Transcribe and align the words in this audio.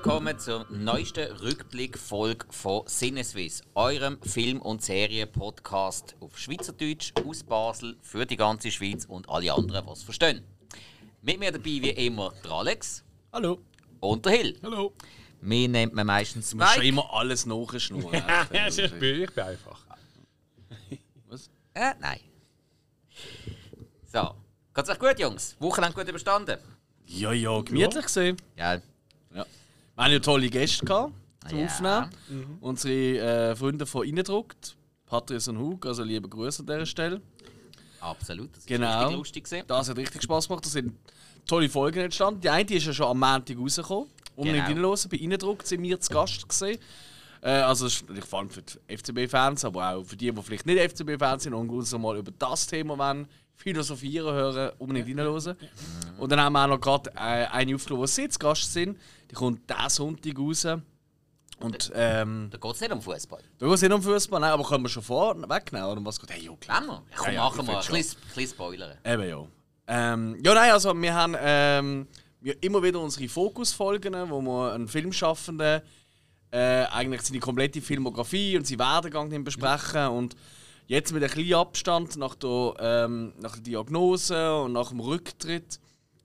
Willkommen 0.00 0.38
zur 0.38 0.64
neuesten 0.70 1.32
Rückblick-Folge 1.38 2.46
von 2.50 2.86
Sinneswiss, 2.86 3.62
eurem 3.74 4.22
Film- 4.22 4.62
und 4.62 4.80
Serien-Podcast 4.80 6.14
auf 6.20 6.38
Schweizerdeutsch 6.38 7.12
aus 7.26 7.42
Basel 7.42 7.96
für 8.00 8.24
die 8.24 8.36
ganze 8.36 8.70
Schweiz 8.70 9.06
und 9.06 9.28
alle 9.28 9.52
anderen, 9.52 9.84
die 9.84 9.92
es 9.92 10.04
verstehen. 10.04 10.44
Mit 11.20 11.40
mir 11.40 11.50
dabei 11.50 11.64
wie 11.64 11.90
immer 11.90 12.32
der 12.44 12.52
Alex. 12.52 13.02
Hallo. 13.32 13.58
Und 13.98 14.24
der 14.24 14.32
Hill. 14.34 14.60
Hallo. 14.62 14.92
Mir 15.40 15.68
nennt 15.68 15.94
man 15.94 16.06
meistens 16.06 16.50
Du 16.50 16.58
musst 16.58 16.68
schon 16.74 16.78
Mike. 16.78 16.88
immer 16.90 17.12
alles 17.12 17.44
nachschnurren. 17.44 18.22
Ja, 18.52 18.68
ich 18.68 18.76
bin, 19.00 19.22
ich 19.24 19.34
bin 19.34 19.44
einfach. 19.44 19.80
Was? 21.26 21.50
Äh, 21.74 21.94
nein. 21.98 22.20
So. 24.12 24.30
Geht's 24.72 24.90
euch 24.90 24.98
gut, 25.00 25.18
Jungs? 25.18 25.56
Wochenende 25.58 25.96
gut 25.96 26.08
überstanden? 26.08 26.56
Ja, 27.04 27.32
ja, 27.32 27.60
gemütlich 27.62 28.04
gesehen. 28.04 28.36
Ja. 28.56 28.80
Ja. 29.34 29.44
Wir 29.98 30.04
haben 30.04 30.12
ja 30.12 30.18
tolle 30.20 30.48
Gäste 30.48 30.86
gehabt 30.86 31.12
zum 31.48 31.58
Ja. 31.58 31.64
Aufnehmen. 31.66 32.58
Unsere 32.60 33.50
äh, 33.50 33.56
Freunde 33.56 33.84
von 33.84 34.06
Innendruckt, 34.06 34.76
Patrice 35.06 35.50
und 35.50 35.58
Hug, 35.58 35.84
also 35.86 36.04
liebe 36.04 36.28
Grüße 36.28 36.60
an 36.62 36.66
dieser 36.66 36.86
Stelle. 36.86 37.20
Absolut. 38.00 38.50
Das 38.52 38.58
ist 38.58 38.68
Genau. 38.68 38.98
richtig 39.00 39.16
lustig 39.16 39.44
gewesen. 39.44 39.64
Das 39.66 39.88
hat 39.88 39.96
richtig 39.96 40.22
Spaß 40.22 40.46
gemacht. 40.46 40.64
Da 40.64 40.68
sind 40.70 40.94
tolle 41.48 41.68
Folgen 41.68 41.98
entstanden. 41.98 42.40
Die 42.40 42.48
eine 42.48 42.70
ist 42.70 42.86
ja 42.86 42.92
schon 42.92 43.06
am 43.08 43.18
Montag 43.18 43.58
rausgekommen. 43.58 44.08
Unbedingt 44.36 44.66
Genau. 44.68 44.90
reinhören. 44.92 45.10
Bei 45.10 45.16
Innendruckt 45.16 45.66
sind 45.66 45.82
wir 45.82 45.98
zu 45.98 46.12
Gast 46.12 46.48
gesehen. 46.48 46.78
Äh, 47.40 47.50
also 47.50 47.88
vor 48.24 48.38
allem 48.38 48.50
für 48.50 48.62
die 48.62 48.78
FCB-Fans, 48.96 49.64
aber 49.64 49.94
auch 49.96 50.04
für 50.04 50.16
die, 50.16 50.30
die 50.30 50.42
vielleicht 50.42 50.66
nicht 50.66 50.78
FCB-Fans 50.80 51.42
sind 51.42 51.54
und 51.54 51.68
uns 51.70 51.90
mal 51.98 52.16
über 52.18 52.30
das 52.38 52.68
Thema 52.68 52.96
wollen, 52.96 53.26
philosophieren 53.58 54.32
hören, 54.34 54.72
unbedingt 54.78 55.08
reinhören. 55.08 55.56
Und 56.16 56.32
dann 56.32 56.40
haben 56.40 56.52
wir 56.52 56.64
auch 56.64 56.68
noch 56.68 56.80
gerade 56.80 57.10
äh, 57.10 57.46
eine 57.46 57.74
aufgenommen, 57.74 58.02
wo 58.02 58.06
sie 58.06 58.28
zu 58.28 58.38
Gast 58.38 58.72
sind. 58.72 58.98
Die 59.30 59.34
kommt 59.34 59.68
diesen 59.68 59.90
Sonntag 59.90 60.38
raus. 60.38 60.66
Und 61.60 61.90
ähm, 61.92 62.48
Da 62.52 62.58
geht 62.58 62.74
es 62.74 62.80
nicht 62.80 62.92
um 62.92 63.02
Fußball. 63.02 63.42
da 63.58 63.66
geht 63.66 63.74
es 63.74 63.82
nicht 63.82 63.92
um 63.92 64.00
Fußball, 64.00 64.40
nein, 64.40 64.52
aber 64.52 64.62
können 64.62 64.84
wir 64.84 64.88
schon 64.88 65.02
vor 65.02 65.34
wegnehmen? 65.36 65.88
Oder 65.88 65.98
um 65.98 66.06
was 66.06 66.20
geht? 66.20 66.30
Hey, 66.30 66.44
ja, 66.44 66.52
klar. 66.54 66.82
Ja, 66.86 67.02
komm, 67.16 67.26
Ja, 67.26 67.32
ja, 67.32 67.44
machen 67.44 67.66
wir. 67.66 67.80
Ein 67.80 67.86
bisschen, 67.88 68.48
spoilern. 68.48 68.96
Eben 69.04 69.28
ja. 69.28 69.44
Ähm, 69.88 70.38
ja, 70.44 70.54
nein, 70.54 70.70
also 70.70 70.94
wir 70.94 71.14
haben 71.14 71.34
ähm, 71.40 72.06
wir 72.40 72.62
immer 72.62 72.80
wieder 72.82 73.00
unsere 73.00 73.28
Fokusfolgen, 73.28 74.14
wo 74.30 74.40
wir 74.40 74.72
einen 74.74 74.86
Filmschaffenden 74.86 75.82
äh, 76.52 76.84
eigentlich 76.84 77.22
seine 77.22 77.40
komplette 77.40 77.82
Filmografie 77.82 78.56
und 78.56 78.66
seinen 78.66 78.78
Werdegang 78.78 79.42
besprechen 79.42 80.08
und 80.08 80.36
jetzt 80.88 81.12
mit 81.12 81.22
einem 81.22 81.32
kleinen 81.32 81.54
Abstand 81.54 82.16
nach 82.16 82.34
der, 82.34 82.74
ähm, 82.80 83.32
nach 83.40 83.52
der 83.52 83.62
Diagnose 83.62 84.62
und 84.62 84.72
nach 84.72 84.88
dem 84.88 85.00
Rücktritt 85.00 85.78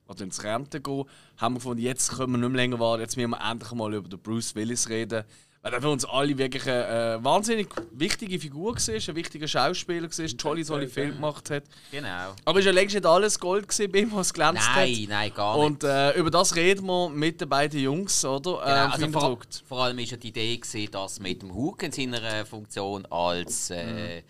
oder 0.08 0.24
ins 0.24 0.44
Rente 0.44 0.82
gehen, 0.82 1.06
haben 1.38 1.56
wir 1.56 1.60
gefunden, 1.60 1.84
jetzt 1.84 2.12
können 2.12 2.32
wir 2.34 2.38
nicht 2.40 2.50
mehr 2.50 2.58
länger 2.62 2.80
warten, 2.80 3.02
jetzt 3.02 3.16
müssen 3.18 3.32
wir 3.32 3.40
endlich 3.50 3.72
mal 3.74 3.94
über 3.94 4.10
den 4.10 4.20
Bruce 4.20 4.56
Willis 4.56 4.90
reden. 4.90 5.24
Weil 5.62 5.74
er 5.76 5.82
für 5.82 5.90
uns 5.90 6.04
alle 6.04 6.38
wirklich 6.38 6.64
eine 6.64 7.20
äh, 7.20 7.24
wahnsinnig 7.24 7.70
wichtige 7.92 8.38
Figur 8.38 8.76
war, 8.76 8.94
ein 8.94 9.16
wichtiger 9.16 9.48
Schauspieler 9.48 10.10
war, 10.10 10.28
tolle, 10.38 10.66
tolle 10.66 10.88
Filme 10.90 11.14
gemacht 11.14 11.50
hat. 11.52 11.64
Genau. 11.90 12.36
Aber 12.44 12.60
ist 12.60 12.66
ja 12.66 12.74
längst 12.74 12.96
nicht 12.96 13.06
alles 13.06 13.40
Gold 13.40 13.70
gewesen, 13.70 13.90
bei 13.90 14.00
ihm, 14.00 14.12
was 14.14 14.34
glänzt 14.34 14.62
Nein, 14.76 14.94
hat. 14.94 15.10
nein, 15.10 15.34
gar 15.34 15.56
nicht. 15.56 15.66
Und 15.66 15.84
äh, 15.86 16.20
über 16.20 16.30
das 16.32 16.58
reden 16.58 16.86
wir 16.86 17.08
mit 17.08 17.40
den 17.40 17.48
beiden 17.48 17.80
Jungs, 17.80 18.26
oder? 18.26 18.52
Genau, 18.58 18.62
Ähm, 18.62 18.92
also 18.92 18.98
Film 19.00 19.14
vor, 19.14 19.40
vor 19.66 19.84
allem 19.84 19.96
war 19.98 20.04
ja 20.04 20.18
die 20.18 20.28
Idee, 20.28 20.58
gewesen, 20.58 20.92
dass 20.92 21.22
mit 21.22 21.42
dem 21.42 21.54
Hook 21.56 21.82
in 21.84 21.94
seiner 21.94 22.46
Funktion 22.46 23.06
als 23.06 23.70
äh, 23.70 24.18
Mhm. 24.18 24.24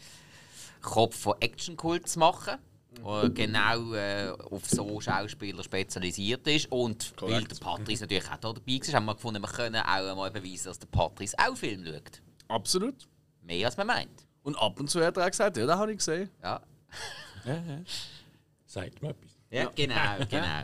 Kopf 0.84 1.18
von 1.18 1.34
Actionkult 1.40 2.08
zu 2.08 2.20
machen. 2.20 2.60
der 2.96 3.30
Genau 3.30 3.94
äh, 3.94 4.30
auf 4.52 4.70
so 4.70 5.02
Schauspieler 5.02 5.64
spezialisiert 5.64 6.46
ist. 6.48 6.72
Und 6.72 7.14
weil 7.22 7.30
Korrekt. 7.30 7.52
der 7.52 7.66
Patrice 7.66 8.04
natürlich 8.04 8.26
auch 8.30 8.38
da 8.38 8.54
dabei 8.54 8.80
war, 8.80 8.94
haben 8.94 9.06
wir 9.06 9.16
gefunden, 9.16 9.42
wir 9.42 9.50
können 9.50 9.82
auch 9.82 10.16
mal 10.16 10.30
beweisen, 10.30 10.66
dass 10.66 10.78
der 10.80 10.88
Patrice 10.88 11.36
auch 11.40 11.56
Film 11.58 11.84
schaut. 11.86 12.22
Absolut. 12.48 13.08
Mehr 13.42 13.66
als 13.66 13.78
man 13.78 13.88
meint. 13.88 14.28
Und 14.44 14.56
ab 14.58 14.80
und 14.80 14.90
zu 14.90 15.04
hat 15.04 15.18
er 15.18 15.24
auch 15.26 15.32
gesagt, 15.32 15.58
ja, 15.58 15.66
das 15.66 15.78
habe 15.78 15.92
ich 15.92 15.98
gesehen. 15.98 16.30
Ja, 16.44 16.62
Sagt 18.66 19.02
mir 19.02 19.10
etwas. 19.10 19.32
ja 19.50 19.72
genau, 19.76 20.26
genau. 20.30 20.64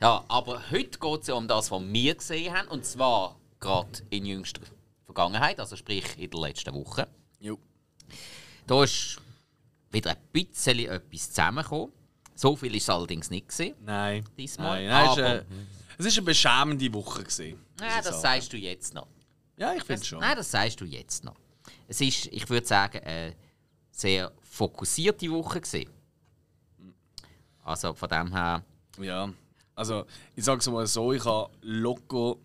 Ja, 0.00 0.24
aber 0.28 0.70
heute 0.70 0.98
geht 0.98 1.20
es 1.22 1.26
ja 1.28 1.34
um 1.34 1.48
das, 1.48 1.70
was 1.70 1.82
wir 1.82 2.14
gesehen 2.14 2.54
haben. 2.54 2.68
Und 2.68 2.84
zwar 2.84 3.36
gerade 3.60 4.02
in 4.10 4.26
jüngster 4.26 4.62
Vergangenheit, 5.04 5.58
also 5.60 5.76
sprich 5.76 6.04
in 6.18 6.30
der 6.30 6.40
letzten 6.40 6.74
Woche. 6.74 7.06
Jo. 7.40 7.58
Da 8.66 8.84
ist 8.84 9.20
wieder 9.94 10.10
ein 10.10 10.16
bisschen 10.32 10.78
etwas 10.80 11.28
zusammengekommen. 11.30 11.92
So 12.34 12.54
viel 12.56 12.74
ist 12.74 12.82
es 12.82 12.90
allerdings 12.90 13.30
nicht 13.30 13.48
gesehen. 13.48 13.74
Nein. 13.80 14.24
Diesmal. 14.36 14.84
Nein, 14.86 14.88
nein, 14.88 15.06
es, 15.06 15.16
ist, 15.16 15.18
äh, 15.22 15.44
es 15.98 16.06
ist 16.06 16.16
eine 16.18 16.24
beschämende 16.26 16.92
Woche. 16.92 17.22
Gewesen, 17.22 17.58
Ja, 17.80 17.96
das 18.02 18.06
sagen. 18.06 18.20
sagst 18.22 18.52
du 18.52 18.56
jetzt 18.58 18.92
noch. 18.92 19.06
Ja, 19.56 19.72
ich 19.72 19.84
finde 19.84 20.00
Das, 20.00 20.06
schon. 20.06 20.20
Nein, 20.20 20.36
das 20.36 20.50
sagst 20.50 20.80
du 20.80 20.84
jetzt 20.84 21.24
noch. 21.24 21.36
Es 21.88 22.00
ist, 22.00 22.26
ich 22.26 22.48
würde 22.50 22.66
sagen, 22.66 22.98
eine 23.04 23.34
sehr 23.90 24.32
fokussierte 24.42 25.30
Woche 25.30 25.60
gesehen. 25.60 25.90
Also 27.62 27.94
von 27.94 28.08
dem 28.08 28.32
her. 28.32 28.64
Ja. 29.00 29.32
Also, 29.76 30.04
ich 30.36 30.44
sage 30.44 30.58
es 30.60 30.68
mal 30.68 30.86
so, 30.86 31.12
ich 31.12 31.24
habe 31.24 31.50
locker 31.62 32.36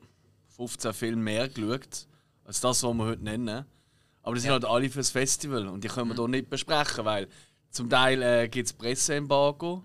15 0.55 0.93
Filme 0.93 1.21
mehr 1.21 1.47
geschaut, 1.49 2.07
als 2.43 2.59
das, 2.61 2.83
was 2.83 2.93
wir 2.93 3.05
heute 3.05 3.23
nennen. 3.23 3.65
Aber 4.22 4.35
die 4.35 4.41
sind 4.41 4.52
halt 4.52 4.66
alle 4.66 4.90
fürs 4.90 5.09
Festival 5.09 5.68
und 5.68 5.84
die 5.84 5.88
können 5.88 6.09
wir 6.09 6.16
hier 6.16 6.28
nicht 6.28 6.50
besprechen, 6.50 7.06
weil 7.06 7.28
zum 7.72 7.90
Teil 7.90 8.22
äh, 8.22 8.47
gibt 8.50 8.68
es 8.68 8.74
Presseembargo, 8.74 9.84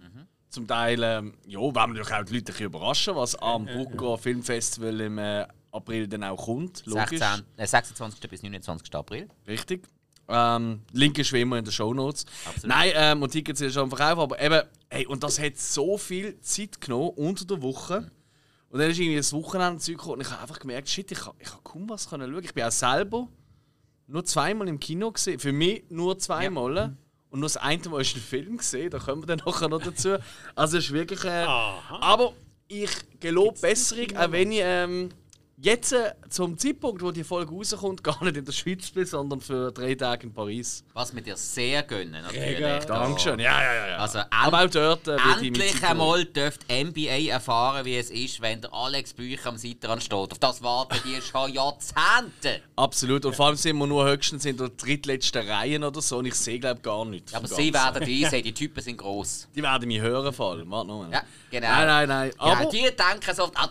zum 0.54 0.66
Teil 0.68 1.02
ähm, 1.02 1.34
ja, 1.46 1.58
wollen 1.58 1.74
wir 1.74 1.86
natürlich 1.86 2.12
auch 2.12 2.24
die 2.24 2.34
Leute 2.34 2.54
ein 2.56 2.64
überraschen, 2.64 3.16
was 3.16 3.34
am 3.36 3.66
Brucker 3.66 4.16
Filmfestival 4.16 5.00
im 5.00 5.18
äh, 5.18 5.46
April 5.72 6.06
dann 6.06 6.22
auch 6.22 6.46
kommt. 6.46 6.86
Logisch. 6.86 7.18
16, 7.18 7.44
äh, 7.56 7.66
26. 7.66 8.30
bis 8.30 8.42
29. 8.42 8.94
April. 8.94 9.28
Richtig. 9.48 9.88
Ähm, 10.28 10.82
Link 10.92 11.18
ist 11.18 11.32
wie 11.32 11.40
immer 11.40 11.58
in 11.58 11.64
den 11.64 11.72
Shownotes. 11.72 12.24
Absolut. 12.46 12.74
Nein, 12.74 12.92
ähm, 12.94 13.22
und 13.22 13.30
Tickets 13.30 13.58
sind 13.58 13.72
schon 13.72 13.82
am 13.82 13.90
Verkauf, 13.90 14.18
aber 14.18 14.40
eben, 14.40 14.62
hey, 14.88 15.06
und 15.06 15.22
das 15.22 15.38
hat 15.38 15.58
so 15.58 15.98
viel 15.98 16.40
Zeit 16.40 16.80
genommen 16.80 17.10
unter 17.16 17.44
der 17.44 17.60
Woche. 17.60 18.10
Und 18.70 18.78
dann 18.78 18.90
ist 18.90 18.98
irgendwie 18.98 19.16
das 19.16 19.32
Wochenende 19.32 19.80
Zeug 19.80 19.98
gekommen 19.98 20.14
und 20.14 20.20
ich 20.22 20.30
habe 20.30 20.42
einfach 20.42 20.58
gemerkt, 20.58 20.88
shit, 20.88 21.10
ich 21.10 21.18
hab 21.26 21.64
kaum 21.64 21.88
was 21.88 22.08
können 22.08 22.32
schauen. 22.32 22.44
Ich 22.44 22.54
bin 22.54 22.64
auch 22.64 22.72
selber 22.72 23.28
nur 24.06 24.24
zweimal 24.24 24.68
im 24.68 24.80
Kino 24.80 25.10
gesehen. 25.10 25.38
Für 25.38 25.52
mich 25.52 25.84
nur 25.88 26.18
zweimal. 26.18 26.96
Und 27.30 27.40
nur 27.40 27.48
das 27.48 27.56
eine 27.56 27.88
Mal 27.88 28.02
ist 28.02 28.14
ein 28.14 28.20
Film 28.20 28.58
gesehen, 28.58 28.90
da 28.90 28.98
kommen 28.98 29.22
wir 29.22 29.26
dann 29.26 29.42
nachher 29.46 29.68
noch 29.68 29.82
dazu. 29.82 30.16
Also 30.54 30.78
es 30.78 30.84
ist 30.84 30.92
wirklich. 30.92 31.24
Äh, 31.24 31.46
aber 31.46 32.32
ich 32.68 32.90
gelobe 33.20 33.58
Besserung, 33.60 34.16
auch 34.16 34.30
wenn 34.30 34.52
ich 34.52 34.60
ähm, 34.62 35.08
jetzt 35.56 35.92
äh, 35.92 36.12
zum 36.28 36.58
Zeitpunkt, 36.58 37.02
wo 37.02 37.10
die 37.10 37.24
Folge 37.24 37.52
rauskommt, 37.52 38.02
gar 38.04 38.22
nicht 38.24 38.36
in 38.36 38.44
der 38.44 38.52
Schweiz 38.52 38.90
bin, 38.90 39.06
sondern 39.06 39.40
für 39.40 39.72
drei 39.72 39.94
Tage 39.94 40.26
in 40.26 40.32
Paris. 40.32 40.84
Was 40.92 41.14
wir 41.14 41.22
dir 41.22 41.36
sehr 41.36 41.82
gönnen. 41.82 42.22
Natürlich. 42.22 42.84
Dankeschön. 42.86 43.38
Ja, 43.38 43.62
ja, 43.62 43.74
ja. 43.74 43.88
ja. 43.88 43.96
Also, 43.96 44.20
aber 44.30 44.64
auch 44.64 44.70
dort 44.70 45.08
äh, 45.08 45.16
Endlich 45.40 45.82
einmal 45.84 46.24
dürft 46.24 46.62
NBA 46.70 47.30
erfahren, 47.30 47.84
wie 47.84 47.96
es 47.96 48.10
ist, 48.10 48.40
wenn 48.40 48.60
der 48.60 48.72
Alex 48.72 49.14
Bücher 49.14 49.48
am 49.50 49.56
Seitenrand 49.56 50.02
steht. 50.02 50.32
Auf 50.32 50.38
das 50.38 50.62
warten 50.62 50.98
die 51.04 51.20
schon 51.22 51.52
Jahrzehnte. 51.52 52.62
Absolut. 52.76 53.24
Und 53.24 53.36
vor 53.36 53.46
allem 53.46 53.56
sind 53.56 53.76
wir 53.76 53.86
nur 53.86 54.06
höchstens 54.08 54.44
in 54.44 54.56
der 54.56 54.68
drittletzten 54.70 55.48
Reihe 55.48 55.78
oder 55.84 56.00
so 56.00 56.18
und 56.18 56.26
ich 56.26 56.34
sehe, 56.34 56.58
glaube 56.58 56.80
gar 56.80 57.04
nichts. 57.04 57.34
Aber 57.34 57.46
sie 57.46 57.70
Ganzen. 57.70 57.94
werden 57.94 58.06
die 58.06 58.24
sehen, 58.30 58.42
die 58.42 58.54
Typen 58.54 58.82
sind 58.82 58.96
gross. 58.96 59.48
Die 59.54 59.62
werden 59.62 59.86
mich 59.86 60.00
hören 60.00 60.32
vor 60.32 60.52
allem. 60.52 60.70
Warte 60.70 60.88
noch 60.88 61.02
mal. 61.02 61.12
Ja, 61.12 61.22
genau. 61.50 61.68
Nein, 61.68 61.86
nein, 61.86 62.08
nein. 62.08 62.30
Ja, 62.38 62.52
Aber, 62.52 62.70
die 62.70 62.82
denken 62.82 63.34
so, 63.34 63.50
ah, 63.54 63.68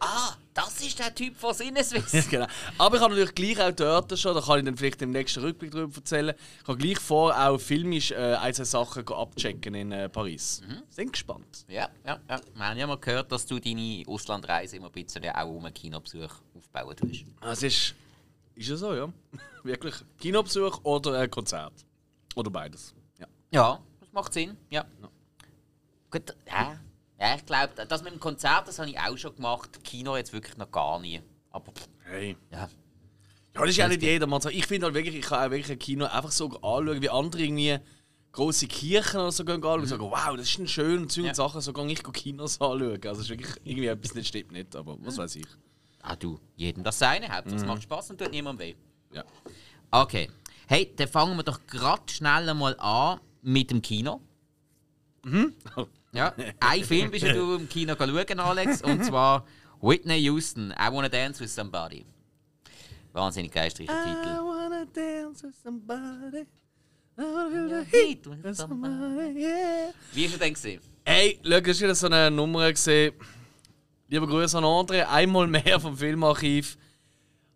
ah, 0.00 0.36
das 0.54 0.80
ist 0.80 0.98
der 0.98 1.14
Typ 1.14 1.36
von 1.36 1.54
Sinneswiss. 1.54 2.28
genau. 2.30 2.46
Aber 2.78 2.96
ich 2.96 3.02
habe 3.02 3.14
natürlich 3.14 3.34
gleich 3.34 3.60
auch 3.60 3.70
dort 3.72 4.18
schon, 4.18 4.34
da 4.34 4.40
kann 4.40 4.58
ich 4.58 4.64
dann 4.64 4.76
vielleicht 4.76 5.00
im 5.02 5.10
nächsten 5.10 5.40
Rückblick 5.40 5.70
darüber 5.70 5.94
erzählen, 5.94 6.34
ich 6.62 6.68
habe 6.68 6.78
gleich 6.78 6.98
vor, 6.98 7.36
auch 7.36 7.58
filmisch 7.58 8.10
äh, 8.10 8.34
ein, 8.34 8.52
zwei 8.52 8.64
Sachen 8.64 9.06
abchecken 9.08 9.74
in 9.74 9.92
äh, 9.92 10.08
Paris. 10.08 10.62
Mhm. 10.66 10.82
Sind 10.88 11.12
gespannt. 11.12 11.64
ja, 11.68 11.88
ja, 12.04 12.18
ja. 12.28 12.40
Wir 12.54 12.64
haben 12.64 12.78
ja 12.78 12.86
mal 12.86 12.98
gehört, 12.98 13.30
dass 13.30 13.46
du 13.46 13.58
deine 13.58 14.02
Auslandreise 14.06 14.76
immer 14.76 14.86
ein 14.86 14.92
bisschen 14.92 15.24
auch 15.30 15.48
um 15.48 15.64
einen 15.64 15.74
Kinobesuch 15.74 16.32
aufbauen 16.56 16.96
tust. 16.96 17.24
Es 17.42 17.62
ist, 17.62 17.94
ist 18.56 18.68
ja 18.68 18.76
so, 18.76 18.94
ja. 18.94 19.08
Wirklich. 19.62 19.94
Kinobesuch 20.18 20.80
oder 20.84 21.18
ein 21.20 21.30
Konzert. 21.30 21.74
Oder 22.34 22.50
beides. 22.50 22.94
Ja. 23.18 23.26
Ja, 23.50 23.80
das 24.00 24.12
macht 24.12 24.32
Sinn, 24.32 24.56
ja. 24.70 24.84
Gut, 26.10 26.34
ja. 26.46 26.80
Ja 27.20 27.34
ich 27.36 27.46
glaube, 27.46 27.74
das 27.86 28.02
mit 28.02 28.12
dem 28.12 28.20
Konzert, 28.20 28.66
das 28.68 28.78
habe 28.78 28.90
ich 28.90 28.98
auch 28.98 29.16
schon 29.16 29.34
gemacht. 29.36 29.82
Kino 29.84 30.16
jetzt 30.16 30.32
wirklich 30.32 30.56
noch 30.56 30.70
gar 30.70 30.98
nie. 30.98 31.20
Aber 31.50 31.72
Hey. 32.04 32.36
ja. 32.50 32.68
Ja, 33.54 33.60
das 33.62 33.70
ist 33.70 33.76
ja 33.78 33.88
nicht 33.88 34.02
jedermann. 34.02 34.40
Ich 34.50 34.66
finde 34.66 34.86
halt 34.86 34.94
wirklich, 34.94 35.16
ich 35.16 35.22
kann 35.22 35.44
auch 35.46 35.50
wirklich 35.50 35.70
ein 35.72 35.78
Kino 35.78 36.06
einfach 36.06 36.30
so 36.30 36.46
anschauen, 36.46 37.02
wie 37.02 37.10
andere 37.10 37.42
irgendwie 37.42 37.78
große 38.32 38.68
Kirchen 38.68 39.20
oder 39.20 39.32
so 39.32 39.44
gehen 39.44 39.56
anschauen 39.56 39.80
und 39.80 39.86
sagen, 39.86 40.02
wow, 40.04 40.36
das 40.36 40.48
ist 40.48 40.58
ein 40.58 40.68
schön 40.68 41.08
Zeug 41.08 41.24
Ja. 41.24 41.34
Sachen, 41.34 41.60
so 41.60 41.72
gehe 41.72 41.86
ich 41.86 42.02
Kinos 42.12 42.60
anschauen. 42.60 43.00
Also 43.04 43.10
es 43.12 43.18
ist 43.20 43.30
wirklich 43.30 43.54
irgendwie 43.64 43.86
etwas 43.88 44.14
nicht 44.14 44.28
stimmt 44.28 44.52
nicht, 44.52 44.74
aber 44.76 44.96
was 45.00 45.18
weiß 45.18 45.36
ich. 45.36 45.46
Ah, 46.02 46.16
du, 46.16 46.38
jedem 46.56 46.82
das 46.82 46.98
seine. 46.98 47.28
Hauptsache 47.28 47.56
es 47.56 47.66
macht 47.66 47.82
Spaß 47.82 48.10
und 48.10 48.18
tut 48.18 48.30
niemandem 48.30 48.68
weh. 48.68 48.74
Ja. 49.12 49.24
Okay. 49.90 50.30
Hey, 50.68 50.92
dann 50.96 51.08
fangen 51.08 51.36
wir 51.36 51.42
doch 51.42 51.60
gerade 51.66 52.02
schnell 52.10 52.54
mal 52.54 52.78
an 52.78 53.20
mit 53.42 53.70
dem 53.70 53.82
Kino. 53.82 54.20
Ja, 56.12 56.34
ein 56.60 56.84
Film 56.84 57.10
bist 57.10 57.24
du 57.24 57.54
im 57.54 57.68
Kino 57.68 57.94
schauen, 57.96 58.40
Alex, 58.40 58.82
und 58.82 59.04
zwar 59.06 59.46
Whitney 59.80 60.20
Houston, 60.22 60.72
I 60.72 60.92
Wanna 60.92 61.08
Dance 61.08 61.40
with 61.40 61.54
Somebody. 61.54 62.04
Wahnsinnig 63.12 63.52
geistreicher 63.52 64.04
Titel. 64.04 64.40
wanna 64.44 64.84
dance 64.84 65.42
with 65.42 65.56
somebody. 65.62 66.46
I 67.18 67.22
wanna 67.22 67.50
feel 67.50 67.68
the 67.68 67.90
Heat 67.90 68.26
with 68.26 68.56
somebody, 68.56 69.40
yeah. 69.40 69.92
Wie 70.12 70.24
hast 70.24 70.34
du 70.34 70.38
denn 70.38 70.54
gesehen? 70.54 70.80
Hey, 71.04 71.38
schau, 71.42 71.50
hast 71.50 71.80
du 71.80 71.84
wieder 71.84 71.94
so 71.94 72.06
eine 72.06 72.30
Nummer 72.30 72.70
gesehen? 72.70 73.14
Lieber 74.08 74.26
Grüße 74.26 74.58
an 74.58 74.64
André, 74.64 75.04
einmal 75.06 75.46
mehr 75.46 75.80
vom 75.80 75.96
Filmarchiv. 75.96 76.76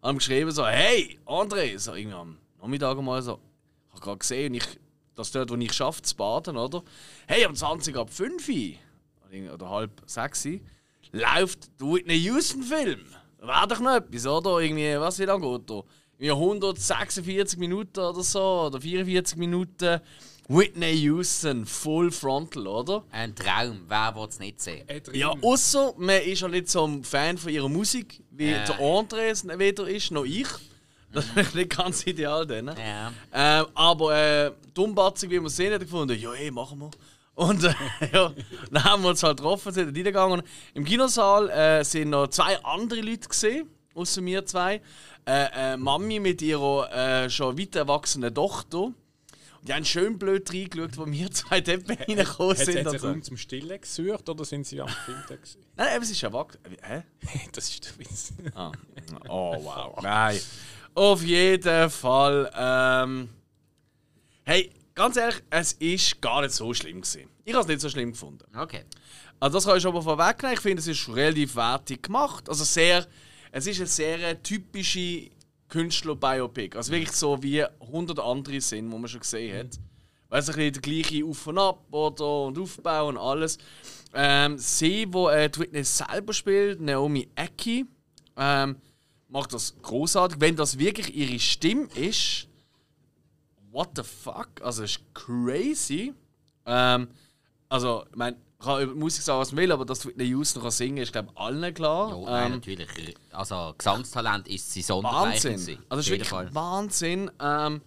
Haben 0.02 0.18
geschrieben 0.18 0.50
so, 0.50 0.66
hey, 0.66 1.18
André, 1.24 1.78
so 1.78 1.94
irgendwie 1.94 2.16
am 2.16 2.38
Nachmittag 2.60 3.00
mal 3.00 3.22
so, 3.22 3.38
ich 3.88 3.92
habe 3.92 4.00
gerade 4.00 4.18
gesehen, 4.18 4.54
ich, 4.54 4.66
das 5.14 5.30
dort, 5.32 5.50
wo 5.50 5.56
ich 5.56 5.72
schaffe, 5.72 6.02
zu 6.02 6.14
baden, 6.16 6.56
oder? 6.56 6.82
Hey, 7.26 7.46
um 7.46 7.54
20 7.54 7.96
ab 7.96 8.10
5 8.10 8.48
Uhr, 8.48 9.52
oder 9.54 9.68
halb 9.70 10.02
6 10.06 10.46
Uhr, 10.46 10.60
läuft 11.12 11.68
der 11.80 11.86
Whitney 11.88 12.18
Houston-Film. 12.18 13.00
Wäre 13.40 13.68
doch 13.68 13.80
noch 13.80 13.96
etwas, 13.96 14.26
oder? 14.26 14.58
Irgendwie, 14.60 14.98
was, 14.98 15.18
wie 15.18 15.24
lange 15.24 15.58
geht 15.58 15.68
der? 15.70 15.84
Irgendwie 16.18 16.30
146 16.32 17.58
Minuten 17.58 18.00
oder 18.00 18.22
so, 18.22 18.40
oder 18.66 18.80
44 18.80 19.36
Minuten. 19.36 20.00
Whitney 20.46 20.92
Houston, 20.96 21.64
Full 21.64 22.10
Frontal, 22.10 22.66
oder? 22.66 23.02
Ein 23.10 23.34
Traum, 23.34 23.80
wer 23.88 24.14
will 24.14 24.28
es 24.28 24.38
nicht 24.38 24.60
sehen? 24.60 24.84
Ja, 25.14 25.30
außer 25.40 25.94
man 25.96 26.20
ist 26.20 26.42
ja 26.42 26.48
nicht 26.48 26.68
so 26.68 26.86
ein 26.86 27.02
Fan 27.02 27.38
von 27.38 27.50
ihrer 27.50 27.68
Musik, 27.70 28.22
wie 28.30 28.50
Ja. 28.50 28.64
der 28.64 28.78
André 28.78 29.30
es 29.30 29.46
weder 29.46 29.88
ist, 29.88 30.10
noch 30.10 30.24
ich. 30.24 30.46
Das 31.14 31.24
ist 31.36 31.54
nicht 31.54 31.76
ganz 31.76 32.06
ideal 32.06 32.46
dann. 32.46 32.66
Ja. 32.76 33.12
Ähm, 33.32 33.66
aber 33.74 34.16
äh, 34.16 34.52
dummbatzig, 34.74 35.30
wie 35.30 35.40
wir 35.40 35.48
sehen, 35.50 35.72
hat 35.72 35.80
er 35.80 35.84
gefunden, 35.84 36.18
ja, 36.18 36.32
ey, 36.32 36.50
machen 36.50 36.80
wir. 36.80 36.90
Und 37.34 37.64
äh, 37.64 37.74
ja, 38.12 38.32
dann 38.70 38.84
haben 38.84 39.02
wir 39.02 39.10
uns 39.10 39.22
halt 39.22 39.38
getroffen, 39.38 39.72
sind 39.72 39.86
dort 39.86 39.96
reingegangen. 39.96 40.42
Im 40.74 40.84
Kinosaal 40.84 41.50
äh, 41.50 41.84
sind 41.84 42.10
noch 42.10 42.28
zwei 42.28 42.62
andere 42.64 43.00
Leute 43.00 43.28
gesehen, 43.28 43.68
außer 43.94 44.20
mir 44.20 44.44
zwei. 44.46 44.80
Äh, 45.26 45.72
äh, 45.72 45.76
Mami 45.76 46.20
mit 46.20 46.42
ihrer 46.42 46.92
äh, 47.24 47.30
schon 47.30 47.58
weit 47.58 47.74
erwachsenen 47.76 48.34
Tochter. 48.34 48.92
Die 49.66 49.72
haben 49.72 49.84
schön 49.86 50.18
blöd 50.18 50.52
reingeschaut, 50.52 50.98
wo 50.98 51.06
wir 51.06 51.30
zwei 51.32 51.60
dort 51.62 51.88
reingekommen 51.88 52.56
sind. 52.56 52.84
hat 52.84 52.90
sich 52.90 53.00
so. 53.00 53.08
Raum 53.08 53.22
zum 53.22 53.36
Stillen 53.38 53.80
gesucht 53.80 54.28
oder 54.28 54.44
sind 54.44 54.66
sie 54.66 54.80
am 54.80 54.88
Film 54.88 55.18
da 55.26 55.36
gewesen? 55.36 55.64
Nein, 55.76 55.96
eben, 55.96 56.04
es 56.04 56.10
ist 56.10 56.22
erwachsen. 56.22 56.60
Hä? 56.82 57.02
Das 57.52 57.70
ist 57.70 57.84
der 57.84 57.98
Witz. 57.98 58.34
Ah. 58.54 58.72
Oh, 59.28 59.56
wow. 59.64 60.02
Nein. 60.02 60.38
Auf 60.94 61.22
jeden 61.22 61.90
Fall. 61.90 62.50
Ähm, 62.56 63.28
hey, 64.44 64.70
ganz 64.94 65.16
ehrlich, 65.16 65.42
es 65.50 65.72
ist 65.74 66.20
gar 66.20 66.42
nicht 66.42 66.52
so 66.52 66.72
schlimm 66.72 67.00
gewesen. 67.00 67.28
Ich 67.44 67.52
habe 67.52 67.62
es 67.62 67.68
nicht 67.68 67.80
so 67.80 67.88
schlimm 67.88 68.12
gefunden. 68.12 68.44
Okay. 68.56 68.84
Also 69.40 69.58
das 69.58 69.66
kann 69.66 69.76
ich 69.76 69.82
schon 69.82 69.92
mal 69.92 70.02
vorwegnehmen. 70.02 70.54
Ich 70.54 70.60
finde, 70.60 70.80
es 70.80 70.86
ist 70.86 71.08
relativ 71.08 71.56
wertig 71.56 72.04
gemacht. 72.04 72.48
Also 72.48 72.64
sehr, 72.64 73.06
es 73.50 73.66
ist 73.66 73.78
eine 73.80 73.88
sehr 73.88 74.42
typische 74.42 75.30
Künstler-Biopic. 75.68 76.76
Also 76.76 76.92
wirklich 76.92 77.12
so 77.12 77.42
wie 77.42 77.64
100 77.64 78.20
andere 78.20 78.60
sind, 78.60 78.90
die 78.90 78.96
man 78.96 79.08
schon 79.08 79.20
gesehen 79.20 79.58
hat. 79.58 79.80
Weil 80.28 80.40
es 80.40 80.48
ein 80.48 80.54
bisschen 80.54 80.72
der 80.74 80.82
gleiche 80.82 81.24
Auf 81.24 81.46
und 81.46 81.58
Ab 81.58 81.86
oder, 81.90 82.44
und 82.44 82.58
Aufbau 82.58 83.08
und 83.08 83.18
alles. 83.18 83.58
Ähm, 84.14 84.58
sie, 84.58 85.06
wo 85.10 85.28
äh, 85.28 85.50
die 85.50 85.58
Whitney 85.58 85.82
selber 85.82 86.32
spielt, 86.32 86.80
Naomi 86.80 87.28
Ecki, 87.34 87.84
ähm, 88.36 88.76
macht 89.34 89.52
das 89.52 89.74
großartig. 89.82 90.40
Wenn 90.40 90.54
das 90.56 90.78
wirklich 90.78 91.14
ihre 91.14 91.38
Stimme 91.40 91.88
ist, 91.94 92.46
what 93.72 93.90
the 93.96 94.02
fuck? 94.04 94.48
Also, 94.62 94.84
es 94.84 94.92
ist 94.92 95.00
crazy. 95.12 96.14
Ähm, 96.64 97.08
also, 97.68 98.04
ich 98.10 98.16
meine, 98.16 98.36
ich 98.60 98.64
kann 98.64 98.82
über 98.82 98.94
Musik 98.94 99.22
sagen, 99.22 99.40
was 99.40 99.50
man 99.52 99.62
will, 99.62 99.72
aber 99.72 99.84
dass 99.84 100.06
Whitney 100.06 100.26
Houston 100.28 100.62
kann 100.62 100.70
singen 100.70 100.98
ist, 100.98 101.12
glaube 101.12 101.28
ich, 101.32 101.38
allen 101.38 101.74
klar. 101.74 102.10
Ja, 102.10 102.24
nein, 102.30 102.46
Ähm, 102.46 102.52
natürlich. 102.52 102.88
Also, 103.32 103.74
Gesangstalent 103.76 104.46
ist 104.48 104.72
sie 104.72 104.82
sondergleichen. 104.82 105.52
Wahnsinn. 105.52 105.78
Also, 105.88 106.00
es 106.00 106.06
ist 106.06 106.10
wirklich 106.12 106.28
Fall. 106.28 106.54
Wahnsinn. 106.54 107.30
Ähm, 107.40 107.82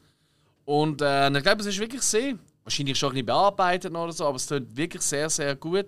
und 0.66 1.02
äh, 1.02 1.30
ich 1.36 1.44
glaube, 1.44 1.62
es 1.62 1.68
ist 1.68 1.80
wirklich 1.80 2.02
sehr, 2.02 2.38
wahrscheinlich 2.66 3.00
schon 3.00 3.12
ein 3.12 3.14
bisschen 3.14 3.26
bearbeitet 3.28 3.96
oder 3.96 4.12
so, 4.12 4.26
aber 4.26 4.36
es 4.36 4.46
tut 4.46 4.76
wirklich 4.76 5.02
sehr, 5.02 5.30
sehr 5.30 5.56
gut. 5.56 5.88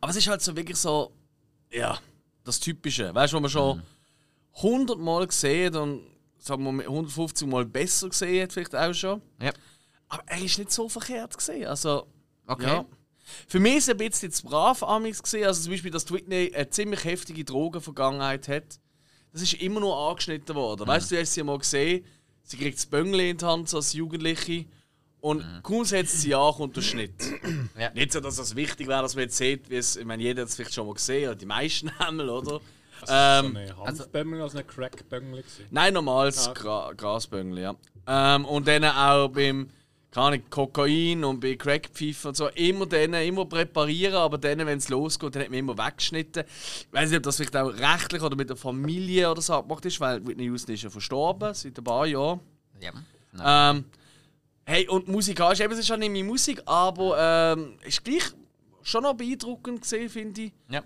Aber 0.00 0.10
es 0.10 0.16
ist 0.16 0.26
halt 0.26 0.42
so 0.42 0.56
wirklich 0.56 0.76
so, 0.78 1.12
ja, 1.70 1.96
das 2.42 2.58
Typische. 2.58 3.14
Weißt 3.14 3.32
du, 3.32 3.36
wo 3.36 3.40
man 3.40 3.50
schon 3.50 3.76
Mhm. 3.78 3.82
100 4.56 4.98
Mal 4.98 5.26
gesehen 5.26 5.74
und 5.76 6.06
sagen 6.38 6.64
wir 6.64 6.72
mal 6.72 6.84
150 6.84 7.46
Mal 7.48 7.64
besser 7.66 8.08
gesehen 8.08 8.42
hat, 8.42 8.52
vielleicht 8.52 8.74
auch 8.74 8.92
schon. 8.94 9.20
Ja. 9.40 9.52
Aber 10.08 10.22
er 10.26 10.42
ist 10.42 10.58
nicht 10.58 10.72
so 10.72 10.88
verkehrt 10.88 11.36
gesehen. 11.36 11.66
Also, 11.66 12.06
Okay. 12.46 12.66
ja. 12.66 12.84
Für 13.46 13.60
mich 13.60 13.76
ist 13.76 13.84
es 13.84 13.90
ein 13.90 13.96
bisschen 13.96 14.32
zu 14.32 14.44
brav 14.46 14.82
Amix 14.82 15.22
gesehen. 15.22 15.46
Also 15.46 15.62
zum 15.62 15.72
Beispiel, 15.72 15.92
dass 15.92 16.10
Whitney 16.12 16.52
eine 16.52 16.68
ziemlich 16.70 17.04
heftige 17.04 17.44
Drogenvergangenheit 17.44 18.48
hat. 18.48 18.80
Das 19.32 19.42
ist 19.42 19.54
immer 19.54 19.78
nur 19.78 19.96
angeschnitten 19.96 20.56
worden. 20.56 20.84
Weißt 20.88 21.10
du, 21.10 21.14
du 21.14 21.20
hast 21.20 21.34
sie 21.34 21.42
mal 21.44 21.58
gesehen, 21.58 22.04
sie 22.42 22.56
kriegt 22.56 22.76
das 22.78 22.86
Böngli 22.86 23.30
in 23.30 23.36
die 23.36 23.44
Hand 23.44 23.68
so 23.68 23.76
als 23.76 23.92
Jugendliche. 23.92 24.64
Und 25.20 25.44
kaum 25.62 25.84
setzt 25.84 26.22
sie 26.22 26.34
an, 26.34 26.54
kommt 26.54 26.76
der 26.76 26.82
Schnitt. 26.82 27.14
Ja. 27.78 27.90
Nicht 27.90 28.12
so, 28.12 28.20
dass 28.20 28.36
das 28.36 28.56
wichtig 28.56 28.88
wäre, 28.88 29.02
dass 29.02 29.14
man 29.14 29.24
jetzt 29.24 29.36
sieht, 29.36 29.70
wie 29.70 29.76
es, 29.76 29.94
ich 29.96 30.04
meine, 30.04 30.22
jeder 30.22 30.42
hat 30.42 30.48
es 30.48 30.56
vielleicht 30.56 30.74
schon 30.74 30.86
mal 30.86 30.94
gesehen, 30.94 31.28
oder 31.28 31.36
die 31.36 31.46
meisten 31.46 31.88
einmal, 31.98 32.28
oder? 32.28 32.60
Ähm, 33.08 33.52
so 33.52 33.58
eine 33.58 33.76
Hanfbömmel 33.76 34.42
als 34.42 34.54
eine 34.54 34.64
Crackbömmel 34.64 35.42
gewesen. 35.42 35.66
Nein, 35.70 35.94
normales 35.94 36.48
Ah. 36.48 36.52
Gra 36.52 36.92
Grasböngel, 36.96 37.58
ja. 37.58 37.74
Ähm, 38.06 38.44
und 38.44 38.66
dann 38.66 38.84
auch 38.84 39.28
beim 39.28 39.68
keine 40.12 40.26
Ahnung, 40.26 40.42
Kokain 40.50 41.22
und 41.22 41.38
bei 41.38 41.54
Crackpfeifen 41.54 42.30
und 42.30 42.36
so, 42.36 42.48
immer 42.48 42.84
dann, 42.86 43.14
immer 43.14 43.44
präparieren, 43.46 44.16
aber 44.16 44.38
dann, 44.38 44.58
wenn 44.58 44.78
es 44.78 44.88
losgeht, 44.88 45.36
dann 45.36 45.42
hat 45.42 45.50
man 45.50 45.60
immer 45.60 45.78
weggeschnitten. 45.78 46.42
Ich 46.48 46.88
weiß 46.90 47.10
nicht, 47.10 47.18
ob 47.18 47.22
das 47.22 47.36
vielleicht 47.36 47.56
auch 47.56 47.68
rechtlich 47.72 48.20
oder 48.20 48.34
mit 48.34 48.48
der 48.48 48.56
Familie 48.56 49.30
oder 49.30 49.40
so 49.40 49.52
abgemacht 49.54 49.84
ist, 49.84 50.00
weil 50.00 50.26
Whitney 50.26 50.46
Houston 50.46 50.74
ist 50.74 50.82
ja 50.82 50.90
verstorben, 50.90 51.54
seit 51.54 51.78
ein 51.78 51.84
paar 51.84 52.06
Jahren. 52.06 52.40
Ja. 52.80 52.90
Nein. 53.32 53.76
Ähm, 53.76 53.84
hey, 54.64 54.88
und 54.88 55.06
musikalisch, 55.06 55.60
eben, 55.60 55.72
es 55.74 55.78
ist 55.78 55.88
ja 55.88 55.96
nicht 55.96 56.10
meine 56.10 56.24
Musik, 56.24 56.60
aber 56.66 57.54
ähm, 57.56 57.74
ist 57.86 58.02
gleich 58.04 58.32
schon 58.82 59.04
noch 59.04 59.14
beeindruckend 59.14 59.82
gesehen, 59.82 60.08
finde 60.08 60.42
ich. 60.42 60.52
ja. 60.70 60.82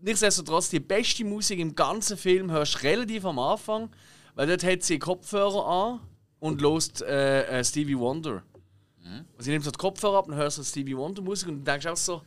Nichtsdestotrotz, 0.00 0.70
die 0.70 0.80
beste 0.80 1.24
Musik 1.24 1.58
im 1.58 1.74
ganzen 1.74 2.16
Film 2.16 2.50
hörst 2.50 2.76
du 2.76 2.86
relativ 2.86 3.24
am 3.24 3.38
Anfang, 3.38 3.90
weil 4.34 4.46
dort 4.46 4.62
hat 4.62 4.82
sie 4.82 4.98
Kopfhörer 4.98 5.66
an 5.66 6.00
und 6.38 6.60
lost 6.60 7.02
äh, 7.02 7.44
äh, 7.44 7.64
Stevie 7.64 7.98
Wonder. 7.98 8.42
Mhm. 9.02 9.24
Und 9.36 9.42
sie 9.42 9.50
nimmt 9.50 9.64
so 9.64 9.70
die 9.70 9.78
Kopfhörer 9.78 10.18
ab 10.18 10.28
und 10.28 10.34
hörst 10.34 10.56
so 10.56 10.62
Stevie 10.62 10.96
Wonder 10.96 11.22
Musik 11.22 11.48
und 11.48 11.64
denkst 11.64 11.86
auch 11.86 11.96
so, 11.96 12.22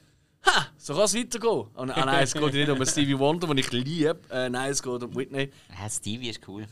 ha, 0.45 0.67
so 0.77 0.93
kann 0.93 1.03
es 1.03 1.15
weitergehen. 1.15 1.67
Und, 1.73 1.91
ah, 1.91 2.05
nein, 2.05 2.23
es 2.23 2.33
geht 2.33 2.53
nicht 2.53 2.69
um 2.69 2.85
Stevie 2.85 3.17
Wonder, 3.17 3.47
den 3.47 3.57
ich 3.57 3.71
liebe. 3.71 4.19
Äh, 4.29 4.49
nein, 4.49 4.71
es 4.71 4.83
geht 4.83 5.03
um 5.03 5.15
Whitney. 5.15 5.49
Ja, 5.69 5.89
Stevie 5.89 6.29
ist 6.29 6.45
cool. 6.47 6.67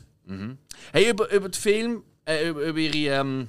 Hey, 0.91 1.09
über, 1.09 1.31
über 1.31 1.49
den 1.49 1.53
Film, 1.53 2.03
äh, 2.25 2.49
über, 2.49 2.61
über, 2.61 2.77
ihre, 2.77 3.19
ähm, 3.19 3.47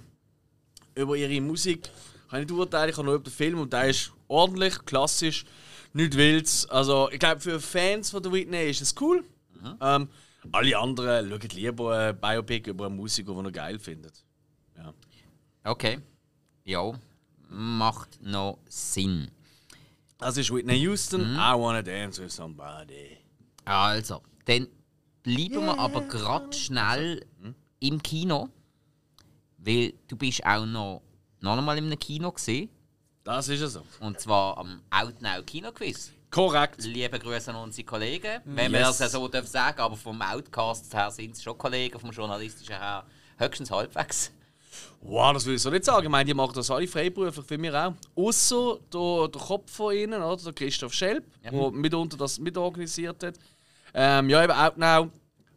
über 0.95 1.17
ihre 1.17 1.41
Musik 1.41 1.91
kann 2.31 2.41
ich 2.41 2.49
nicht 2.49 2.57
urteilen, 2.57 2.91
ich 2.91 2.97
kann 2.97 3.05
nur 3.05 3.17
über 3.17 3.25
den 3.25 3.33
Film 3.33 3.61
und 3.61 3.73
der 3.73 3.89
ist 3.89 4.13
ordentlich, 4.29 4.85
klassisch, 4.87 5.45
nicht 5.93 6.17
wild. 6.17 6.67
Also, 6.71 7.11
ich 7.11 7.19
glaube, 7.19 7.41
für 7.41 7.61
Fans 7.61 8.11
von 8.11 8.23
der 8.23 8.33
Whitney 8.33 8.71
ist 8.71 8.81
es 8.81 8.95
cool. 9.01 9.25
Ähm, 9.81 10.09
alle 10.53 10.79
anderen 10.79 11.29
schauen 11.29 11.51
lieber 11.51 11.99
ein 11.99 12.21
Biopic 12.21 12.71
über 12.71 12.87
einen 12.87 12.97
Musiker, 12.97 13.35
den 13.35 13.47
er 13.47 13.53
geil 13.53 13.79
findet. 13.79 14.25
Ja. 14.77 14.95
Okay. 15.65 15.99
Ja. 16.65 16.93
Macht 17.49 18.23
noch 18.23 18.59
Sinn. 18.69 19.31
Das 20.19 20.37
ist 20.37 20.53
Whitney 20.53 20.77
Houston, 20.77 21.35
I 21.35 21.55
Wanna 21.57 21.83
Dance 21.83 22.23
with 22.23 22.35
Somebody. 22.35 23.19
Also, 23.65 24.23
dann 24.45 24.69
bleiben 25.23 25.65
wir 25.65 25.79
aber 25.79 26.03
gerade 26.03 26.53
schnell 26.53 27.27
im 27.81 28.03
Kino. 28.03 28.49
Weil 29.59 29.95
du 30.09 30.17
bist 30.17 30.45
auch 30.45 30.65
noch, 30.65 31.03
noch 31.41 31.59
einmal 31.59 31.77
in 31.79 31.87
einem 31.87 31.99
Kino 31.99 32.33
gesehen. 32.33 32.71
Das 33.25 33.49
ist 33.49 33.61
es 33.61 33.75
so. 33.75 33.83
Und 34.01 34.19
zwar 34.19 34.57
am 34.59 34.81
Outnow 34.91 35.45
Kinoquiz. 35.45 36.13
Korrekt. 36.31 36.83
Liebe 36.85 37.19
Grüße 37.19 37.51
an 37.51 37.57
unsere 37.57 37.85
Kollegen. 37.85 38.41
Wenn 38.45 38.73
Yes. 38.73 38.99
wir 39.01 39.07
es 39.07 39.13
so 39.13 39.29
dürfen 39.29 39.47
sagen, 39.49 39.81
aber 39.81 39.97
vom 39.97 40.23
Outcast 40.23 40.95
her 40.95 41.11
sind 41.11 41.33
es 41.35 41.43
schon 41.43 41.59
Kollegen, 41.59 41.99
vom 41.99 42.11
journalistischen 42.11 42.77
her 42.77 43.05
höchstens 43.37 43.71
halbwegs. 43.71 44.31
Wow, 45.03 45.33
das 45.33 45.45
will 45.47 45.55
ich 45.57 45.63
so 45.63 45.71
nicht 45.71 45.85
sagen. 45.85 46.05
Ich 46.05 46.11
meine, 46.11 46.25
die 46.27 46.35
machen 46.35 46.53
das 46.55 46.71
alle 46.71 46.87
freiberuflich, 46.87 47.45
für 47.45 47.59
mich 47.59 47.73
auch. 47.73 47.95
Außer 48.15 48.79
der, 48.93 49.29
der 49.29 49.41
Kopf 49.41 49.71
von 49.73 49.95
ihnen, 49.95 50.23
oder? 50.23 50.43
der 50.43 50.53
Christoph 50.53 50.93
Schelp, 50.95 51.25
Ja. 51.43 51.51
der 51.51 51.71
mitunter 51.73 52.17
das 52.17 52.39
mitorganisiert 52.39 53.23
hat. 53.25 53.35
Ähm, 53.93 54.31
ja, 54.31 54.45
eben 54.45 54.75
genau. 54.77 55.09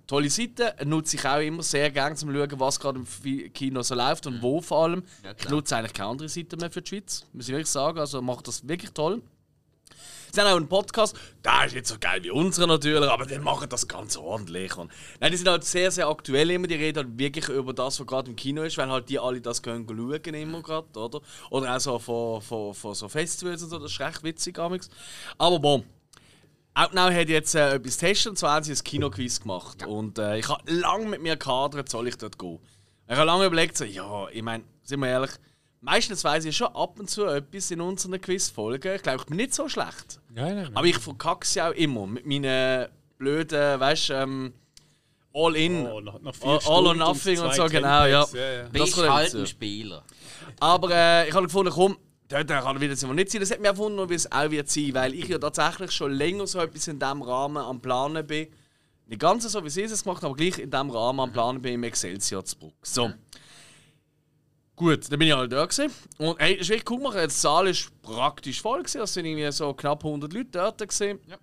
Tolle 0.07 0.29
Seite. 0.29 0.75
Nutze 0.86 1.17
ich 1.17 1.25
auch 1.25 1.39
immer 1.39 1.63
sehr 1.63 1.89
gerne, 1.91 2.12
um 2.12 2.17
zu 2.17 2.25
schauen, 2.25 2.60
was 2.60 2.79
gerade 2.79 3.00
im 3.00 3.53
Kino 3.53 3.81
so 3.81 3.95
läuft 3.95 4.27
und 4.27 4.41
wo 4.41 4.62
vor 4.62 4.83
allem. 4.83 5.03
Ja, 5.24 5.33
ich 5.38 5.50
nutze 5.50 5.77
eigentlich 5.77 5.93
keine 5.93 6.10
andere 6.10 6.29
Seite 6.29 6.57
mehr 6.57 6.72
für 6.72 6.81
die 6.81 6.89
Schweiz, 6.89 7.25
muss 7.33 7.48
ich 7.48 7.53
wirklich 7.53 7.69
sagen. 7.69 8.00
Also 8.00 8.22
macht 8.22 8.48
das 8.48 8.67
wirklich 8.67 8.91
toll. 8.91 9.22
Sie 10.36 10.41
haben 10.41 10.48
auch 10.48 10.57
einen 10.57 10.67
Podcast, 10.67 11.15
der 11.45 11.65
ist 11.67 11.75
nicht 11.75 11.86
so 11.86 11.95
geil 12.00 12.24
wie 12.24 12.31
unsere 12.31 12.65
natürlich, 12.67 13.07
aber 13.07 13.27
die 13.27 13.38
machen 13.38 13.69
das 13.69 13.88
ganz 13.88 14.17
ordentlich. 14.17 14.75
Und, 14.75 14.91
nein, 15.19 15.29
die 15.29 15.38
sind 15.38 15.48
halt 15.48 15.63
sehr, 15.63 15.91
sehr 15.91 16.07
aktuell 16.07 16.50
immer, 16.50 16.65
die 16.65 16.74
reden 16.74 17.05
halt 17.05 17.19
wirklich 17.19 17.50
über 17.50 17.72
das, 17.72 18.00
was 18.00 18.07
gerade 18.07 18.31
im 18.31 18.36
Kino 18.36 18.63
ist, 18.63 18.75
weil 18.79 18.89
halt 18.89 19.10
die 19.10 19.19
alle 19.19 19.41
das 19.41 19.62
können 19.62 19.86
schauen 19.86 20.33
immer 20.33 20.63
gerade, 20.63 20.88
oder? 21.00 21.22
Oder 21.51 21.75
auch 21.75 21.79
so 21.79 22.00
von, 22.00 22.41
von, 22.41 22.74
von 22.74 22.95
so 22.95 23.07
Festivals 23.10 23.62
und 23.62 23.69
so, 23.69 23.77
das 23.77 23.91
ist 23.91 24.00
recht 24.00 24.24
witzig 24.24 24.57
amigs. 24.57 24.89
Aber 25.38 25.60
bon, 25.60 25.83
Outnow 26.75 27.12
hat 27.13 27.30
jetzt 27.30 27.53
äh, 27.56 27.75
etwas 27.75 27.98
getestet, 28.00 28.32
und 28.32 28.38
zwar 28.38 28.56
haben 28.56 28.63
sie 28.63 28.74
ein 28.74 28.84
Kinoquiz 28.84 29.39
gemacht. 29.39 29.86
Und 29.86 30.18
äh, 30.18 30.39
ich 30.39 30.50
habe 30.50 30.72
lange 30.72 31.06
mit 31.06 31.22
mir 31.22 31.36
gehadert, 31.36 31.89
soll 31.89 32.08
ich 32.08 32.18
dort 32.18 32.39
gehen. 32.39 32.60
Ich 33.08 33.15
habe 33.15 33.25
lange 33.25 33.46
überlegt, 33.46 33.77
so, 33.77 33.84
ja, 33.84 34.27
ich 34.30 34.42
meine, 34.42 34.63
sind 34.84 35.00
wir 35.01 35.08
ehrlich, 35.08 35.32
meistens 35.82 36.24
weiß 36.24 36.46
ich 36.46 36.58
schon 36.58 36.68
ab 36.75 37.00
und 37.00 37.10
zu 37.10 37.25
etwas 37.25 37.70
in 37.70 37.82
unseren 37.82 38.20
Quizfolgen. 38.20 38.96
Ich 38.96 39.03
glaube, 39.03 39.20
ich 39.20 39.25
bin 39.25 39.38
nicht 39.38 39.53
so 39.53 39.70
schlecht. 39.70 40.20
Nein, 40.30 40.56
nein, 40.56 40.63
nein. 40.63 40.77
Aber 40.77 40.88
ich 40.88 40.98
verkacke 40.98 41.46
sie 41.46 41.62
auch 41.62 41.74
immer 41.74 42.08
mit 42.08 42.25
meinen 42.25 42.88
blöden, 43.18 43.80
weißt 43.80 44.10
du, 44.10 44.13
ähm, 44.13 44.53
All-In. 45.34 45.88
Oh, 45.88 46.00
nach, 46.00 46.20
nach 46.22 46.36
vier 46.36 46.50
All, 46.50 46.60
all 46.65 46.88
or 46.88 46.96
nothing 46.96 47.39
und, 47.39 47.53
zwei 47.53 47.56
so, 47.56 47.65
genau, 47.65 48.06
ja. 48.06 48.25
Ja, 48.34 48.51
ja. 48.51 48.63
Das 48.63 48.72
Bist 48.72 48.98
halt 48.98 49.36
ein 49.36 49.48
Spieler. 49.48 50.03
Aber 50.60 50.89
äh, 50.92 51.27
ich 51.27 51.34
habe 51.34 51.46
gefunden, 51.46 51.72
komm, 51.72 51.98
dort 52.34 52.63
kann 52.63 52.75
er 52.75 52.82
wieder 52.82 52.96
so 52.96 53.12
nicht 53.13 53.32
sein. 53.32 53.42
Das 53.42 53.52
hat 53.52 53.60
mich 53.60 53.70
gewundert, 53.70 54.10
wie 54.10 54.16
es 54.16 54.32
auch 54.32 54.50
wird 54.50 54.70
sein, 54.70 54.94
weil 54.94 55.13
ich 55.13 55.28
ja 55.28 55.38
tatsächlich 55.38 55.92
schon 55.92 56.13
länger 56.13 56.48
so 56.48 56.60
etwas 56.60 56.88
in 56.88 57.00
diesem 57.00 57.22
Rahmen 57.22 57.58
am 57.58 57.82
Planen 57.82 58.25
bin. 58.25 58.48
Nicht 59.06 59.20
ganz 59.20 59.44
so, 59.44 59.63
wie 59.63 59.70
sie 59.70 59.84
es 59.84 60.04
gemacht 60.04 60.24
haben, 60.24 60.32
aber 60.32 60.38
gleich 60.38 60.58
in 60.60 60.72
diesem 60.72 60.90
Rahmen 60.90 61.20
am 61.20 61.32
Planen 61.32 61.62
bin 61.62 61.74
im 61.74 61.84
Excelsior 61.84 62.44
zu 62.46 62.58
Bruck. 62.58 62.75
So. 62.82 63.12
Gut, 64.75 65.12
dann 65.12 65.20
bin 65.20 65.28
ich 65.28 65.36
halt 65.36 65.52
da 65.52 65.66
gewesen. 65.66 65.94
Und 66.18 66.40
hey, 66.40 66.56
ist 66.56 66.70
wirklich 66.70 66.90
cool 66.90 66.98
gemacht. 66.98 67.18
Die 67.24 67.30
Saal 67.30 67.68
ist 67.68 67.92
praktisch 68.02 68.62
voll 68.62 68.80
gewesen. 68.80 69.02
Es 69.02 69.13
sind 69.13 69.25
irgendwie 69.25 69.52
so 69.52 69.74
knapp 69.74 70.04
100 70.04 70.34
Leute 70.34 70.50
dort 70.52 70.78
gewesen. 70.80 71.20
Ja. 71.28 71.38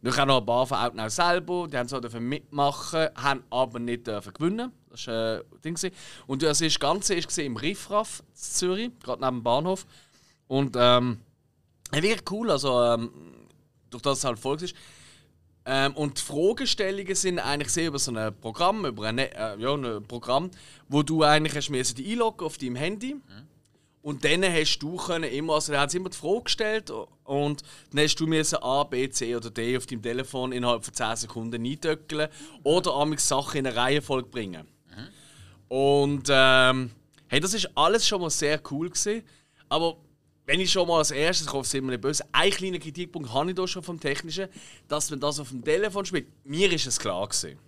Dann 0.00 0.12
auch 0.12 0.26
noch 0.26 0.40
ein 0.40 0.46
paar 0.46 0.66
von 0.66 0.78
Outnow 0.78 1.10
selber, 1.10 1.66
die 1.66 1.76
haben 1.76 1.88
so 1.88 2.00
mitmachen, 2.20 3.08
haben 3.16 3.42
aber 3.50 3.80
nicht 3.80 4.06
dürfen 4.06 4.32
gewinnen. 4.32 4.70
Das 4.90 5.06
war 5.08 5.14
äh, 5.14 5.38
ein 5.38 5.60
Ding. 5.64 5.74
gewesen. 5.74 5.94
Und 6.28 6.42
das 6.42 6.78
Ganze 6.78 7.16
gesehen 7.16 7.46
im 7.46 7.56
Riffraff 7.56 8.20
in 8.20 8.34
Zürich, 8.36 8.90
gerade 9.02 9.24
neben 9.24 9.38
dem 9.38 9.42
Bahnhof. 9.42 9.86
Und 10.48 10.76
ähm, 10.78 11.18
wirklich 11.92 12.22
cool, 12.30 12.50
also 12.50 12.82
ähm, 12.82 13.10
durch 13.90 14.02
das 14.02 14.18
es 14.18 14.24
halt 14.24 14.38
voll 14.38 14.62
ist. 14.62 14.74
Ähm, 15.64 15.94
und 15.94 16.18
die 16.18 16.22
Fragestellungen 16.22 17.14
sind 17.14 17.38
eigentlich 17.38 17.70
sehr 17.70 17.88
über 17.88 17.98
so 17.98 18.12
ein 18.12 18.34
Programm, 18.40 18.86
über 18.86 19.06
ein, 19.06 19.18
äh, 19.18 19.56
ja, 19.58 19.74
ein 19.74 20.02
Programm, 20.04 20.50
wo 20.88 21.02
du 21.02 21.22
eigentlich 21.22 21.54
hast 21.54 21.68
müssen 21.68 21.96
dich 21.96 22.10
einloggen 22.10 22.46
auf 22.46 22.56
deinem 22.56 22.76
Handy. 22.76 23.16
Und 24.00 24.24
dann 24.24 24.42
hast 24.44 24.78
du 24.78 24.96
können 24.96 25.30
immer, 25.30 25.54
also 25.54 25.74
er 25.74 25.80
hat 25.80 25.94
immer 25.94 26.08
die 26.08 26.16
Frage 26.16 26.44
gestellt 26.44 26.90
und 27.24 27.62
dann 27.92 28.02
hast 28.02 28.14
du 28.16 28.26
müssen 28.26 28.56
A, 28.62 28.84
B, 28.84 29.10
C 29.10 29.36
oder 29.36 29.50
D 29.50 29.76
auf 29.76 29.84
deinem 29.84 30.00
Telefon 30.00 30.52
innerhalb 30.52 30.84
von 30.84 30.94
10 30.94 31.16
Sekunden 31.16 31.62
eindöckeln 31.62 32.28
oder 32.62 32.94
amix 32.94 33.28
Sachen 33.28 33.58
in 33.58 33.66
eine 33.66 33.76
Reihenfolge 33.76 34.28
bringen. 34.30 34.66
Und 35.68 36.28
ähm, 36.30 36.90
hey, 37.26 37.40
das 37.40 37.52
ist 37.52 37.68
alles 37.74 38.08
schon 38.08 38.22
mal 38.22 38.30
sehr 38.30 38.58
cool 38.70 38.88
gewesen. 38.88 39.22
Aber 39.68 39.98
wenn 40.48 40.60
ich 40.60 40.72
schon 40.72 40.88
mal 40.88 40.98
als 40.98 41.10
erstes, 41.10 41.46
ich 41.46 41.52
hoffe, 41.52 41.60
es 41.62 41.68
ist 41.68 41.74
immer 41.74 41.90
nicht 41.90 42.00
böse, 42.00 42.24
einen 42.32 42.50
kleinen 42.52 42.80
Kritikpunkt 42.80 43.32
habe 43.34 43.50
ich 43.50 43.54
da 43.54 43.68
schon 43.68 43.82
vom 43.82 44.00
Technischen, 44.00 44.48
dass 44.88 45.10
man 45.10 45.20
das 45.20 45.38
auf 45.38 45.50
dem 45.50 45.62
Telefon 45.62 46.06
spielt. 46.06 46.26
Mir 46.44 46.72
ist 46.72 46.86
es 46.86 46.98
klar 46.98 47.28
gewesen. 47.28 47.58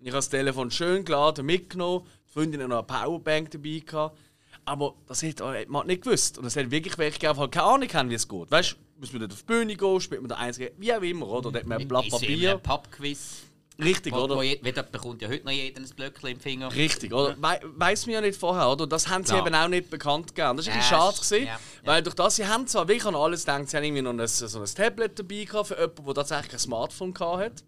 Ich 0.00 0.06
habe 0.08 0.16
das 0.16 0.30
Telefon 0.30 0.70
schön 0.70 1.04
geladen, 1.04 1.44
mitgenommen, 1.44 2.06
die 2.28 2.32
Freundin 2.32 2.62
hat 2.62 2.68
noch 2.70 2.78
eine 2.78 2.86
Powerbank 2.86 3.50
dabei 3.50 3.82
gehabt. 3.84 4.18
Aber 4.64 4.94
das 5.06 5.22
hat 5.22 5.42
hat 5.42 5.68
man 5.68 5.86
nicht 5.86 6.02
gewusst. 6.02 6.38
Und 6.38 6.46
es 6.46 6.56
hat 6.56 6.70
wirklich 6.70 6.96
welche 6.96 7.18
gegeben, 7.18 7.34
die 7.34 7.40
halt 7.40 7.52
keine 7.52 7.66
Ahnung 7.66 7.88
haben, 7.92 8.08
wie 8.10 8.14
es 8.14 8.26
geht. 8.26 8.50
Weißt 8.50 8.72
du, 8.72 8.76
muss 9.00 9.12
man 9.12 9.20
dort 9.20 9.32
auf 9.32 9.40
die 9.42 9.44
Bühne 9.44 9.76
gehen, 9.76 10.00
spielt 10.00 10.22
man 10.22 10.28
da 10.30 10.36
eins, 10.36 10.56
gegen- 10.56 10.80
wie 10.80 10.94
auch 10.94 11.02
immer, 11.02 11.28
oder? 11.28 11.48
Oder 11.48 11.60
hat 11.60 11.66
man 11.66 11.78
ein 11.82 11.86
Blatt 11.88 12.06
Ist 12.06 12.12
Papier. 12.12 12.52
ein 12.52 12.62
Pubquiz. 12.62 13.42
Richtig, 13.82 14.12
Wo, 14.12 14.18
oder? 14.18 14.36
wo 14.36 14.42
je, 14.42 14.60
jeder 14.62 14.84
bekommt 14.84 15.20
ja 15.20 15.28
heute 15.28 15.44
noch 15.44 15.50
jeder 15.50 15.80
ein 15.80 15.88
Blöckchen 15.96 16.28
im 16.30 16.38
Finger. 16.40 16.72
Richtig, 16.72 17.12
oder? 17.12 17.36
We 17.36 17.60
weiss 17.76 18.06
man 18.06 18.14
ja 18.14 18.20
nicht 18.20 18.38
vorher, 18.38 18.68
oder? 18.70 18.86
Das 18.86 19.08
haben 19.08 19.24
sie 19.24 19.32
Klar. 19.34 19.46
eben 19.46 19.54
auch 19.56 19.66
nicht 19.68 19.90
bekannt 19.90 20.34
gegeben. 20.34 20.56
Das 20.56 20.66
war 20.66 20.74
ein 20.74 20.78
Ja, 20.80 20.86
schade, 20.86 21.16
gewesen, 21.16 21.38
ja, 21.46 21.52
ja. 21.54 21.58
weil 21.84 22.02
durch 22.02 22.14
das, 22.14 22.36
sie 22.36 22.46
haben 22.46 22.66
zwar 22.68 22.86
wirklich 22.86 23.04
an 23.06 23.16
alles 23.16 23.40
gedacht, 23.44 23.68
sie 23.68 23.76
haben 23.76 23.82
irgendwie 23.84 24.02
noch 24.02 24.12
ein, 24.12 24.26
so 24.28 24.60
ein 24.60 24.66
Tablet 24.66 25.18
dabei 25.18 25.44
gehabt 25.44 25.66
für 25.68 25.74
jemanden, 25.80 26.04
der 26.04 26.14
tatsächlich 26.14 26.52
ein 26.52 26.58
Smartphone 26.60 27.12
gehabt 27.14 27.40
hat. 27.42 27.64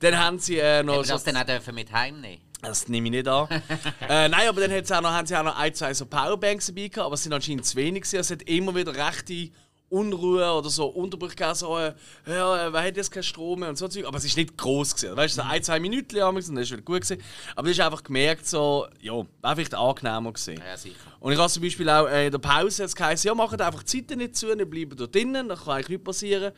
Dann 0.00 0.18
haben 0.18 0.38
sie 0.38 0.58
äh, 0.58 0.82
noch... 0.84 0.94
Aber 0.94 1.04
so- 1.04 1.14
das 1.14 1.24
dann 1.24 1.36
auch 1.36 1.44
dürfen 1.44 1.74
mit 1.74 1.90
heimnehmen. 1.90 2.40
das 2.62 2.86
nehme 2.88 3.08
ich 3.08 3.12
nicht 3.12 3.26
an. 3.28 3.48
äh, 4.08 4.28
nein, 4.28 4.48
aber 4.48 4.66
dann 4.68 4.72
auch 4.84 5.00
noch, 5.02 5.10
haben 5.10 5.26
sie 5.26 5.36
auch 5.36 5.42
noch 5.42 5.56
ein, 5.58 5.74
zwei 5.74 5.92
so 5.94 6.06
Powerbanks 6.06 6.66
dabei 6.66 6.88
gehabt, 6.88 7.06
aber 7.06 7.14
es 7.14 7.24
sind 7.24 7.32
anscheinend 7.32 7.66
zu 7.66 7.76
wenig. 7.76 8.04
Es 8.12 8.30
hat 8.30 8.42
immer 8.42 8.72
wieder 8.74 8.94
rechte 8.94 9.50
Unruhe 9.94 10.52
oder 10.52 10.68
so 10.68 10.86
Unterbrüche 10.86 11.36
gegeben, 11.36 11.54
so, 11.54 11.78
äh, 11.78 11.94
ja, 12.26 12.66
äh, 12.66 12.72
wer 12.72 12.82
hat 12.82 12.96
jetzt 12.96 13.10
keinen 13.10 13.22
Strom 13.22 13.60
mehr 13.60 13.68
und 13.68 13.76
so 13.76 13.86
Zeug. 13.86 14.06
Aber 14.06 14.18
es 14.18 14.24
ist 14.24 14.36
nicht 14.36 14.56
groß 14.56 14.96
gewesen. 14.96 15.16
Weißt 15.16 15.38
du, 15.38 15.42
so 15.42 15.48
ein, 15.48 15.62
zwei 15.62 15.78
Minuten 15.78 16.20
haben 16.20 16.36
und 16.36 16.48
dann 16.48 16.56
ist 16.58 16.72
wieder 16.72 16.82
gut 16.82 17.02
gewesen. 17.02 17.22
Aber 17.54 17.66
du 17.66 17.70
hast 17.70 17.80
einfach 17.80 18.02
gemerkt, 18.02 18.46
so, 18.46 18.88
ja, 19.00 19.14
wäre 19.14 19.54
vielleicht 19.54 19.74
angenehmer 19.74 20.32
gewesen. 20.32 20.60
Ja, 20.66 20.76
sicher. 20.76 20.96
Und 21.20 21.32
ich 21.32 21.38
habe 21.38 21.50
zum 21.50 21.62
Beispiel 21.62 21.88
auch 21.88 22.08
äh, 22.08 22.26
in 22.26 22.32
der 22.32 22.38
Pause 22.38 22.82
jetzt 22.82 22.96
geheißen, 22.96 23.28
ja, 23.28 23.34
macht 23.34 23.60
einfach 23.60 23.82
die 23.82 23.98
Seite 23.98 24.16
nicht 24.16 24.36
zu, 24.36 24.54
nicht 24.54 24.68
bleiben 24.68 24.96
da 24.96 25.06
drinnen, 25.06 25.48
dann 25.48 25.58
kann 25.58 25.74
eigentlich 25.74 25.88
nichts 25.90 26.04
passieren. 26.04 26.52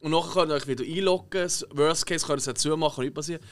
Und 0.00 0.12
nachher 0.12 0.32
könnt 0.32 0.50
ihr 0.50 0.54
euch 0.54 0.66
wieder 0.66 0.84
einloggen. 0.84 1.42
Das 1.42 1.66
Worst 1.70 2.06
Case 2.06 2.26
könnt 2.26 2.38
ihr 2.38 2.42
es 2.42 2.48
auch 2.48 2.54
zumachen, 2.54 3.04
nichts 3.04 3.14
passieren. 3.14 3.42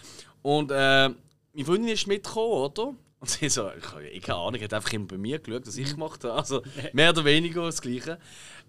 Und 0.40 0.70
äh, 0.70 1.10
meine 1.52 1.64
Freundin 1.66 1.88
ist 1.88 2.06
mitgekommen, 2.06 2.52
oder? 2.52 2.94
Und 3.20 3.28
sie 3.28 3.48
so, 3.48 3.68
ich 3.76 3.84
habe 3.92 4.08
ja 4.08 4.20
keine 4.20 4.38
Ahnung, 4.38 4.60
hat 4.60 4.72
einfach 4.72 4.92
immer 4.92 5.06
bei 5.06 5.18
mir 5.18 5.38
geschaut, 5.40 5.66
was 5.66 5.76
ich 5.76 5.90
gemacht 5.94 6.22
habe. 6.24 6.34
Also 6.34 6.62
mehr 6.92 7.10
oder 7.10 7.24
weniger 7.24 7.64
das 7.64 7.82
Gleiche. 7.82 8.18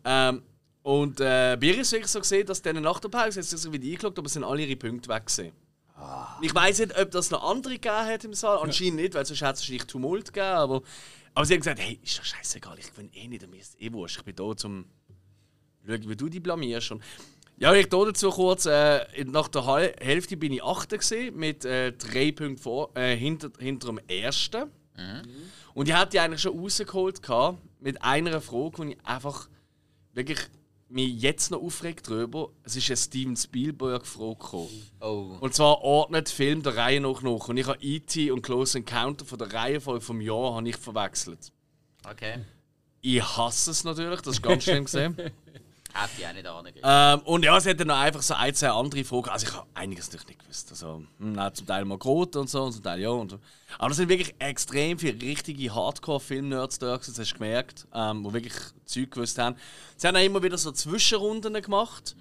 Ähm, 0.03 0.43
und 0.83 1.19
äh, 1.19 1.57
bei 1.59 1.67
ihr 1.67 1.79
ist 1.79 1.87
es 1.87 1.91
wirklich 1.91 2.11
so 2.11 2.19
gesehen, 2.19 2.45
dass 2.47 2.61
dann 2.61 2.81
nach 2.81 2.99
der 2.99 3.09
Pause 3.09 3.43
sie 3.43 3.57
sich 3.57 3.71
wieder 3.71 3.85
eingeloggt, 3.85 4.17
aber 4.17 4.29
sind 4.29 4.43
alle 4.43 4.63
ihre 4.63 4.75
Punkte 4.75 5.09
weg 5.09 5.25
gewesen. 5.25 5.51
Ich 6.41 6.55
weiß 6.55 6.79
nicht, 6.79 6.97
ob 6.97 7.11
das 7.11 7.29
noch 7.29 7.43
andere 7.43 7.73
gegeben 7.73 8.05
hat 8.05 8.23
im 8.23 8.33
Saal. 8.33 8.59
Anscheinend 8.59 8.95
nicht, 8.95 9.13
weil 9.13 9.25
sonst 9.25 9.41
hätte 9.41 9.53
es 9.53 9.59
wahrscheinlich 9.59 9.83
Tumult 9.83 10.27
gegeben. 10.27 10.45
Aber, 10.45 10.81
aber 11.33 11.45
sie 11.45 11.53
haben 11.53 11.59
gesagt, 11.59 11.79
hey, 11.79 11.99
ist 12.01 12.17
doch 12.17 12.23
scheißegal, 12.23 12.79
ich 12.79 12.91
bin 12.93 13.09
eh 13.13 13.27
nicht, 13.27 13.45
mir 13.47 13.59
ist 13.59 13.79
eh 13.81 13.91
wurscht. 13.91 14.19
Ich 14.19 14.23
bin 14.23 14.35
da 14.35 14.55
zum 14.55 14.85
schauen, 15.85 16.09
wie 16.09 16.15
du 16.15 16.29
dich 16.29 16.41
blamierst. 16.41 16.91
Und 16.91 17.03
ja, 17.57 17.73
ich 17.73 17.87
hier 17.91 18.05
dazu 18.05 18.29
kurz, 18.29 18.65
äh, 18.65 19.05
nach 19.25 19.49
der 19.49 19.65
Hal 19.65 19.93
Hälfte 19.99 20.37
bin 20.37 20.53
ich 20.53 20.63
Achter 20.63 20.97
gesehen 20.97 21.35
mit 21.35 21.65
äh, 21.65 21.91
drei 21.91 22.31
Punkten 22.31 22.57
vor, 22.57 22.95
äh, 22.95 23.15
hinter, 23.15 23.51
hinter 23.59 23.87
dem 23.87 23.99
ersten. 24.07 24.71
Und 25.73 25.87
ich 25.87 25.93
hatte 25.93 26.11
die 26.11 26.19
eigentlich 26.19 26.41
schon 26.41 26.59
rausgeholt 26.59 27.21
gehabt, 27.21 27.59
mit 27.79 28.01
einer 28.01 28.41
Frage, 28.41 28.77
wo 28.77 28.83
ich 28.83 28.97
einfach 29.05 29.47
wirklich 30.19 30.39
mich 30.89 31.21
jetzt 31.21 31.51
noch 31.51 31.61
aufregt 31.61 32.07
drüber. 32.07 32.49
Es 32.63 32.75
ist 32.75 32.89
eine 32.89 32.97
Steven 32.97 33.35
Spielberg-Frage 33.35 34.35
gekommen. 34.35 34.89
Oh. 34.99 35.37
Und 35.39 35.53
zwar 35.53 35.81
ordnet 35.81 36.29
Film 36.29 36.63
der 36.63 36.75
Reihe 36.75 36.99
nach 36.99 37.21
nach. 37.21 37.47
Und 37.47 37.57
ich 37.57 37.67
habe 37.67 37.77
E.T. 37.81 38.31
und 38.31 38.41
Close 38.41 38.77
Encounter 38.77 39.25
von 39.25 39.37
der 39.37 39.53
Reihenfolge 39.53 40.01
vom 40.01 40.19
Jahr 40.21 40.55
habe 40.55 40.67
ich 40.67 40.77
verwechselt. 40.77 41.51
Okay. 42.09 42.39
Ich 43.01 43.21
hasse 43.21 43.71
es 43.71 43.83
natürlich, 43.83 44.21
das 44.21 44.35
ist 44.35 44.41
ganz 44.41 44.63
schlimm 44.63 44.85
gesehen. 44.85 45.15
Hätte 45.93 46.11
ich 46.17 46.27
auch 46.27 46.33
nicht 46.33 46.47
angegeben. 46.47 46.87
ähm, 46.87 47.19
und 47.21 47.43
ja, 47.43 47.57
es 47.57 47.65
hat 47.65 47.79
dann 47.79 47.87
noch 47.87 47.97
einfach 47.97 48.21
so 48.21 48.33
ein, 48.33 48.53
zwei 48.53 48.69
andere 48.69 49.03
Fragen. 49.03 49.29
Also 49.29 49.47
ich 49.47 49.53
habe 49.53 49.67
einiges 49.73 50.07
natürlich 50.07 50.27
nicht 50.27 50.39
gewusst. 50.39 50.69
Also, 50.71 51.03
hm, 51.19 51.37
auch 51.39 51.51
zum 51.51 51.67
Teil 51.67 51.85
mal 51.85 51.97
Grot 51.97 52.35
und 52.35 52.49
so, 52.49 52.63
und 52.63 52.73
zum 52.73 52.83
Teil 52.83 52.99
ja. 52.99 53.09
Und 53.09 53.31
so. 53.31 53.39
Aber 53.77 53.91
es 53.91 53.97
sind 53.97 54.09
wirklich 54.09 54.35
extrem 54.39 54.99
viele 54.99 55.21
richtige 55.21 55.73
Hardcore-Film-Nerds 55.73 56.79
da, 56.79 56.97
das 56.97 57.17
hast 57.17 57.31
du 57.31 57.37
gemerkt, 57.37 57.87
ähm, 57.93 58.23
die 58.23 58.33
wirklich 58.33 58.53
Zeug 58.85 59.11
gewusst 59.11 59.37
haben. 59.37 59.55
Sie 59.97 60.07
haben 60.07 60.15
auch 60.15 60.23
immer 60.23 60.41
wieder 60.43 60.57
so 60.57 60.71
Zwischenrunden 60.71 61.53
gemacht, 61.61 62.15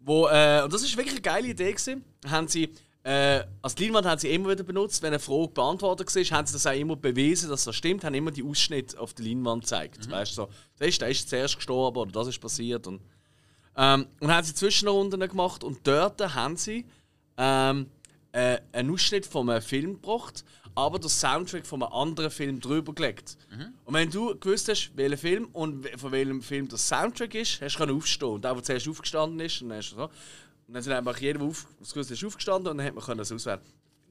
wo, 0.00 0.26
äh, 0.28 0.62
und 0.64 0.72
das 0.72 0.82
ist 0.82 0.96
wirklich 0.96 1.14
eine 1.14 1.22
geile 1.22 1.48
Idee 1.48 1.72
gewesen. 1.72 2.04
Haben 2.28 2.48
sie, 2.48 2.70
äh, 3.02 3.44
als 3.62 3.78
Leinwand 3.78 4.06
haben 4.06 4.18
sie 4.18 4.28
immer 4.28 4.50
wieder 4.50 4.62
benutzt, 4.62 5.02
wenn 5.02 5.08
eine 5.08 5.18
Frage 5.18 5.48
beantwortet 5.48 6.14
war, 6.14 6.38
haben 6.38 6.46
sie 6.46 6.52
das 6.52 6.66
auch 6.66 6.72
immer 6.72 6.96
bewiesen, 6.96 7.48
dass 7.48 7.64
das 7.64 7.74
stimmt, 7.74 8.04
haben 8.04 8.14
immer 8.14 8.30
die 8.30 8.44
Ausschnitte 8.44 9.00
auf 9.00 9.14
der 9.14 9.24
Leinwand 9.24 9.62
gezeigt. 9.62 10.10
Weißt 10.10 10.32
du, 10.32 10.42
so, 10.42 10.48
das 10.78 10.88
ist, 10.88 11.00
der 11.00 11.08
ist 11.08 11.28
zuerst 11.28 11.56
gestorben 11.56 11.98
oder 11.98 12.12
das 12.12 12.28
ist 12.28 12.38
passiert. 12.40 12.86
Und, 12.86 13.00
ähm, 13.76 14.06
und 14.20 14.30
haben 14.30 14.44
sie 14.44 14.54
Zwischenrunden 14.54 15.20
gemacht 15.20 15.64
und 15.64 15.78
dort 15.84 16.20
haben 16.34 16.56
sie 16.56 16.84
ähm, 17.38 17.86
äh, 18.32 18.58
einen 18.72 18.92
Ausschnitt 18.92 19.24
von 19.24 19.48
einem 19.48 19.62
Film 19.62 19.94
gebracht, 19.94 20.44
aber 20.74 20.98
den 20.98 21.08
Soundtrack 21.08 21.66
von 21.66 21.82
einem 21.82 21.92
anderen 21.92 22.30
Film 22.30 22.60
drüber 22.60 22.94
gelegt. 22.94 23.38
Und 23.84 23.94
wenn 23.94 24.10
du 24.10 24.38
gewusst 24.38 24.68
hast, 24.68 24.92
welcher 24.94 25.16
Film 25.16 25.48
und 25.52 25.88
von 25.98 26.12
welchem 26.12 26.42
Film 26.42 26.68
der 26.68 26.78
Soundtrack 26.78 27.34
ist, 27.34 27.60
hast 27.60 27.78
du 27.78 27.96
aufstehen. 27.96 28.28
Und 28.28 28.44
der, 28.44 28.54
der 28.54 28.62
zuerst 28.62 28.88
aufgestanden 28.88 29.40
ist, 29.40 29.62
und 29.62 29.70
dann, 29.70 29.78
hast 29.78 29.92
du 29.92 29.96
so. 29.96 30.10
Und 30.70 30.74
dann 30.74 30.84
sind 30.84 30.92
einfach 30.92 31.18
jeder, 31.18 31.40
der 31.40 31.48
auf, 31.48 31.66
ist, 31.80 32.24
aufgestanden 32.24 32.70
und 32.70 32.78
dann 32.78 32.86
hat 32.86 32.94
man 32.94 33.04
können 33.04 33.18
das 33.18 33.32
auswählen. 33.32 33.58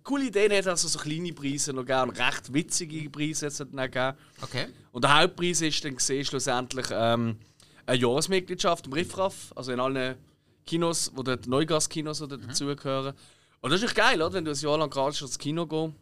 Coole 0.04 0.25
Ideen 0.25 0.51
hat 0.51 0.68
also 0.68 0.89
so 0.89 1.00
kleine 1.00 1.32
Preise 1.32 1.72
noch 1.72 1.86
gegeben, 1.86 2.10
recht 2.10 2.54
witzige 2.54 3.10
Preise 3.10 3.46
hat 3.46 3.54
es 3.54 3.60
dann 3.60 3.72
gegeben. 3.72 4.18
Okay. 4.42 4.68
Und 4.92 5.06
der 5.06 5.22
Hauptpreis 5.22 5.62
ist 5.62 5.86
dann 5.86 5.96
gesehen, 5.96 6.25
schlussendlich 6.25 6.88
ähm, 6.92 7.38
eine 7.86 7.98
Jahresmitgliedschaft 7.98 8.88
im 8.88 8.92
Riffraff, 8.92 9.54
also 9.56 9.72
in 9.72 9.80
allen 9.80 10.18
Kinos, 10.66 11.13
wo 11.16 11.24
dort 11.24 11.48
Neugastkinos 11.48 12.22
oder 12.22 12.38
dazugehören. 12.38 13.13
Und 13.62 13.72
das 13.72 13.82
ist 13.82 13.88
echt 13.88 13.96
geil, 13.96 14.22
oder? 14.22 14.34
wenn 14.34 14.44
du 14.44 14.51
ein 14.51 14.58
Jahr 14.58 14.78
lang 14.78 14.89
gratis 14.89 15.22
ins 15.22 15.39
Kino 15.39 15.66
gehst. 15.66 15.94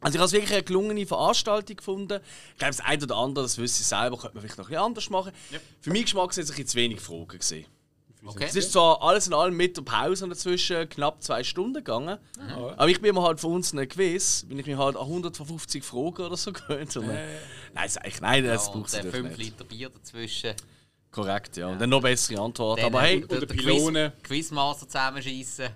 Also 0.00 0.14
ich 0.14 0.18
habe 0.18 0.24
es 0.24 0.32
wirklich 0.32 0.52
eine 0.52 0.62
gelungene 0.62 1.06
Veranstaltung 1.06 1.76
gefunden. 1.76 2.20
Ich 2.52 2.58
glaube, 2.58 2.74
das 2.74 2.80
eine 2.80 3.04
oder 3.04 3.16
andere, 3.16 3.44
das 3.44 3.58
wüsste 3.58 3.82
ich 3.82 3.86
selber, 3.86 4.16
könnte 4.16 4.34
man 4.34 4.40
vielleicht 4.40 4.56
noch 4.56 4.64
ein 4.64 4.70
bisschen 4.70 4.82
anders 4.82 5.10
machen. 5.10 5.32
Für 5.82 5.90
meinen 5.90 6.04
Geschmack 6.04 6.32
sind 6.32 6.44
es 6.44 6.50
ein 6.52 6.56
bisschen 6.56 6.68
zu 6.68 6.76
wenig 6.78 7.00
Fragen 7.00 7.38
gesehen. 7.38 7.66
Okay. 8.24 8.44
Es 8.48 8.56
ist 8.56 8.72
zwar 8.72 9.00
alles 9.02 9.26
in 9.28 9.34
allem 9.34 9.56
mit 9.56 9.76
der 9.76 9.82
Pause 9.82 10.28
dazwischen 10.28 10.88
knapp 10.88 11.22
zwei 11.22 11.44
Stunden 11.44 11.74
gegangen, 11.74 12.18
aber 12.76 12.88
ich 12.88 13.00
bin 13.00 13.14
mir 13.14 13.22
halt 13.22 13.38
von 13.40 13.52
uns 13.54 13.72
ein 13.72 13.88
Quiz, 13.88 14.44
bin 14.48 14.58
ich 14.58 14.66
mir 14.66 14.76
halt 14.76 14.96
an 14.96 15.02
150 15.02 15.84
Fragen 15.84 16.22
oder 16.22 16.36
so 16.36 16.52
gewöhnt. 16.52 16.94
Äh, 16.96 17.00
Nein, 17.00 17.16
das 17.74 17.86
ist 17.92 17.98
eigentlich, 17.98 18.20
nein, 18.20 18.44
das 18.44 18.66
Ja, 18.66 18.72
braucht 18.72 18.86
es 18.88 18.92
natürlich 18.94 19.14
5 19.14 19.28
nicht. 19.28 19.38
Liter 19.38 19.64
Bier 19.64 19.88
dazwischen. 19.90 20.54
Korrekt, 21.10 21.56
ja. 21.56 21.68
Und 21.68 21.80
dann 21.80 21.90
noch 21.90 22.02
bessere 22.02 22.40
Antwort. 22.42 22.78
Dann, 22.80 22.86
Aber 22.86 23.02
hey, 23.02 23.24
oder 23.24 23.46
den 23.46 23.56
Pylone. 23.56 24.12
Quiz, 24.22 24.28
Quizmaster 24.48 24.86
zusammenschießen. 24.88 25.68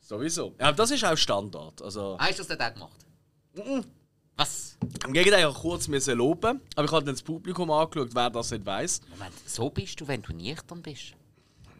sowieso. 0.00 0.54
Ja, 0.58 0.68
aber 0.68 0.76
das 0.76 0.90
ist 0.90 1.04
auch 1.04 1.16
Standard. 1.16 1.82
Also, 1.82 2.16
Hast 2.18 2.38
du 2.38 2.44
das 2.44 2.56
dann 2.58 2.72
auch 2.72 2.74
gemacht? 2.74 3.88
Was? 4.36 4.76
Im 5.04 5.12
Gegenteil, 5.12 5.40
ich 5.40 5.46
habe 5.46 5.54
kurz 5.58 5.88
müssen 5.88 6.16
loben, 6.16 6.60
aber 6.76 6.84
ich 6.86 6.92
habe 6.92 7.04
dann 7.04 7.14
das 7.14 7.22
Publikum 7.22 7.70
angeschaut, 7.70 8.10
wer 8.14 8.30
das 8.30 8.50
nicht 8.52 8.64
weiß. 8.64 9.00
Moment, 9.10 9.34
so 9.46 9.68
bist 9.68 10.00
du, 10.00 10.06
wenn 10.08 10.22
du 10.22 10.32
nüchtern 10.32 10.80
bist? 10.80 11.12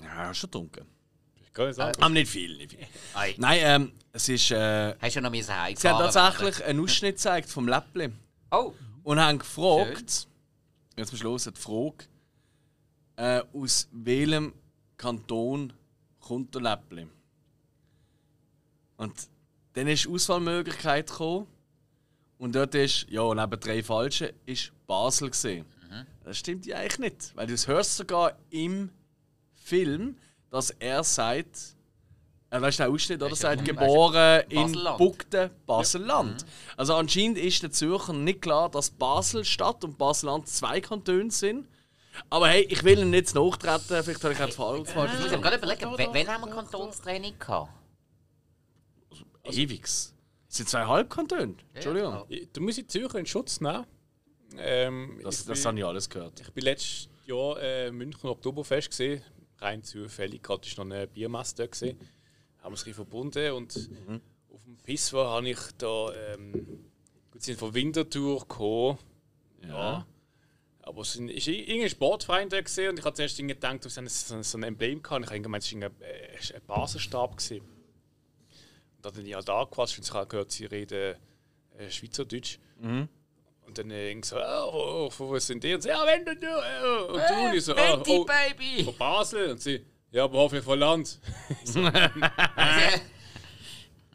Ja, 0.03 0.33
schon 0.35 0.51
dunkel. 0.51 0.85
Ich 1.43 1.53
kann 1.53 1.67
nicht 1.67 1.77
sagen. 1.77 2.03
Aber 2.03 2.09
nicht 2.15 2.31
viel, 2.31 2.57
nicht 2.57 2.73
viel. 2.73 2.87
Ei. 3.15 3.35
Nein, 3.39 3.59
ähm, 3.63 3.93
es 4.13 4.29
ist. 4.29 4.51
Äh, 4.51 4.95
Hast 5.01 5.17
du 5.17 5.21
noch 5.21 5.31
müssen 5.31 5.47
sie 5.77 5.89
haben 5.89 5.99
tatsächlich 6.13 6.65
einen 6.65 6.81
Ausschnitt 6.81 7.17
gezeigt 7.17 7.49
vom 7.51 7.69
Läppli 7.69 8.11
Oh, 8.51 8.73
und 9.03 9.21
haben 9.21 9.39
gefragt, 9.39 10.27
jetzt 10.97 11.13
am 11.13 11.17
Schluss 11.19 11.45
die 11.45 11.61
Frage, 11.61 12.05
äh, 13.17 13.43
aus 13.53 13.89
welchem 13.93 14.53
Kanton 14.97 15.73
kommt 16.21 16.55
der 16.55 16.63
Läppli? 16.63 17.07
Und 18.97 19.15
dann 19.75 19.87
ist 19.87 20.05
die 20.05 20.09
Auswahlmöglichkeit 20.09 21.09
gekommen 21.09 21.47
und 22.39 22.55
dort 22.55 22.75
ist, 22.75 23.07
ja, 23.09 23.35
neben 23.35 23.61
drei 23.61 23.83
Falschen, 23.83 24.31
ist 24.47 24.73
Basel 24.87 25.31
gesehen. 25.31 25.65
Das 26.25 26.37
stimmt 26.39 26.67
ja 26.67 26.77
eigentlich 26.77 26.99
nicht, 26.99 27.37
weil 27.37 27.47
du 27.47 27.55
es 27.55 27.67
hörst 27.67 27.97
sogar 27.97 28.37
im 28.51 28.91
Film, 29.69 30.17
dass 30.51 30.71
er 30.71 31.05
sagt, 31.05 31.59
äh, 32.51 32.61
weißt 32.61 32.79
du, 32.79 32.83
der 32.85 32.93
Ausschnitt, 32.93 33.23
oder? 33.23 33.33
Ist 33.33 33.43
ja 33.43 33.51
Sagt, 33.51 33.65
geboren 33.65 34.43
in 34.49 34.63
Baselland. 34.63 34.99
Bugden, 34.99 35.51
Baselland. 35.67 36.47
Also 36.77 36.95
anscheinend 36.95 37.37
ist 37.39 37.63
den 37.63 37.71
Zürchern 37.73 38.25
nicht 38.25 38.41
klar, 38.43 38.71
dass 38.71 38.91
Basel-Stadt 38.91 39.85
und 39.85 39.99
Baselland 39.99 40.49
zwei 40.49 40.81
Kantone 40.81 41.31
sind. 41.31 41.67
Aber 42.31 42.49
hey, 42.49 42.63
ich 42.71 42.83
will 42.83 42.99
ihn 43.01 43.11
nicht 43.11 43.35
nachtreten, 43.35 44.03
vielleicht 44.03 44.25
habe 44.25 44.33
ich 44.35 44.41
auch 44.43 44.51
falsch 44.51 44.89
ich 44.89 44.95
falsch 44.95 45.13
muss 45.21 45.31
mir 45.31 45.39
gerade 45.39 45.57
überlegen, 45.57 45.93
w- 45.99 46.09
wann 46.11 46.29
haben 46.29 46.45
wir 46.47 46.55
Kantonstraining 46.55 47.39
gehabt? 47.39 47.71
Ewigs. 49.45 50.15
Es 50.49 50.57
sind 50.57 50.69
zwei 50.69 50.85
Halbkantone. 50.87 51.55
Entschuldigung. 51.75 52.25
Ich- 52.29 52.49
Da 52.53 52.61
muss 52.61 52.79
ich 52.79 52.89
Zürcher 52.89 53.19
in 53.19 53.27
Schutz 53.27 53.61
nehmen. 53.61 53.85
Ähm, 54.57 55.21
Das, 55.23 55.41
ich 55.41 55.47
das 55.47 55.59
bin- 55.61 55.67
habe 55.69 55.79
ich 55.79 55.85
alles 55.85 56.09
gehört. 56.09 56.41
Ich 56.41 56.51
bin 56.53 56.65
letztes 56.65 57.09
Jahr 57.27 57.61
äh, 57.61 57.91
München 57.91 58.29
Oktoberfest 58.29 58.91
gesehen. 58.91 59.23
Rein 59.61 59.83
zufällig, 59.83 60.43
gerade 60.43 60.67
ist 60.67 60.79
noch 60.79 60.85
eine 60.85 61.07
Biermesse 61.07 61.57
da 61.57 61.67
gesehen. 61.67 61.99
Haben 62.63 62.73
uns 62.73 62.87
ein 62.87 62.95
verbunden 62.95 63.53
und 63.53 63.91
auf 64.53 64.63
dem 64.65 64.77
Pisswa 64.79 65.27
habe 65.31 65.51
ich 65.51 65.59
da 65.79 66.13
ähm, 66.15 66.53
gut 67.31 67.43
sind 67.43 67.59
von 67.59 67.75
Winterthur 67.75 68.41
gekommen. 68.41 68.99
Ja. 69.67 70.07
Aber 70.83 71.03
es 71.03 71.13
sind- 71.13 71.29
ist 71.31 71.47
irgendein 71.49 71.91
Sportverein 71.91 72.49
da 72.49 72.61
gesehen 72.61 72.91
und 72.91 72.99
ich 72.99 73.05
habe 73.05 73.15
zuerst 73.15 73.37
gedacht, 73.37 73.85
dass 73.85 73.97
es 73.97 74.29
so 74.29 74.35
ein, 74.35 74.63
ein 74.63 74.69
Emblem 74.69 75.03
kann. 75.03 75.23
Ich 75.23 75.29
habe 75.29 75.41
gemeint, 75.41 75.65
es 75.65 75.75
war 75.75 75.83
ein, 75.83 75.93
äh, 76.01 76.55
ein 76.55 76.63
Basenstab 76.67 77.37
gesehen. 77.37 77.65
Und 77.65 79.05
dann 79.05 79.13
habe 79.15 79.23
ich 79.23 79.35
halt 79.35 79.51
angequatscht 79.51 79.99
und 79.99 80.05
ich 80.07 80.13
habe 80.15 80.27
gehört, 80.27 80.51
sie 80.51 80.65
reden 80.67 81.17
äh, 81.77 81.91
Schweizerdeutsch. 81.91 82.59
Und 83.69 83.77
dann 83.79 83.91
äh, 83.91 84.11
irgendwie 84.11 84.27
so, 84.29 84.37
oh, 84.39 84.71
oh, 85.07 85.11
von 85.11 85.29
wo 85.29 85.39
sind 85.39 85.63
die? 85.63 85.75
Und 85.75 85.83
sie, 85.83 85.91
ja, 85.91 86.05
wenn 86.07 86.25
du, 86.25 86.35
du, 86.35 86.47
äh, 86.47 87.13
und 87.13 87.21
du, 87.21 87.47
und 87.49 87.55
ich 87.55 87.65
so, 87.65 87.75
oh, 87.77 88.03
oh, 88.07 88.25
Baby! 88.25 88.83
von 88.85 88.97
Basel. 88.97 89.51
Und 89.53 89.61
sie, 89.61 89.85
ja, 90.11 90.25
aber 90.25 90.39
hoffentlich 90.39 90.65
von 90.65 90.79
Land. 90.79 91.19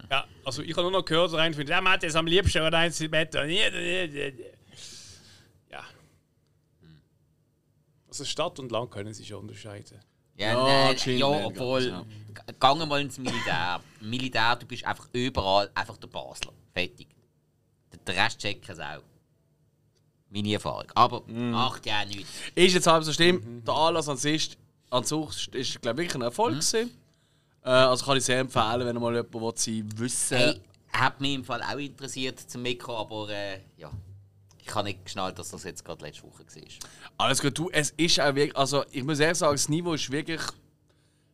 Ja, 0.10 0.26
also 0.46 0.62
ich 0.62 0.72
habe 0.74 0.84
nur 0.84 0.92
noch 0.92 1.06
gehört, 1.06 1.34
rein 1.34 1.54
von, 1.54 1.66
der 1.66 1.82
Mann 1.82 2.00
ist 2.02 2.16
am 2.16 2.28
liebsten 2.28 2.62
und 2.62 2.74
eins 2.74 3.00
im 3.02 3.10
Bett. 3.10 3.36
Und 3.36 3.50
ja. 3.50 3.70
Also 8.08 8.26
Stadt 8.26 8.60
und 8.60 8.72
Land 8.72 8.92
können 8.92 9.14
sich 9.14 9.28
schon 9.28 9.40
unterscheiden. 9.40 10.00
Ja, 10.36 10.52
Ja, 10.52 10.94
nein, 10.94 11.18
ja 11.18 11.46
obwohl, 11.46 11.90
ganz, 11.90 12.06
g- 12.48 12.54
gang 12.60 12.88
mal 12.88 13.02
ins 13.02 13.18
Militär. 13.18 13.82
Militär, 14.02 14.56
du 14.58 14.66
bist 14.68 14.86
einfach 14.86 15.08
überall 15.14 15.72
einfach 15.74 15.98
der 15.98 16.08
Basler. 16.08 16.54
Fertig. 16.74 17.08
Der- 17.92 18.00
Der 18.14 18.26
Rest 18.26 18.40
checken 18.40 18.72
es 18.72 18.80
auch. 18.80 19.02
Meine 20.34 20.54
Erfahrung. 20.54 20.92
Aber 20.96 21.22
macht 21.28 21.86
ja 21.86 22.04
nichts. 22.06 22.30
Ist 22.56 22.74
jetzt 22.74 22.88
halb 22.88 23.04
so 23.04 23.14
schlimm. 23.14 23.62
Der 23.66 23.74
Anlass 23.74 24.10
an 24.10 24.18
sich, 24.18 24.58
an 24.90 25.04
sich 25.04 25.54
ist, 25.54 25.82
glaube 25.82 26.04
ich, 26.04 26.16
ein 26.16 26.22
Erfolg 26.22 26.56
gewesen. 26.56 26.90
Äh, 27.64 27.70
also 27.70 28.04
kann 28.06 28.18
ich 28.18 28.26
sehr 28.26 28.40
empfehlen, 28.40 28.86
wenn 28.86 28.96
mal 29.00 29.14
jemand 29.14 29.34
will, 29.34 29.54
sie 29.56 29.86
wissen 29.98 30.38
Hey, 30.38 30.60
hat 30.92 31.22
mich 31.22 31.36
im 31.36 31.44
Fall 31.44 31.62
auch 31.62 31.78
interessiert 31.78 32.40
zum 32.40 32.64
Mikro, 32.64 32.98
aber 32.98 33.30
äh, 33.30 33.60
ja. 33.78 33.92
Ich 34.66 34.74
habe 34.74 34.86
nicht 34.88 35.06
geschnallt, 35.06 35.38
dass 35.38 35.52
das 35.52 35.64
jetzt 35.66 35.84
gerade 35.86 36.04
letzte 36.06 36.24
Woche 36.24 36.40
war. 36.40 36.64
Alles 37.18 37.42
gut, 37.42 37.58
du, 37.58 37.70
es 37.70 37.92
ist 37.92 38.20
auch 38.20 38.34
wirklich, 38.34 38.56
also 38.56 38.84
ich 38.92 39.04
muss 39.04 39.20
ehrlich 39.20 39.38
sagen, 39.38 39.54
das 39.54 39.70
Niveau 39.70 39.94
ist 39.94 40.10
wirklich 40.10 40.42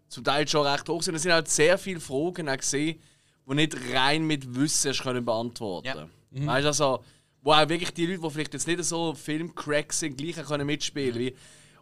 zum 0.10 0.24
Teil 0.24 0.48
schon 0.48 0.66
recht 0.66 0.90
hoch. 0.90 1.00
Es 1.00 1.22
sind 1.22 1.32
halt 1.32 1.48
sehr 1.48 1.78
viele 1.78 2.00
Fragen 2.00 2.50
auch 2.50 2.58
gesehen, 2.58 3.00
die 3.48 3.54
nicht 3.56 3.78
rein 3.94 4.24
mit 4.26 4.56
Wissen 4.56 4.90
hast 4.90 5.04
können 5.04 5.24
beantworten 5.24 5.88
Ja. 5.88 6.08
Weißt 6.32 6.64
du, 6.64 6.68
also, 6.68 7.04
wo 7.50 7.54
auch 7.54 7.68
wirklich 7.68 7.92
die 7.96 8.06
Leute, 8.06 8.22
die 8.22 8.30
vielleicht 8.30 8.54
jetzt 8.54 8.68
nicht 8.68 8.84
so 8.84 9.16
Filmcracks 9.16 10.02
sind, 10.02 10.16
gleich 10.16 10.40
auch 10.40 10.48
können 10.48 10.68
mitspielen 10.68 11.18
wie 11.18 11.36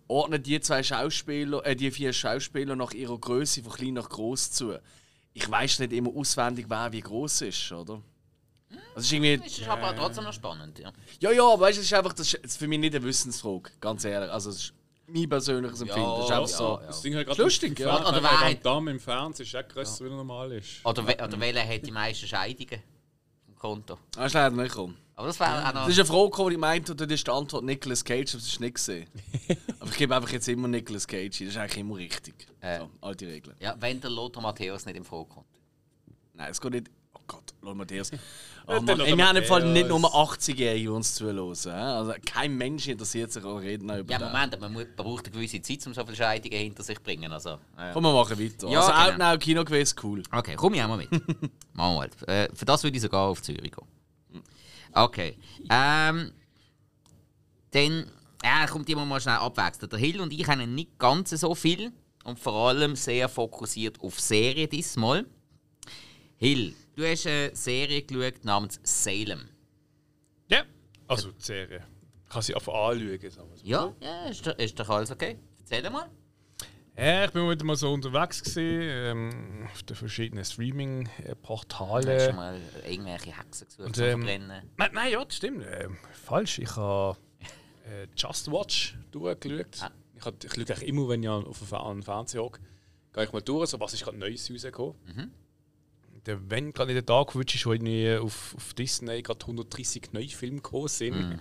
ordnen 0.07 0.41
die 0.41 0.61
zwei 0.61 0.81
Schauspieler, 0.81 1.65
äh, 1.65 1.75
die 1.75 1.91
vier 1.91 2.13
Schauspieler 2.13 2.77
nach 2.77 2.93
ihrer 2.93 3.17
Größe 3.17 3.61
von 3.63 3.73
klein 3.73 3.95
nach 3.95 4.07
groß 4.07 4.51
zu. 4.51 4.79
Ich 5.33 5.51
weiß 5.51 5.79
nicht 5.79 5.91
immer 5.91 6.09
auswendig, 6.15 6.67
wer 6.69 6.93
wie 6.93 7.01
groß 7.01 7.41
ist, 7.41 7.69
oder? 7.73 8.01
Das 8.95 9.03
ist 9.03 9.11
irgendwie. 9.11 9.37
Das 9.37 9.57
ist 9.57 9.67
aber 9.67 9.93
trotzdem 9.93 10.23
noch 10.23 10.31
spannend. 10.31 10.79
Ja. 10.79 10.93
Ja, 11.19 11.31
ja, 11.31 11.43
aber 11.43 11.63
weißt 11.63 11.79
du, 11.79 11.81
es 11.81 11.87
ist 11.87 11.93
einfach 11.93 12.13
das 12.13 12.33
ist 12.33 12.57
für 12.57 12.67
mich 12.69 12.79
nicht 12.79 12.95
eine 12.95 13.03
Wissensfrage, 13.03 13.69
ganz 13.81 14.05
ehrlich. 14.05 14.31
Also, 14.31 14.51
es 14.51 14.55
ist 14.57 14.73
mein 15.05 15.27
persönliches 15.27 15.81
Empfinden. 15.81 16.09
das 16.09 16.25
ist 16.25 16.31
einfach 16.31 16.49
ja, 16.49 16.57
so. 16.57 16.79
ja. 16.79 16.87
Das 16.87 17.01
Ding 17.01 17.15
halt 17.15 17.37
lustig, 17.37 17.77
ja. 17.77 17.93
Oder 17.99 18.07
Oder 18.07 18.23
wer 18.23 18.39
hat- 18.39 18.65
Dame 18.65 18.91
im 18.91 19.01
Fernsehen 19.01 19.45
ist 19.45 19.53
auch 19.53 19.67
größer, 19.67 20.05
wie 20.05 20.09
er 20.09 20.15
normal 20.15 20.53
ist. 20.53 20.85
Oder, 20.85 21.05
we 21.05 21.13
oder 21.21 21.39
welcher 21.41 21.67
hat 21.67 21.85
die 21.85 21.91
meisten 21.91 22.25
Scheidungen 22.25 22.81
im 23.49 23.55
Konto? 23.57 23.97
Das 24.11 24.27
ist 24.27 24.33
leider 24.33 24.55
nicht 24.55 24.69
gekommen. 24.71 24.97
Aber 25.17 25.27
das 25.27 25.39
wäre 25.39 25.67
auch 25.67 25.73
noch. 25.73 25.81
Das 25.81 25.89
ist 25.89 25.97
eine 25.99 26.05
Frage, 26.05 26.29
gekommen, 26.29 26.49
die 26.49 26.55
ich 26.55 26.61
meinte, 26.61 26.91
und 26.91 27.01
das 27.01 27.07
ist 27.09 27.25
die 27.25 27.31
Antwort 27.31 27.63
Nicolas 27.63 28.05
Cage, 28.05 28.29
aber 28.35 28.39
das 28.39 28.47
ist 28.47 28.59
nicht 28.59 28.75
gesehen. 28.75 29.07
aber 29.79 29.89
ich 29.89 29.97
gebe 29.97 30.15
einfach 30.15 30.29
jetzt 30.31 30.47
immer 30.47 30.67
Nicolas 30.67 31.07
Cage, 31.07 31.39
das 31.39 31.47
ist 31.49 31.57
eigentlich 31.57 31.77
immer 31.79 31.95
richtig. 31.97 32.35
Äh. 32.61 32.79
So, 32.79 32.89
alte 33.01 33.25
Regeln. 33.25 33.55
Ja, 33.59 33.75
wenn 33.79 33.99
der 33.99 34.11
Lothar 34.11 34.43
Matthäus 34.43 34.85
nicht 34.85 34.95
im 34.95 35.03
Frage 35.03 35.25
kommt. 35.25 35.47
Nein, 36.35 36.49
es 36.51 36.61
geht 36.61 36.71
nicht. 36.71 36.91
Oh 37.15 37.19
Gott, 37.25 37.51
Matthias. 37.75 38.11
Ja, 38.11 38.19
Oh, 38.67 38.73
Mann. 38.73 38.85
Lothar 38.85 39.07
Ey, 39.07 39.17
wir 39.17 39.27
haben 39.27 39.37
im 39.37 39.43
Fall 39.45 39.63
nicht 39.71 39.89
Matthäus. 39.89 40.01
nur 40.01 40.13
80-Jährige, 40.13 40.81
die 40.81 40.87
uns 40.89 41.15
zuhören. 41.15 41.39
Also, 41.39 42.13
kein 42.23 42.55
Mensch 42.55 42.87
interessiert 42.87 43.31
sich 43.31 43.43
an 43.43 43.57
Reden 43.57 43.89
über 43.89 44.11
Ja. 44.11 44.19
Moment, 44.19 44.53
aber 44.53 44.69
man 44.69 44.85
braucht 44.95 45.25
eine 45.25 45.33
gewisse 45.33 45.59
Zeit, 45.63 45.87
um 45.87 45.95
so 45.95 46.03
viele 46.05 46.15
Scheidungen 46.15 46.59
hinter 46.59 46.83
sich 46.83 46.97
zu 46.97 47.03
bringen. 47.03 47.31
Also, 47.31 47.57
äh. 47.75 47.91
Komm, 47.91 48.03
wir 48.03 48.13
machen 48.13 48.37
weiter. 48.37 48.67
Ja, 48.69 48.81
also, 48.81 48.91
genau. 49.13 49.29
Outnow 49.29 49.39
Kinoquiz, 49.39 49.95
cool. 50.03 50.21
Okay, 50.31 50.53
komm 50.55 50.75
ich 50.75 50.83
auch 50.83 50.89
mal 50.89 50.97
mit. 50.97 51.09
Machen 51.73 51.95
wir 51.95 51.99
halt. 52.01 52.27
Äh, 52.27 52.49
für 52.53 52.65
das 52.65 52.83
würde 52.83 52.97
ich 52.97 53.01
sogar 53.01 53.29
auf 53.29 53.41
Zürich 53.41 53.71
gehen. 53.71 53.96
Okay. 54.93 55.37
Ähm, 55.69 56.31
dann 57.71 58.11
ja, 58.43 58.67
kommt 58.67 58.89
immer 58.89 59.05
mal 59.05 59.19
schnell 59.19 59.35
abwechseln. 59.35 59.89
Der 59.89 59.99
Hill 59.99 60.21
und 60.21 60.31
ich 60.33 60.47
haben 60.47 60.73
nicht 60.75 60.97
ganz 60.97 61.29
so 61.31 61.53
viel 61.55 61.91
und 62.23 62.39
vor 62.39 62.69
allem 62.69 62.95
sehr 62.95 63.27
fokussiert 63.29 63.99
auf 64.01 64.19
Serien 64.19 64.69
diesmal. 64.69 65.25
Hill, 66.37 66.75
du 66.95 67.03
hast 67.03 67.25
eine 67.27 67.55
Serie 67.55 68.03
geschaut 68.03 68.45
namens 68.45 68.79
Salem. 68.83 69.49
Ja. 70.49 70.63
Also 71.07 71.31
die 71.31 71.43
Serie. 71.43 71.83
Kann 72.29 72.41
sie 72.41 72.53
einfach 72.53 72.73
anschauen. 72.73 73.29
So. 73.31 73.63
Ja, 73.63 73.93
ja 74.01 74.25
ist, 74.29 74.45
doch- 74.45 74.57
ist 74.57 74.79
doch 74.79 74.89
alles 74.89 75.11
okay. 75.11 75.37
Erzähl 75.59 75.89
mal. 75.89 76.09
Ja, 76.97 77.25
ich 77.25 77.31
bin 77.31 77.47
wieder 77.47 77.63
mal 77.63 77.75
so 77.75 77.93
unterwegs 77.93 78.41
gewesen, 78.41 78.81
ähm, 78.81 79.67
auf 79.71 79.83
den 79.83 79.95
verschiedenen 79.95 80.39
Hast 80.41 80.51
du 80.57 80.63
Streaming-Portalen. 80.63 82.35
mal 82.35 82.59
irgendwelche 82.87 83.37
Hexen 83.37 83.67
gesucht 83.67 83.85
Und, 83.87 83.97
ähm, 83.99 84.21
Verbrennen? 84.21 84.63
Nein, 84.77 84.89
nein, 84.93 85.11
ja, 85.11 85.23
das 85.23 85.35
stimmt. 85.35 85.63
Ähm, 85.79 85.97
falsch. 86.25 86.57
Ich 86.57 86.75
habe 86.75 87.17
äh, 87.85 88.07
Just 88.15 88.51
Watch 88.51 88.97
durchgeschaut. 89.11 89.81
Ah. 89.81 89.91
Ich, 90.15 90.25
hab, 90.25 90.43
ich 90.43 90.51
schaue 90.51 90.63
eigentlich 90.63 90.87
immer, 90.89 91.07
wenn 91.07 91.21
ich 91.21 91.29
auf 91.29 91.59
den 91.59 92.01
Fernseher 92.03 92.41
hocke, 92.41 92.61
gehe 93.13 93.23
ich 93.25 93.31
mal 93.31 93.41
durch, 93.43 93.69
so 93.69 93.79
was 93.79 93.93
ist 93.93 94.03
gerade 94.03 94.17
Neues 94.17 94.49
rausgekommen. 94.51 94.95
Mhm. 95.05 95.31
Der, 96.25 96.49
wenn 96.49 96.73
gerade 96.73 96.91
in 96.91 96.95
den 96.95 97.05
Tag 97.05 97.27
gewünscht 97.27 97.53
ist, 97.55 97.65
wo 97.67 97.73
irgendwie 97.73 98.15
auf, 98.15 98.55
auf 98.55 98.73
Disney 98.73 99.21
gerade 99.21 99.39
130 99.41 100.13
neue 100.13 100.27
Filme 100.29 100.55
gekommen 100.57 100.87
sind, 100.87 101.15
Mhm. 101.15 101.39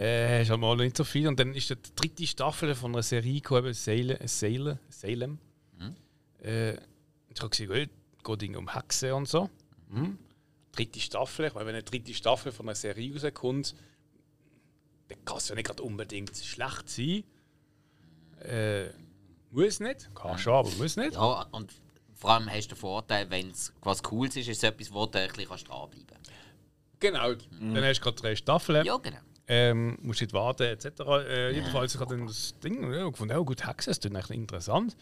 Äh, 0.00 0.42
ist 0.42 0.50
halt 0.50 0.60
mal 0.60 0.76
nicht 0.76 0.96
so 0.96 1.04
viel. 1.04 1.28
Und 1.28 1.38
dann 1.38 1.54
ist 1.54 1.68
die 1.68 1.76
dritte 1.94 2.26
Staffel 2.26 2.74
von 2.74 2.92
einer 2.92 3.02
Serie 3.02 3.34
gekommen, 3.34 3.74
Salem. 3.74 4.16
Salem, 4.26 4.78
Salem. 4.88 5.38
Mhm. 5.78 5.96
Äh, 6.42 6.72
ich 6.72 7.38
habe 7.38 7.50
gesehen, 7.50 7.70
es 7.70 8.24
geht 8.24 8.56
um 8.56 8.74
Hexen 8.74 9.12
und 9.12 9.28
so. 9.28 9.50
Mhm. 9.90 10.18
Dritte 10.72 11.00
Staffel, 11.00 11.46
ich 11.46 11.54
meine, 11.54 11.66
wenn 11.66 11.74
eine 11.74 11.82
dritte 11.82 12.14
Staffel 12.14 12.50
von 12.50 12.66
einer 12.66 12.74
Serie 12.74 13.12
rauskommt, 13.12 13.74
dann 15.08 15.24
kann 15.24 15.36
es 15.36 15.48
ja 15.48 15.54
nicht 15.54 15.66
gerade 15.66 15.82
unbedingt 15.82 16.34
schlecht 16.36 16.88
sein. 16.88 17.24
Äh, 18.42 18.90
muss 19.50 19.80
nicht, 19.80 20.14
kann 20.14 20.38
schon, 20.38 20.54
aber 20.54 20.70
muss 20.78 20.96
nicht. 20.96 21.14
Ja, 21.14 21.42
und 21.50 21.74
vor 22.14 22.30
allem 22.30 22.48
hast 22.48 22.68
du 22.68 22.74
den 22.74 22.80
Vorteil, 22.80 23.28
wenn 23.30 23.50
es 23.50 23.72
was 23.82 24.02
Cooles 24.02 24.36
ist, 24.36 24.48
ist 24.48 24.58
es 24.58 24.62
etwas, 24.62 24.92
wo 24.92 25.06
du 25.06 25.18
ein 25.18 25.28
bisschen 25.28 25.48
kannst 25.48 25.68
dranbleiben 25.68 26.06
kannst. 26.06 26.30
Genau, 27.00 27.34
dann 27.34 27.84
hast 27.84 27.98
du 27.98 28.04
gerade 28.04 28.16
drei 28.16 28.36
Staffeln. 28.36 28.86
Ja, 28.86 28.96
genau. 28.98 29.18
Ähm, 29.52 29.98
musst 30.00 30.20
nicht 30.20 30.32
warten, 30.32 30.62
etc. 30.62 31.00
Äh, 31.28 31.50
jedenfalls, 31.50 31.92
ich 31.92 32.00
habe 32.00 32.16
dann 32.16 32.28
das 32.28 32.54
Ding 32.60 32.92
ja, 32.92 33.08
gefunden, 33.08 33.36
oh 33.36 33.44
gut, 33.44 33.66
Hexen, 33.66 33.90
das 33.90 33.98
ist 33.98 34.06
eigentlich 34.06 34.30
interessant. 34.30 34.96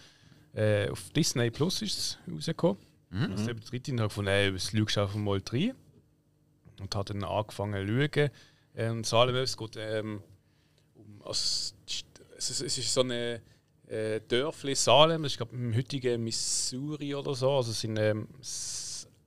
Äh, 0.55 0.89
auf 0.89 1.11
Disney 1.11 1.51
Plus 1.51 1.83
ist 1.83 1.99
es 1.99 2.19
rausgekommen. 2.33 2.79
Mhm. 3.11 3.33
Also, 3.33 3.51
eben 3.51 3.61
dritte 3.61 3.93
habe 3.93 4.05
gefunden, 4.05 4.31
ey, 4.31 4.51
das 4.51 4.71
schaust 4.71 4.97
du 4.97 5.01
einfach 5.03 5.17
mal 5.17 5.43
rein. 5.53 5.75
Und 6.81 6.95
habe 6.95 7.13
dann 7.13 7.25
angefangen 7.25 7.87
zu 7.87 8.11
schauen. 8.11 8.31
Ähm, 8.75 9.05
Salem, 9.05 9.37
es 9.37 9.55
geht 9.55 9.77
ähm, 9.77 10.23
um, 10.95 11.23
also, 11.27 11.75
es, 11.87 12.51
ist, 12.51 12.61
es 12.63 12.79
ist 12.79 12.95
so 12.95 13.03
eine 13.03 13.43
äh, 13.87 14.21
Dörfli 14.27 14.75
Salem, 14.75 15.25
das 15.25 15.33
ist 15.33 15.37
glaube 15.37 15.55
im 15.57 15.77
heutigen 15.77 16.25
Missouri 16.25 17.15
oder 17.15 17.35
so, 17.35 17.51
also 17.51 17.73
sind 17.73 17.99
ähm, 17.99 18.29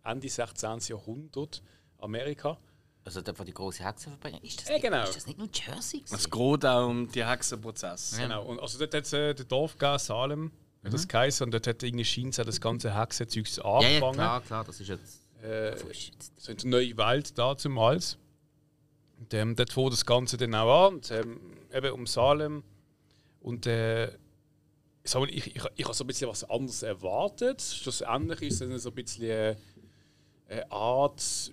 Ende 0.03 0.29
16. 0.29 0.79
Jahrhundert 0.87 1.61
Amerika. 1.99 2.57
Also 3.03 3.21
der 3.21 3.33
von 3.33 3.45
die 3.45 3.53
große 3.53 3.83
Hexenverbrechen. 3.83 4.43
Ist 4.43 4.61
das, 4.61 4.69
ja, 4.69 4.77
genau. 4.77 5.03
ist 5.03 5.15
das 5.15 5.25
nicht 5.25 5.39
nur 5.39 5.49
Jersey? 5.51 6.03
Es 6.11 6.29
geht 6.29 6.65
auch 6.65 6.87
um 6.87 7.11
die 7.11 7.25
Hexenprozess. 7.25 8.17
Ja. 8.17 8.23
Genau. 8.23 8.45
Und 8.45 8.59
also 8.59 8.77
dort 8.77 8.93
hat 8.93 9.05
es 9.05 9.13
äh, 9.13 9.33
der 9.33 9.45
Dorf 9.45 9.77
gegeben, 9.77 9.97
Salem, 9.97 10.41
mhm. 10.83 10.89
das 10.91 11.07
geheißen, 11.07 11.45
und 11.45 11.51
dort 11.51 11.65
hat 11.65 11.81
irgendwie 11.81 12.05
scheint 12.05 12.37
das 12.37 12.61
ganze 12.61 12.95
Hexenzeug 12.95 13.47
angefangen. 13.65 13.83
Ja, 13.83 13.99
ja, 13.99 14.11
klar, 14.13 14.41
klar, 14.41 14.63
das 14.63 14.79
ist 14.79 14.87
jetzt. 14.87 15.21
Äh, 15.41 15.75
so 16.37 16.51
eine 16.51 16.69
neue 16.69 16.95
Welt 16.97 17.35
da 17.37 17.57
zum 17.57 17.79
Hals. 17.79 18.17
Und 19.17 19.33
ähm, 19.33 19.55
dort 19.55 19.73
fängt 19.73 19.93
das 19.93 20.05
Ganze 20.05 20.37
dann 20.37 20.53
auch 20.53 20.87
an. 20.87 20.95
Und, 20.95 21.09
ähm, 21.11 21.39
eben 21.73 21.91
um 21.93 22.05
Salem. 22.05 22.63
Und 23.39 23.65
äh, 23.65 24.09
ich, 25.03 25.15
ich, 25.15 25.55
ich, 25.55 25.63
ich 25.75 25.85
habe 25.85 25.95
so 25.95 26.03
ein 26.03 26.07
bisschen 26.07 26.29
was 26.29 26.43
anderes 26.47 26.83
erwartet. 26.83 27.61
Schlussendlich 27.61 28.41
ist 28.43 28.61
es 28.61 28.83
so 28.83 28.89
ein 28.89 28.95
bisschen 28.95 29.57
eine 30.47 30.71
Art, 30.71 31.51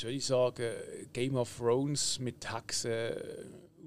soll 0.00 0.12
ich 0.12 0.26
sagen, 0.26 0.72
Game 1.12 1.36
of 1.36 1.56
Thrones 1.56 2.18
mit 2.18 2.52
Hexen 2.52 3.12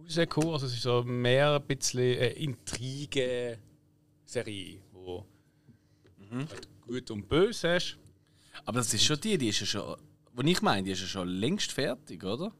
rausgekommen. 0.03 0.53
Also 0.53 0.67
es 0.67 0.73
ist 0.73 0.83
so 0.83 1.03
mehr 1.03 1.55
ein 1.55 1.63
bisschen 1.63 2.17
eine 2.17 2.29
Intrige-Serie, 2.29 4.79
wo 4.91 5.25
mhm. 6.17 6.47
halt 6.49 6.67
gut 6.81 7.11
und 7.11 7.27
böse 7.27 7.75
ist. 7.75 7.97
Aber 8.65 8.79
das 8.79 8.93
ist 8.93 9.03
schon 9.03 9.19
die, 9.19 9.37
die 9.37 9.49
ist 9.49 9.59
ja 9.61 9.65
schon, 9.65 9.97
was 10.33 10.45
ich 10.45 10.61
meine, 10.61 10.83
die 10.83 10.91
ist 10.91 11.01
ja 11.01 11.07
schon 11.07 11.27
längst 11.27 11.71
fertig, 11.71 12.23
oder? 12.23 12.53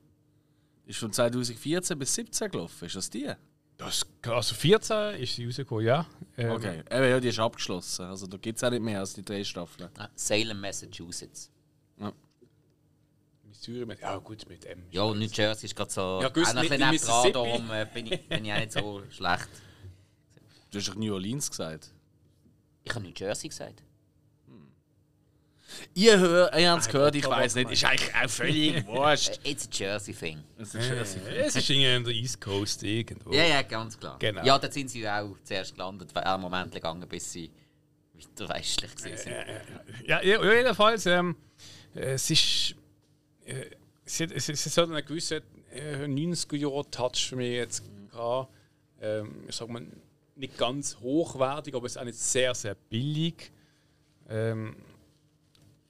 Die 0.85 0.91
ist 0.91 0.99
von 0.99 1.11
2014 1.11 1.97
bis 1.97 2.13
2017 2.13 2.51
gelaufen, 2.51 2.85
ist 2.85 2.95
das 2.95 3.09
die? 3.09 3.31
Das, 3.77 4.05
also 4.21 4.55
14 4.55 5.21
ist 5.21 5.35
sie 5.35 5.45
rausgekommen, 5.45 5.85
ja. 5.85 6.07
Ähm, 6.37 6.51
okay, 6.51 6.79
Eben, 6.89 7.09
ja, 7.09 7.19
die 7.19 7.27
ist 7.27 7.39
abgeschlossen. 7.39 8.05
Also 8.05 8.27
da 8.27 8.37
gibt 8.37 8.57
es 8.57 8.63
auch 8.63 8.69
nicht 8.69 8.81
mehr 8.81 8.99
als 8.99 9.13
die 9.13 9.23
drei 9.23 9.43
Staffeln. 9.43 9.89
Ah, 9.97 10.09
Salem, 10.15 10.61
Massachusetts. 10.61 11.51
Ja. 13.65 13.73
Missouri 13.73 13.85
mit, 13.85 13.99
ja 14.01 14.17
gut, 14.17 14.47
mit 14.47 14.65
M. 14.65 14.83
Ja, 14.91 15.05
New 15.05 15.27
Jersey 15.31 15.65
ist 15.65 15.75
gerade 15.75 15.91
so... 15.91 16.19
Ja, 16.21 16.29
gut, 16.29 16.53
mit 16.53 16.79
Mississippi. 16.79 17.31
darum 17.31 17.71
äh, 17.71 17.85
bin, 17.93 18.11
ich, 18.11 18.27
bin 18.27 18.45
ich 18.45 18.53
auch 18.53 18.59
nicht 18.59 18.71
so 18.71 19.01
schlecht. 19.09 19.49
Du 20.71 20.79
hast 20.79 20.89
doch 20.89 20.95
New 20.95 21.13
Orleans 21.13 21.49
gesagt. 21.49 21.91
Ich 22.83 22.93
habe 22.93 23.05
New 23.05 23.13
Jersey 23.15 23.49
gesagt. 23.49 23.81
Ihr, 25.93 26.19
hört, 26.19 26.57
ihr 26.57 26.71
habt 26.71 26.83
es 26.83 26.87
gehört, 26.87 27.15
ich 27.15 27.25
weiß 27.25 27.55
nicht, 27.55 27.71
ist 27.71 27.83
eigentlich 27.83 28.13
auch 28.13 28.29
völlig 28.29 28.85
wurscht. 28.87 29.39
It's 29.43 29.67
a 29.67 29.69
Jersey 29.71 30.13
thing. 30.13 30.43
It's 30.57 30.75
a 30.75 30.79
Jersey 30.79 31.19
thing. 31.19 31.33
Es 31.35 31.55
ist 31.55 31.69
irgendwie 31.69 31.87
an 31.87 32.03
der 32.03 32.13
East 32.13 32.39
Coast 32.39 32.83
irgendwo. 32.83 33.33
Ja, 33.33 33.43
ja, 33.43 33.61
ganz 33.63 33.99
klar. 33.99 34.17
Genau. 34.19 34.43
Ja, 34.43 34.57
da 34.57 34.71
sind 34.71 34.89
sie 34.89 35.07
auch 35.07 35.35
zuerst 35.43 35.73
gelandet, 35.73 36.13
weil 36.13 36.23
einen 36.23 36.41
Moment 36.41 36.71
gegangen, 36.71 37.07
bis 37.09 37.31
sie 37.31 37.51
weiter 38.13 38.53
westlich 38.53 38.91
sind. 38.95 39.17
Ja, 40.05 40.21
ja, 40.21 40.53
jedenfalls, 40.53 41.05
ähm, 41.07 41.35
es 41.93 42.29
ist. 42.29 42.75
Äh, 43.45 43.69
es, 44.03 44.19
hat, 44.19 44.31
es, 44.31 44.49
es 44.49 44.77
hat 44.77 44.89
einen 44.89 45.05
gewissen 45.05 45.41
äh, 45.71 46.05
90er-Jahre-Touch 46.05 47.29
für 47.29 47.35
mich 47.35 47.53
jetzt 47.53 47.83
gehabt. 48.11 48.53
Ähm, 49.01 49.45
ich 49.47 49.55
sag 49.55 49.69
mal, 49.69 49.85
nicht 50.35 50.57
ganz 50.57 50.97
hochwertig, 50.99 51.73
aber 51.73 51.85
es 51.85 51.93
ist 51.93 51.97
auch 51.97 52.05
nicht 52.05 52.17
sehr, 52.17 52.53
sehr 52.53 52.75
billig. 52.75 53.51
Ähm, 54.29 54.75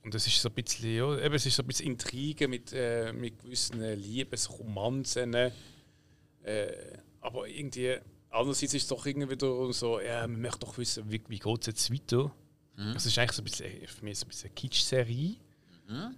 und 0.04 0.14
das 0.14 0.28
ist 0.28 0.40
so 0.40 0.50
ein 0.50 0.56
bisschen, 0.56 0.96
ja, 0.96 1.18
eben, 1.18 1.34
es 1.34 1.46
ist 1.46 1.56
so 1.56 1.64
ein 1.64 1.68
bisschen 1.68 1.88
Intrigen 1.88 2.50
mit, 2.52 2.72
äh, 2.74 3.12
mit 3.12 3.40
gewissen 3.40 3.82
Liebesromanzen. 3.82 5.34
Äh, 5.34 5.52
aber 7.22 7.48
irgendwie, 7.48 7.98
andererseits 8.30 8.76
ist 8.76 8.84
es 8.84 8.88
doch 8.88 9.06
irgendwie 9.06 9.32
wieder 9.32 9.74
so, 9.74 10.00
ja, 10.00 10.28
man 10.28 10.42
möchte 10.42 10.60
doch 10.60 10.78
wissen, 10.78 11.10
wie, 11.10 11.22
wie 11.28 11.40
geht 11.40 11.62
es 11.62 11.68
jetzt 11.68 11.92
weiter. 11.92 12.32
Mhm. 12.78 12.94
Das 12.94 13.06
ist 13.06 13.18
eigentlich 13.18 13.32
so 13.32 13.42
ein 13.42 13.46
bisschen, 13.46 13.88
für 13.88 14.06
mich 14.06 14.20
so 14.20 14.26
ein 14.26 14.30
bisschen 14.30 14.54
Kitsch-Serie. 14.54 15.36
Mhm. 15.88 16.16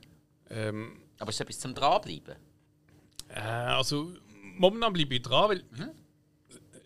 Ähm, 0.49 1.01
aber 1.19 1.29
ist 1.29 1.35
es 1.35 1.41
etwas 1.41 1.59
zum 1.59 1.73
Dranbleiben? 1.73 2.35
Äh, 3.29 3.39
also, 3.39 4.13
momentan 4.55 4.93
bleibe 4.93 5.15
ich 5.15 5.21
dran, 5.21 5.49
weil 5.49 5.63
mhm. 5.71 5.91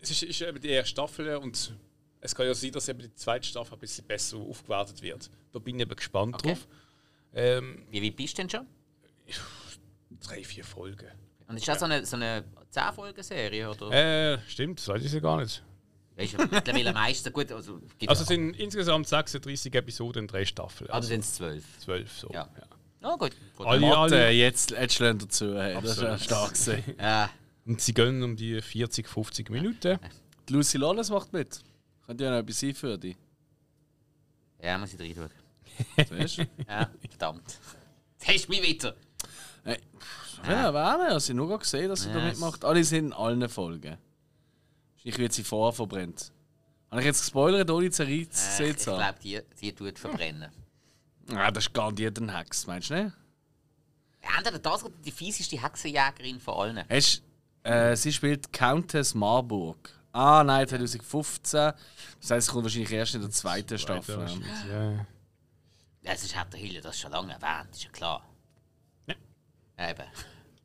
es 0.00 0.10
ist, 0.10 0.22
ist 0.22 0.40
eben 0.42 0.60
die 0.60 0.68
erste 0.68 0.90
Staffel 0.90 1.36
und 1.36 1.74
es 2.20 2.34
kann 2.34 2.46
ja 2.46 2.54
sein, 2.54 2.72
dass 2.72 2.88
eben 2.88 3.00
die 3.00 3.14
zweite 3.14 3.46
Staffel 3.46 3.74
ein 3.74 3.80
bisschen 3.80 4.06
besser 4.06 4.36
aufgewertet 4.38 5.02
wird. 5.02 5.30
Da 5.52 5.58
bin 5.58 5.76
ich 5.76 5.82
eben 5.82 5.96
gespannt 5.96 6.34
okay. 6.36 6.50
drauf. 6.50 6.68
Ähm, 7.34 7.84
wie 7.90 8.02
weit 8.02 8.16
bist 8.16 8.38
du 8.38 8.42
denn 8.42 8.50
schon? 8.50 8.66
Drei, 10.20 10.44
vier 10.44 10.64
Folgen. 10.64 11.08
Und 11.48 11.56
ist 11.56 11.66
das 11.66 11.80
so 11.80 11.86
eine, 11.86 12.06
so 12.06 12.16
eine 12.16 12.44
10-Folgen-Serie? 12.72 13.70
Äh, 13.90 14.38
stimmt, 14.48 14.78
das 14.78 14.88
weiß 14.88 15.04
ich 15.04 15.12
ja 15.12 15.20
gar 15.20 15.38
nicht. 15.38 15.62
Weißt 16.16 16.34
du, 16.34 16.38
mittlerweile 16.38 16.90
am 16.90 16.94
meisten 16.94 17.32
gut. 17.32 17.50
Also, 17.50 17.80
also 18.06 18.22
es 18.22 18.28
sind 18.28 18.54
insgesamt 18.56 19.08
36 19.08 19.74
Episoden 19.74 20.22
in 20.24 20.28
drei 20.28 20.44
Staffeln. 20.44 20.90
Also, 20.90 20.96
also 20.96 21.08
sind 21.08 21.20
es 21.20 21.34
12. 21.34 21.78
12, 21.80 22.18
so. 22.18 22.30
Ja. 22.32 22.48
ja. 22.56 22.66
Oh, 23.02 23.16
gut. 23.16 23.32
Alle, 23.58 23.96
alle. 23.96 24.30
Jetzt, 24.30 24.70
jetzt 24.70 24.98
lernt 24.98 25.22
dazu. 25.22 25.58
Hey. 25.58 25.74
Das 25.74 25.92
ist 25.92 26.02
ja 26.02 26.18
stark. 26.18 26.52
ja. 26.98 27.30
Und 27.66 27.80
sie 27.80 27.94
gehen 27.94 28.22
um 28.22 28.36
die 28.36 28.60
40, 28.60 29.08
50 29.08 29.50
Minuten. 29.50 29.98
Die 30.48 30.52
Lucy 30.52 30.78
Lawless 30.78 31.10
macht 31.10 31.32
mit. 31.32 31.60
Könnte 32.06 32.24
ja 32.24 32.30
noch 32.30 32.38
etwas 32.38 32.60
sein 32.60 32.74
für 32.74 32.98
dich. 32.98 33.16
Ja, 34.60 34.78
muss 34.78 34.94
ich 34.94 35.00
rein 35.00 35.14
tun. 35.14 35.30
ja, 36.68 36.90
verdammt. 37.08 37.58
Jetzt 38.18 38.28
hast 38.28 38.46
du 38.46 38.50
mich 38.50 38.62
wieder. 38.62 38.94
Hey. 39.64 39.78
Ja? 40.46 40.70
Also, 40.70 41.32
ich 41.32 41.38
habe 41.38 41.48
nur 41.48 41.58
gesehen, 41.58 41.88
dass 41.88 42.02
sie 42.02 42.12
da 42.12 42.24
mitmacht. 42.24 42.64
Alle 42.64 42.82
sind 42.84 43.06
in 43.06 43.12
allen 43.12 43.48
Folgen. 43.48 43.96
Ich 45.04 45.18
wird 45.18 45.32
sie 45.32 45.44
vorher 45.44 45.72
verbrennt. 45.72 46.32
Habe 46.90 47.00
ich 47.00 47.06
jetzt 47.06 47.20
gespoilert, 47.20 47.70
ohne 47.70 47.90
zu 47.90 48.04
äh, 48.04 48.26
sehen 48.30 48.76
Ich 48.76 48.84
glaube, 48.84 49.18
die, 49.22 49.40
die 49.60 49.72
tut 49.72 49.98
verbrennen. 49.98 50.50
Ja, 51.30 51.50
das 51.50 51.66
ist 51.66 51.74
garantiert 51.74 52.18
ein 52.18 52.34
Hex, 52.34 52.66
meinst 52.66 52.90
du 52.90 52.94
nicht? 52.94 53.16
Ja, 54.22 54.38
entweder 54.38 54.58
das 54.58 54.84
oder 54.84 54.94
die 55.04 55.10
fieseste 55.10 55.60
Hexenjägerin 55.60 56.40
von 56.40 56.54
allen. 56.54 56.84
Hast, 56.88 57.22
äh, 57.64 57.96
sie 57.96 58.12
spielt 58.12 58.52
Countess 58.52 59.14
Marburg. 59.14 59.90
Ah, 60.12 60.44
nein, 60.44 60.68
2015. 60.68 61.72
Das 62.20 62.30
heißt, 62.30 62.30
es 62.30 62.48
kommt 62.48 62.64
wahrscheinlich 62.64 62.92
erst 62.92 63.14
in 63.14 63.22
der 63.22 63.30
zweiten 63.30 63.78
Staffel. 63.78 64.28
Ja. 64.68 65.06
Ja, 66.02 66.16
sonst 66.16 66.36
hat 66.36 66.52
der 66.52 66.60
Hille 66.60 66.80
das 66.80 66.98
schon 66.98 67.12
lange 67.12 67.32
erwähnt, 67.32 67.70
ist 67.72 67.84
ja 67.84 67.90
klar. 67.90 68.28
Ja. 69.06 69.14
Eben. 69.90 70.02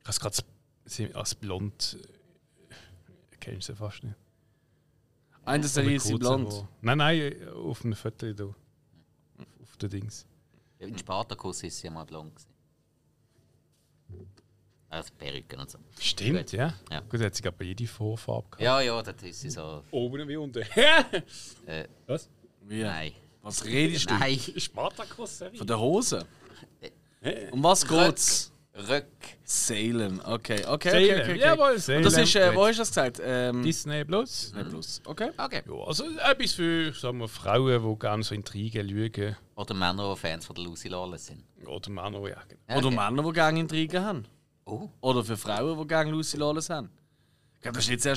habe 0.00 0.10
es 0.10 0.20
gerade 0.20 1.16
als 1.16 1.34
blond. 1.34 1.96
Äh, 2.68 2.74
kennst 3.40 3.68
du 3.68 3.76
fast 3.76 4.02
nicht. 4.02 4.16
Einer 5.44 5.66
der 5.66 5.84
ist 5.84 6.04
sie 6.04 6.14
blond. 6.14 6.52
Wo, 6.52 6.68
nein, 6.82 6.98
nein, 6.98 7.48
auf 7.54 7.84
einem 7.84 7.94
Foto 7.94 8.32
da. 8.32 8.44
Auf, 8.44 9.76
den 9.80 9.90
Dings. 9.90 10.26
In 10.78 10.96
Spartakus 10.96 11.62
ist 11.62 11.78
sie 11.78 11.86
ja 11.86 11.92
mal 11.92 12.04
blond. 12.04 12.34
Gewesen. 12.34 12.58
Also 14.90 15.10
Perücken 15.18 15.60
und 15.60 15.70
so. 15.70 15.78
Stimmt, 16.00 16.38
Gut. 16.38 16.52
ja. 16.52 16.72
ja. 16.90 17.00
Gut, 17.00 17.20
hat 17.20 17.34
sie 17.34 17.42
gerade 17.42 17.56
bei 17.56 17.66
jeder 17.66 17.86
Vorfarbe 17.86 18.48
gehabt. 18.48 18.62
Ja, 18.62 18.80
ja, 18.80 19.02
das 19.02 19.22
ist 19.22 19.40
sie 19.40 19.50
so. 19.50 19.82
Oben 19.90 20.26
wie 20.26 20.36
unten. 20.36 20.62
äh, 21.66 21.84
Was? 22.06 22.30
Wie? 22.62 22.82
Nein. 22.82 23.12
Was 23.42 23.64
redest 23.64 24.08
du? 24.10 24.14
Nein. 24.14 24.38
Spartakus-Serie? 24.38 25.58
Von 25.58 25.66
der 25.66 25.78
Hose? 25.78 26.26
Um 27.50 27.62
was 27.62 27.86
geht's? 27.86 28.52
Rück. 28.78 29.06
Salem, 29.44 30.20
okay, 30.24 30.64
okay, 30.66 30.90
Salem. 30.90 31.20
okay, 31.20 31.22
okay. 31.22 31.38
Jawohl, 31.40 31.78
Salem. 31.78 32.02
Das 32.04 32.16
ist, 32.16 32.36
äh, 32.36 32.54
wo 32.54 32.66
hast 32.66 32.76
du 32.76 32.80
das 32.82 32.88
gesagt? 32.88 33.20
Ähm, 33.22 33.62
Disney 33.62 34.04
Plus. 34.04 34.52
Disney 34.52 34.64
Plus, 34.64 35.02
okay. 35.04 35.30
Okay. 35.36 35.62
Ja, 35.66 35.74
also 35.86 36.04
etwas 36.04 36.52
für 36.52 36.92
sagen 36.92 37.18
wir, 37.18 37.28
Frauen, 37.28 37.82
die 37.82 37.98
gerne 37.98 38.22
so 38.22 38.34
Intrigen 38.34 38.86
lügen. 38.86 39.36
Oder 39.56 39.74
Männer, 39.74 40.14
die 40.14 40.20
Fans 40.20 40.46
von 40.46 40.54
der 40.54 40.64
Lucy 40.64 40.88
Lawless 40.88 41.26
sind. 41.26 41.44
Oder 41.66 41.90
Männer, 41.90 42.28
ja. 42.28 42.36
Genau. 42.66 42.78
Oder 42.78 42.90
Männer, 42.90 43.22
die 43.22 43.32
gerne 43.32 43.60
Intrigen 43.60 44.04
haben. 44.04 44.24
Oh. 44.64 44.88
Oder 45.00 45.24
für 45.24 45.36
Frauen, 45.36 45.78
die 45.78 45.86
gerne 45.86 46.10
Lucy 46.10 46.36
Lawless 46.36 46.70
haben. 46.70 46.90
Das 47.60 47.76
ist 47.78 47.88
nicht 47.88 48.02
sehr 48.02 48.16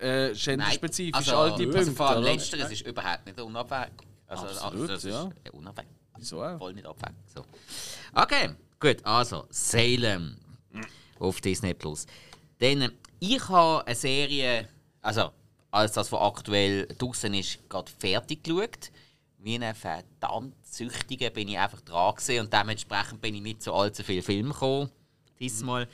äh, 0.00 0.34
genderspezifisch, 0.34 1.14
also, 1.14 1.36
all 1.36 1.56
die 1.56 1.66
also 1.66 1.78
Punkte. 1.78 1.92
Vor 1.92 2.10
allem 2.10 2.24
letzteres 2.24 2.70
ist 2.70 2.86
überhaupt 2.86 3.24
nicht 3.24 3.40
unabhängig. 3.40 3.92
Also, 4.26 4.46
Absolut, 4.46 4.90
also 4.90 5.08
ja. 5.08 5.30
unabhängig. 5.52 5.92
Wieso 6.16 6.42
auch? 6.42 6.58
Voll 6.58 6.74
nicht 6.74 6.86
abhängig. 6.86 7.18
So. 7.34 7.44
Okay, 8.14 8.50
gut. 8.84 9.04
Also, 9.04 9.46
Salem 9.50 10.36
auf 11.18 11.40
Disney 11.40 11.74
Plus. 11.74 12.06
Dann, 12.58 12.92
ich 13.18 13.48
habe 13.48 13.86
eine 13.86 13.94
Serie, 13.94 14.68
also 15.00 15.30
als 15.70 15.92
das, 15.92 16.12
was 16.12 16.20
aktuell 16.20 16.86
draußen 16.98 17.32
ist, 17.34 17.58
gerade 17.68 17.90
fertig 17.98 18.44
geschaut. 18.44 18.90
Wie 19.38 19.58
ein 19.58 19.74
verdammt 19.74 20.54
Süchtiger 20.66 21.30
bin 21.30 21.48
ich 21.48 21.58
einfach 21.58 21.80
dran 21.82 22.14
gewesen 22.14 22.40
und 22.40 22.52
dementsprechend 22.52 23.20
bin 23.20 23.34
ich 23.34 23.42
nicht 23.42 23.62
zu 23.62 23.74
allzu 23.74 24.02
viel 24.02 24.22
Film 24.22 24.52
gekommen. 24.52 24.90
Diesmal. 25.38 25.88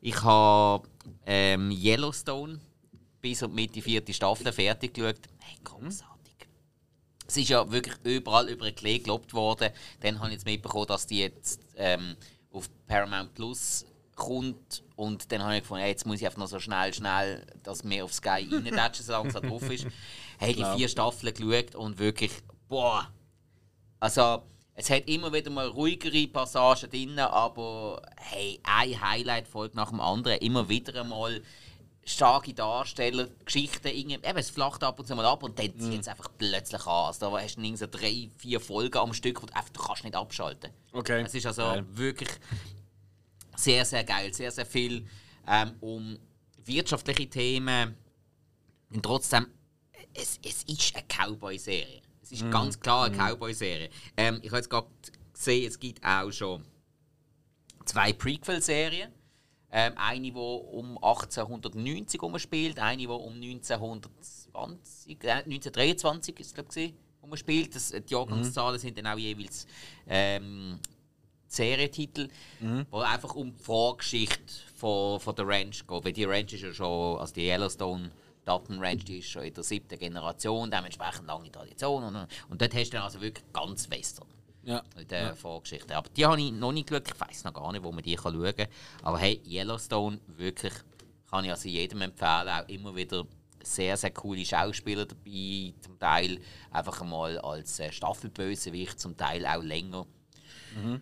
Ich 0.00 0.22
habe 0.22 0.86
ähm, 1.26 1.70
Yellowstone 1.70 2.60
bis 3.20 3.42
und 3.42 3.54
mit 3.54 3.74
die 3.74 3.82
vierte 3.82 4.12
Staffel 4.12 4.52
fertig 4.52 4.94
geschaut. 4.94 5.20
Hey, 5.40 5.58
großartig. 5.64 6.34
Es 7.26 7.36
ist 7.36 7.48
ja 7.48 7.68
wirklich 7.70 7.96
überall 8.04 8.48
über 8.48 8.66
den 8.66 8.74
Klee 8.74 8.98
gelobt 8.98 9.32
worden. 9.32 9.70
Dann 10.00 10.18
habe 10.18 10.28
ich 10.28 10.34
jetzt 10.34 10.44
mitbekommen, 10.44 10.86
dass 10.86 11.06
die 11.06 11.20
jetzt 11.20 11.63
ähm, 11.76 12.16
auf 12.52 12.68
Paramount 12.86 13.34
Plus 13.34 13.86
kommt. 14.14 14.82
Und 14.96 15.30
dann 15.32 15.42
habe 15.42 15.56
ich 15.56 15.62
gefunden, 15.62 15.82
hey, 15.82 15.90
jetzt 15.90 16.06
muss 16.06 16.20
ich 16.20 16.26
einfach 16.26 16.38
noch 16.38 16.48
so 16.48 16.60
schnell, 16.60 16.94
schnell, 16.94 17.44
dass 17.62 17.84
mir 17.84 18.04
auf 18.04 18.12
Sky 18.12 18.48
reintatschen, 18.50 19.04
solange 19.04 19.28
es 19.28 19.34
da 19.34 19.40
drauf 19.40 19.68
ist. 19.70 19.86
Hey, 20.38 20.54
die 20.54 20.64
vier 20.76 20.88
Staffeln 20.88 21.34
geschaut 21.34 21.74
und 21.74 21.98
wirklich, 21.98 22.32
boah. 22.68 23.08
Also, 24.00 24.42
es 24.74 24.90
hat 24.90 25.08
immer 25.08 25.32
wieder 25.32 25.50
mal 25.50 25.68
ruhigere 25.68 26.26
Passagen 26.26 26.90
drin, 26.90 27.18
aber 27.18 28.02
hey, 28.16 28.60
ein 28.64 29.00
Highlight-Folge 29.00 29.76
nach 29.76 29.90
dem 29.90 30.00
anderen. 30.00 30.38
Immer 30.38 30.68
wieder 30.68 31.00
einmal 31.00 31.42
starke 32.04 32.52
Darsteller, 32.54 33.28
Geschichten, 33.44 33.88
irgendwie, 33.88 34.14
eben, 34.14 34.38
es 34.38 34.50
flacht 34.50 34.82
ab 34.82 34.98
und 34.98 35.06
zu 35.06 35.14
mal 35.16 35.24
ab 35.24 35.42
und 35.42 35.58
dann 35.58 35.78
zieht 35.78 36.00
es 36.00 36.08
einfach 36.08 36.28
plötzlich 36.36 36.86
an. 36.86 37.06
Also, 37.06 37.30
da 37.30 37.40
hast 37.40 37.56
du 37.56 37.60
irgendwie 37.60 37.76
so 37.76 37.86
drei, 37.90 38.30
vier 38.36 38.60
Folgen 38.60 38.98
am 38.98 39.14
Stück 39.14 39.42
und 39.42 39.54
einfach, 39.54 39.70
du 39.70 39.80
kannst 39.80 40.04
nicht 40.04 40.14
abschalten. 40.14 40.70
Okay. 40.92 41.22
Es 41.22 41.34
ist 41.34 41.46
also 41.46 41.62
Geil. 41.62 41.86
wirklich 41.90 42.30
sehr, 43.56 43.84
sehr 43.84 44.04
geil. 44.04 44.32
Sehr, 44.34 44.50
sehr 44.50 44.66
viel 44.66 45.06
ähm, 45.46 45.74
um 45.80 46.18
wirtschaftliche 46.64 47.28
Themen. 47.28 47.96
Und 48.90 49.02
trotzdem, 49.02 49.46
es, 50.12 50.38
es 50.44 50.62
ist 50.64 50.94
eine 50.94 51.04
Cowboy-Serie. 51.06 52.02
Es 52.22 52.32
ist 52.32 52.50
ganz 52.50 52.78
klar 52.78 53.06
eine 53.06 53.16
Cowboy-Serie. 53.16 53.90
Ähm, 54.16 54.38
ich 54.42 54.48
habe 54.48 54.58
jetzt 54.58 54.70
gerade 54.70 54.88
gesehen, 55.32 55.68
es 55.68 55.78
gibt 55.78 56.04
auch 56.04 56.30
schon 56.30 56.64
zwei 57.84 58.12
Prequel-Serien. 58.12 59.12
Ähm, 59.76 59.94
eine, 59.96 60.30
die 60.30 60.38
um 60.38 60.96
1890 60.98 62.20
herum 62.20 62.38
spielt, 62.38 62.78
eine, 62.78 62.98
die 62.98 63.08
um 63.08 63.32
1920, 63.34 65.24
äh, 65.24 65.30
1923 65.30 66.38
ist 66.38 66.54
glaube 66.54 66.70
ich, 66.76 66.94
herum 67.20 67.36
spielt. 67.36 67.74
Das, 67.74 67.90
die 67.90 68.14
Jahrgangszahlen 68.14 68.78
sind 68.78 68.96
dann 68.96 69.08
auch 69.08 69.18
jeweils 69.18 69.66
ähm, 70.06 70.78
Serientitel, 71.48 72.28
wo 72.88 72.98
einfach 73.00 73.34
um 73.34 73.52
die 73.52 73.62
Vorgeschichte 73.64 74.54
von, 74.76 75.18
von 75.18 75.34
der 75.34 75.48
Ranch 75.48 75.84
geht. 75.84 76.04
Weil 76.04 76.12
die 76.12 76.24
Ranch 76.24 76.52
ist 76.52 76.62
ja 76.62 76.72
schon, 76.72 77.18
also 77.18 77.34
die 77.34 77.48
Yellowstone 77.48 78.12
Dutton 78.44 78.78
Ranch, 78.78 79.04
die 79.04 79.18
ist 79.18 79.28
schon 79.28 79.42
in 79.42 79.54
der 79.54 79.64
siebten 79.64 79.98
Generation, 79.98 80.70
dementsprechend 80.70 81.26
lange 81.26 81.50
Tradition. 81.50 82.04
Und, 82.04 82.28
und 82.48 82.62
dort 82.62 82.74
hast 82.74 82.90
du 82.90 82.96
dann 82.96 83.02
also 83.02 83.20
wirklich 83.20 83.44
ganz 83.52 83.90
Western 83.90 84.28
Ja. 84.64 84.82
in 84.98 85.08
der 85.08 85.34
Vorgeschichte. 85.36 85.94
Aber 85.96 86.08
die 86.10 86.24
habe 86.24 86.40
ich 86.40 86.52
noch 86.52 86.72
nicht 86.72 86.88
geschaut. 86.88 87.08
Ich 87.08 87.20
weiß 87.20 87.44
noch 87.44 87.54
gar 87.54 87.72
nicht, 87.72 87.84
wo 87.84 87.92
man 87.92 88.02
die 88.02 88.16
kann 88.16 88.34
schauen 88.34 88.56
kann. 88.56 88.68
Aber 89.02 89.18
hey, 89.18 89.40
Yellowstone, 89.46 90.20
wirklich, 90.26 90.72
kann 91.30 91.44
ich 91.44 91.50
also 91.50 91.68
jedem 91.68 92.02
empfehlen. 92.02 92.48
Auch 92.48 92.68
immer 92.68 92.94
wieder 92.94 93.26
sehr, 93.62 93.96
sehr 93.96 94.10
coole 94.10 94.44
Schauspieler 94.44 95.06
dabei. 95.06 95.74
Zum 95.80 95.98
Teil 95.98 96.40
einfach 96.70 97.00
einmal 97.00 97.38
als 97.38 97.78
äh, 97.80 97.92
Staffelbösewicht, 97.92 98.98
zum 98.98 99.16
Teil 99.16 99.46
auch 99.46 99.62
länger. 99.62 100.06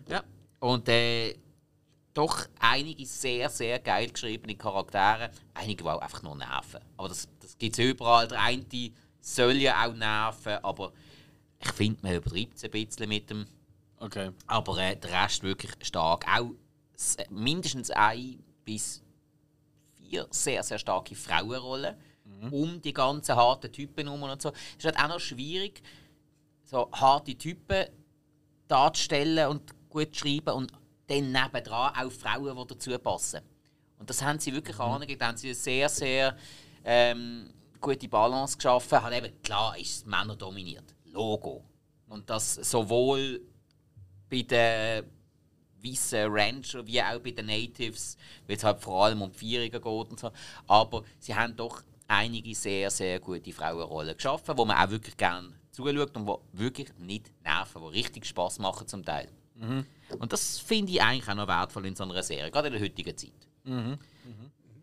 Ja. 0.07 0.23
Und 0.59 0.87
äh, 0.87 1.35
doch 2.13 2.45
einige 2.59 3.05
sehr, 3.05 3.49
sehr 3.49 3.79
geil 3.79 4.09
geschriebene 4.09 4.55
Charaktere. 4.55 5.31
Einige, 5.53 5.83
die 5.83 5.89
auch 5.89 5.99
einfach 5.99 6.21
nur 6.21 6.35
nerven. 6.35 6.79
Aber 6.95 7.09
das, 7.09 7.27
das 7.39 7.57
gibt 7.57 7.77
es 7.77 7.83
überall. 7.83 8.27
Der 8.27 8.41
eine 8.41 8.63
soll 9.19 9.55
ja 9.55 9.85
auch 9.85 9.93
nerven, 9.93 10.63
aber 10.63 10.93
ich 11.63 11.71
finde, 11.71 11.99
man 12.03 12.15
übertreibt 12.15 12.55
es 12.57 12.63
ein 12.63 12.71
bisschen 12.71 13.09
mit 13.09 13.29
dem. 13.29 13.45
Okay. 13.97 14.31
Aber 14.47 14.77
äh, 14.79 14.95
der 14.95 15.23
Rest 15.23 15.43
wirklich 15.43 15.71
stark. 15.81 16.25
Auch 16.27 16.51
s- 16.95 17.17
mindestens 17.29 17.89
ein 17.91 18.43
bis 18.65 19.01
vier 19.95 20.27
sehr, 20.29 20.63
sehr 20.63 20.77
starke 20.79 21.15
Frauenrollen. 21.15 21.95
Um 22.51 22.81
die 22.81 22.93
ganzen 22.93 23.35
harten 23.35 23.71
Typen 23.71 24.05
herum 24.07 24.23
und 24.23 24.41
so. 24.41 24.49
Es 24.49 24.77
ist 24.79 24.85
halt 24.85 24.97
auch 24.97 25.07
noch 25.15 25.19
schwierig, 25.19 25.81
so 26.63 26.89
harte 26.91 27.35
Typen 27.35 27.85
darzustellen 28.67 29.47
und 29.49 29.89
gut 29.89 30.15
zu 30.15 30.21
schreiben 30.21 30.53
und 30.55 30.71
dann 31.07 31.31
nebendran 31.31 31.93
auch 31.95 32.11
Frauen, 32.11 32.55
die 32.57 32.67
dazu 32.73 32.97
passen. 32.97 33.41
Und 33.99 34.09
das 34.09 34.21
haben 34.21 34.39
sie 34.39 34.53
wirklich 34.53 34.79
angegeben. 34.79 35.19
Da 35.19 35.27
haben 35.27 35.37
sie 35.37 35.47
eine 35.49 35.55
sehr, 35.55 35.87
sehr 35.89 36.37
ähm, 36.83 37.49
gute 37.79 38.07
Balance 38.07 38.57
geschaffen. 38.57 39.01
Halt 39.01 39.23
eben, 39.23 39.41
klar 39.41 39.77
ist 39.77 39.97
es 39.97 40.05
männerdominiert. 40.05 40.92
Logo. 41.13 41.63
Und 42.09 42.29
das 42.29 42.55
sowohl 42.55 43.41
bei 44.29 44.41
den 44.41 45.05
weißen 45.83 46.27
Rancher 46.31 46.85
wie 46.85 47.01
auch 47.01 47.19
bei 47.19 47.31
den 47.31 47.45
Natives, 47.47 48.17
weil 48.47 48.57
es 48.57 48.63
halt 48.63 48.79
vor 48.81 49.05
allem 49.05 49.21
um 49.21 49.31
die 49.31 49.37
Vierungen 49.37 49.71
geht 49.71 49.83
und 49.85 50.19
so. 50.19 50.31
Aber 50.67 51.03
sie 51.19 51.33
haben 51.35 51.55
doch 51.55 51.81
einige 52.07 52.53
sehr, 52.55 52.89
sehr 52.91 53.19
gute 53.19 53.51
Frauenrollen 53.51 54.15
geschaffen, 54.15 54.57
wo 54.57 54.65
man 54.65 54.77
auch 54.77 54.89
wirklich 54.89 55.17
gerne 55.17 55.49
zuschaut 55.71 56.15
und 56.15 56.27
die 56.27 56.59
wirklich 56.59 56.89
nicht 56.99 57.31
nerven, 57.43 57.81
die 57.81 57.97
richtig 57.97 58.25
Spaß 58.25 58.59
machen 58.59 58.87
zum 58.87 59.03
Teil. 59.03 59.29
Und 60.19 60.33
das 60.33 60.59
finde 60.59 60.91
ich 60.91 61.01
eigentlich 61.01 61.27
auch 61.29 61.35
noch 61.35 61.47
wertvoll 61.47 61.85
in 61.85 61.95
so 61.95 62.03
einer 62.03 62.21
Serie, 62.23 62.51
gerade 62.51 62.67
in 62.67 62.73
der 62.73 62.81
heutigen 62.81 63.15
Zeit. 63.17 63.31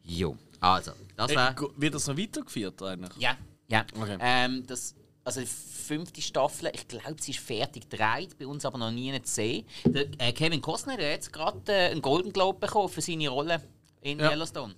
Jo, 0.03 0.37
also, 0.59 0.93
das 1.17 1.31
Äh, 1.31 1.37
war... 1.37 1.55
wird 1.77 1.95
das 1.95 2.07
noch 2.07 2.17
weitergeführt 2.17 2.83
eigentlich? 2.83 3.17
Ja, 3.19 3.37
ja. 3.69 3.85
Okay. 3.95 4.17
Ähm, 4.21 4.67
das, 4.67 4.95
also 5.25 5.41
die 5.41 5.47
fünfte 5.47 6.23
Staffel, 6.23 6.71
ich 6.75 6.87
glaube, 6.89 7.17
sie 7.21 7.33
ist 7.33 7.41
fertig 7.41 7.89
gedreht, 7.89 8.39
bei 8.39 8.47
uns 8.47 8.65
aber 8.65 8.79
noch 8.79 8.91
nie 8.91 9.13
zu 9.23 9.33
sehen. 9.35 9.67
Der, 9.85 10.07
äh, 10.19 10.33
Kevin 10.33 10.61
Costner 10.63 10.95
hat 10.95 11.01
jetzt 11.01 11.33
gerade 11.33 11.61
äh, 11.73 11.91
einen 11.91 12.03
Golden 12.03 12.33
Globe 12.33 12.59
bekommen 12.59 12.89
für 12.89 13.01
seine 13.01 13.29
Rolle 13.29 13.61
in 14.03 14.19
Ja. 14.19 14.31
Yellowstone. 14.31 14.75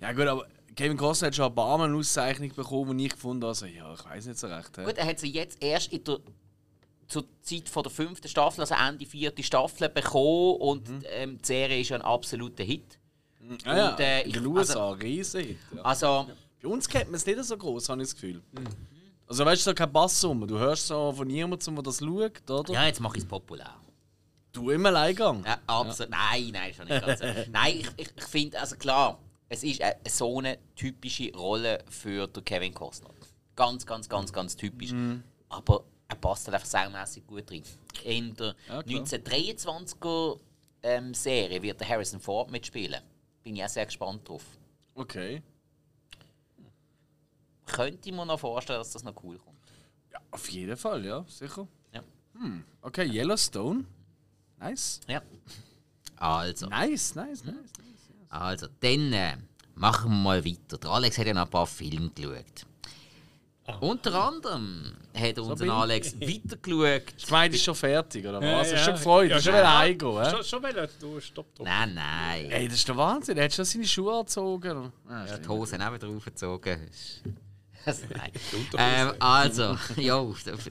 Ja 0.00 0.12
gut, 0.12 0.26
aber 0.26 0.46
Kevin 0.76 0.96
Costner 0.96 1.28
hat 1.28 1.34
schon 1.34 1.46
ein 1.46 1.54
paar 1.54 1.78
Mal 1.78 1.84
eine 1.88 1.96
Auszeichnung 1.96 2.52
bekommen, 2.54 2.90
und 2.90 2.98
ich 2.98 3.10
gefunden 3.12 3.44
also 3.44 3.66
ja, 3.66 3.92
ich 3.94 4.04
weiß 4.04 4.26
nicht 4.26 4.38
so 4.38 4.46
recht. 4.48 4.76
hä? 4.76 4.84
Gut, 4.84 4.98
er 4.98 5.06
hat 5.06 5.18
sie 5.18 5.30
jetzt 5.30 5.62
erst 5.62 5.92
in 5.92 6.04
der, 6.04 6.18
zur 7.08 7.24
Zeit 7.42 7.68
von 7.68 7.82
der 7.84 7.90
fünften 7.90 8.28
Staffel, 8.28 8.60
also 8.60 8.74
Ende 8.74 9.06
vierte 9.06 9.42
Staffel, 9.42 9.88
bekommen 9.88 10.56
und 10.60 10.88
ähm, 11.10 11.38
die 11.38 11.46
Serie 11.46 11.80
ist 11.80 11.88
ja 11.88 11.96
ein 11.96 12.02
absoluter 12.02 12.62
Hit. 12.64 12.98
ah, 13.64 13.76
ja, 13.76 13.90
und, 13.92 14.00
äh, 14.00 14.22
in 14.22 14.32
den 14.32 14.46
USA, 14.46 14.90
riesig. 14.90 15.56
Ja. 15.74 15.82
Also, 15.82 16.26
Bei 16.62 16.68
uns 16.68 16.88
kennt 16.88 17.06
man 17.06 17.14
es 17.14 17.24
nicht 17.26 17.42
so 17.44 17.56
groß, 17.56 17.88
habe 17.88 18.02
ich 18.02 18.08
das 18.08 18.14
Gefühl. 18.14 18.42
Also 19.28 19.44
weißt 19.44 19.66
du, 19.66 19.70
so 19.70 19.74
kein 19.74 19.92
Basssumme. 19.92 20.46
Du 20.46 20.58
hörst 20.58 20.86
so 20.86 21.12
von 21.12 21.28
niemandem, 21.28 21.74
der 21.74 21.82
das 21.84 21.98
schaut, 21.98 22.50
oder? 22.50 22.72
ja, 22.72 22.86
jetzt 22.86 23.00
mache 23.00 23.18
ich 23.18 23.24
es 23.24 23.28
populär. 23.28 23.74
Du 24.52 24.70
im 24.70 24.86
Alleingang. 24.86 25.44
Ja, 25.44 25.58
absolut. 25.66 26.10
Nein, 26.10 26.48
nein, 26.52 26.72
schon 26.72 26.88
nicht 26.88 27.04
ganz. 27.04 27.20
nein, 27.52 27.76
ich, 27.76 27.88
ich, 27.98 28.08
ich 28.16 28.24
finde, 28.24 28.58
also 28.58 28.76
klar, 28.76 29.18
es 29.50 29.62
ist 29.62 29.82
eine, 29.82 29.96
so 30.08 30.38
eine 30.38 30.58
typische 30.74 31.30
Rolle 31.34 31.84
für 31.90 32.26
den 32.26 32.44
Kevin 32.44 32.72
Costner. 32.72 33.10
Ganz, 33.54 33.84
ganz, 33.84 34.08
ganz, 34.08 34.32
ganz 34.32 34.56
typisch. 34.56 34.92
Aber 35.50 35.84
er 36.08 36.16
passt 36.16 36.46
halt 36.46 36.54
einfach 36.54 36.66
saumässig 36.66 37.26
gut 37.26 37.50
rein. 37.50 37.62
In 38.04 38.34
der 38.34 38.54
Ja, 38.66 38.82
klar. 38.82 39.04
1923er 39.04 40.38
ähm, 40.82 41.12
Serie 41.12 41.62
wird 41.62 41.80
der 41.80 41.88
Harrison 41.88 42.20
Ford 42.20 42.50
mitspielen. 42.50 43.00
Bin 43.42 43.56
ich 43.56 43.64
auch 43.64 43.68
sehr 43.68 43.84
gespannt 43.84 44.26
drauf. 44.26 44.44
Okay. 44.94 45.42
Könnte 47.72 48.08
ich 48.08 48.14
mir 48.14 48.24
noch 48.26 48.40
vorstellen, 48.40 48.78
dass 48.80 48.90
das 48.92 49.02
noch 49.04 49.14
cool 49.22 49.38
kommt. 49.38 49.58
Ja, 50.12 50.18
auf 50.30 50.48
jeden 50.50 50.76
Fall, 50.76 51.04
ja, 51.04 51.24
sicher. 51.28 51.66
Ja. 51.92 52.02
Okay, 52.82 53.04
Yellowstone. 53.04 53.84
Nice. 54.58 55.00
ja. 55.06 55.22
Also. 56.16 56.66
Nice, 56.66 57.14
nice, 57.14 57.44
nice. 57.44 57.56
Also, 58.28 58.66
dann 58.80 59.12
äh, 59.12 59.36
machen 59.74 60.10
wir 60.10 60.16
mal 60.16 60.44
weiter. 60.44 60.78
Der 60.78 60.90
Alex 60.90 61.16
hat 61.18 61.26
ja 61.26 61.34
noch 61.34 61.42
ein 61.42 61.50
paar 61.50 61.66
Filme 61.66 62.10
geschaut. 62.10 62.66
Unter 63.80 64.14
anderem 64.24 64.94
hat 65.14 65.38
unser 65.38 65.64
ich. 65.66 65.70
Alex 65.70 66.14
weitergeschaut. 66.20 67.14
Ich 67.18 67.30
meine, 67.30 67.54
ist 67.54 67.62
schon 67.64 67.74
fertig, 67.74 68.26
oder 68.26 68.42
Ja, 68.42 68.58
was? 68.60 68.70
ja. 68.70 68.76
Hast 68.78 68.80
du 68.80 68.90
schon 68.90 68.94
gefreut? 68.94 69.30
Ja, 69.30 69.36
Hast 69.36 69.44
ja. 69.46 69.52
schon 69.52 69.78
heimgehen, 69.78 70.24
hä? 70.24 70.30
Schon, 70.30 70.44
schon 70.44 70.62
wollen, 70.62 70.88
du 71.00 71.20
stopp 71.20 71.54
drauf. 71.54 71.66
Nein, 71.66 71.94
nein. 71.94 72.50
Ey, 72.50 72.66
das 72.66 72.78
ist 72.78 72.88
der 72.88 72.96
Wahnsinn. 72.96 73.36
Er 73.36 73.44
hat 73.44 73.52
schon 73.52 73.64
seine 73.66 73.86
Schuhe 73.86 74.12
angezogen. 74.14 74.92
Ja, 75.08 75.38
die. 75.38 75.48
Hose 75.48 75.86
auch 75.86 75.92
wieder 75.92 76.08
aufgezogen. 76.08 76.90
Also, 77.88 78.02
nein. 78.14 78.32
ähm, 78.78 79.12
also, 79.18 79.78
ja, 79.96 80.22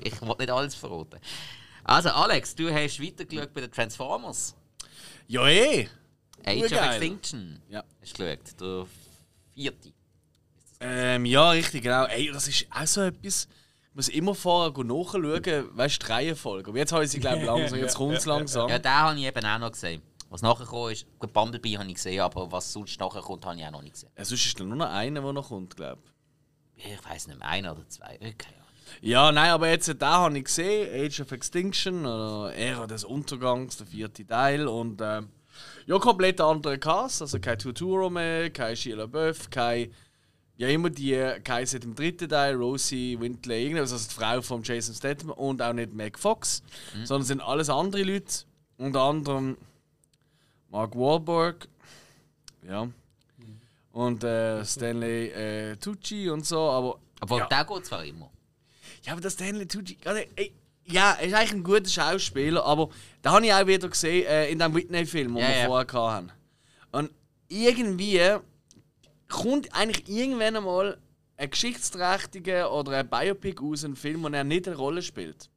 ich 0.04 0.22
wollte 0.22 0.42
nicht 0.42 0.52
alles 0.52 0.76
verraten. 0.76 1.20
Also, 1.84 2.10
Alex, 2.10 2.54
du 2.54 2.72
hast 2.72 3.02
weitergeschaut 3.02 3.54
bei 3.54 3.62
den 3.62 3.72
Transformers. 3.72 4.56
Ja, 5.28 5.48
eh. 5.48 5.88
Age 6.46 6.64
of. 6.66 6.72
Extinction. 6.72 7.62
Ja. 7.70 7.84
Hast 8.02 8.20
du 8.20 8.24
geschaut? 8.24 8.62
Der 8.62 8.86
vierte. 9.54 9.94
Ähm, 10.80 11.26
ja, 11.26 11.50
richtig, 11.50 11.84
genau. 11.84 12.06
Ey, 12.06 12.32
das 12.32 12.48
ist 12.48 12.68
auch 12.70 12.86
so 12.86 13.02
etwas. 13.02 13.48
Ich 13.90 13.96
muss 13.96 14.10
immer 14.10 14.36
vorher 14.36 14.72
nachschauen, 14.84 15.76
weißt 15.76 16.04
du, 16.04 16.06
die 16.06 16.12
Reihenfolge. 16.12 16.70
Aber 16.70 16.78
jetzt 16.78 16.92
habe 16.92 17.04
ich 17.04 17.10
sie, 17.10 17.20
glaube 17.20 17.40
ich, 17.40 17.46
langsam. 17.46 17.80
Jetzt 17.82 17.96
kommt 17.96 18.14
es 18.14 18.28
langsam. 18.28 18.70
Ja, 18.70 18.78
den 18.78 18.92
habe 18.92 19.20
ich 19.20 19.26
eben 19.26 19.44
auch 19.44 19.58
noch 19.58 19.72
gesehen. 19.72 20.04
Was 20.30 20.44
nachher 20.44 20.66
gekommen 20.66 20.92
ist, 20.92 21.08
Bumblebee 21.34 21.80
habe 21.80 21.88
ich 21.88 21.96
gesehen, 21.96 22.20
aber 22.20 22.52
was 22.52 22.72
sonst 22.72 23.00
nachher 23.00 23.22
kommt, 23.22 23.44
habe 23.46 23.58
ich 23.58 23.66
auch 23.66 23.72
noch 23.72 23.82
nicht 23.82 23.94
gesehen. 23.94 24.12
Ja, 24.16 24.24
sonst 24.24 24.46
ist 24.46 24.60
da 24.60 24.64
nur 24.66 24.76
noch 24.76 24.90
einer, 24.92 25.22
der 25.22 25.34
noch 25.34 25.48
kommt, 25.48 25.76
glaube 25.76 26.02
ich. 26.06 26.17
Ich 26.78 27.10
weiß 27.10 27.28
nicht 27.28 27.40
mehr, 27.40 27.48
einer 27.48 27.74
oder 27.74 27.88
zwei. 27.90 28.16
Okay, 28.16 28.54
ja. 28.56 28.68
Ja, 29.02 29.32
nein, 29.32 29.52
aber 29.52 29.70
jetzt 29.70 29.88
den 29.88 30.00
habe 30.02 30.38
ich 30.38 30.46
gesehen, 30.46 31.06
Age 31.06 31.20
of 31.22 31.32
Extinction 31.32 32.06
oder 32.06 32.54
Ära 32.56 32.88
des 32.88 33.04
Untergangs, 33.04 33.78
der 33.78 33.88
vierte 33.88 34.26
Teil. 34.26 34.68
Und 34.68 35.02
ähm, 35.02 35.30
Ja, 35.86 36.00
komplett 36.00 36.42
anderer 36.42 36.78
Cast. 36.78 37.22
Also 37.22 37.40
kein 37.40 37.60
Turturro 37.60 38.10
mehr, 38.10 38.50
kein 38.50 38.76
Sheila 38.76 39.04
LaBeouf, 39.04 39.50
kein. 39.50 39.94
Ja, 40.58 40.68
immer 40.70 40.90
die, 40.90 41.16
kein 41.44 41.68
seit 41.68 41.84
dem 41.84 41.94
dritten 41.94 42.30
Teil, 42.30 42.56
Rosie 42.56 43.20
Wintley, 43.20 43.66
irgendwas, 43.66 43.92
also 43.94 44.08
die 44.10 44.16
Frau 44.16 44.42
von 44.42 44.64
Jason 44.64 44.96
Statham 44.96 45.30
und 45.30 45.62
auch 45.62 45.74
nicht 45.74 45.94
Meg 45.94 46.18
Fox, 46.18 46.64
mhm. 46.96 47.06
sondern 47.06 47.26
sind 47.28 47.42
alles 47.42 47.70
andere 47.70 48.02
Leute. 48.02 48.46
Unter 48.78 49.02
anderem 49.02 49.56
Mark 50.70 50.96
Wahlberg, 50.96 51.68
ja. 52.68 52.90
Und 53.98 54.24
äh, 54.24 54.64
Stanley 54.64 55.30
äh, 55.30 55.76
Tucci 55.78 56.30
und 56.30 56.46
so, 56.46 56.60
aber. 56.60 57.00
Aber 57.20 57.40
ja. 57.40 57.48
der 57.48 57.66
geht 57.66 57.88
zwar 57.88 58.06
immer. 58.06 58.30
Ja, 59.02 59.14
aber 59.14 59.22
der 59.22 59.32
Stanley 59.32 59.68
Tucci. 59.68 59.98
Also, 60.06 60.22
ey, 60.36 60.54
ja, 60.86 61.14
er 61.14 61.26
ist 61.26 61.34
eigentlich 61.34 61.54
ein 61.54 61.64
guter 61.64 61.90
Schauspieler, 61.90 62.64
aber 62.64 62.90
da 63.24 63.32
habe 63.32 63.48
ich 63.48 63.52
auch 63.52 63.66
wieder 63.66 63.90
gesehen 63.90 64.28
äh, 64.28 64.52
in 64.52 64.60
dem 64.60 64.76
Whitney-Film, 64.76 65.34
den 65.34 65.42
Ja, 65.42 65.50
wir 65.50 65.58
ja. 65.58 65.66
vorher 65.66 66.14
hatten. 66.14 66.32
Und 66.92 67.10
irgendwie 67.48 68.36
kommt 69.30 69.74
eigentlich 69.74 70.08
irgendwann 70.08 70.58
einmal 70.58 71.00
ein 71.38 71.50
geschichtsträchtiger 71.50 72.72
oder 72.72 73.00
ein 73.00 73.10
Biopic 73.10 73.60
aus, 73.64 73.84
ein 73.84 73.96
Film, 73.96 74.22
wo 74.22 74.28
er 74.28 74.44
nicht 74.44 74.68
eine 74.68 74.78
Rolle 74.78 75.02
spielt. 75.02 75.50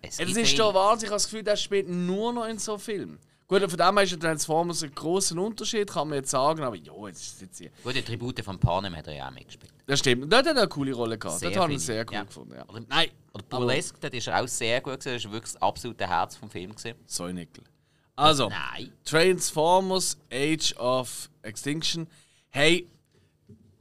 Es 0.00 0.16
gibt 0.16 0.34
ist 0.34 0.58
doch 0.58 0.72
Wahnsinn. 0.72 1.08
Ich 1.08 1.10
habe 1.10 1.16
das 1.16 1.24
Gefühl, 1.24 1.42
der 1.42 1.56
spielt 1.56 1.90
nur 1.90 2.32
noch 2.32 2.46
in 2.46 2.58
so 2.58 2.78
Filmen. 2.78 3.18
Gut, 3.52 3.68
von 3.68 3.78
dem 3.78 3.96
her 3.98 4.04
ist 4.04 4.18
Transformers 4.18 4.82
ein 4.82 4.94
großer 4.94 5.36
Unterschied, 5.36 5.90
kann 5.90 6.08
man 6.08 6.16
jetzt 6.16 6.30
sagen, 6.30 6.62
aber 6.62 6.74
ja, 6.74 6.90
jetzt 7.08 7.20
ist 7.20 7.40
jetzt 7.42 7.58
hier. 7.58 7.70
Gut, 7.84 7.94
die 7.94 8.00
Tribute 8.00 8.42
von 8.42 8.58
Panem 8.58 8.96
hat 8.96 9.08
er 9.08 9.14
ja 9.14 9.28
auch 9.28 9.30
mitgespielt. 9.30 9.70
Das 9.84 9.98
stimmt. 9.98 10.22
Und 10.22 10.32
Dort 10.32 10.46
hat 10.46 10.56
er 10.56 10.62
eine 10.62 10.68
coole 10.68 10.94
Rolle 10.94 11.18
gehabt. 11.18 11.38
Sehr 11.38 11.50
Dort 11.50 11.64
habe 11.64 11.74
ich 11.74 11.80
sehr 11.80 12.06
cool 12.08 12.14
ja. 12.14 12.24
gefunden. 12.24 12.54
Ja. 12.54 12.66
Oder- 12.66 12.80
Nein, 12.88 13.10
Oder 13.34 13.44
Burlesque, 13.50 13.98
das 14.00 14.10
ist 14.10 14.30
auch 14.30 14.48
sehr 14.48 14.80
gut 14.80 15.00
gewesen. 15.00 15.16
Das 15.16 15.24
war 15.26 15.32
wirklich 15.32 15.52
das 15.52 15.60
absolute 15.60 16.08
Herz 16.08 16.34
vom 16.36 16.48
Film. 16.48 16.74
Gewesen. 16.74 16.94
Säunickel. 17.04 17.64
Also, 18.16 18.48
Nein. 18.48 18.90
Transformers 19.04 20.16
Age 20.32 20.74
of 20.78 21.28
Extinction. 21.42 22.08
Hey, 22.48 22.88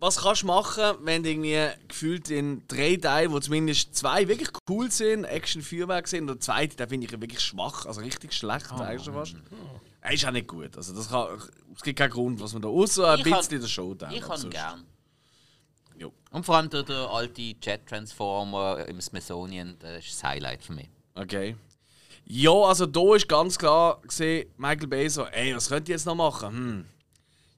was 0.01 0.17
kannst 0.17 0.41
du 0.41 0.47
machen, 0.47 0.95
wenn 1.03 1.23
du 1.23 1.29
irgendwie 1.29 1.67
gefühlt 1.87 2.29
in 2.31 2.63
drei 2.67 2.97
Teilen, 2.97 3.31
wo 3.31 3.39
zumindest 3.39 3.95
zwei 3.95 4.27
wirklich 4.27 4.49
cool 4.69 4.91
sind, 4.91 5.23
Action-Feuerwerk 5.25 6.07
sind, 6.07 6.21
und 6.23 6.27
der 6.35 6.39
zweite, 6.39 6.75
den 6.75 6.89
finde 6.89 7.05
ich 7.05 7.11
wirklich 7.13 7.39
schwach, 7.39 7.85
also 7.85 8.01
richtig 8.01 8.33
schlecht 8.33 8.69
eigentlich 8.73 9.03
schon 9.03 9.13
fast. 9.13 9.35
Er 10.01 10.11
ist 10.13 10.25
auch 10.25 10.31
nicht 10.31 10.47
gut. 10.47 10.75
Also 10.75 10.93
das 10.95 11.07
kann, 11.09 11.27
es 11.75 11.81
gibt 11.83 11.99
keinen 11.99 12.09
Grund, 12.09 12.41
was 12.41 12.51
man 12.53 12.63
da 12.63 12.67
außer 12.69 13.11
ein 13.11 13.19
Ich 13.19 13.23
bisschen 13.25 13.39
kann- 13.41 13.55
in 13.55 13.61
der 13.61 13.67
Showdown. 13.67 14.11
Ich 14.11 14.23
aber 14.23 14.35
kann 14.35 14.49
gern. 14.49 14.85
Jo. 15.97 16.11
Und 16.31 16.43
vor 16.47 16.57
allem 16.57 16.69
der, 16.71 16.81
der 16.81 17.07
alte 17.09 17.39
Jet 17.41 17.85
Transformer 17.87 18.83
im 18.87 18.99
Smithsonian, 18.99 19.75
das 19.77 20.03
ist 20.05 20.15
das 20.15 20.23
Highlight 20.23 20.63
für 20.63 20.73
mich. 20.73 20.89
Okay. 21.13 21.55
Ja, 22.25 22.51
also 22.51 22.87
da 22.87 23.15
ist 23.15 23.27
ganz 23.29 23.57
klar 23.59 24.01
gesehen, 24.01 24.49
Michael 24.57 24.87
Bay 24.87 25.07
so, 25.09 25.25
ey, 25.25 25.55
was 25.55 25.69
könnt 25.69 25.87
ihr 25.89 25.93
jetzt 25.95 26.05
noch 26.05 26.15
machen? 26.15 26.49
Hm. 26.49 26.85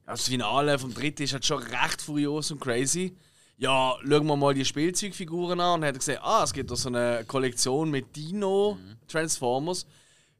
Das 0.06 0.28
Finale 0.28 0.78
vom 0.78 0.92
dritten 0.92 1.22
ist 1.22 1.32
halt 1.32 1.46
schon 1.46 1.62
recht 1.62 2.02
furios 2.02 2.50
und 2.50 2.60
crazy. 2.60 3.16
Ja, 3.56 3.96
schauen 4.06 4.26
wir 4.26 4.36
mal 4.36 4.52
die 4.52 4.64
Spielzeugfiguren 4.64 5.58
an 5.60 5.80
und 5.80 5.86
hat 5.86 5.94
gesehen, 5.94 6.18
ah, 6.20 6.42
es 6.44 6.52
gibt 6.52 6.70
da 6.70 6.76
so 6.76 6.88
eine 6.88 7.24
Kollektion 7.26 7.90
mit 7.90 8.14
Dino 8.14 8.76
Transformers. 9.08 9.86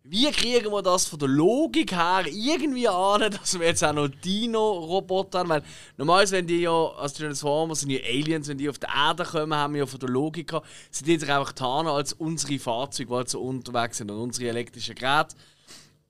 Wie 0.02 0.30
kriegen 0.32 0.70
wir 0.70 0.82
das 0.82 1.06
von 1.06 1.18
der 1.18 1.28
Logik 1.28 1.92
her 1.92 2.26
irgendwie 2.26 2.88
an, 2.88 3.30
dass 3.30 3.58
wir 3.58 3.66
jetzt 3.66 3.82
auch 3.82 3.94
noch 3.94 4.08
Dino-Roboter 4.08 5.38
haben? 5.38 5.48
Weil 5.48 5.62
normalerweise, 5.96 6.36
wenn 6.36 6.46
die 6.46 6.60
ja 6.60 6.88
als 6.98 7.14
Transformers 7.14 7.80
sind 7.80 7.90
ja 7.90 8.00
Aliens, 8.00 8.48
wenn 8.48 8.58
die 8.58 8.68
auf 8.68 8.78
die 8.78 8.86
Erde 8.94 9.24
kommen, 9.24 9.54
haben 9.54 9.72
wir 9.72 9.80
ja 9.80 9.86
von 9.86 10.00
der 10.00 10.10
Logik 10.10 10.52
her, 10.52 10.62
sind 10.90 11.08
die 11.08 11.18
sich 11.18 11.32
einfach 11.32 11.54
getan 11.54 11.86
als 11.86 12.12
unsere 12.12 12.58
Fahrzeuge, 12.58 13.08
die 13.08 13.14
halt 13.14 13.30
so 13.30 13.40
unterwegs 13.40 13.96
sind 13.96 14.10
und 14.10 14.18
unsere 14.18 14.50
elektrischen 14.50 14.94
Geräte. 14.94 15.36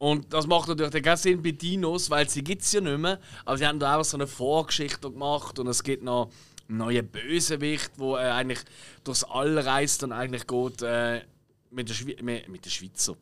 Und 0.05 0.35
das 0.35 0.47
macht 0.47 0.69
natürlich 0.69 0.93
dann 0.93 1.01
keinen 1.01 1.17
Sinn 1.17 1.43
bei 1.43 1.53
Dinos, 1.53 2.11
weil 2.11 2.29
sie 2.29 2.45
gibt 2.45 2.61
es 2.61 2.71
ja 2.73 2.83
nicht 2.83 2.99
mehr. 2.99 3.19
Aber 3.47 3.57
sie 3.57 3.67
haben 3.67 3.79
da 3.79 3.93
einfach 3.93 4.05
so 4.05 4.19
eine 4.19 4.27
Vorgeschichte 4.27 5.11
gemacht 5.11 5.59
und 5.59 5.67
es 5.67 5.83
gibt 5.83 6.03
noch 6.03 6.31
einen 6.69 6.77
neuen 6.77 7.09
Bösewicht, 7.09 7.93
der 7.99 8.07
äh, 8.07 8.31
eigentlich 8.33 8.59
durchs 9.03 9.25
All 9.25 9.59
reist 9.59 10.03
und 10.03 10.12
eigentlich 10.12 10.47
geht 10.47 10.83
äh, 10.83 11.23
mit, 11.71 11.88
der 11.88 11.95
Schwe 11.95 12.17
mit, 12.21 12.51
mit 12.51 12.67
der 12.67 12.69
Schweizer, 12.69 13.17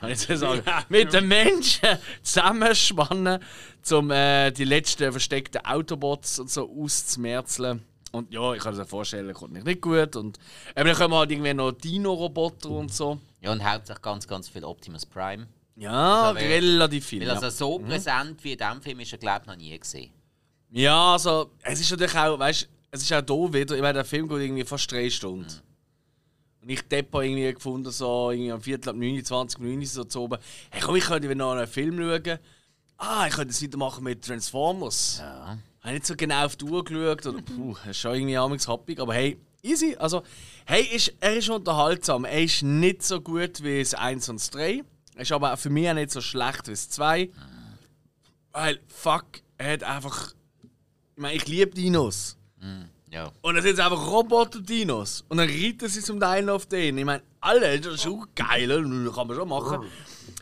sagen, 0.36 0.62
mit 0.88 1.12
den 1.12 1.26
Menschen 1.26 1.98
zusammenspannen, 2.22 3.40
um 3.90 4.10
äh, 4.12 4.52
die 4.52 4.64
letzten 4.64 5.10
versteckten 5.10 5.66
Autobots 5.66 6.38
und 6.38 6.50
so 6.52 6.70
auszumerzeln. 6.70 7.82
Und 8.12 8.32
ja, 8.32 8.54
ich 8.54 8.62
kann 8.62 8.76
mir 8.76 8.84
vorstellen, 8.84 9.34
kommt 9.34 9.54
nicht, 9.54 9.66
nicht 9.66 9.80
gut. 9.80 10.14
Und 10.14 10.38
eben, 10.76 10.86
dann 10.86 10.96
kommen 10.96 11.14
halt 11.14 11.32
irgendwie 11.32 11.52
noch 11.52 11.72
Dino-Roboter 11.72 12.70
und 12.70 12.94
so. 12.94 13.18
Ja, 13.40 13.50
und 13.50 13.64
hauptsächlich 13.64 14.02
ganz, 14.02 14.28
ganz 14.28 14.48
viel 14.48 14.62
Optimus 14.62 15.04
Prime. 15.04 15.48
Ja, 15.78 16.30
Also, 16.30 16.40
relativ 16.40 17.06
viel. 17.06 17.20
Weil 17.20 17.28
ja. 17.28 17.34
also 17.34 17.50
so 17.50 17.78
präsent 17.78 18.42
wie 18.42 18.52
in 18.52 18.58
diesem 18.58 18.82
Film 18.82 19.00
ist 19.00 19.12
er, 19.12 19.18
glaube 19.18 19.42
ich, 19.42 19.46
noch 19.46 19.56
nie 19.56 19.78
gesehen. 19.78 20.12
Ja, 20.70 21.12
also, 21.12 21.52
es 21.62 21.80
ist 21.80 21.90
natürlich 21.90 22.16
auch, 22.16 22.38
weißt 22.38 22.62
du, 22.62 22.66
es 22.90 23.02
ist 23.02 23.12
auch 23.12 23.22
da 23.22 23.52
wieder, 23.52 23.74
ich 23.76 23.80
meine, 23.80 23.94
der 23.94 24.04
Film 24.04 24.28
geht 24.28 24.40
irgendwie 24.40 24.64
fast 24.64 24.90
drei 24.90 25.08
Stunden. 25.08 25.46
Und 26.60 26.68
ich 26.68 26.82
Depot 26.82 27.22
irgendwie 27.22 27.52
gefunden, 27.52 27.90
so 27.92 28.30
irgendwie 28.30 28.52
am 28.52 28.60
Viertel 28.60 28.90
ab 28.90 28.96
29 28.96 29.60
Minuten 29.60 29.86
so 29.86 30.04
zu 30.04 30.22
oben. 30.22 30.38
Hey, 30.70 30.80
komm, 30.82 30.96
ich 30.96 31.04
könnte 31.04 31.28
wieder 31.28 31.36
noch 31.36 31.52
einen 31.52 31.66
Film 31.68 31.96
schauen. 31.96 32.38
Ah, 32.96 33.26
ich 33.28 33.34
könnte 33.34 33.52
es 33.52 33.62
weitermachen 33.62 34.02
mit 34.02 34.24
Transformers. 34.24 35.18
Ja. 35.20 35.58
Habe 35.80 35.94
nicht 35.94 36.06
so 36.06 36.16
genau 36.16 36.44
auf 36.44 36.56
die 36.56 36.64
Uhr 36.64 36.84
geschaut. 36.84 37.26
Oder, 37.26 37.42
puh, 37.42 37.74
das 37.74 37.92
ist 37.92 37.98
schon 37.98 38.14
irgendwie 38.16 38.36
amigs 38.36 38.66
happig. 38.66 38.98
Aber 38.98 39.14
hey, 39.14 39.38
easy. 39.62 39.94
Also, 39.96 40.24
hey, 40.66 40.82
ist, 40.82 41.14
er 41.20 41.36
ist 41.36 41.48
unterhaltsam. 41.48 42.24
Er 42.24 42.42
ist 42.42 42.62
nicht 42.62 43.04
so 43.04 43.20
gut 43.20 43.62
wie 43.62 43.78
das 43.78 43.94
1 43.94 44.28
und 44.28 44.40
das 44.40 44.50
3. 44.50 44.82
Ist 45.18 45.32
aber 45.32 45.56
für 45.56 45.70
mich 45.70 45.88
auch 45.88 45.94
nicht 45.94 46.10
so 46.10 46.20
schlecht 46.20 46.66
wie 46.68 46.70
das 46.70 46.88
2. 46.90 47.30
Weil, 48.52 48.80
fuck, 48.86 49.26
er 49.58 49.72
hat 49.72 49.82
einfach. 49.82 50.32
Ich 51.16 51.22
meine, 51.22 51.34
ich 51.34 51.46
liebe 51.48 51.72
Dinos. 51.72 52.36
Ja. 53.10 53.32
Und 53.40 53.54
das 53.54 53.64
sind 53.64 53.76
jetzt 53.76 53.80
einfach 53.80 54.06
Roboter-Dinos. 54.06 55.24
Und 55.28 55.38
dann 55.38 55.48
reiten 55.48 55.88
sie 55.88 56.00
zum 56.00 56.20
Teil 56.20 56.48
auf 56.48 56.66
den. 56.66 56.98
Ich 56.98 57.04
meine, 57.04 57.22
alle, 57.40 57.80
das 57.80 57.94
ist 57.94 58.02
schon 58.02 58.26
geil, 58.34 58.68
kann 59.14 59.26
man 59.26 59.36
schon 59.36 59.48
machen. 59.48 59.86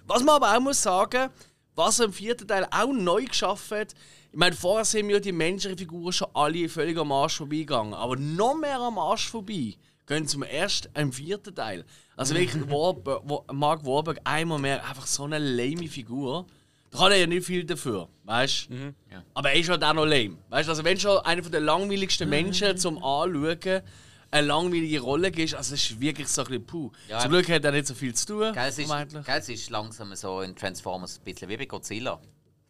Was 0.07 0.23
man 0.23 0.37
aber 0.37 0.55
auch 0.55 0.61
muss 0.61 0.83
sagen, 0.83 1.31
was 1.75 2.01
er 2.01 2.07
im 2.07 2.12
vierten 2.12 2.47
Teil 2.47 2.67
auch 2.71 2.93
neu 2.93 3.25
geschaffen 3.25 3.79
hat, 3.79 3.95
ich 4.33 4.39
meine, 4.39 4.55
vorher 4.55 4.85
sind 4.85 5.07
mir 5.07 5.21
die 5.21 5.33
menschlichen 5.33 5.79
Figuren 5.79 6.12
schon 6.12 6.29
alle 6.35 6.69
völlig 6.69 6.99
am 6.99 7.12
Arsch 7.12 7.37
vorbeigegangen. 7.39 7.95
Aber 7.95 8.17
noch 8.17 8.55
mehr 8.55 8.79
am 8.81 8.99
Arsch 8.99 9.29
vorbei 9.31 9.77
gehen 10.07 10.27
zum 10.27 10.42
ersten, 10.42 10.88
im 10.99 11.12
vierten 11.12 11.55
Teil. 11.55 11.85
Also 12.16 12.35
wirklich, 12.35 12.55
Warburg, 12.71 13.23
Wa- 13.29 13.53
Mark 13.53 13.85
Warburg 13.85 14.19
einmal 14.25 14.59
mehr 14.59 14.85
einfach 14.85 15.07
so 15.07 15.25
eine 15.25 15.38
lame 15.38 15.88
Figur. 15.88 16.47
Da 16.90 16.99
kann 16.99 17.12
er 17.12 17.19
ja 17.19 17.27
nicht 17.27 17.45
viel 17.47 17.64
dafür, 17.64 18.09
weißt 18.25 18.71
du? 18.71 18.75
Ja. 19.11 19.23
Aber 19.35 19.51
er 19.51 19.59
ist 19.61 19.69
halt 19.69 19.83
auch 19.83 19.92
noch 19.92 20.05
lame. 20.07 20.38
Weißt 20.49 20.69
du, 20.69 20.73
also 20.73 20.85
wenn 20.85 20.99
schon 20.99 21.19
einer 21.19 21.42
der 21.42 21.61
langweiligsten 21.61 22.29
Menschen 22.29 22.77
zum 22.79 23.03
Anschauen 23.03 23.83
eine 24.31 24.47
langweilige 24.47 25.01
Rolle 25.01 25.31
gibst, 25.31 25.55
also 25.55 25.75
es 25.75 25.90
ist 25.90 26.01
wirklich 26.01 26.29
so 26.29 26.42
ein 26.42 26.49
bisschen 26.49 26.66
puh. 26.66 26.90
Ja. 27.09 27.19
Zum 27.21 27.31
Glück 27.31 27.49
hat 27.49 27.64
er 27.64 27.73
nicht 27.73 27.87
so 27.87 27.95
viel 27.95 28.14
zu 28.14 28.27
tun. 28.27 28.53
Gell, 28.53 28.69
es, 28.69 28.79
ist, 28.79 28.88
gell, 28.88 29.38
es 29.38 29.49
ist 29.49 29.71
langsam 29.71 30.14
so 30.14 30.40
in 30.40 30.55
Transformers 30.55 31.19
ein 31.19 31.25
bisschen 31.25 31.49
wie 31.49 31.57
bei 31.57 31.66
Godzilla. 31.66 32.21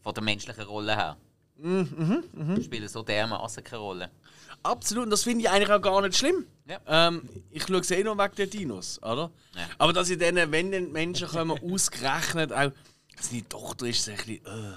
Von 0.00 0.14
der 0.14 0.22
menschlichen 0.22 0.64
Rolle 0.64 0.94
her. 0.96 1.16
Mhm, 1.58 2.62
Spielen 2.62 2.88
so 2.88 3.02
dermaßen 3.02 3.64
keine 3.64 3.80
Rolle. 3.80 4.10
Absolut, 4.62 5.04
und 5.04 5.10
das 5.10 5.22
finde 5.22 5.42
ich 5.42 5.50
eigentlich 5.50 5.70
auch 5.70 5.80
gar 5.80 6.02
nicht 6.02 6.16
schlimm. 6.16 6.46
Ja. 6.68 6.80
Ähm, 6.86 7.28
ich 7.50 7.64
schaue 7.64 7.80
es 7.80 7.90
eh 7.90 8.02
nur 8.02 8.18
wegen 8.18 8.34
der 8.36 8.46
Dinos, 8.46 9.00
oder? 9.02 9.30
Ja. 9.54 9.68
Aber 9.78 9.92
dass 9.92 10.10
ich 10.10 10.18
dann, 10.18 10.36
wenn 10.50 10.72
den 10.72 10.92
Menschen 10.92 11.28
kommen, 11.28 11.58
ausgerechnet 11.72 12.52
auch, 12.52 12.72
seine 13.20 13.48
Tochter 13.48 13.86
ist 13.86 14.04
so 14.04 14.10
ein 14.10 14.16
bisschen, 14.16 14.46
äh, 14.46 14.76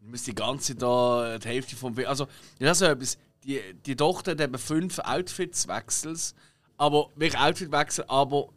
du 0.00 0.10
musst 0.10 0.26
die 0.26 0.34
ganze 0.34 0.74
da 0.74 1.38
die 1.38 1.48
Hälfte 1.48 1.76
vom 1.76 1.94
Film. 1.94 2.08
Also, 2.08 2.26
das 2.58 2.72
ist 2.72 2.78
so 2.78 2.84
etwas. 2.86 3.18
Die, 3.44 3.60
die 3.84 3.96
Tochter 3.96 4.30
hat 4.30 4.40
eben 4.40 4.56
fünf 4.56 4.98
Outfits-Wechsels, 5.00 6.34
aber 6.78 7.10
welche 7.16 7.38
Outfit-Wechsel, 7.38 8.04
aber 8.08 8.48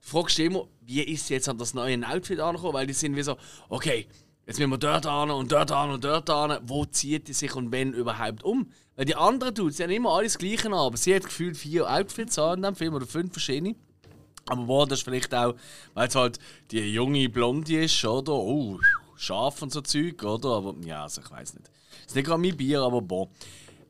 du 0.00 0.08
fragst 0.08 0.38
dich 0.38 0.46
immer, 0.46 0.66
wie 0.80 1.02
ist 1.02 1.26
sie 1.26 1.34
jetzt 1.34 1.48
an 1.48 1.58
das 1.58 1.74
neue 1.74 1.98
Outfit 2.08 2.40
angekommen? 2.40 2.74
Weil 2.74 2.86
die 2.86 2.94
sind 2.94 3.16
wie 3.16 3.22
so, 3.22 3.36
okay, 3.68 4.06
jetzt 4.50 4.58
müssen 4.58 4.72
wir 4.72 4.78
dort 4.78 5.06
an 5.06 5.30
und 5.30 5.52
dort 5.52 5.70
an 5.70 5.92
und 5.92 6.02
dort 6.02 6.28
an. 6.28 6.58
Wo 6.64 6.84
zieht 6.84 7.28
die 7.28 7.32
sich 7.32 7.54
und 7.54 7.70
wenn 7.70 7.92
überhaupt 7.92 8.42
um? 8.42 8.68
Weil 8.96 9.04
die 9.04 9.14
anderen 9.14 9.54
tun, 9.54 9.70
sie 9.70 9.84
haben 9.84 9.90
immer 9.90 10.10
alles 10.10 10.38
Gleiche 10.38 10.66
an, 10.66 10.74
aber 10.74 10.96
sie 10.96 11.14
hat 11.14 11.22
gefühlt 11.22 11.56
vier 11.56 11.88
Outfits 11.88 12.36
an 12.36 12.56
in 12.56 12.62
diesem 12.62 12.74
Film 12.74 12.94
oder 12.94 13.06
fünf 13.06 13.32
verschiedene. 13.32 13.76
Aber 14.46 14.66
wo 14.66 14.84
das 14.86 15.02
vielleicht 15.02 15.32
auch, 15.34 15.54
weil 15.94 16.08
es 16.08 16.16
halt 16.16 16.40
die 16.72 16.80
junge 16.80 17.28
Blondie 17.28 17.76
ist, 17.76 18.04
oder? 18.04 18.32
Oh, 18.32 18.80
scharf 19.14 19.62
und 19.62 19.70
so 19.70 19.82
Zeug, 19.82 20.20
oder? 20.24 20.48
Aber 20.48 20.74
ja, 20.84 21.04
also 21.04 21.20
ich 21.20 21.30
weiß 21.30 21.54
nicht. 21.54 21.70
Ist 22.04 22.16
nicht 22.16 22.26
gerade 22.26 22.42
mein 22.42 22.56
Bier, 22.56 22.80
aber 22.80 23.02
boah. 23.02 23.28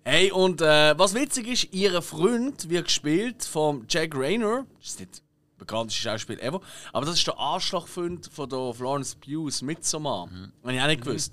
Hey, 0.05 0.31
und 0.31 0.61
äh, 0.61 0.99
was 0.99 1.15
witzig 1.15 1.49
ist, 1.49 1.73
ihr 1.73 2.03
Freund 2.03 2.69
wird 2.69 2.85
gespielt 2.85 3.45
von 3.45 3.87
Jack 3.89 4.15
Rayner. 4.15 4.67
Ist 4.83 5.01
nicht 5.01 5.23
bekannteste 5.61 6.03
Schauspieler 6.03 6.43
ever. 6.43 6.61
Aber 6.93 7.07
das 7.07 7.17
ist 7.17 7.27
der 7.27 7.39
Arschlochfreund 7.39 8.29
von 8.33 8.49
der 8.49 8.75
Florence 8.75 9.15
Pugh's 9.15 9.63
Midsommar. 9.63 10.27
Mhm. 10.27 10.53
Habe 10.63 10.75
ich 10.75 10.81
auch 10.81 10.87
nicht 10.89 11.05
gewusst. 11.05 11.33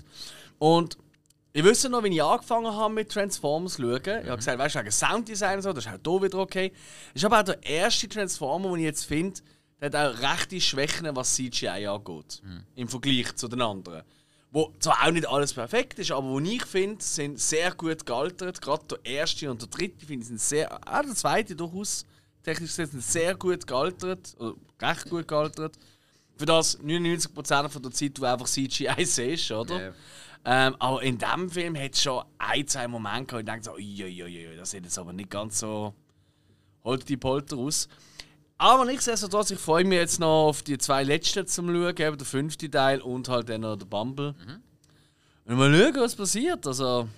Und 0.58 0.96
ich 1.52 1.64
wüsste 1.64 1.88
noch, 1.88 2.02
wenn 2.02 2.12
ich 2.12 2.22
angefangen 2.22 2.72
habe 2.72 2.94
mit 2.94 3.10
Transformers 3.10 3.74
zu 3.74 3.82
schauen. 3.82 4.22
Ich 4.22 4.28
habe 4.28 4.36
gesagt, 4.36 4.58
weißt 4.58 4.74
du, 4.76 4.78
wegen 4.80 4.92
Sounddesign 4.92 5.56
und 5.56 5.62
so, 5.62 5.72
das 5.72 5.86
ist 5.86 5.92
auch 5.92 5.98
hier 6.12 6.22
wieder 6.22 6.38
okay. 6.38 6.72
Ist 7.14 7.24
aber 7.24 7.40
auch 7.40 7.44
der 7.44 7.62
erste 7.64 8.08
Transformer, 8.08 8.68
den 8.70 8.78
ich 8.78 8.84
jetzt 8.84 9.04
finde, 9.04 9.40
der 9.80 9.90
hat 9.90 9.96
auch 9.96 10.22
rechte 10.22 10.60
Schwächen, 10.60 11.08
was 11.16 11.34
CGI 11.34 11.86
angeht. 11.86 12.42
Im 12.74 12.88
Vergleich 12.88 13.34
zu 13.36 13.48
den 13.48 13.62
anderen. 13.62 14.02
Wo 14.50 14.72
zwar 14.78 15.06
auch 15.06 15.10
nicht 15.10 15.28
alles 15.28 15.52
perfekt 15.52 15.98
ist, 15.98 16.10
aber 16.10 16.28
wo 16.28 16.40
ich 16.40 16.64
finde, 16.64 17.02
sind 17.04 17.38
sehr 17.38 17.74
gut 17.74 18.06
gealtert. 18.06 18.60
Gerade 18.60 18.84
der 18.86 19.04
erste 19.04 19.50
und 19.50 19.60
der 19.60 19.68
dritte 19.68 20.06
finde 20.06 20.22
ich 20.22 20.28
sind 20.28 20.40
sehr. 20.40 20.72
Auch 20.72 21.02
der 21.02 21.14
zweite 21.14 21.54
durchaus 21.54 22.06
technisch 22.48 22.76
gesehen 22.76 23.00
sehr 23.00 23.34
gut 23.34 23.66
gealtert. 23.66 24.34
Oder 24.38 24.54
recht 24.80 25.10
gut 25.10 25.28
gealtert. 25.28 25.78
Für 26.36 26.46
das 26.46 26.78
99% 26.80 27.68
von 27.68 27.82
der 27.82 27.90
Zeit, 27.90 28.16
du 28.16 28.24
einfach 28.24 28.46
CGI 28.46 29.04
siehst, 29.04 29.50
oder? 29.50 29.86
Ja. 29.86 29.92
Ähm, 30.44 30.76
aber 30.78 31.02
in 31.02 31.18
diesem 31.18 31.50
Film 31.50 31.76
hat 31.76 31.94
es 31.94 32.02
schon 32.02 32.24
ein, 32.38 32.66
zwei 32.66 32.86
Momente 32.88 33.26
gehabt, 33.26 33.32
wo 33.32 33.38
ich 33.38 33.44
denke 33.44 33.64
so, 33.64 33.72
uiuiui, 33.72 34.56
das 34.56 34.70
sieht 34.70 34.84
jetzt 34.84 34.98
aber 34.98 35.12
nicht 35.12 35.30
ganz 35.30 35.58
so 35.58 35.94
holt 36.84 37.08
die 37.08 37.16
Polter 37.16 37.56
aus. 37.56 37.88
Aber 38.56 38.84
nichtsdestotrotz, 38.84 39.50
ich 39.50 39.58
freue 39.58 39.84
mich 39.84 39.98
jetzt 39.98 40.20
noch 40.20 40.46
auf 40.48 40.62
die 40.62 40.78
zwei 40.78 41.04
letzten 41.04 41.46
zum 41.46 41.66
Schauen, 41.66 41.96
eben 41.96 42.18
der 42.18 42.26
fünfte 42.26 42.70
Teil 42.70 43.00
und 43.00 43.28
halt 43.28 43.48
dann 43.48 43.60
noch 43.60 43.76
der 43.76 43.86
Bumble. 43.86 44.34
Und 45.44 45.56
mal 45.56 45.72
schauen, 45.72 45.96
was 45.96 46.16
passiert. 46.16 46.66
Also, 46.66 47.08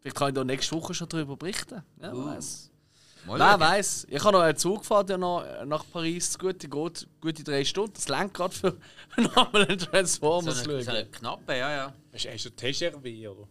vielleicht 0.00 0.16
kann 0.16 0.28
ich 0.28 0.34
da 0.34 0.44
nächste 0.44 0.76
Woche 0.76 0.94
schon 0.94 1.08
darüber 1.08 1.36
berichten. 1.36 1.82
Ja, 2.00 2.12
wer 2.12 2.24
weiß. 2.26 2.67
Mal 3.28 3.38
Wer 3.38 3.60
weiß. 3.60 4.06
Ich 4.10 4.24
habe 4.24 4.36
noch 4.36 4.42
einen 4.42 4.56
Zug 4.56 4.80
gefahren 4.80 5.06
der 5.06 5.18
noch 5.18 5.44
nach 5.66 5.84
Paris. 5.92 6.38
Gute, 6.38 6.68
gut, 6.68 7.06
gute 7.20 7.44
drei 7.44 7.64
Stunden. 7.64 7.92
Das 7.94 8.08
längt 8.08 8.34
gerade 8.34 8.54
für 8.54 8.76
nochmal 9.16 9.66
einen 9.66 9.78
So 9.78 9.86
Transformers 9.86 10.64
eine, 10.64 10.78
so 10.78 10.84
schauen. 10.84 10.96
eine 10.96 11.06
knappe, 11.06 11.56
ja, 11.56 11.70
ja. 11.70 11.94
Hast 12.12 12.24
du 12.24 12.28
eigentlich 12.28 12.42
schon 12.42 12.56
TGRW, 12.56 13.28
oder? 13.28 13.48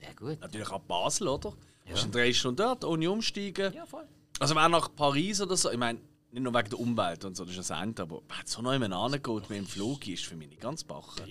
Ja, 0.00 0.12
gut. 0.16 0.40
Natürlich 0.40 0.70
auch 0.70 0.80
Basel, 0.80 1.28
oder? 1.28 1.50
Du 1.86 1.92
bist 1.92 2.04
in 2.04 2.12
drei 2.12 2.32
Stunden 2.32 2.56
dort, 2.56 2.84
ohne 2.84 3.10
umsteigen. 3.10 3.72
Ja, 3.74 3.84
voll. 3.86 4.04
Also 4.38 4.54
wer 4.54 4.68
nach 4.68 4.94
Paris 4.94 5.40
oder 5.40 5.56
so, 5.56 5.70
ich 5.70 5.78
meine, 5.78 5.98
nicht 6.30 6.42
nur 6.42 6.52
wegen 6.54 6.70
der 6.70 6.80
Umwelt 6.80 7.24
und 7.24 7.36
so, 7.36 7.44
das 7.44 7.52
ist 7.56 7.70
das 7.70 7.70
eine, 7.70 7.94
aber 7.98 8.22
wer 8.28 8.36
so 8.44 8.62
noch 8.62 8.72
jemand 8.72 8.92
angeht 8.94 9.48
mit 9.50 9.58
dem 9.58 9.66
Flug, 9.66 10.06
ist 10.08 10.24
für 10.24 10.34
mich 10.36 10.48
nicht 10.48 10.60
ganz 10.60 10.82
bachen. 10.84 11.24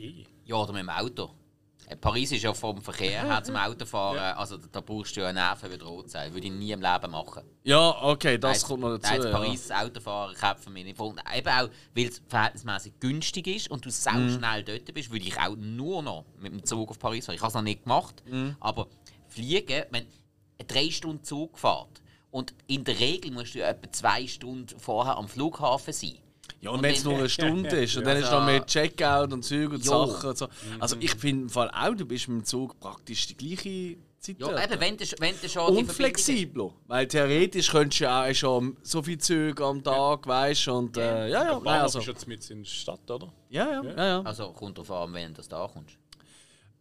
Ja, 0.46 0.56
oder 0.56 0.72
mit 0.72 0.82
dem 0.82 0.89
Auto. 0.89 1.32
Äh, 1.88 1.96
Paris 1.96 2.32
ist 2.32 2.44
ja 2.44 2.54
vom 2.54 2.82
Verkehr 2.82 3.24
her 3.26 3.44
zum 3.44 3.56
Autofahren, 3.56 4.18
also 4.38 4.58
da, 4.58 4.68
da 4.72 4.82
brauchst 4.82 5.16
du 5.16 5.22
ja 5.22 5.34
Nerven 5.34 5.70
wie 5.72 5.84
rot 5.84 6.10
sein. 6.10 6.34
Würde 6.34 6.48
ich 6.48 6.54
nie 6.54 6.72
im 6.72 6.82
Leben 6.82 7.12
machen. 7.12 7.44
Ja, 7.64 7.90
okay, 8.04 8.38
das 8.38 8.62
Nein, 8.62 8.68
kommt 8.70 8.82
noch 8.82 8.98
dazu. 8.98 9.28
Ja. 9.28 9.32
Paris 9.32 9.72
Autofahren 9.72 10.36
kämpfen 10.36 10.74
mich 10.74 10.86
nicht. 10.86 11.00
Eben 11.00 11.48
auch, 11.50 11.70
weil 11.96 12.06
es 12.08 12.22
verhältnismäßig 12.28 12.94
günstig 13.00 13.48
ist 13.48 13.70
und 13.72 13.86
du 13.86 13.90
sau 13.90 14.12
Mhm. 14.14 14.38
schnell 14.38 14.64
dort 14.64 14.94
bist, 14.94 15.12
würde 15.12 15.26
ich 15.26 15.38
auch 15.40 15.56
nur 15.56 16.02
noch 16.04 16.26
mit 16.40 16.52
dem 16.54 16.64
Zug 16.66 16.90
auf 16.90 17.00
Paris 17.00 17.26
fahren. 17.26 17.36
Ich 17.36 17.42
habe 17.42 17.50
es 17.50 17.56
noch 17.56 17.62
nicht 17.62 17.84
gemacht, 17.84 18.24
Mhm. 18.26 18.56
aber 18.60 18.88
fliegen, 19.28 19.84
wenn 19.92 20.06
eine 20.60 20.68
drei 20.68 20.90
Stunden 20.92 21.24
Zugfahrt 21.24 22.02
und 22.32 22.54
in 22.68 22.84
der 22.84 23.00
Regel 23.00 23.32
musst 23.32 23.56
du 23.56 23.60
ja 23.60 23.68
etwa 23.68 23.92
zwei 23.92 24.28
Stunden 24.28 24.80
vorher 24.80 25.18
am 25.18 25.28
Flughafen 25.28 25.94
sein. 25.94 26.18
Ja, 26.64 26.70
und 26.70 26.78
Und 26.78 26.84
wenn 26.84 26.93
es 26.93 27.03
nur 27.03 27.16
eine 27.18 27.28
Stunde 27.30 27.70
ist 27.84 27.97
und 27.97 28.05
dann 28.05 28.18
ist 28.18 28.30
Ja. 28.32 28.39
noch 28.39 28.45
mehr 28.45 28.66
Checkout 28.66 29.34
und 29.34 29.43
Zeug 29.43 29.72
und 29.72 29.86
Jo. 29.86 30.05
Sachen 30.07 30.30
und 30.30 30.38
so. 30.38 30.47
Also 30.80 30.95
ich 30.99 31.14
finde 31.16 31.43
im 31.43 31.49
Fall 31.49 31.70
auch, 31.72 31.93
du 31.93 32.05
bist 32.05 32.28
mit 32.30 32.41
dem 32.41 32.45
Zug 32.45 32.80
praktisch 32.80 33.28
die 33.28 33.36
gleiche 33.36 33.97
Zeit 34.20 34.39
Ja, 34.39 34.64
eben, 34.64 34.80
wenn 34.80 34.95
du, 34.97 35.05
wenn 35.20 35.36
du 35.41 35.49
schon 35.49 35.74
die 35.76 35.80
Und 35.82 35.91
flexibler. 35.91 36.70
Weil 36.88 37.07
theoretisch 37.07 37.70
könntest 37.70 37.99
du 37.99 38.03
ja 38.05 38.24
auch 38.30 38.34
schon 38.34 38.78
so 38.82 39.01
viele 39.03 39.18
Züge 39.18 39.66
am 39.66 39.84
Tag, 39.84 40.26
weißt 40.26 40.68
du, 40.68 40.72
und 40.74 40.95
äh, 40.95 41.01
ja, 41.01 41.28
ja, 41.28 41.43
Der 41.43 41.53
nein, 41.55 41.64
Bahnhof 41.64 41.82
also, 41.84 41.99
ist 41.99 42.07
jetzt 42.07 42.28
mit 42.28 42.49
in 42.49 42.59
der 42.64 42.70
Stadt, 42.70 43.11
oder? 43.11 43.34
ja, 43.49 43.70
ja, 43.70 43.84
ja, 43.84 44.05
ja. 44.05 44.22
Also 44.22 44.53
kommt 44.53 44.78
drauf 44.78 44.89
an, 44.91 45.11
wenn 45.14 45.34
du 45.34 45.41
da 45.41 45.68
kommst. 45.72 45.97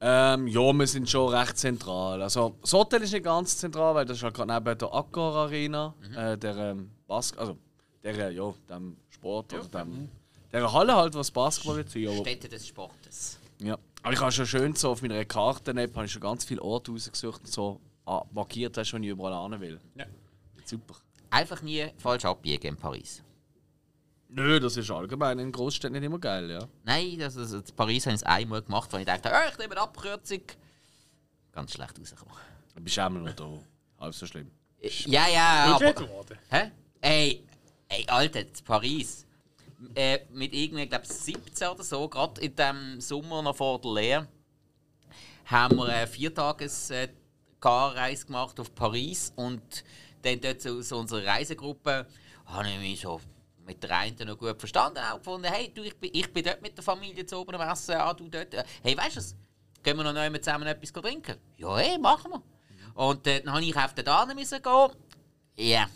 Ähm, 0.04 0.48
ja, 0.48 0.72
wir 0.72 0.86
sind 0.88 1.08
schon 1.08 1.32
recht 1.32 1.56
zentral. 1.58 2.22
Also, 2.22 2.56
das 2.60 2.72
Hotel 2.72 3.02
ist 3.02 3.12
nicht 3.12 3.24
ganz 3.24 3.56
zentral, 3.56 3.94
weil 3.94 4.04
das 4.04 4.16
ist 4.16 4.22
halt 4.24 4.34
gerade 4.34 4.52
neben 4.52 4.76
der 4.78 4.92
Accor 4.92 5.34
Arena, 5.36 5.94
äh, 6.16 6.36
der 6.36 6.56
ähm, 6.56 6.90
Bas 7.06 7.36
also 7.38 7.56
der, 8.02 8.32
ja, 8.32 8.52
dem 8.68 8.96
Sport 9.22 9.52
oder 9.54 9.84
dem, 9.84 10.08
der 10.50 10.72
Halle 10.72 10.96
halt, 10.96 11.14
was 11.14 11.30
Basketball 11.30 11.78
jetzt. 11.78 11.96
Aber, 11.96 12.16
Städte 12.16 12.48
des 12.48 12.66
Sportes. 12.66 13.38
ja. 13.60 13.78
aber 14.02 14.12
ich 14.12 14.20
habe 14.20 14.32
schon 14.32 14.46
schön 14.46 14.74
so 14.74 14.90
auf 14.90 15.00
meiner 15.00 15.24
Karten-App 15.24 15.94
habe 15.94 16.06
ich 16.06 16.12
schon 16.12 16.22
ganz 16.22 16.44
viele 16.44 16.60
Orte 16.60 16.90
rausgesucht 16.90 17.42
und 17.42 17.52
so 17.52 17.80
ah, 18.04 18.24
markiert, 18.32 18.76
hast, 18.76 18.92
wo 18.92 18.96
ich 18.96 19.06
überall 19.06 19.48
hin 19.48 19.60
will. 19.60 19.80
Ja. 19.94 20.06
Super. 20.64 20.96
Einfach 21.30 21.62
nie 21.62 21.86
falsch 21.98 22.24
abbiegen 22.24 22.66
in 22.66 22.76
Paris. 22.76 23.22
Nö, 24.28 24.58
das 24.58 24.76
ist 24.76 24.90
allgemein 24.90 25.38
in 25.38 25.52
Großstädten 25.52 25.92
nicht 25.92 26.04
immer 26.04 26.18
geil, 26.18 26.50
ja. 26.50 26.66
Nein, 26.82 27.18
das, 27.18 27.34
das, 27.34 27.52
in 27.52 27.62
Paris 27.76 28.06
habe 28.06 28.16
ich 28.16 28.22
es 28.22 28.26
einmal 28.26 28.62
gemacht, 28.62 28.92
weil 28.92 29.00
ich 29.00 29.06
dachte, 29.06 29.30
oh, 29.32 29.50
ich 29.50 29.58
nehme 29.58 29.72
eine 29.72 29.82
Abkürzung. 29.82 30.42
Ganz 31.52 31.72
schlecht 31.72 31.98
rausgekommen. 32.00 32.34
Du 32.74 32.82
bist 32.82 32.98
auch 32.98 33.06
immer 33.06 33.20
noch 33.20 33.34
da. 33.34 33.48
Halb 34.00 34.14
so 34.14 34.26
schlimm. 34.26 34.50
Ja, 35.06 35.28
ja, 35.28 35.76
aber... 35.76 35.94
Hä? 36.48 36.72
Ey, 37.00 37.44
ey, 37.92 38.06
Alter, 38.08 38.40
in 38.40 38.64
Paris. 38.64 39.26
Äh, 39.94 40.20
mit 40.32 40.54
irgendwie, 40.54 40.86
glaube 40.86 41.06
17 41.06 41.68
oder 41.68 41.82
so, 41.82 42.08
gerade 42.08 42.40
in 42.40 42.54
dem 42.54 43.00
Sommer 43.00 43.42
noch 43.42 43.56
vor 43.56 43.80
der 43.80 43.92
Lehre, 43.92 44.28
haben 45.46 45.76
wir 45.76 45.86
eine 45.86 46.06
äh, 46.90 47.08
Carreise 47.60 48.26
gemacht 48.26 48.60
auf 48.60 48.74
Paris 48.74 49.32
und 49.34 49.84
dann 50.22 50.40
dort 50.40 50.62
so, 50.62 50.80
so 50.82 50.98
unsere 50.98 51.26
Reisegruppe 51.26 52.06
habe 52.46 52.68
ich 52.68 52.78
mich 52.78 53.00
so 53.00 53.20
mit 53.66 53.82
der 53.82 53.96
einen 53.96 54.16
noch 54.26 54.38
gut 54.38 54.58
verstanden 54.58 54.98
auch 54.98 55.18
gefunden, 55.18 55.48
hey, 55.52 55.72
du, 55.74 55.82
ich 55.82 55.96
bin, 55.96 56.10
ich 56.12 56.32
bin 56.32 56.44
dort 56.44 56.62
mit 56.62 56.76
der 56.76 56.84
Familie 56.84 57.26
zu 57.26 57.38
oben 57.38 57.54
am 57.54 57.68
Essen, 57.68 57.94
ah, 57.96 58.14
du 58.14 58.28
dort. 58.28 58.54
Hey, 58.82 58.96
weißt 58.96 59.16
du 59.16 59.18
was? 59.18 59.36
Gehen 59.82 59.96
wir 59.96 60.04
noch 60.04 60.14
einmal 60.14 60.40
zusammen 60.40 60.66
etwas 60.68 60.92
trinken? 60.92 61.36
Ja, 61.56 61.76
hey, 61.76 61.98
machen 61.98 62.32
wir. 62.32 62.42
Und 62.94 63.26
äh, 63.26 63.40
dann 63.42 63.54
habe 63.54 63.64
ich 63.64 63.76
auf 63.76 63.94
den 63.94 64.36
müssen 64.36 64.62
gehen. 64.62 64.88
Ja, 65.56 65.82
ein 65.84 65.90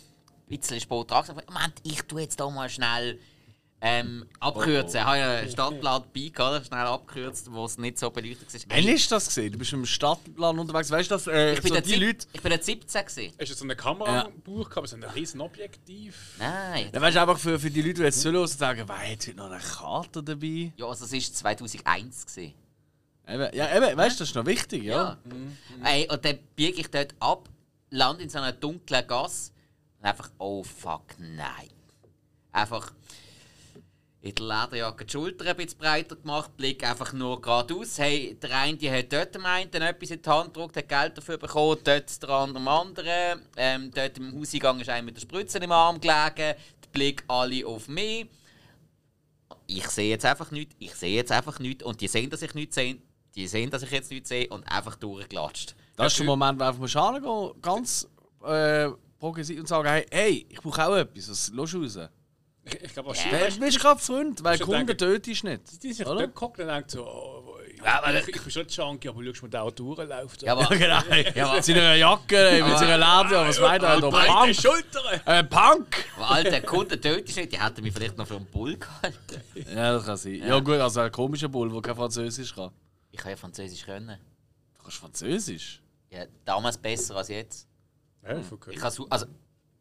bisschen 0.49 0.81
spät 0.81 1.11
dran 1.11 1.23
gesagt, 1.23 1.49
Moment, 1.51 1.75
ich 1.83 2.03
tue 2.03 2.23
jetzt 2.23 2.41
hier 2.41 2.51
mal 2.51 2.69
schnell 2.69 3.19
ähm, 3.83 4.27
abkürzen. 4.41 5.01
Ich 5.01 5.05
habe 5.07 5.19
ja 5.19 5.31
einen 5.39 5.51
Stadtplan 5.51 6.03
dabei 6.03 6.65
schnell 6.65 6.87
abgekürzt, 6.87 7.53
wo 7.53 7.67
es 7.67 7.77
nicht 7.77 7.99
so 7.99 8.11
beleuchtet 8.11 8.53
war. 8.55 8.77
Wann 8.77 8.89
ist 8.89 9.13
das 9.13 9.27
gesehen? 9.27 9.53
Du 9.53 9.59
bist 9.59 9.73
im 9.75 9.85
Stadtplan 9.85 10.59
unterwegs, 10.59 10.91
weißt 10.91 11.11
du 11.11 11.15
das? 11.15 11.27
Äh, 11.27 11.55
ich 11.55 11.61
bin 11.63 11.75
so 11.75 11.81
die 11.81 11.89
Sieb- 11.91 12.01
Leute. 12.01 12.27
Ich 12.33 12.41
bin 12.41 12.51
der 12.51 12.63
17 12.63 13.05
gewesen. 13.07 13.33
Hast 13.39 13.51
du 13.51 13.55
so 13.55 13.65
eine 13.65 13.77
Kamera 13.77 14.23
im 14.23 14.41
Buch 14.41 14.71
gehabt, 14.71 14.89
so 14.89 14.97
ein 14.97 15.05
riesen 15.05 15.41
Objektiv? 15.43 16.37
Nein. 16.39 16.89
Ja, 16.93 17.01
weißt 17.01 17.17
du, 17.17 17.21
einfach 17.21 17.39
für, 17.39 17.59
für 17.61 17.71
die 17.71 17.83
Leute, 17.83 17.95
die 17.95 18.03
jetzt 18.03 18.21
zuhören 18.23 18.41
und 18.43 18.49
sagen, 18.49 18.89
weil 18.89 18.97
hat 19.13 19.27
heute 19.27 19.35
noch 19.35 19.51
eine 19.51 19.61
Karte 19.61 20.23
dabei? 20.23 20.73
Ja, 20.77 20.87
also 20.87 21.05
es 21.05 21.13
war 21.13 21.21
2001. 21.21 22.27
Gewesen. 22.27 22.55
Eben, 23.29 23.57
ja, 23.57 23.77
eben, 23.77 23.97
weißt 23.97 24.19
du, 24.19 24.23
das 24.23 24.29
ist 24.31 24.35
noch 24.37 24.47
wichtig, 24.47 24.85
ja. 24.85 25.19
Ja. 25.83 25.89
Ey, 25.91 26.09
und 26.11 26.25
dann 26.25 26.39
biege 26.55 26.81
ich 26.81 26.91
dort 26.91 27.15
ab, 27.21 27.49
lande 27.91 28.23
in 28.23 28.31
so 28.31 28.39
einer 28.39 28.53
dunklen 28.53 29.07
Gasse 29.07 29.51
und 29.99 30.05
einfach, 30.05 30.31
oh 30.39 30.63
fuck, 30.63 31.05
nein. 31.19 31.71
Einfach 32.53 32.93
in 34.27 34.35
der 34.35 34.45
Lederjacke 34.45 35.05
die 35.05 35.13
Schulter 35.13 35.47
ein 35.47 35.57
bisschen 35.57 35.79
breiter 35.79 36.17
gemacht, 36.17 36.57
Blick 36.57 36.83
einfach 36.83 37.13
nur 37.13 37.41
geradeaus. 37.41 37.99
Hey, 37.99 38.37
der 38.41 38.59
eine 38.59 38.77
die 38.77 38.91
hat 38.91 39.13
dort 39.13 39.35
dem 39.35 39.47
einen 39.47 39.71
dann 39.71 39.83
etwas 39.83 40.11
in 40.11 40.23
die 40.23 40.29
Hand 40.29 40.53
gedruckt, 40.53 40.77
hat 40.77 40.89
Geld 40.89 41.17
dafür 41.17 41.39
bekommen, 41.39 41.79
dort 41.85 42.23
der 42.23 42.31
andere 42.31 42.59
dem 42.59 42.69
anderen. 42.69 43.43
Ähm, 43.57 43.91
dort 43.95 44.19
im 44.19 44.39
Hauseingang 44.39 44.81
ist 44.81 44.89
einer 44.89 45.03
mit 45.03 45.17
der 45.17 45.21
Spritze 45.21 45.59
im 45.59 45.71
Arm 45.71 46.01
gelegen, 46.01 46.35
der 46.37 46.57
Blick 46.93 47.25
alle 47.29 47.67
auf 47.67 47.89
mich. 47.89 48.27
Ich 49.69 49.89
sehe 49.89 50.11
jetzt 50.11 50.25
einfach 50.25 50.51
nichts, 50.51 50.75
ich 50.79 50.95
sehe 50.95 51.15
jetzt 51.15 51.33
einfach 51.33 51.59
nichts 51.59 51.85
und 51.85 52.01
die 52.01 52.09
sehen, 52.09 52.31
dass 52.31 52.43
ich 52.43 52.55
nichts 52.55 52.75
sehe, 52.75 52.99
die 53.35 53.47
sehen, 53.47 53.71
dass 53.71 53.83
ich 53.83 53.91
jetzt 53.91 54.11
nichts 54.11 54.29
sehe 54.29 54.49
und 54.49 54.65
einfach 54.65 54.97
durchgelatscht. 54.97 55.77
Das 55.97 56.13
ist 56.13 56.19
der 56.19 56.27
Moment, 56.27 56.59
wo 56.59 56.65
einfach 56.65 56.81
musst 56.81 56.99
hingehen, 56.99 57.63
ganz 57.63 58.09
äh, 58.45 58.89
progressiv 59.33 59.59
und 59.61 59.69
sagen, 59.69 59.89
hey, 59.89 60.07
hey, 60.11 60.47
ich 60.49 60.61
brauche 60.61 60.87
auch 60.87 60.97
etwas, 60.97 61.29
was 61.31 61.51
du 61.53 61.61
raus? 61.79 61.99
Ich, 62.65 62.83
ich 62.83 62.93
glaube, 62.95 63.15
Ja. 63.15 63.49
Du 63.49 63.61
bist 63.61 63.79
gerade 63.79 64.01
Freund, 64.01 64.43
weil 64.43 64.59
Schon 64.59 64.67
Kunden 64.67 64.99
tötest 64.99 65.43
du 65.45 65.47
nicht. 65.49 65.83
die 65.83 65.93
oder? 66.05 66.15
dort 66.15 66.35
geguckt 66.35 66.59
und 66.59 66.67
denkt 66.67 66.91
so, 66.91 67.07
oh, 67.07 67.59
Ja, 67.85 68.03
aber- 68.03 68.19
ich, 68.19 68.27
ich 68.27 68.43
bin 68.43 68.51
schon 68.51 68.67
Junkie, 68.69 69.09
aber 69.09 69.23
schau 69.35 69.43
mal, 69.47 69.51
der 69.51 69.63
Autoren 69.63 70.09
läuft. 70.09 70.43
Ja, 70.43 70.53
aber, 70.57 70.75
Ja, 70.77 71.01
genau. 71.03 71.55
mit 71.55 71.65
seiner 71.65 71.95
Jacke, 71.95 72.65
mit 72.67 72.79
seiner 72.79 72.99
Lade, 72.99 73.37
was 73.37 73.61
weiter, 73.61 73.89
Alter. 73.91 74.11
breite 74.11 74.33
Punk! 74.33 74.55
Schultern! 74.57 75.21
Äh, 75.27 75.45
Punk! 75.45 76.05
Alter, 76.19 76.61
Kunden 76.63 77.01
tötest 77.01 77.37
nicht, 77.37 77.53
die 77.53 77.61
hätten 77.61 77.83
mich 77.85 77.95
vielleicht 77.95 78.17
noch 78.19 78.27
für 78.27 78.35
einen 78.37 78.47
Bull 78.47 78.77
gehalten. 78.77 79.43
Ja, 79.73 79.93
das 79.93 80.05
kann 80.07 80.17
sein. 80.17 80.35
Ja, 80.35 80.59
gut, 80.59 80.75
also 80.75 81.01
ein 81.01 81.13
komischer 81.13 81.49
Bull, 81.49 81.71
der 81.71 81.83
kein 81.83 81.95
Französisch 81.95 82.53
kann. 82.53 82.73
Ich 83.13 83.19
kann 83.21 83.31
ja 83.31 83.37
Französisch 83.37 83.85
können. 83.85 84.19
Du 84.77 84.83
kannst 84.83 84.97
Französisch? 84.99 85.81
Ja, 86.11 86.25
damals 86.45 86.77
besser 86.79 87.15
als 87.17 87.29
jetzt. 87.29 87.69
Ja, 88.29 88.41
okay. 88.51 88.71
Ich 88.75 88.83
has, 88.83 89.01
also, 89.11 89.27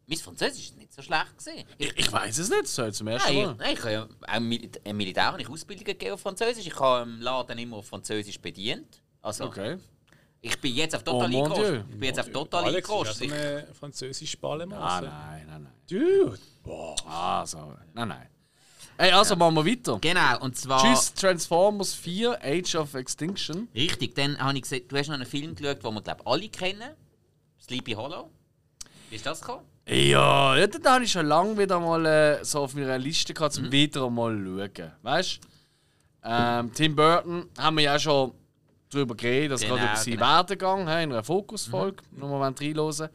mein 0.06 0.18
Französisch 0.18 0.66
ist 0.66 0.76
nicht 0.76 0.92
so 0.92 1.02
schlecht 1.02 1.36
gesehen. 1.36 1.66
Ich, 1.78 1.96
Ich 1.96 2.12
weiß 2.12 2.38
es 2.38 2.48
nicht, 2.48 2.62
ich 2.64 2.70
zum 2.94 3.08
ersten 3.08 3.34
nein, 3.34 3.44
Mal. 3.44 3.52
ich, 3.52 3.58
nein, 3.58 3.72
ich 3.74 3.78
habe 3.80 3.92
ja 3.92 4.04
auch 4.28 4.36
im 4.36 4.48
Mil 4.48 4.70
im 4.84 4.96
Militär 4.96 5.24
habe 5.24 5.40
ich 5.42 5.48
Ausbildung 5.48 5.84
gegeben 5.84 6.12
auf 6.14 6.20
Französisch. 6.20 6.66
Ich 6.66 6.78
habe 6.78 7.02
im 7.10 7.20
Laden 7.20 7.58
immer 7.58 7.76
auf 7.78 7.86
Französisch 7.88 8.38
bedient. 8.40 9.02
Also, 9.22 9.44
Okay. 9.46 9.78
ich 10.40 10.60
bin 10.60 10.74
jetzt 10.74 10.94
auf 10.94 11.02
total 11.02 11.34
Oh, 11.34 11.44
eingerostet. 11.44 11.66
Dieu. 11.74 11.80
Ich 11.90 11.98
bin 11.98 12.02
jetzt 12.02 12.20
auf 12.20 12.30
total 12.30 12.64
Alex 12.64 12.88
ist 12.88 12.94
ja 12.94 13.14
so 13.14 13.24
eine 13.34 13.66
französische 13.74 14.36
Ah, 14.36 14.40
Ballermasse. 14.42 15.04
nein, 15.06 15.46
nein, 15.48 15.62
nein. 15.64 15.72
Dude! 15.90 16.38
Boah. 16.62 16.94
Ah, 17.06 17.44
so. 17.46 17.72
Nein, 17.94 18.08
nein. 18.08 18.28
Hey, 18.98 19.10
also 19.12 19.36
machen 19.36 19.54
wir 19.56 19.66
weiter. 19.66 19.98
Genau, 20.00 20.40
und 20.40 20.56
zwar... 20.56 20.82
Tschüss, 20.82 21.12
Transformers 21.12 21.92
4, 21.94 22.38
Age 22.42 22.76
of 22.76 22.94
Extinction. 22.94 23.68
Richtig, 23.74 24.14
dann 24.14 24.38
habe 24.38 24.56
ich 24.56 24.62
gesehen, 24.62 24.88
du 24.88 24.96
hast 24.96 25.08
noch 25.08 25.14
einen 25.16 25.26
Film 25.26 25.54
geschaut, 25.54 25.84
den 25.84 25.94
wir 25.94 26.00
glaube 26.00 26.26
alle 26.26 26.48
kennen. 26.48 26.94
Sleepy 27.66 27.92
Hollow. 27.92 28.30
Wie 29.10 29.16
ist 29.16 29.26
das 29.26 29.40
gekommen? 29.40 29.64
Ja, 29.88 30.56
ja 30.56 30.66
da 30.68 30.94
habe 30.94 31.04
ich 31.04 31.10
schon 31.10 31.26
lange 31.26 31.58
wieder 31.58 31.80
mal 31.80 32.06
äh, 32.06 32.44
so 32.44 32.60
auf 32.60 32.74
meiner 32.74 32.96
Liste 32.96 33.34
gehabt, 33.34 33.54
zum 33.54 33.72
wieder 33.72 34.08
mal 34.08 34.32
schauen. 34.36 34.92
Weißt 35.02 35.40
du? 35.42 35.48
Ähm, 36.28 36.72
Tim 36.72 36.94
Burton 36.94 37.48
haben 37.58 37.76
wir 37.76 37.84
ja 37.84 37.98
schon 37.98 38.32
darüber 38.90 39.16
geredet, 39.16 39.52
dass 39.52 39.62
Genau, 39.62 39.74
gerade 39.74 39.86
über 39.86 39.96
seinen 39.96 40.12
genau. 40.14 40.26
Werdegang 40.26 40.80
in 40.82 40.88
einer 40.88 41.24
Fokusfolge 41.24 42.04
nochmal 42.12 42.52
reinhören 42.52 43.08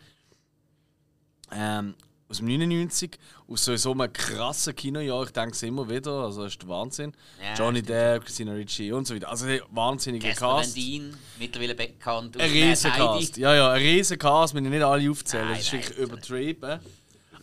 ähm, 1.54 1.96
Aus 2.32 2.38
dem 2.38 2.48
99, 2.48 3.20
aus 3.50 3.66
so 3.66 3.92
einem 3.92 4.14
krassen 4.14 4.74
Kinojahr, 4.74 5.24
ich 5.26 5.32
denke 5.32 5.52
es 5.52 5.64
immer 5.64 5.90
wieder, 5.90 6.12
also 6.12 6.44
das 6.44 6.54
ist 6.54 6.62
der 6.62 6.70
Wahnsinn. 6.70 7.12
Ja, 7.44 7.56
Johnny. 7.56 7.82
Depp, 7.82 8.24
Christina 8.24 8.54
Ricci 8.54 8.90
und 8.94 9.06
so 9.06 9.14
weiter. 9.14 9.28
Also 9.28 9.48
wahnsinnige 9.70 10.30
Casper 10.30 10.60
Cast. 10.60 10.78
Dien, 10.78 11.14
mittlerweile 11.38 11.76
bekannt. 11.76 12.40
Ein 12.40 12.50
riesen. 12.50 12.90
Cast. 12.90 13.36
Ja, 13.36 13.54
ja, 13.54 13.72
ein 13.72 13.82
riesen 13.82 14.18
Cast, 14.18 14.56
ich 14.56 14.62
nicht 14.62 14.82
alle 14.82 15.12
aufzählen. 15.12 15.46
Nein, 15.46 15.58
das 15.58 15.66
ist 15.66 15.74
nein, 15.74 15.84
wirklich 15.84 15.98
übertrieben. 15.98 16.80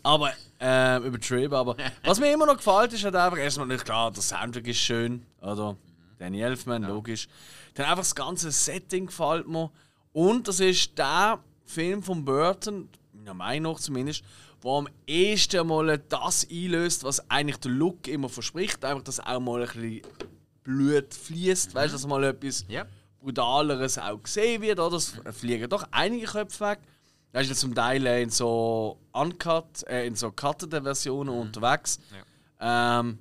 Aber, 0.03 0.32
ähm, 0.59 1.05
übertrieben, 1.05 1.53
aber 1.53 1.76
was 2.05 2.18
mir 2.18 2.32
immer 2.32 2.47
noch 2.47 2.57
gefällt, 2.57 2.95
ist 2.95 3.05
halt 3.05 3.14
einfach, 3.14 3.36
erstmal 3.36 3.66
nicht 3.66 3.84
klar, 3.84 4.11
der 4.11 4.22
Soundtrack 4.22 4.68
ist 4.68 4.78
schön, 4.78 5.22
oder? 5.43 5.76
Danny 6.18 6.41
Elfman, 6.41 6.84
logisch. 6.84 7.28
Dann 7.74 7.84
einfach 7.84 7.99
das 7.99 8.14
ganze 8.14 8.51
Setting 8.51 9.05
gefällt 9.05 9.47
mir. 9.47 9.70
Und 10.14 10.49
das 10.49 10.61
ist 10.61 10.97
der 10.97 11.41
Film 11.66 12.03
von 12.03 12.24
Burton, 12.24 12.89
meiner 13.12 13.34
Meinung 13.34 13.74
nach 13.74 13.80
zumindest, 13.80 14.24
der 14.63 14.71
am 14.71 14.89
ehesten 15.07 15.67
mal 15.67 15.99
das 15.99 16.47
einlöst, 16.51 17.05
was 17.05 17.31
eigentlich 17.31 17.59
der 17.59 17.71
Look 17.71 18.09
immer 18.09 18.29
verspricht. 18.29 18.85
Einfach, 18.85 19.05
dass 19.05 19.21
auch 19.21 19.41
mal 19.41 19.63
ein 19.63 19.69
bisschen 19.69 20.03
Blut 20.65 21.15
fließt, 21.15 21.75
weißt 21.75 21.93
du, 21.93 21.97
dass 21.97 22.07
mal 22.07 22.25
etwas 22.25 22.65
Ja. 22.69 22.85
brutaleres 23.21 23.99
auch 23.99 24.23
gesehen 24.23 24.61
wird. 24.63 24.79
Oder? 24.81 24.97
Es 24.97 25.15
fliegen 25.33 25.69
doch 25.69 25.87
einige 25.91 26.27
Köpfe 26.27 26.65
weg. 26.67 26.81
Da 27.33 27.41
ist 27.41 27.49
ja 27.49 27.55
zum 27.55 27.75
Teil 27.75 28.05
in 28.07 28.31
so 28.31 28.99
uncut, 29.13 29.87
äh, 29.87 30.07
in 30.07 30.15
so 30.15 30.31
cutteten 30.33 30.83
Versionen 30.83 31.29
unterwegs. 31.31 32.01
Ähm, 32.61 33.19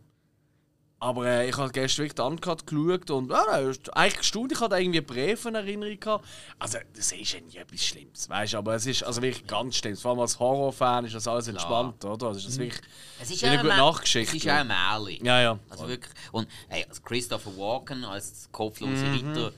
aber 1.00 1.28
äh, 1.28 1.50
ich 1.50 1.58
habe 1.58 1.72
gestern 1.72 2.04
wirklich 2.06 2.16
die 2.16 2.22
Uncut 2.22 2.66
geschaut 2.66 3.12
und 3.12 3.30
ja, 3.30 3.46
ja, 3.46 3.70
ist 3.70 3.96
eigentlich 3.96 4.18
gestaunt. 4.18 4.52
Ich 4.52 4.60
hatte 4.60 4.78
irgendwie 4.78 5.02
Briefe 5.02 5.50
in 5.50 5.56
Erinnerung 5.56 6.00
gehabt. 6.00 6.26
Also, 6.58 6.80
das 6.96 7.12
ist 7.12 7.34
ja 7.34 7.40
nie 7.40 7.58
etwas 7.58 7.86
Schlimmes, 7.86 8.28
weißt 8.28 8.54
du? 8.54 8.58
Aber 8.58 8.74
es 8.76 8.86
ist 8.88 9.04
also 9.04 9.22
wirklich 9.22 9.46
ganz 9.46 9.76
schlimm. 9.76 9.96
Vor 9.96 10.12
allem 10.12 10.22
als 10.22 10.40
Horrorfan 10.40 11.06
ist 11.06 11.14
das 11.14 11.28
alles 11.28 11.48
entspannt, 11.48 12.04
oder? 12.04 12.28
Also 12.28 12.40
ist 12.40 12.48
das 12.48 12.58
wirklich 12.58 12.82
Es 13.22 13.30
ist 13.30 13.44
eine 13.44 13.56
ja 13.56 13.62
gute 13.62 13.76
Nachgeschichte. 13.76 14.32
Es 14.38 14.42
ist 14.42 14.46
ja 14.46 14.62
ein. 14.62 15.26
Ja, 15.26 15.42
ja. 15.42 15.60
Also 15.70 15.88
wirklich. 15.88 16.14
Und 16.32 16.48
hey, 16.68 16.84
also 16.90 17.02
Christopher 17.04 17.56
Walken 17.56 18.04
als 18.04 18.50
kopflose 18.52 19.06
Mhm. 19.06 19.14
Ritter 19.14 19.52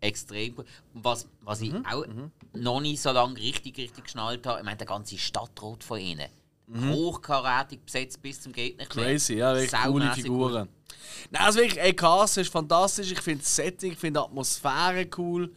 extrem 0.00 0.54
gut. 0.54 0.66
Und 0.92 1.04
was, 1.04 1.26
was 1.40 1.60
ich 1.60 1.74
auch 1.74 2.04
noch 2.52 2.80
nicht 2.80 3.00
so 3.02 3.10
lange 3.10 3.36
richtig, 3.36 3.76
richtig 3.78 4.04
geschnallt 4.04 4.46
habe, 4.46 4.60
ich 4.60 4.64
meine, 4.64 4.76
der 4.76 4.86
ganze 4.86 5.18
Stadtrot 5.18 5.82
von 5.82 5.98
ihnen. 5.98 6.28
Hochkarätig 6.92 7.80
besetzt 7.84 8.22
bis 8.22 8.40
zum. 8.40 8.52
Mhm. 8.52 8.78
Crazy, 8.88 9.34
ja, 9.34 9.54
wirklich 9.54 9.82
coole 9.82 10.12
Figuren. 10.12 10.68
Nein, 11.30 11.42
also 11.42 11.58
wirklich, 11.58 11.80
ey, 11.80 11.92
Cast 11.94 12.38
ist 12.38 12.50
fantastisch. 12.52 13.12
Ich 13.12 13.20
finde 13.20 13.42
das 13.42 13.54
Setting, 13.56 13.92
ich 13.92 13.98
finde 13.98 14.20
die 14.20 14.24
Atmosphäre 14.24 15.06
cool. 15.18 15.50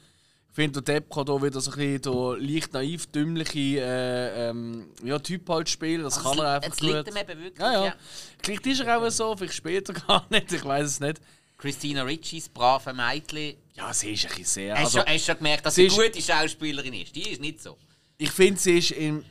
Ich 0.49 0.55
finde, 0.55 0.81
der 0.81 0.95
Depp 0.95 1.11
kann 1.13 1.25
hier 1.27 1.41
wieder 1.43 1.61
so 1.61 1.69
ein 1.71 1.77
bisschen 1.77 2.01
der 2.01 2.37
leicht 2.39 2.73
naiv 2.73 3.05
dümmliche 3.07 3.79
äh, 3.79 4.49
ähm, 4.49 4.87
ja, 5.03 5.19
Typ 5.19 5.47
halt 5.49 5.69
spielen. 5.69 6.01
Das 6.03 6.17
Also 6.17 6.29
kann 6.31 6.39
er 6.39 6.55
einfach 6.55 6.71
es 6.71 6.79
liegt 6.81 7.05
gut. 7.05 7.07
ihm 7.09 7.17
eben 7.17 7.43
wirklich, 7.43 7.59
Ja, 7.59 7.71
ja. 7.73 7.85
ja. 7.85 7.95
Vielleicht 8.41 8.65
ist 8.65 8.79
er 8.81 8.97
auch 8.99 9.09
so, 9.11 9.35
vielleicht 9.35 9.53
später 9.53 9.93
gar 10.07 10.25
nicht, 10.31 10.51
ich 10.51 10.65
weiß 10.65 10.85
es 10.87 10.99
nicht. 10.99 11.21
Christina 11.59 12.03
Ricci's 12.03 12.49
brave 12.49 12.93
Mädchen. 12.93 13.55
Ja, 13.75 13.93
sie 13.93 14.13
ist 14.13 14.23
ein 14.25 14.29
bisschen 14.29 14.45
sehr. 14.45 14.73
Hast 14.75 14.85
Also, 14.95 14.99
du 14.99 15.05
hast 15.05 15.21
du 15.21 15.25
schon 15.31 15.37
gemerkt, 15.37 15.65
dass 15.65 15.75
sie 15.75 15.89
sie 15.89 15.95
eine 15.99 16.09
gute 16.09 16.21
Schauspielerin 16.23 16.93
ist? 16.93 17.15
Die 17.15 17.29
ist 17.29 17.41
nicht 17.41 17.61
so. 17.61 17.77
ich 18.17 18.31
finde, 18.31 18.59
sie 18.59 18.77
ist 18.79 18.91
in, 18.91 19.23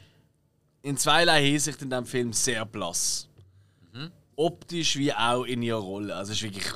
in 0.82 0.96
zweierlei 0.96 1.44
Hinsicht 1.44 1.82
in 1.82 1.90
diesem 1.90 2.06
Film 2.06 2.32
sehr 2.32 2.64
blass. 2.64 3.25
Mhm. 4.36 4.44
Optisch 4.44 4.96
wie 4.96 5.12
auch 5.12 5.44
in 5.44 5.62
ihrer 5.62 5.78
Rolle. 5.78 6.14
Also, 6.14 6.32
es 6.32 6.38
ist 6.38 6.44
wirklich. 6.44 6.66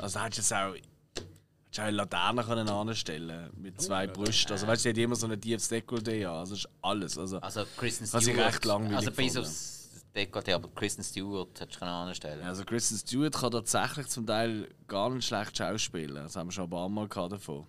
Also, 0.00 0.18
da 0.18 0.24
hättest 0.24 0.50
du 0.50 0.54
auch. 0.54 0.74
Hättest 0.74 1.78
du 1.78 1.82
auch 1.82 1.86
eine 1.86 1.96
Laterne 1.96 2.42
können 2.44 2.68
anstellen 2.68 3.50
mit 3.56 3.80
zwei 3.80 4.06
Brüsten. 4.06 4.52
Also, 4.52 4.66
weißt 4.66 4.84
du, 4.84 4.88
sie 4.88 4.88
hat 4.90 4.98
immer 4.98 5.16
so 5.16 5.26
ein 5.26 5.40
tiefes 5.40 5.70
Dekolleté 5.70 6.26
an. 6.26 6.36
Also, 6.38 6.54
ist 6.54 6.68
alles. 6.82 7.16
Also, 7.18 7.38
Also 7.38 7.64
Kristen 7.76 8.12
Was 8.12 8.26
ich 8.26 8.32
Stewart. 8.32 8.48
recht 8.54 8.64
langweilig 8.64 8.96
Also 8.96 9.10
bis 9.12 9.36
aufs 9.36 10.04
Dekolleté, 10.14 10.54
aber 10.54 10.68
Kristen 10.74 11.04
Stewart 11.04 11.48
hättest 11.60 11.76
du 11.76 11.78
können 11.78 11.90
anstellen 11.92 12.42
also 12.44 12.64
Kristen 12.64 12.98
Stewart 12.98 13.32
kann 13.32 13.52
tatsächlich 13.52 14.08
zum 14.08 14.26
Teil 14.26 14.68
gar 14.88 15.08
nicht 15.10 15.24
schlecht 15.28 15.56
schauspielen. 15.56 16.16
Das 16.16 16.34
haben 16.34 16.48
wir 16.48 16.52
schon 16.52 16.64
ein 16.64 16.70
paar 16.70 16.88
Mal 16.88 17.06
davon. 17.06 17.64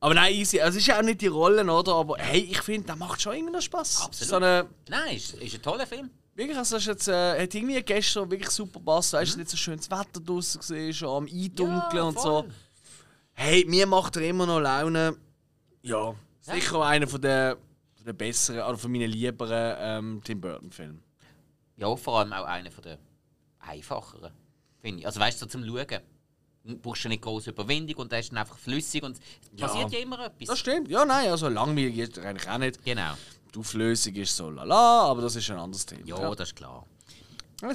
Aber 0.00 0.14
nein, 0.14 0.34
easy. 0.34 0.60
Also, 0.60 0.76
es 0.76 0.82
ist 0.82 0.86
ja 0.88 0.98
auch 0.98 1.02
nicht 1.02 1.20
die 1.20 1.26
Rolle, 1.26 1.62
oder? 1.70 1.92
Aber 1.94 2.16
hey, 2.18 2.40
ich 2.40 2.62
finde, 2.62 2.86
das 2.86 2.96
macht 2.96 3.20
schon 3.20 3.34
irgendwie 3.34 3.52
noch 3.52 3.60
Spaß. 3.62 4.02
Absolut. 4.02 4.30
So 4.30 4.36
eine, 4.36 4.66
Nein, 4.88 5.16
ist, 5.16 5.34
ist 5.34 5.54
ein 5.54 5.62
toller 5.62 5.86
Film. 5.86 6.10
Wirklich, 6.36 6.58
also 6.58 6.76
das 6.76 6.82
ist 6.82 6.86
jetzt, 6.88 7.08
äh, 7.08 7.42
hat 7.42 7.54
irgendwie 7.54 7.82
gestern 7.82 8.30
wirklich 8.30 8.50
super 8.50 8.78
gepasst. 8.78 9.14
Weißt 9.14 9.34
du, 9.34 9.38
nicht 9.38 9.48
so 9.50 9.56
schönes 9.56 9.90
Wetter 9.90 10.20
draußen 10.22 10.92
schon 10.92 11.08
am 11.08 11.24
Eindunkeln 11.26 11.96
Ja, 11.96 12.02
und 12.02 12.20
so. 12.20 12.44
Hey, 13.32 13.64
mir 13.66 13.86
macht 13.86 14.16
er 14.16 14.22
immer 14.28 14.44
noch 14.44 14.60
Laune. 14.60 15.16
Ja, 15.82 16.14
sicher 16.40 16.82
einer 16.84 17.06
von 17.06 17.22
der, 17.22 17.56
von 17.94 18.04
der 18.04 18.12
besseren, 18.12 18.60
oder 18.62 18.76
von 18.76 18.92
meinen 18.92 19.10
lieberen 19.10 19.76
ähm, 19.78 20.20
Tim 20.24 20.40
Burton-Filmen. 20.40 21.02
Ja, 21.78 21.96
vor 21.96 22.18
allem 22.20 22.32
auch 22.34 22.44
einer 22.44 22.70
von 22.70 22.84
der 22.84 22.98
einfacheren, 23.60 24.32
finde 24.80 25.00
ich. 25.00 25.06
Also 25.06 25.18
weißt 25.20 25.40
du, 25.40 25.46
so 25.46 25.50
zum 25.50 25.64
Schauen. 25.64 26.00
Brauchst 26.82 27.04
du 27.04 27.08
nicht 27.08 27.22
große 27.22 27.50
Überwindung 27.50 27.96
und 27.96 28.12
der 28.12 28.18
ist 28.18 28.30
dann 28.30 28.38
einfach 28.38 28.58
flüssig 28.58 29.02
und 29.04 29.16
es 29.16 29.20
Ja. 29.56 29.68
passiert 29.68 29.92
ja 29.92 30.00
immer 30.00 30.18
etwas. 30.26 30.48
Das 30.48 30.58
stimmt. 30.58 30.88
Ja, 30.88 31.04
nein, 31.04 31.30
also 31.30 31.48
langweilig 31.48 31.96
ist 31.96 32.18
er 32.18 32.28
eigentlich 32.30 32.48
auch 32.50 32.58
nicht. 32.58 32.84
Genau. 32.84 33.12
Die 33.56 33.60
Auflösung 33.60 34.14
ist 34.16 34.36
so 34.36 34.50
lala, 34.50 35.06
aber 35.06 35.22
das 35.22 35.34
ist 35.34 35.50
ein 35.50 35.58
anderes 35.58 35.86
Thema. 35.86 36.06
Ja, 36.06 36.34
das 36.34 36.50
ist 36.50 36.56
klar. 36.56 36.84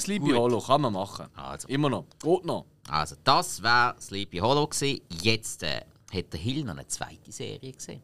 Liebe 0.05 0.25
Gut. 0.25 0.35
Hollow 0.35 0.61
kann 0.61 0.81
man 0.81 0.93
machen. 0.93 1.25
Also. 1.35 1.67
Immer 1.69 1.89
noch. 1.89 2.05
Geht 2.21 2.45
noch. 2.45 2.67
Also, 2.87 3.15
das 3.23 3.63
war 3.63 3.99
Sleepy 3.99 4.37
Hollow. 4.37 4.67
Gewesen. 4.67 5.01
Jetzt 5.23 5.63
äh, 5.63 5.81
hat 6.13 6.33
der 6.33 6.39
Hill 6.39 6.63
noch 6.65 6.73
eine 6.73 6.85
zweite 6.85 7.31
Serie 7.31 7.71
gesehen. 7.71 8.03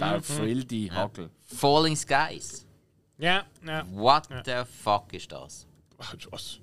Der 0.00 0.20
Frildi 0.20 0.90
Hagel. 0.92 1.30
Falling 1.46 1.94
Skies. 1.94 2.66
Ja, 3.18 3.44
ja. 3.64 3.86
What 3.92 4.28
the 4.44 4.64
fuck 4.82 5.12
ist 5.12 5.30
das? 5.30 5.68
Was? 5.96 6.58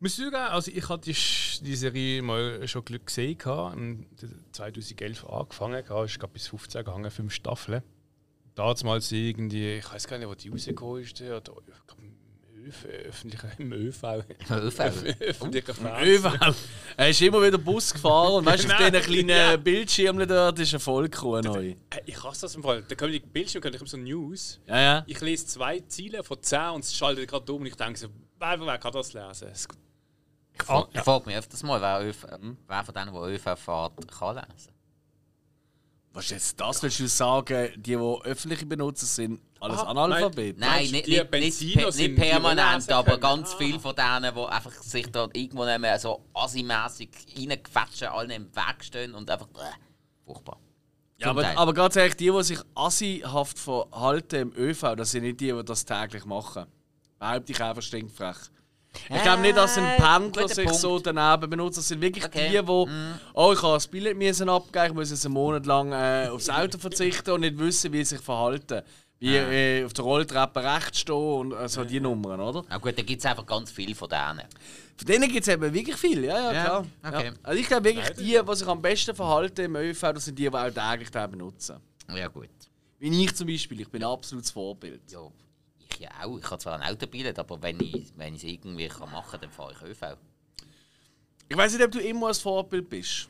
Muss 0.00 0.18
ich 0.18 0.24
sagen, 0.24 0.36
also 0.36 0.70
ich 0.70 0.86
hatte 0.86 1.10
die, 1.12 1.64
die 1.64 1.76
Serie 1.76 2.20
mal 2.20 2.68
schon 2.68 2.84
Glück 2.84 3.06
gesehen, 3.06 3.38
gehabt, 3.38 3.76
im 3.76 4.06
2011 4.52 5.24
angefangen, 5.24 5.82
ist 6.04 6.18
glaube 6.18 6.34
bis 6.34 6.48
15 6.48 6.84
gegangen, 6.84 7.10
fünf 7.10 7.32
Staffeln. 7.32 7.82
Damals 8.54 9.10
irgendwie, 9.12 9.78
ich 9.78 9.92
weiß 9.92 10.06
gar 10.06 10.18
nicht, 10.18 10.28
wo 10.28 10.34
die 10.34 10.48
rausgekommen 10.48 11.02
ist, 11.02 11.18
der, 11.18 11.40
der, 11.40 11.54
ich 11.66 11.86
glaub, 11.86 11.98
im 11.98 12.12
ÖV, 12.64 12.84
ÖV. 13.74 14.24
ÖV. 14.50 14.80
Öffentlicher. 15.20 15.74
Er 16.96 17.08
ist 17.10 17.20
immer 17.22 17.42
wieder 17.42 17.58
Bus 17.58 17.92
gefahren 17.92 18.34
und 18.34 18.46
weißt 18.46 18.64
du, 18.64 18.72
auf 18.72 18.78
Nein. 18.78 18.92
diesen 18.92 19.04
kleinen 19.06 19.28
Ja. 19.28 19.56
Bildschirmen 19.56 20.28
dort 20.28 20.58
ist 20.60 20.72
eine 20.72 20.80
Vollcrew 20.80 21.40
neu. 21.40 21.70
Äh, 21.70 21.76
Ich 22.06 22.22
hasse 22.22 22.42
das 22.42 22.54
im 22.54 22.62
Fall. 22.62 22.82
Da 22.88 22.94
kommen 22.94 23.12
die 23.12 23.18
Bildschirme, 23.20 23.70
kommen 23.72 23.86
so 23.86 23.96
News. 23.96 24.60
Ja, 24.66 24.80
ja. 24.80 25.04
Ich 25.06 25.20
lese 25.20 25.46
zwei 25.46 25.80
Ziele 25.80 26.22
von 26.22 26.40
10 26.42 26.60
und 26.70 26.84
es 26.84 26.94
schaltet 26.96 27.28
gerade 27.28 27.52
um 27.52 27.60
und 27.62 27.66
ich 27.66 27.74
denke 27.76 27.98
so, 27.98 28.08
wer, 28.38 28.60
wer 28.60 28.78
kann 28.78 28.92
das 28.92 29.12
lesen? 29.12 29.48
Es, 29.52 29.66
Ich 30.52 30.62
frage 30.62 30.88
ich 30.94 31.00
frag 31.00 31.26
mich 31.26 31.36
öfters 31.36 31.62
mal, 31.64 31.80
wer, 31.80 32.08
ÖV, 32.08 32.26
wer 32.68 32.84
von 32.84 32.94
denen, 32.94 33.12
die 33.12 33.34
ÖV 33.34 33.58
fährt, 33.58 33.92
kann 34.18 34.36
lesen. 34.36 34.72
Was 36.14 36.26
ist 36.26 36.30
jetzt 36.30 36.60
das? 36.60 36.80
Willst 36.82 37.00
du 37.00 37.08
sagen, 37.08 37.70
die, 37.76 37.80
die 37.82 37.96
öffentliche 37.96 38.64
Benutzer 38.64 39.04
sind, 39.04 39.40
alles 39.60 39.80
Ah, 39.80 39.90
Analphabeten? 39.90 40.60
Nein, 40.60 40.88
nicht, 40.90 41.06
die 41.06 41.20
nicht, 41.20 41.60
nicht, 41.60 41.96
nicht 41.96 42.16
permanent, 42.16 42.90
aber 42.92 43.18
ganz 43.18 43.52
Ah. 43.52 43.56
viele 43.58 43.80
von 43.80 43.96
denen, 43.96 44.32
die 44.32 44.40
einfach 44.44 44.72
sich 44.80 45.10
da 45.10 45.28
irgendwo 45.32 45.64
nehmen, 45.64 45.98
so 45.98 46.24
assi-mässig 46.32 47.10
reinquetschen, 47.36 48.08
allen 48.08 48.30
im 48.30 48.46
Weg 48.54 48.82
stehen 48.84 49.12
und 49.14 49.28
einfach. 49.28 49.48
Äh, 49.56 50.24
furchtbar. 50.24 50.58
Ja, 51.18 51.30
aber, 51.30 51.46
aber 51.58 51.74
ganz 51.74 51.96
ehrlich, 51.96 52.16
die, 52.16 52.30
die 52.30 52.42
sich 52.44 52.60
assihaft 52.76 53.58
verhalten 53.58 54.36
im 54.36 54.52
ÖV, 54.56 54.94
das 54.96 55.10
sind 55.10 55.22
nicht 55.24 55.40
die, 55.40 55.52
die 55.52 55.64
das 55.64 55.84
täglich 55.84 56.24
machen. 56.24 56.66
Behaupte 57.18 57.52
ich 57.52 57.60
einfach 57.62 57.82
stinkfrech. 57.82 58.36
Ich 59.14 59.22
glaube 59.22 59.42
nicht, 59.42 59.56
dass 59.56 59.76
ein 59.78 59.84
Äh, 59.84 59.96
Pendler 59.96 60.48
sich 60.48 60.64
Punkt. 60.64 60.80
so 60.80 60.98
daneben 60.98 61.50
benutzt. 61.50 61.78
Das 61.78 61.88
sind 61.88 62.00
wirklich 62.00 62.24
Okay. 62.24 62.46
Die, 62.50 62.58
die 62.64 63.14
«Oh, 63.34 63.52
ich 63.52 63.62
habe 63.62 63.74
das 63.74 63.86
Billett 63.88 64.16
müssen 64.16 64.48
abgeben, 64.48 64.86
ich 64.86 64.94
muss 64.94 65.10
jetzt 65.10 65.24
einen 65.24 65.34
Monat 65.34 65.66
lang 65.66 65.92
äh, 65.92 66.28
aufs 66.30 66.48
Auto 66.48 66.78
verzichten 66.78 67.30
und 67.32 67.40
nicht 67.40 67.58
wissen, 67.58 67.92
wie 67.92 67.98
sie 68.04 68.16
sich 68.16 68.20
verhalten. 68.24 68.82
Wie 69.20 69.36
äh, 69.36 69.84
auf 69.84 69.92
der 69.94 70.04
Rolltreppe 70.04 70.62
rechts 70.62 71.00
stehen 71.00 71.14
und 71.14 71.52
äh, 71.52 71.68
so 71.68 71.84
die 71.84 72.00
Nummern, 72.00 72.40
oder? 72.40 72.62
Na 72.68 72.78
gut, 72.78 72.98
da 72.98 73.02
gibt 73.02 73.20
es 73.20 73.26
einfach 73.26 73.46
ganz 73.46 73.70
viele 73.70 73.94
von 73.94 74.08
denen. 74.08 74.42
Von 74.96 75.06
denen 75.06 75.30
gibt 75.30 75.46
es 75.46 75.52
eben 75.54 75.72
wirklich 75.72 75.96
viel, 75.96 76.24
ja, 76.24 76.36
ja, 76.38 76.52
Ja, 76.52 76.64
klar. 76.64 76.86
okay. 77.06 77.26
Ja. 77.26 77.32
Also 77.42 77.60
ich 77.60 77.66
glaube 77.66 77.84
wirklich, 77.84 78.10
die, 78.16 78.38
die 78.46 78.56
sich 78.56 78.68
am 78.68 78.82
besten 78.82 79.14
verhalten 79.14 79.62
im 79.62 79.76
ÖV, 79.76 80.00
das 80.12 80.24
sind 80.26 80.38
die, 80.38 80.42
die 80.42 80.50
auch 80.54 80.70
täglich 80.70 81.10
den 81.10 81.30
benutzen. 81.30 81.76
Ja, 82.14 82.28
gut. 82.28 82.48
Wie 82.98 83.24
ich 83.24 83.34
zum 83.34 83.46
Beispiel, 83.46 83.80
ich 83.80 83.88
bin 83.88 84.02
ein 84.04 84.10
absolutes 84.10 84.50
Vorbild. 84.50 85.00
Ja, 85.10 85.20
ich 85.94 86.00
ja 86.00 86.10
auch. 86.22 86.38
Ich 86.38 86.44
habe 86.44 86.58
zwar 86.58 86.80
ein 86.80 86.82
Autobillett, 86.82 87.38
aber 87.38 87.62
wenn 87.62 87.80
ich 87.80 88.12
wenn 88.16 88.34
ich 88.34 88.44
es 88.44 88.50
irgendwie 88.50 88.88
kann 88.88 89.10
machen 89.10 89.30
kann, 89.30 89.40
dann 89.40 89.50
fahre 89.50 89.72
ich 89.72 89.82
ÖV. 89.82 90.16
Ich 91.48 91.56
weiß 91.56 91.72
nicht, 91.74 91.84
ob 91.84 91.90
du 91.90 92.00
immer 92.00 92.28
ein 92.28 92.34
Vorbild 92.34 92.88
bist. 92.88 93.28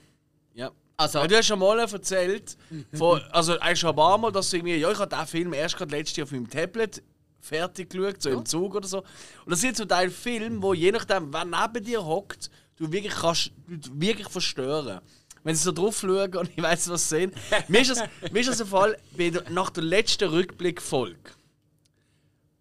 Ja. 0.55 0.71
Also, 0.97 1.27
du 1.27 1.37
hast 1.37 1.47
schon 1.47 1.59
mal 1.59 1.79
erzählt, 1.81 2.57
von, 2.93 3.21
also 3.33 3.59
eigentlich 3.59 3.81
schon 3.81 3.91
ein 3.91 3.97
paar 3.97 4.17
Mal, 4.17 4.31
dass 4.31 4.51
du 4.51 4.57
irgendwie, 4.57 4.77
ja, 4.77 4.91
ich 4.93 4.99
habe 4.99 5.11
diesen 5.11 5.27
Film 5.27 5.53
erst 5.53 5.77
gerade 5.77 5.91
letztes 5.91 6.17
Jahr 6.17 6.25
auf 6.25 6.31
meinem 6.31 6.49
Tablet 6.49 7.03
fertig 7.41 7.91
geschaut, 7.91 8.23
so 8.23 8.31
im 8.31 8.47
Zug 8.47 8.75
oder 8.75 8.87
so. 8.87 8.99
Und 8.99 9.51
das 9.51 9.61
sind 9.61 9.77
zum 9.77 9.89
Teil 9.89 10.11
Filme, 10.11 10.63
wo 10.63 10.73
je 10.73 10.93
nachdem, 10.93 11.33
wer 11.33 11.45
neben 11.45 11.85
dir 11.85 12.05
hockt, 12.05 12.51
du 12.77 12.91
wirklich 12.91 13.15
kannst 13.15 13.51
du 13.67 14.01
wirklich 14.01 14.29
verstören. 14.29 15.01
Wenn 15.43 15.55
sie 15.55 15.65
so 15.65 15.73
drauf 15.73 15.99
schauen 16.01 16.35
und 16.37 16.51
ich 16.57 16.63
weiß 16.63 16.89
was 16.89 17.09
sie 17.09 17.17
sehen. 17.17 17.33
mir, 17.69 17.83
ist 17.83 17.91
das, 17.91 18.05
mir 18.33 18.41
ist 18.41 18.49
das 18.49 18.57
der 18.59 18.67
Fall 18.67 18.97
bei 19.17 19.31
nach 19.51 19.71
der 19.71 19.83
letzten 19.83 20.29
Rückblickfolge, 20.29 21.31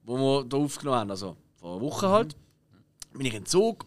wo 0.03 0.17
wir 0.17 0.45
hier 0.49 0.59
aufgenommen 0.59 0.99
haben, 0.99 1.11
also 1.11 1.37
vor 1.55 1.73
einer 1.73 1.81
Woche 1.81 2.09
halt, 2.09 2.35
bin 3.13 3.25
ich 3.25 3.33
im 3.33 3.45
Zug 3.45 3.85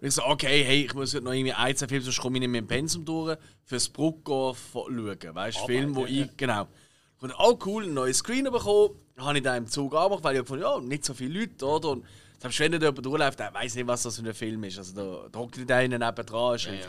und 0.00 0.08
ich 0.08 0.14
so, 0.14 0.24
okay, 0.24 0.64
hey, 0.64 0.84
ich 0.84 0.94
muss 0.94 1.14
heute 1.14 1.24
noch 1.24 1.32
irgendwie 1.32 1.52
ein, 1.52 1.76
zwei 1.76 1.88
Filme, 1.88 2.04
sonst 2.04 2.20
komme 2.20 2.36
ich 2.36 2.40
nicht 2.40 2.50
mehr 2.50 2.60
im 2.60 2.66
Pensum 2.66 3.04
durch, 3.04 3.36
fürs 3.64 3.88
Bruckgehen 3.88 4.54
schauen. 4.72 5.34
Weißt 5.34 5.58
du, 5.60 5.66
Film, 5.66 5.94
wo 5.94 6.06
ich, 6.06 6.36
genau. 6.36 6.66
Und 7.20 7.34
oh 7.38 7.58
cool, 7.66 7.84
ein 7.84 7.94
neues 7.94 8.18
Screen 8.18 8.44
bekommen, 8.44 8.94
habe 9.18 9.38
ich 9.38 9.44
da 9.44 9.56
im 9.56 9.66
Zug 9.66 9.94
angemacht, 9.94 10.24
weil 10.24 10.36
ich 10.36 10.40
gefunden 10.40 10.62
ja, 10.62 10.80
nicht 10.80 11.04
so 11.04 11.12
viele 11.12 11.40
Leute, 11.40 11.66
oder? 11.66 11.90
Und 11.90 12.06
selbst 12.38 12.58
wenn 12.60 12.72
da 12.72 12.78
jemand 12.78 13.04
durchläuft, 13.04 13.38
der 13.38 13.52
weiß 13.52 13.74
nicht, 13.74 13.86
was 13.86 14.02
das 14.02 14.18
für 14.18 14.26
ein 14.26 14.34
Film 14.34 14.64
ist. 14.64 14.78
Also 14.78 14.94
da, 14.94 15.28
da 15.30 15.38
hockt 15.38 15.58
nicht 15.58 15.70
einer 15.70 15.98
neben 15.98 16.26
dran. 16.26 16.58
Ja, 16.58 16.72
ja. 16.72 16.88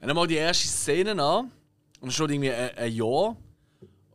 Und 0.00 0.08
dann 0.08 0.16
mal 0.16 0.26
die 0.26 0.36
erste 0.36 0.66
Szene 0.68 1.22
an, 1.22 1.50
und 2.00 2.08
es 2.08 2.14
steht 2.14 2.30
irgendwie 2.30 2.52
ein, 2.52 2.70
ein 2.76 2.92
Jahr. 2.92 3.36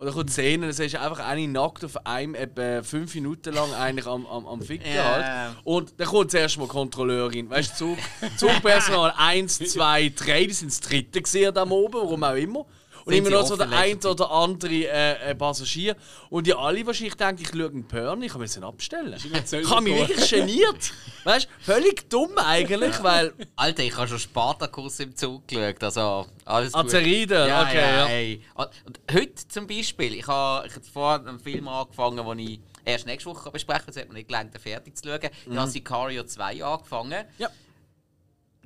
Und 0.02 0.08
dann 0.08 0.16
kommt 0.16 0.30
die 0.30 0.34
Szene, 0.34 0.66
dann 0.66 0.74
siehst 0.74 0.96
du 0.96 1.00
einfach 1.00 1.20
eine 1.20 1.48
nackt 1.48 1.86
auf 1.86 2.08
einem 2.08 2.34
etwa 2.34 2.82
fünf 2.82 3.14
Minuten 3.14 3.54
lang 3.54 3.72
eigentlich 3.72 4.08
am, 4.08 4.26
am, 4.26 4.48
am 4.48 4.60
Ficken 4.60 4.92
yeah. 4.92 5.04
halt. 5.04 5.58
Und 5.64 5.94
dann 5.96 6.08
kommt 6.08 6.32
zuerst 6.32 6.58
mal 6.58 6.68
Kontrolleurin. 6.68 7.48
Weißt 7.48 7.80
du, 7.80 7.96
Zug, 7.96 7.98
Zugpersonal 8.36 9.14
1, 9.16 9.60
2, 9.60 10.14
3, 10.16 10.46
die 10.46 10.54
sind 10.54 10.72
das 10.72 10.80
dritte 10.80 11.22
gesehen 11.22 11.54
da 11.54 11.70
oben, 11.70 11.94
warum 11.94 12.24
auch 12.24 12.34
immer. 12.34 12.66
Und 13.06 13.14
immer 13.14 13.30
noch 13.30 13.46
so 13.46 13.56
der 13.56 13.70
ein 13.70 13.98
oder 14.04 14.32
andere 14.32 14.74
äh, 14.74 15.32
äh, 15.32 15.36
Passagier. 15.36 15.96
Und 16.30 16.48
die 16.48 16.54
alle 16.54 16.86
wahrscheinlich 16.86 17.16
denken, 17.16 17.42
ich 17.42 17.50
schaue 17.50 17.70
einen 17.70 17.88
Porn, 17.88 18.22
ich 18.24 18.32
kann 18.32 18.42
nicht 18.42 18.64
abstellen. 18.64 19.16
Ich 19.16 19.70
habe 19.70 19.82
mich 19.82 19.98
wirklich 19.98 20.30
geniert. 20.30 20.94
Weißt 21.24 21.46
du, 21.46 21.72
völlig 21.74 22.10
dumm 22.10 22.38
eigentlich, 22.38 23.02
weil. 23.04 23.34
Alter, 23.56 23.84
ich 23.84 23.96
habe 23.96 24.08
schon 24.08 24.20
Spartakus 24.20 25.00
im 25.00 25.16
Zug 25.16 25.48
geschaut. 25.48 25.84
Also, 25.84 26.28
alles 26.46 26.74
gut. 26.74 26.86
Azeride, 26.86 27.48
ja, 27.48 27.62
okay. 27.64 27.76
Ja, 27.76 27.98
ja. 27.98 28.06
Hey. 28.06 28.42
Und 28.56 28.70
heute 29.12 29.48
zum 29.48 29.68
Beispiel, 29.68 30.16
ich 30.16 30.28
habe 30.28 30.68
ich 30.68 30.74
vorhin 30.92 31.28
einen 31.28 31.40
Film 31.40 31.68
angefangen, 31.68 32.26
den 32.26 32.40
ich 32.40 32.60
erst 32.86 33.06
nächste 33.06 33.30
Woche 33.30 33.52
besprechen 33.52 33.86
kann. 33.86 33.94
Es 33.94 34.02
hat 34.02 34.08
mir 34.08 34.16
nicht 34.16 34.28
gelangt, 34.28 34.58
fertig 34.60 34.98
zu 34.98 35.10
schauen. 35.10 35.30
Mhm. 35.46 35.52
Ich 35.52 35.58
habe 35.58 35.72
Sicario 35.72 36.24
2 36.24 36.64
angefangen. 36.64 37.26
Ja 37.38 37.50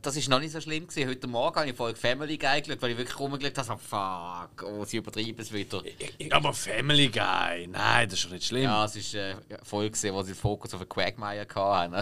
das 0.06 0.16
ist 0.16 0.30
noch 0.30 0.40
nicht 0.40 0.52
so 0.52 0.62
schlimm 0.62 0.88
gewesen. 0.88 1.10
Heute 1.10 1.28
Morgen 1.28 1.56
habe 1.56 1.70
ich 1.70 1.76
Folge 1.76 1.98
Family 2.00 2.38
Guy 2.38 2.62
geschaut, 2.62 2.82
weil 2.82 2.92
ich 2.92 2.98
wirklich 2.98 3.20
rumgeschaut 3.20 3.58
habe, 3.58 3.82
fuck, 3.82 4.64
oh, 4.64 4.86
sie 4.86 4.98
übertreiben 4.98 5.40
es 5.40 5.52
wieder. 5.52 5.82
Aber 6.30 6.54
Family 6.54 7.08
Guy, 7.08 7.68
nein, 7.68 8.08
das 8.08 8.20
ist 8.20 8.26
doch 8.26 8.32
nicht 8.32 8.46
schlimm. 8.46 8.64
Ja, 8.64 8.86
es 8.86 8.96
ist 8.96 9.16
äh, 9.16 9.36
eine 9.50 9.60
Folge, 9.64 10.14
wo 10.14 10.22
sie 10.22 10.34
den 10.34 10.36
Fokus 10.36 10.74
auf 10.76 10.82
den 10.82 10.90
Quagmire 10.90 11.48
hatten. 11.56 11.96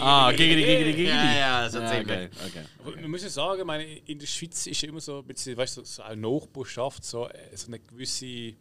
ah, 0.00 0.30
gegen 0.32 0.56
die, 0.56 0.64
gegen 0.64 0.84
die, 0.84 0.92
gegen 0.92 0.96
die. 0.96 1.04
Ja, 1.04 1.34
ja, 1.34 1.70
so 1.70 1.80
ja, 1.80 1.90
ziemlich. 1.90 2.30
Okay, 2.46 2.64
okay. 2.86 3.06
Muss 3.08 3.22
ja 3.24 3.28
sagen, 3.28 3.66
meine, 3.66 3.84
in 3.84 4.18
der 4.18 4.26
Schweiz 4.26 4.66
ist 4.66 4.84
immer 4.84 5.00
so 5.00 5.18
ein 5.18 5.24
bisschen, 5.24 5.56
weißt 5.56 5.78
du, 5.78 5.84
so 5.84 6.02
eine 6.02 6.20
Nachbarschaft, 6.20 7.04
so, 7.04 7.28
äh, 7.28 7.56
so 7.56 7.66
eine 7.66 7.80
gewisse, 7.80 8.26
äh, 8.26 8.54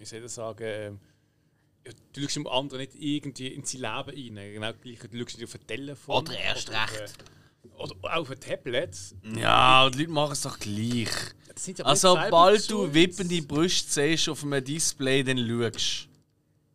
wie 0.00 0.04
soll 0.04 0.24
ich 0.24 0.32
sagen, 0.32 1.00
äh, 1.84 1.92
du 2.12 2.22
schaust 2.22 2.36
dem 2.36 2.48
anderen 2.48 2.80
nicht 2.80 2.96
irgendwie 2.96 3.48
in 3.48 3.64
sein 3.64 3.82
Leben 3.82 4.36
rein. 4.36 4.52
Genau 4.52 4.72
gleich, 4.82 4.98
du 4.98 5.18
schaust 5.18 5.38
nicht 5.38 5.44
auf 5.44 5.54
ein 5.54 5.66
Telefon. 5.66 6.16
Oder 6.16 6.38
erst 6.38 6.70
oder, 6.70 6.82
recht. 6.82 7.22
Äh, 7.22 7.39
oder 7.76 7.94
auf 8.18 8.30
ein 8.30 8.40
Tablet. 8.40 8.96
Ja, 9.36 9.88
die 9.90 9.98
Leute 9.98 10.10
machen 10.10 10.32
es 10.32 10.42
doch 10.42 10.58
gleich. 10.58 11.08
Also, 11.82 12.14
sobald 12.14 12.70
du 12.70 12.92
wippende 12.92 13.42
Brüste 13.42 13.90
siehst 13.90 14.28
auf 14.28 14.42
einem 14.44 14.64
Display, 14.64 15.22
dann 15.22 15.38
schaust 15.38 16.08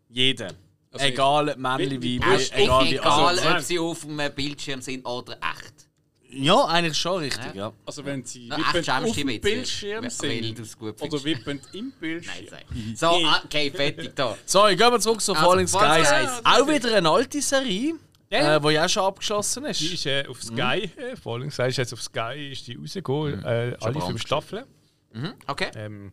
Jeder. 0.09 0.49
Also 0.91 1.07
egal, 1.07 1.49
ob 1.49 1.57
männlich, 1.57 2.01
wie 2.01 2.15
egal, 2.17 2.86
wie 2.86 2.95
egal 2.95 3.39
also, 3.39 3.49
ob 3.49 3.59
sie 3.59 3.79
auf 3.79 4.07
einem 4.07 4.33
Bildschirm 4.33 4.81
sind 4.81 5.05
oder 5.05 5.33
echt. 5.33 5.89
Ja, 6.29 6.65
eigentlich 6.65 6.97
schon 6.97 7.19
richtig, 7.19 7.53
ja. 7.53 7.73
Also 7.86 8.05
wenn 8.05 8.23
sie 8.23 8.47
Na, 8.47 8.57
wippend 8.57 8.89
auf 8.89 9.15
dem 9.15 9.41
Bildschirm 9.41 10.09
sind 10.09 10.59
oder 11.01 11.23
wippend 11.23 11.63
im 11.73 11.91
Bildschirm. 11.99 12.45
Nein, 12.51 12.65
nein. 12.69 12.95
So, 12.95 13.19
okay, 13.43 13.71
fertig 13.71 14.15
da. 14.15 14.38
So, 14.45 14.67
ich 14.67 14.77
gehe 14.77 14.99
zu 14.99 15.09
also, 15.11 15.36
Falling 15.36 15.67
Skies. 15.67 16.07
Auch 16.43 16.67
wieder 16.67 16.95
eine 16.95 17.09
alte 17.09 17.41
Serie. 17.41 17.95
Ja. 18.36 18.55
Äh, 18.57 18.63
wo 18.63 18.69
ja 18.69 18.88
schon 18.88 19.03
abgeschlossen 19.03 19.65
ist. 19.65 19.81
Die 19.81 19.93
ist 19.93 20.05
äh, 20.05 20.25
auf 20.27 20.43
Sky, 20.43 20.89
mhm. 20.95 21.03
äh, 21.03 21.15
Falling 21.15 21.51
Sky 21.51 21.67
ist 21.67 21.77
jetzt 21.77 21.93
auf 21.93 22.01
Sky, 22.01 22.51
ist 22.51 22.67
die 22.67 22.75
rausgekommen, 22.75 23.39
mhm. 23.39 23.45
äh, 23.45 23.77
alle 23.79 24.01
fünf 24.01 24.21
Staffeln. 24.21 24.65
Mhm. 25.13 25.33
Okay. 25.47 25.71
Ähm, 25.75 26.11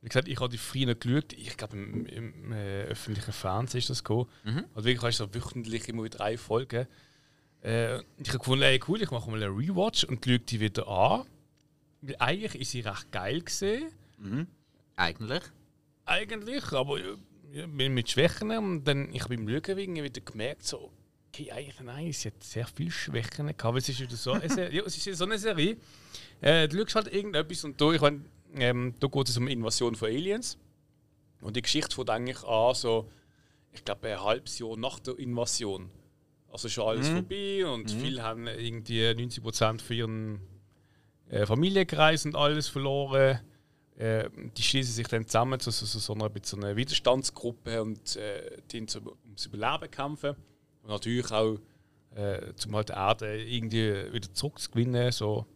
wie 0.00 0.08
gesagt, 0.08 0.28
ich 0.28 0.38
habe 0.38 0.50
die 0.50 0.58
früher 0.58 0.86
noch 0.86 0.98
geschaut. 0.98 1.32
Ich 1.32 1.56
glaube, 1.56 1.76
im, 1.76 2.06
im 2.06 2.52
äh, 2.52 2.82
öffentlichen 2.84 3.32
Fernsehen 3.32 3.78
ist 3.78 3.90
das 3.90 4.04
gekommen. 4.04 4.28
Mhm. 4.44 4.64
Also 4.74 4.86
wirklich 4.86 5.02
hast 5.02 5.20
du 5.20 5.24
so 5.24 5.34
wöchentlich 5.34 5.88
immer 5.88 6.04
wieder 6.04 6.18
drei 6.18 6.36
Folgen. 6.36 6.86
Äh, 7.62 8.00
ich 8.18 8.28
habe 8.28 8.38
gefunden, 8.38 8.62
ey, 8.64 8.78
cool, 8.86 9.00
ich 9.00 9.10
mache 9.10 9.30
mal 9.30 9.42
einen 9.42 9.56
Rewatch 9.56 10.04
und 10.04 10.22
schaue 10.24 10.38
die 10.38 10.60
wieder 10.60 10.86
an. 10.86 11.26
Weil 12.02 12.16
eigentlich 12.18 12.60
ist 12.60 12.72
sie 12.72 12.80
recht 12.80 13.10
geil 13.12 13.40
gesehen. 13.40 13.90
Mhm. 14.18 14.46
Eigentlich? 14.96 15.42
Eigentlich, 16.04 16.72
aber 16.72 16.98
ja, 17.50 17.66
mit 17.66 18.10
Schwächen. 18.10 18.50
Und 18.50 18.84
dann, 18.84 19.10
ich 19.12 19.22
habe 19.22 19.36
beim 19.36 19.48
Schauen 19.48 19.94
wieder 19.94 20.20
gemerkt, 20.20 20.64
so, 20.64 20.92
eigentlich 21.40 21.80
nein, 21.80 22.12
sie 22.12 22.28
hat 22.28 22.42
sehr 22.42 22.66
viele 22.66 22.90
Schwächen 22.90 23.54
gehabt. 23.56 23.78
Es 23.78 23.88
ist 23.88 24.00
wieder 24.00 24.16
so 24.16 24.32
eine 24.32 24.48
Serie. 24.48 24.76
ja, 24.76 24.82
es 24.84 25.06
ist 25.06 25.18
so 25.18 25.24
eine 25.24 25.38
Serie. 25.38 25.76
Äh, 26.40 26.68
du 26.68 26.78
schaust 26.78 27.06
halt 27.06 27.12
irgendetwas 27.12 27.64
und 27.64 27.80
da, 27.80 27.92
ich 27.92 28.00
mein, 28.00 28.24
ähm, 28.54 28.94
da 29.00 29.06
geht 29.08 29.28
es 29.28 29.36
um 29.36 29.48
Invasion 29.48 29.94
von 29.94 30.08
Aliens. 30.08 30.58
Und 31.40 31.56
die 31.56 31.62
Geschichte 31.62 31.94
fängt 31.94 32.10
eigentlich 32.10 32.42
an, 32.44 32.74
so, 32.74 33.10
ich 33.72 33.84
glaube, 33.84 34.08
ein 34.08 34.22
halbes 34.22 34.58
Jahr 34.58 34.76
nach 34.76 34.98
der 35.00 35.18
Invasion. 35.18 35.90
Also 36.50 36.68
schon 36.68 36.88
alles 36.88 37.10
mhm. 37.10 37.14
vorbei 37.14 37.66
und 37.66 37.92
mhm. 37.92 38.00
viele 38.00 38.22
haben 38.22 38.46
irgendwie 38.46 39.02
90% 39.02 39.80
von 39.80 39.96
ihren 39.96 40.40
äh, 41.28 41.46
Familienkreis 41.46 42.24
und 42.26 42.36
alles 42.36 42.68
verloren. 42.68 43.40
Äh, 43.96 44.28
die 44.56 44.62
schließen 44.62 44.94
sich 44.94 45.06
dann 45.08 45.26
zusammen 45.26 45.58
zu 45.60 45.70
so, 45.70 45.84
so, 45.86 45.98
so, 45.98 46.14
einer, 46.14 46.30
so 46.42 46.56
einer 46.56 46.76
Widerstandsgruppe 46.76 47.82
und 47.82 48.16
äh, 48.16 48.58
die 48.70 48.80
ums 48.80 49.46
Überleben 49.46 49.90
kämpfen. 49.90 50.36
Und 50.84 50.90
natürlich 50.90 51.30
auch, 51.32 51.58
äh, 52.14 52.54
zum 52.54 52.76
halt 52.76 52.90
die 52.90 52.92
Erde 52.92 53.42
irgendwie 53.42 54.12
wieder 54.12 54.32
zurückzugewinnen. 54.32 55.10
So. 55.10 55.46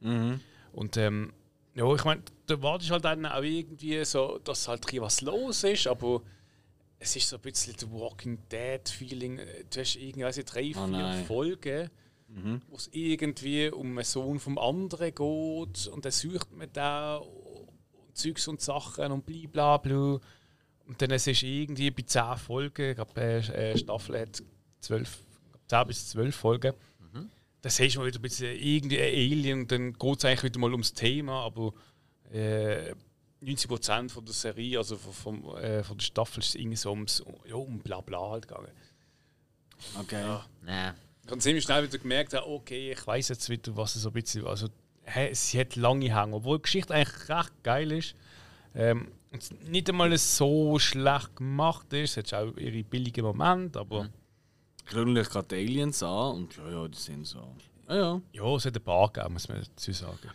Mhm. 0.00 0.40
Und 0.72 0.96
ähm, 0.96 1.32
ja, 1.74 1.94
ich 1.94 2.04
meine, 2.04 2.22
da 2.46 2.60
wartest 2.60 2.90
halt 2.90 3.04
dann 3.04 3.24
auch 3.26 3.42
irgendwie 3.42 4.04
so, 4.04 4.38
dass 4.42 4.66
halt 4.66 4.84
was 5.00 5.20
los 5.20 5.62
ist, 5.62 5.86
aber 5.86 6.22
es 6.98 7.14
ist 7.14 7.28
so 7.28 7.36
ein 7.36 7.42
bisschen 7.42 7.74
das 7.74 7.90
Walking 7.90 8.38
Dead-Feeling. 8.50 9.40
Du 9.70 9.80
hast 9.80 9.96
irgendwie 9.96 10.24
also 10.24 10.42
drei, 10.44 10.72
oh 10.74 10.86
vier 10.88 11.24
Folgen, 11.26 11.90
mhm. 12.26 12.62
wo 12.68 12.76
es 12.76 12.88
irgendwie 12.92 13.68
um 13.68 13.96
einen 13.96 14.04
Sohn 14.04 14.40
vom 14.40 14.58
anderen 14.58 15.14
geht 15.14 15.86
und 15.86 16.04
dann 16.04 16.12
sucht 16.12 16.52
man 16.56 16.68
da 16.72 17.16
und 17.16 18.16
Zeugs 18.16 18.48
und 18.48 18.60
Sachen 18.60 19.12
und 19.12 19.26
blablabla. 19.26 20.18
Und 20.86 21.02
dann 21.02 21.10
es 21.10 21.26
ist 21.26 21.42
irgendwie 21.42 21.90
bei 21.90 22.02
zehn 22.02 22.36
Folgen, 22.36 22.90
ich 22.90 22.96
glaube, 22.96 23.20
äh, 23.20 23.76
Staffel 23.76 24.20
hat 24.20 24.42
zwölf, 24.80 25.22
10 25.68 25.86
bis 25.86 26.08
zwölf 26.08 26.34
Folgen. 26.34 26.74
Mhm. 27.12 27.30
Da 27.62 27.70
siehst 27.70 27.96
du 27.96 28.00
mal 28.00 28.06
wieder 28.06 28.18
ein 28.18 28.22
bisschen 28.22 28.56
irgendwie 28.56 28.98
ein 28.98 29.32
Alien, 29.32 29.66
dann 29.66 29.92
geht 29.92 30.18
es 30.18 30.24
eigentlich 30.24 30.44
wieder 30.44 30.60
mal 30.60 30.72
ums 30.72 30.92
Thema, 30.92 31.44
aber 31.44 31.72
äh, 32.32 32.94
90% 33.42 34.10
von 34.10 34.24
der 34.24 34.34
Serie, 34.34 34.78
also 34.78 34.96
von, 34.96 35.12
von, 35.12 35.56
äh, 35.56 35.82
von 35.82 35.96
der 35.96 36.04
Staffel, 36.04 36.40
ist 36.40 36.54
irgendwie 36.54 36.76
so 36.76 36.90
ums 36.90 37.22
ja, 37.46 37.54
um 37.54 37.78
Blabla 37.78 38.30
halt 38.30 38.48
gegangen. 38.48 38.72
Okay. 40.00 40.20
Ja. 40.20 40.46
ja. 40.66 40.94
Ich 41.24 41.30
habe 41.30 41.40
ziemlich 41.40 41.64
schnell 41.64 41.84
wieder 41.84 41.98
gemerkt, 41.98 42.34
okay, 42.34 42.92
ich 42.92 43.06
weiß 43.06 43.28
jetzt 43.28 43.48
wieder, 43.48 43.76
was 43.76 43.94
es 43.94 44.02
so 44.02 44.08
ein 44.08 44.14
bisschen. 44.14 44.46
Also, 44.46 44.68
hey, 45.02 45.34
sie 45.34 45.60
hat 45.60 45.76
lange 45.76 46.14
Hänge, 46.14 46.36
obwohl 46.36 46.58
die 46.58 46.62
Geschichte 46.62 46.94
eigentlich 46.94 47.28
recht 47.28 47.52
geil 47.62 47.92
ist. 47.92 48.14
Ähm, 48.74 49.12
nicht 49.66 49.88
einmal 49.88 50.16
so 50.16 50.78
schlecht 50.78 51.36
gemacht 51.36 51.92
ist. 51.92 52.16
Es 52.16 52.32
hat 52.32 52.34
auch 52.34 52.56
ihre 52.56 52.82
billigen 52.82 53.24
Momente, 53.24 53.78
aber. 53.78 54.04
Mhm 54.04 54.17
gründlich 54.88 55.28
gerade 55.28 55.56
Aliens 55.56 56.02
an 56.02 56.36
und 56.36 56.56
ja, 56.56 56.70
ja, 56.70 56.88
die 56.88 56.98
sind 56.98 57.26
so. 57.26 57.54
Ja, 57.88 57.94
ja. 57.94 58.20
Ja, 58.32 58.56
es 58.56 58.64
hat 58.64 58.76
ein 58.76 58.82
paar 58.82 59.08
gegeben, 59.08 59.34
muss 59.34 59.48
man 59.48 59.62
dazu 59.62 59.92
sagen. 59.92 60.30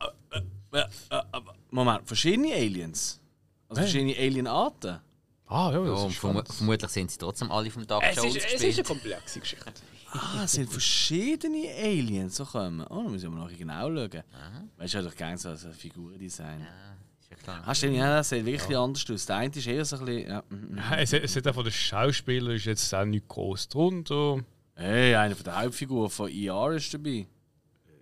Äh, 0.00 0.38
äh, 0.78 0.84
äh, 1.10 1.40
Moment, 1.70 2.06
verschiedene 2.06 2.52
Aliens? 2.54 3.20
Also 3.68 3.82
hey. 3.82 3.90
verschiedene 3.90 4.16
Alienarten? 4.16 5.00
Ah, 5.46 5.70
ja, 5.70 5.84
das 5.84 6.00
ja, 6.00 6.06
ist 6.08 6.18
verm 6.18 6.42
Vermutlich 6.46 6.90
sind 6.90 7.10
sie 7.10 7.18
trotzdem 7.18 7.50
alle 7.50 7.70
vom 7.70 7.86
Dark 7.86 8.02
es 8.08 8.16
Jones 8.16 8.36
ist, 8.36 8.46
Es 8.54 8.62
ist 8.62 8.78
eine 8.78 8.88
komplexe 8.88 9.40
Geschichte. 9.40 9.72
ah, 10.12 10.42
es 10.44 10.52
sind 10.52 10.70
verschiedene 10.70 11.68
Aliens, 11.78 12.36
so 12.36 12.46
kommen. 12.46 12.86
Oh, 12.88 13.02
dann 13.02 13.12
müssen 13.12 13.32
wir 13.32 13.38
nachher 13.38 13.56
genau 13.56 13.88
schauen. 13.88 14.22
Aha. 14.32 14.64
Weißt 14.78 14.94
du, 14.94 14.98
ich 14.98 15.04
habe 15.04 15.08
doch 15.08 15.16
gerne 15.16 15.38
so 15.38 15.48
ein 15.50 15.74
Figurendesign. 15.74 16.60
Ja 16.60 16.92
klar. 17.36 17.62
Hast 17.64 17.82
du 17.82 17.88
ja, 17.88 18.16
das 18.16 18.28
sieht 18.28 18.44
wirklich 18.44 18.70
ja. 18.70 18.82
anders 18.82 19.04
aus. 19.10 19.26
Der 19.26 19.36
eine 19.36 19.54
ist 19.54 19.66
eher 19.66 19.84
so 19.84 19.96
ein 19.96 20.04
bisschen. 20.04 20.30
Ja. 20.30 20.42
Mhm, 20.48 20.68
mhm. 20.70 20.78
ja 20.78 20.96
es, 20.98 21.12
es 21.12 21.36
hat 21.36 21.54
von 21.54 21.64
den 21.64 21.72
Schauspielern 21.72 22.54
ist 22.54 22.64
jetzt 22.64 22.94
auch 22.94 23.04
nicht 23.04 23.28
groß 23.28 23.68
drunter. 23.68 24.38
Hey, 24.74 25.14
einer 25.14 25.34
von 25.34 25.44
der 25.44 25.60
Hauptfiguren 25.62 26.10
von 26.10 26.30
ER 26.30 26.72
ist 26.72 26.92
dabei. 26.94 27.26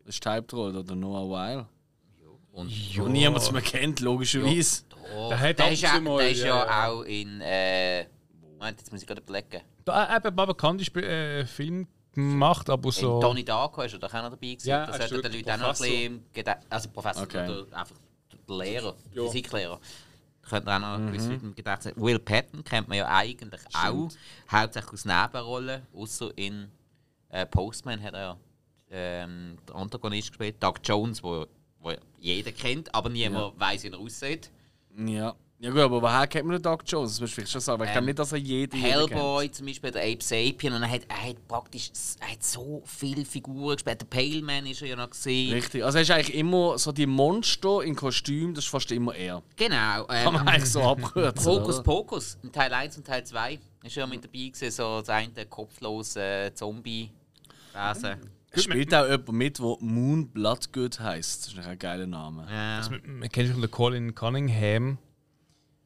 Das 0.05 0.15
ist 0.15 0.25
die 0.25 0.29
Hauptrolle, 0.29 0.79
oder 0.79 0.95
Noah 0.95 1.31
Weil. 1.31 1.67
Und 2.53 2.95
ja. 2.95 3.05
niemand 3.05 3.53
mehr 3.53 3.63
kennt, 3.63 4.01
logischerweise. 4.01 4.83
Ja. 5.15 5.29
Der, 5.29 5.41
hat 5.41 5.59
der, 5.59 5.73
ist, 5.73 5.83
ja, 5.83 5.99
der 5.99 6.31
ist 6.31 6.43
ja, 6.43 6.89
auch 6.89 7.03
in. 7.03 7.41
Äh, 7.41 8.05
Moment, 8.59 8.79
jetzt 8.79 8.93
muss 8.93 9.01
ich 9.01 9.07
gerade 9.07 9.23
überlegen. 9.23 9.63
Da 9.85 10.17
eben 10.17 10.35
mal 10.35 10.47
bekannt 10.47 10.81
ist 10.81 10.95
äh, 10.97 11.47
Film 11.47 11.87
gemacht, 12.13 12.69
aber 12.69 12.93
so. 12.93 13.15
In 13.15 13.21
Donnie 13.21 13.45
Darko 13.45 13.83
ist 13.83 13.95
er 13.95 13.99
doch 13.99 14.13
auch 14.13 14.23
noch 14.23 14.31
dabei 14.31 14.49
gewesen. 14.49 14.69
Ja, 14.69 14.87
das 14.87 14.99
er 14.99 15.09
sollte 15.09 15.31
den 15.31 15.39
Leuten 15.39 15.51
auch 15.51 15.57
noch 15.59 15.81
ein 15.81 16.23
Professor. 16.33 16.33
bisschen. 16.35 16.55
Also 16.69 16.89
Professor 16.91 17.23
Okay. 17.23 17.49
oder 17.49 17.79
einfach 17.79 17.97
der 18.51 18.59
Lehrer, 18.59 18.95
Ja. 19.15 19.23
Physiklehrer. 19.25 19.81
Könnte 20.43 20.67
man 20.67 20.83
auch 20.85 20.99
noch 20.99 21.05
Mhm. 21.05 21.13
gewisse 21.13 21.31
Leute 21.33 21.45
im 21.47 21.55
Gedächtnis 21.55 21.97
Will 21.97 22.19
Patton 22.19 22.65
kennt 22.65 22.89
man 22.89 22.99
ja 22.99 23.07
eigentlich 23.09 23.61
auch. 23.73 24.09
Hauptsächlich 24.51 24.93
aus 24.93 25.05
Nebenrollen. 25.05 25.83
Außer 25.95 26.31
in 26.37 26.69
äh, 27.29 27.47
Postman 27.47 28.03
hat 28.03 28.15
er 28.15 28.21
ja 28.21 28.37
ähm, 28.91 29.57
den 29.69 29.77
Antagonist 29.77 30.29
gespielt. 30.31 30.57
Doug 30.61 30.75
Jones, 30.83 31.23
wo, 31.23 31.47
wo 31.79 31.93
jeder 32.19 32.51
kennt, 32.53 32.93
aber 32.93 33.09
niemand 33.09 33.59
weiß, 33.61 33.85
wie 33.85 33.89
er 33.89 33.99
aussieht. 33.99 34.51
Ja. 34.97 35.35
Ja 35.63 35.69
gut, 35.69 35.79
aber 35.81 36.01
woher 36.01 36.27
kennt 36.27 36.47
man 36.47 36.57
den 36.57 36.63
Doc 36.63 36.85
Jones? 36.87 37.13
Das 37.13 37.21
musst 37.21 37.33
du 37.33 37.35
vielleicht 37.35 37.53
schon 37.53 37.61
sagen, 37.61 37.79
weil 37.81 37.89
ich 37.89 37.93
glaube 37.93 38.05
Ähm, 38.05 38.07
nicht, 38.07 38.19
dass 38.19 38.33
er 38.33 38.39
jeden 38.39 38.81
kennt. 38.81 38.83
Hellboy 38.95 39.51
zum 39.51 39.67
Beispiel, 39.67 39.91
der 39.91 40.03
Ape 40.03 40.23
Sapien, 40.25 40.73
und 40.73 40.83
er 40.83 40.91
hat, 40.91 41.03
er 41.07 41.23
hat 41.29 41.47
praktisch 41.47 41.91
er 42.19 42.33
hat 42.33 42.43
so 42.43 42.83
viele 42.87 43.27
Figuren 43.27 43.77
gespielt. 43.77 44.01
Der 44.01 44.07
Pale 44.07 44.41
Man 44.41 44.65
ist 44.67 44.81
er 44.81 44.89
ja 44.89 44.97
noch 44.97 45.11
gesehen. 45.11 45.53
Richtig. 45.53 45.85
Also 45.85 45.99
er 45.99 46.03
ist 46.03 46.11
eigentlich 46.13 46.35
immer 46.35 46.79
so 46.79 46.93
die 46.93 47.05
Monster 47.05 47.83
in 47.83 47.95
Kostüm, 47.95 48.55
das 48.55 48.65
ist 48.65 48.71
fast 48.71 48.91
immer 48.91 49.15
er. 49.15 49.43
Genau. 49.57 50.05
Kann 50.07 50.33
man 50.33 50.43
Ähm, 50.43 50.49
eigentlich 50.49 50.71
so 50.71 50.81
abkürzen. 50.83 51.45
Hokus? 51.53 51.83
Pokus, 51.83 52.39
in 52.43 52.51
Teil 52.53 52.73
1 52.73 52.97
und 52.97 53.07
Teil 53.07 53.23
2 53.25 53.59
ist 53.85 53.97
er 53.99 54.07
mit 54.07 54.25
dabei 54.25 54.49
gewesen, 54.49 54.71
so 54.71 55.01
das 55.01 55.11
eine 55.11 55.45
kopflose 55.47 56.53
Zombie-Wesen. 56.55 58.17
Es 58.53 58.65
spielt 58.65 58.95
auch 58.95 59.05
jemand 59.07 59.33
mit, 59.33 59.59
der 59.59 59.77
Moon 59.81 60.27
Bloodgood 60.29 60.99
heisst. 61.01 61.49
Das 61.49 61.53
ist 61.55 61.67
ein 61.67 61.79
geiler 61.79 62.07
Name. 62.07 62.47
Ja. 62.51 62.81
Man 63.05 63.29
kennt 63.29 63.51
schon 63.51 63.61
den 63.61 63.71
Colin 63.71 64.15
Cunningham. 64.15 64.99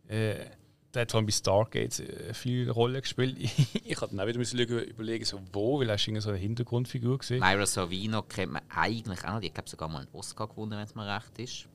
Äh, 0.09 0.47
der 0.93 1.03
hat 1.03 1.11
vor 1.11 1.19
allem 1.19 1.27
bei 1.27 1.33
Stargate 1.33 1.99
äh, 2.01 2.35
viele 2.35 2.71
Rollen 2.71 3.01
gespielt. 3.01 3.37
Ich 3.85 4.01
hatte 4.01 4.15
dann 4.15 4.21
auch 4.21 4.27
wieder 4.29 4.39
müssen 4.39 4.59
schauen, 4.59 4.85
überlegen, 4.85 5.25
so 5.25 5.41
wo, 5.53 5.81
weil 5.81 5.89
er 5.89 5.97
ist 5.97 6.07
irgendwie 6.07 6.23
so 6.23 6.29
eine 6.31 6.39
Hintergrundfigur 6.39 7.19
gesehen. 7.19 7.41
Myra 7.41 7.67
Sorvino 7.67 8.23
kennt 8.23 8.53
man 8.53 8.63
eigentlich 8.69 9.25
auch 9.25 9.35
noch. 9.35 9.41
Die 9.41 9.53
hat 9.53 9.69
sogar 9.69 9.89
mal 9.89 10.01
einen 10.01 10.09
Oscar 10.13 10.47
gewonnen, 10.49 10.73
wenn 10.73 10.79
es 10.81 10.95
mir 10.95 11.07
recht 11.07 11.39
ist. 11.39 11.67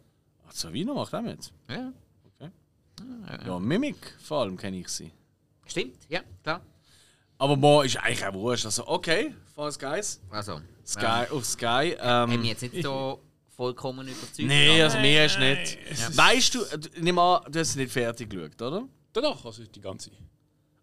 Ach, 0.48 0.52
Savino 0.52 0.94
macht 0.94 1.14
auch 1.14 1.22
mit. 1.22 1.52
Ja, 1.70 1.92
Ja, 3.46 3.60
Mimik 3.60 4.16
vor 4.20 4.42
allem 4.42 4.58
kenne 4.58 4.80
ich 4.80 4.90
sie. 4.90 5.12
stimmt, 5.66 5.96
ja, 6.10 6.22
klar. 6.44 6.62
Aber 7.38 7.56
Mo 7.56 7.82
ist 7.84 7.96
eigentlich 7.98 8.26
auch 8.26 8.34
wurscht. 8.34 8.66
Also, 8.66 8.86
okay, 8.88 9.34
Falls 9.56 9.80
Guys. 9.80 10.22
Also, 10.30 10.62
Sky, 10.86 11.26
auf 11.32 11.46
Sky. 11.46 11.96
haben 12.00 12.32
Ähm, 12.34 12.40
mich 12.42 12.50
jetzt 12.50 12.62
nicht 12.62 12.84
so 12.84 13.22
vollkommen 13.64 14.07
überzeugt. 14.07 14.47
nee, 14.47 14.70
aber- 14.76 14.84
also 14.86 14.97
mir 14.99 15.26
ist 15.26 15.38
nicht. 15.39 16.18
Weißt 16.18 16.55
du, 16.55 16.62
äh, 16.64 16.80
nimm 17.01 17.20
an, 17.20 17.41
du 17.51 17.60
hast 17.60 17.74
sie 17.74 17.80
nicht 17.80 17.91
fertig 17.91 18.30
geschaut, 18.30 18.62
oder? 18.62 18.88
Danach, 19.12 19.43
also 19.43 19.64
die 19.66 19.82
ganze. 19.82 20.12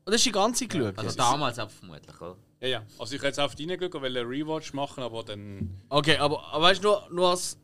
Oder 0.04 0.14
hast 0.14 0.26
du 0.26 0.28
die 0.28 0.32
ganze 0.32 0.66
geschaut? 0.66 0.98
Also 0.98 1.16
damals 1.16 1.58
aber 1.58 1.70
vermutlich, 1.70 2.20
oder? 2.20 2.36
Ja, 2.60 2.68
ja. 2.68 2.82
Also 2.98 3.14
ich 3.14 3.20
hätte 3.20 3.28
jetzt 3.28 3.40
auf 3.40 3.54
die 3.54 3.64
reingeschaut 3.64 3.94
und 3.94 4.02
wollte 4.02 4.20
einen 4.20 4.28
Rewatch 4.28 4.74
machen, 4.74 5.02
aber 5.02 5.22
dann. 5.24 5.70
Okay, 5.88 6.18
aber, 6.18 6.44
aber 6.52 6.64
weißt 6.64 6.84
du, 6.84 6.88
nur, 6.88 7.08
nur 7.10 7.30
als. 7.30 7.56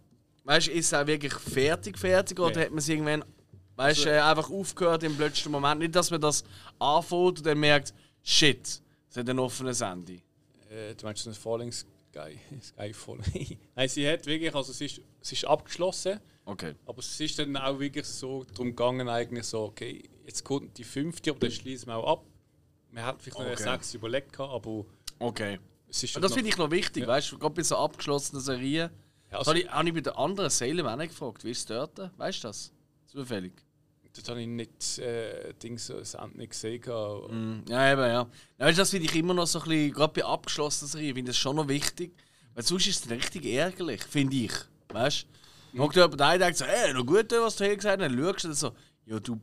Weißt 0.45 0.69
du, 0.69 0.71
ist 0.73 0.87
es 0.87 0.95
auch 0.95 1.07
wirklich 1.07 1.35
fertig, 1.35 1.99
fertig? 1.99 2.41
Oder 2.41 2.57
Nee. 2.57 2.63
hat 2.65 2.71
man 2.71 2.79
es 2.79 2.89
irgendwann. 2.89 3.25
Weißt 3.77 4.05
du, 4.07 4.09
äh, 4.11 4.19
einfach 4.19 4.51
aufgehört 4.51 5.03
im 5.03 5.19
letzten 5.19 5.51
Moment? 5.51 5.81
Nicht, 5.81 5.95
dass 5.95 6.11
man 6.11 6.21
das 6.23 6.43
anfängt 6.79 7.39
und 7.39 7.47
dann 7.47 7.59
merkt, 7.61 7.93
shit, 8.23 8.67
es 9.11 9.17
hat 9.17 9.29
ein 9.29 9.39
offenes 9.39 9.81
Ende. 9.83 10.15
Äh, 10.71 10.95
du 10.97 11.05
meinst 11.05 11.23
so 11.23 11.31
ein 11.31 11.35
Falling 11.35 11.73
Sky. 12.13 12.39
Sky 12.63 12.93
Falling. 12.93 13.59
Nein, 13.75 13.89
sie 13.89 14.07
hat 14.09 14.27
wirklich, 14.27 14.55
also 14.55 14.71
es 14.73 14.81
ist, 14.81 15.01
es 15.21 15.33
ist 15.33 15.45
abgeschlossen, 15.47 16.21
Okay. 16.45 16.75
aber 16.87 16.99
es 16.99 17.19
ist 17.21 17.39
dann 17.39 17.57
auch 17.57 17.79
wirklich 17.79 18.05
so 18.07 18.45
darum 18.45 18.69
gegangen, 18.69 19.09
eigentlich 19.09 19.47
so, 19.47 19.63
okay, 19.65 20.03
jetzt 20.27 20.45
kommt 20.45 20.77
die 20.77 20.85
fünfte, 20.85 21.31
aber 21.31 21.41
dann 21.41 21.51
schließen 21.51 21.89
wir 21.89 21.97
auch 21.97 22.19
ab. 22.19 22.27
Wir 22.91 23.05
hatten 23.07 23.21
vielleicht 23.21 23.39
noch 23.39 23.47
eine 23.47 23.55
Okay. 23.55 23.63
sechs 23.63 23.95
überlegt, 23.95 24.33
gehabt, 24.33 24.53
aber 24.53 24.85
Okay. 25.19 25.59
es 25.89 26.03
ist 26.03 26.17
Und 26.17 26.23
das 26.23 26.35
finde 26.35 26.51
ich 26.51 26.57
noch 26.59 26.71
wichtig, 26.71 27.03
Ja. 27.03 27.09
weißt 27.09 27.33
du, 27.33 27.39
gerade 27.39 27.55
bei 27.55 27.63
so 27.63 27.77
abgeschlossenen 27.77 28.43
Serien. 28.43 28.91
Ja, 29.31 29.39
also, 29.39 29.51
habe 29.51 29.61
ich, 29.61 29.65
ich 29.67 29.95
bei 29.95 30.01
den 30.03 30.13
anderen 30.13 30.51
Salem 30.51 30.87
auch 30.87 30.97
nicht 30.97 31.09
gefragt. 31.11 31.43
Wie 31.45 31.51
ist 31.53 31.61
es 31.61 31.67
dort? 31.67 32.11
Weißt 32.19 32.45
du 32.45 32.49
das? 32.49 32.73
Zufällig. 33.07 33.53
Das 34.15 34.29
habe 34.29 34.41
ich 34.43 34.47
nicht, 34.47 34.99
äh, 34.99 35.55
Dings, 35.55 35.87
so 35.87 35.99
das 35.99 36.15
Ende 36.15 36.39
nicht 36.39 36.51
gesehen. 36.51 36.81
Mm, 36.81 37.65
Ja, 37.69 37.93
eben, 37.93 38.01
ja. 38.03 38.07
ja 38.09 38.29
weißt, 38.59 38.79
das 38.79 38.91
finde 38.91 39.07
ich 39.07 39.17
immer 39.17 39.35
noch 39.35 39.47
so 39.47 39.61
ein 39.61 39.69
bisschen, 39.69 39.93
gerade 39.93 40.13
bei 40.21 40.25
abgeschlossenen 40.27 40.91
Serien, 40.91 41.15
finde 41.15 41.31
ich 41.31 41.37
das 41.37 41.39
schon 41.43 41.57
noch 41.57 41.69
wichtig. 41.69 42.15
Weil 42.55 42.65
sonst 42.65 42.87
ist 42.87 42.97
es 43.03 43.09
dann 43.09 43.19
richtig 43.19 43.47
ärgerlich, 43.47 44.03
finde 44.05 44.37
ich. 44.37 44.53
Weißt 44.89 45.23
du? 45.23 45.27
Dann 45.73 45.81
hockt 45.83 45.97
jemand 45.97 46.21
ein 46.21 46.35
und 46.35 46.41
denkt 46.41 46.59
so, 46.59 46.65
ey, 46.67 46.93
noch 46.93 47.07
gut, 47.07 47.33
was 47.33 47.57
du 47.57 47.65
hier 47.65 47.77
gesagt 47.77 48.03
hast. 48.03 48.11
Dann 48.11 48.19
schaust 48.19 48.45
du 48.45 48.49
dann 48.49 48.57
so, 48.57 48.73
ja, 49.07 49.19
du 49.21 49.41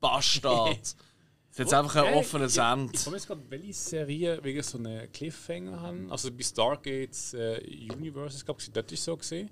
Bastard. 0.00 0.78
Das 1.54 1.58
ist 1.58 1.64
jetzt 1.70 1.74
einfach 1.74 1.96
ein 1.96 2.04
Okay, 2.04 2.14
offenes 2.14 2.56
ich- 2.56 2.62
Ende. 2.62 2.92
Ich 2.94 3.04
komme 3.04 3.16
jetzt 3.16 3.26
gerade, 3.26 3.42
welche 3.50 3.72
Serien 3.74 4.42
wirklich 4.42 4.64
so 4.64 4.78
einen 4.78 5.12
Cliffhanger 5.12 5.80
haben. 5.82 6.10
Also 6.10 6.30
bei 6.32 6.42
Stargates 6.42 7.34
äh, 7.34 7.60
Universe, 7.92 8.42
glaube 8.42 8.62
ich, 8.62 8.72
dort 8.72 8.90
ist 8.90 9.04
so 9.04 9.14
gesehen. 9.18 9.50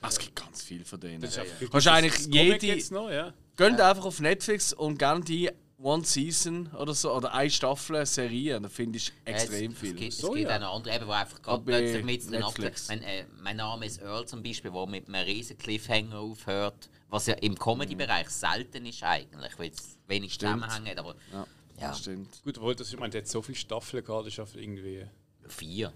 Ah, 0.00 0.08
Es 0.08 0.18
gibt 0.18 0.36
ganz 0.36 0.62
viel 0.62 0.84
von 0.84 1.00
denen. 1.00 1.20
Das 1.20 1.30
ist 1.30 1.38
einfach- 1.38 1.70
Kannst 1.70 1.86
du 1.86 1.92
eigentlich 1.92 2.12
das 2.14 2.24
Comic 2.30 2.62
jede- 2.62 2.94
noch, 2.94 3.10
ja. 3.10 3.34
Geht 3.56 3.80
einfach 3.80 4.04
auf 4.04 4.20
Netflix 4.20 4.72
und 4.72 4.98
gerne 4.98 5.24
die 5.24 5.50
One 5.80 6.04
Season 6.04 6.68
oder 6.72 6.92
so, 6.94 7.12
oder 7.14 7.32
eine 7.34 7.50
Staffel 7.50 8.04
Serie. 8.06 8.60
Da 8.60 8.68
finde 8.68 8.98
ich 8.98 9.12
extrem 9.24 9.72
es, 9.72 9.78
viel. 9.78 9.90
Es 9.90 9.96
gibt, 9.96 10.12
So, 10.12 10.28
es 10.30 10.34
gibt 10.38 10.48
ja. 10.50 10.56
auch 10.56 10.60
noch 10.60 10.74
andere, 10.76 10.94
eben, 10.96 11.06
wo 11.06 11.12
einfach 11.12 11.40
gerade 11.42 11.62
plötzlich 11.64 12.04
mit 12.04 12.32
den. 12.32 12.40
Mein, 12.88 13.02
äh, 13.02 13.24
mein 13.42 13.56
Name 13.56 13.86
ist 13.86 14.00
Earl 14.00 14.26
zum 14.26 14.42
Beispiel, 14.42 14.72
wo 14.72 14.86
mit 14.86 15.06
einem 15.08 15.24
riesen 15.24 15.56
Cliffhanger 15.58 16.18
aufhört, 16.18 16.88
was 17.08 17.26
ja 17.26 17.34
im 17.34 17.56
Comedy-Bereich 17.56 18.28
selten 18.28 18.86
ist 18.86 19.02
eigentlich, 19.02 19.58
weil 19.58 19.70
es 19.70 19.98
wenig 20.08 20.34
Stimmt. 20.34 20.66
Hat, 20.66 20.98
aber 20.98 21.14
Ja, 21.32 21.46
ja, 21.80 21.88
das 21.88 21.98
stimmt. 22.00 22.42
Gut, 22.44 22.58
obwohl 22.58 22.74
das, 22.74 22.92
ich 22.92 22.98
meine, 22.98 23.10
der 23.10 23.22
hat 23.22 23.28
so 23.28 23.40
viele 23.42 23.58
Staffeln 23.58 24.04
gehabt, 24.04 24.26
das 24.26 24.32
ist 24.34 24.40
einfach 24.40 24.56
irgendwie. 24.56 25.06
vier. 25.48 25.92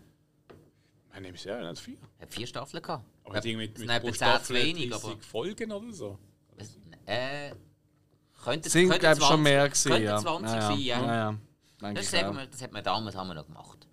Ich 1.14 1.20
nehme 1.20 1.36
es 1.36 1.44
ja 1.44 1.70
nicht 1.70 1.82
viel. 1.82 1.98
Hat 2.20 2.32
vier 2.32 2.46
Staffeln 2.46 2.82
gehabt. 2.82 3.04
Aber 3.24 3.44
ja, 3.44 3.56
mit, 3.56 3.74
Es 3.74 3.80
mit 3.80 3.90
sind 3.90 4.02
pro 4.02 4.12
Staffel 4.12 4.56
wenig, 4.56 4.90
30 4.90 5.04
aber 5.04 5.22
Folgen 5.22 5.72
oder 5.72 5.92
so. 5.92 6.18
es, 6.56 6.78
äh, 7.06 7.52
könnte, 8.42 8.70
Sind, 8.70 8.88
könnte 8.88 9.00
glaube 9.00 9.18
ich, 9.20 9.26
schon 9.26 9.42
20 9.42 9.42
mehr 9.44 9.68
gewesen. 9.68 9.88
Könnte 9.90 10.04
Ja. 10.04 10.18
20 10.18 10.54
ja, 10.54 10.60
sein, 10.60 10.78
ja. 10.78 11.00
ja. 11.00 11.06
ja, 11.06 11.38
ja. 11.82 11.92
Das, 11.92 12.10
sagen 12.10 12.36
wir, 12.36 12.46
das 12.46 12.62
hat 12.62 12.72
man 12.72 12.82
damals 12.84 13.16
haben 13.16 13.28
wir 13.28 13.34
noch 13.34 13.46
gemacht. 13.46 13.86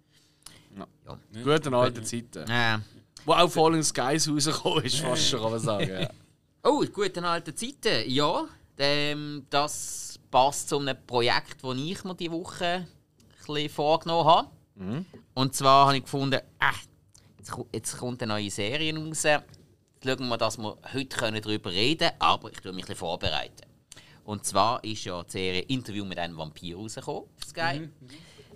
Ja. 0.77 1.19
Gute 1.43 1.75
alte 1.75 2.03
Zeiten. 2.03 2.49
Äh, 2.49 2.77
Wo 3.25 3.33
auch 3.33 3.49
Falling 3.49 3.83
Skies 3.83 4.29
rausgekommen 4.29 4.85
ist, 4.85 4.99
fast 4.99 5.27
schon, 5.27 5.41
kann 5.41 5.51
man 5.51 5.59
sagen. 5.59 5.89
Ja. 5.89 6.09
Oh, 6.61 6.83
gute 6.91 7.23
alte 7.23 7.55
Zeiten. 7.55 8.09
Ja, 8.09 8.43
ähm, 8.77 9.45
das 9.49 10.19
passt 10.29 10.67
zu 10.67 10.77
einem 10.77 10.97
Projekt, 11.07 11.63
das 11.63 11.77
ich 11.77 12.03
mir 12.03 12.15
diese 12.15 12.31
Woche 12.31 12.65
ein 12.65 12.87
bisschen 13.37 13.69
vorgenommen 13.69 14.25
habe. 14.27 14.49
Und 15.33 15.55
zwar 15.55 15.87
habe 15.87 15.97
ich 15.97 16.03
gefunden, 16.03 16.33
äh, 16.35 16.41
jetzt, 17.39 17.51
ko- 17.51 17.67
jetzt 17.73 17.97
kommt 17.97 18.21
eine 18.21 18.33
neue 18.33 18.51
Serie 18.51 18.95
raus. 18.95 19.23
Jetzt 19.23 19.43
schauen 20.03 20.27
wir, 20.29 20.37
dass 20.37 20.57
wir 20.57 20.77
heute 20.93 21.17
können 21.17 21.41
darüber 21.41 21.71
reden 21.71 22.07
können, 22.09 22.15
aber 22.19 22.51
ich 22.51 22.59
tue 22.59 22.71
mich 22.71 22.83
ein 22.83 22.87
bisschen 22.87 22.95
vorbereiten. 22.99 23.65
Und 24.23 24.45
zwar 24.45 24.83
ist 24.83 25.03
ja 25.05 25.23
die 25.23 25.31
Serie 25.31 25.61
Interview 25.61 26.05
mit 26.05 26.19
einem 26.19 26.37
Vampir 26.37 26.77
rausgekommen 26.77 27.23
auf 27.23 27.43
Sky. 27.49 27.89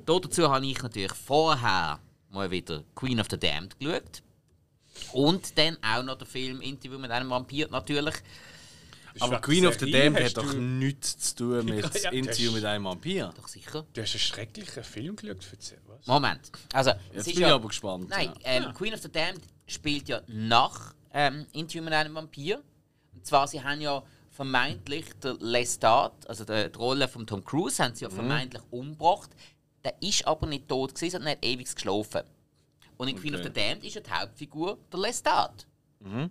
Dazu 0.06 0.50
habe 0.52 0.66
ich 0.68 0.82
natürlich 0.84 1.14
vorher 1.14 2.00
mal 2.30 2.52
wieder 2.52 2.84
Queen 2.94 3.20
of 3.20 3.28
the 3.32 3.40
Damned 3.40 3.80
geschaut. 3.80 4.22
Und 5.14 5.58
dann 5.58 5.78
auch 5.82 6.04
noch 6.04 6.18
den 6.18 6.28
Film 6.28 6.62
Interview 6.62 7.00
mit 7.00 7.10
einem 7.10 7.30
Vampir 7.30 7.68
natürlich. 7.70 8.14
Aber 9.20 9.40
Queen 9.42 9.66
of 9.66 9.80
the 9.80 9.90
Damned 9.92 10.24
hat 10.24 10.38
doch 10.38 10.52
du- 10.52 10.58
nichts 10.60 11.18
zu 11.34 11.36
tun 11.36 11.66
mit 11.66 11.84
Ja, 11.96 12.02
ja, 12.02 12.10
Interview 12.12 12.52
mit 12.52 12.66
einem 12.66 12.84
Vampir. 12.86 13.34
Doch 13.36 13.48
sicher. 13.48 13.86
Du 13.94 14.02
hast 14.02 14.12
einen 14.14 14.20
schrecklichen 14.20 14.84
Film 14.84 15.16
geschaut 15.16 15.44
für 15.44 15.58
die? 15.58 15.64
Moment. 16.06 16.52
Also, 16.74 16.92
Jetzt 17.14 17.26
bin 17.26 17.40
ja, 17.40 17.48
ich 17.48 17.54
aber 17.54 17.68
gespannt. 17.68 18.10
Nein, 18.10 18.34
ja. 18.44 18.52
ähm, 18.52 18.74
Queen 18.74 18.94
of 18.94 19.02
the 19.02 19.12
Damned 19.12 19.42
spielt 19.68 20.10
ja 20.10 20.22
nach 20.28 20.94
ähm, 21.14 21.46
Interview 21.54 21.84
mit 21.84 21.94
einem 21.94 22.14
Vampir. 22.16 22.62
Und 23.14 23.26
zwar, 23.26 23.48
sie 23.48 23.64
haben 23.64 23.80
ja 23.82 24.04
vermeintlich 24.30 25.06
der 25.24 25.36
Lestat, 25.40 26.28
also 26.28 26.44
die, 26.44 26.70
die 26.72 26.78
Rolle 26.78 27.08
von 27.08 27.26
Tom 27.28 27.44
Cruise, 27.46 27.82
haben 27.84 27.96
sie 27.96 28.04
ja 28.06 28.10
Mhm. 28.10 28.16
vermeintlich 28.16 28.64
umgebracht. 28.72 29.30
Der 29.84 29.94
ist 30.02 30.26
aber 30.28 30.48
nicht 30.48 30.68
tot 30.68 30.96
gewesen, 30.96 31.12
sondern 31.12 31.32
hat 31.34 31.46
ewig 31.46 31.74
geschlafen. 31.74 32.24
Und 32.98 33.08
in 33.08 33.16
Queen 33.20 33.36
of 33.36 33.44
the 33.44 33.50
Damned 33.50 33.84
ist 33.84 33.96
ja 33.96 34.02
die 34.02 34.12
Hauptfigur 34.12 34.78
der 34.92 35.00
Lestat. 35.00 35.68
Mhm. 36.00 36.30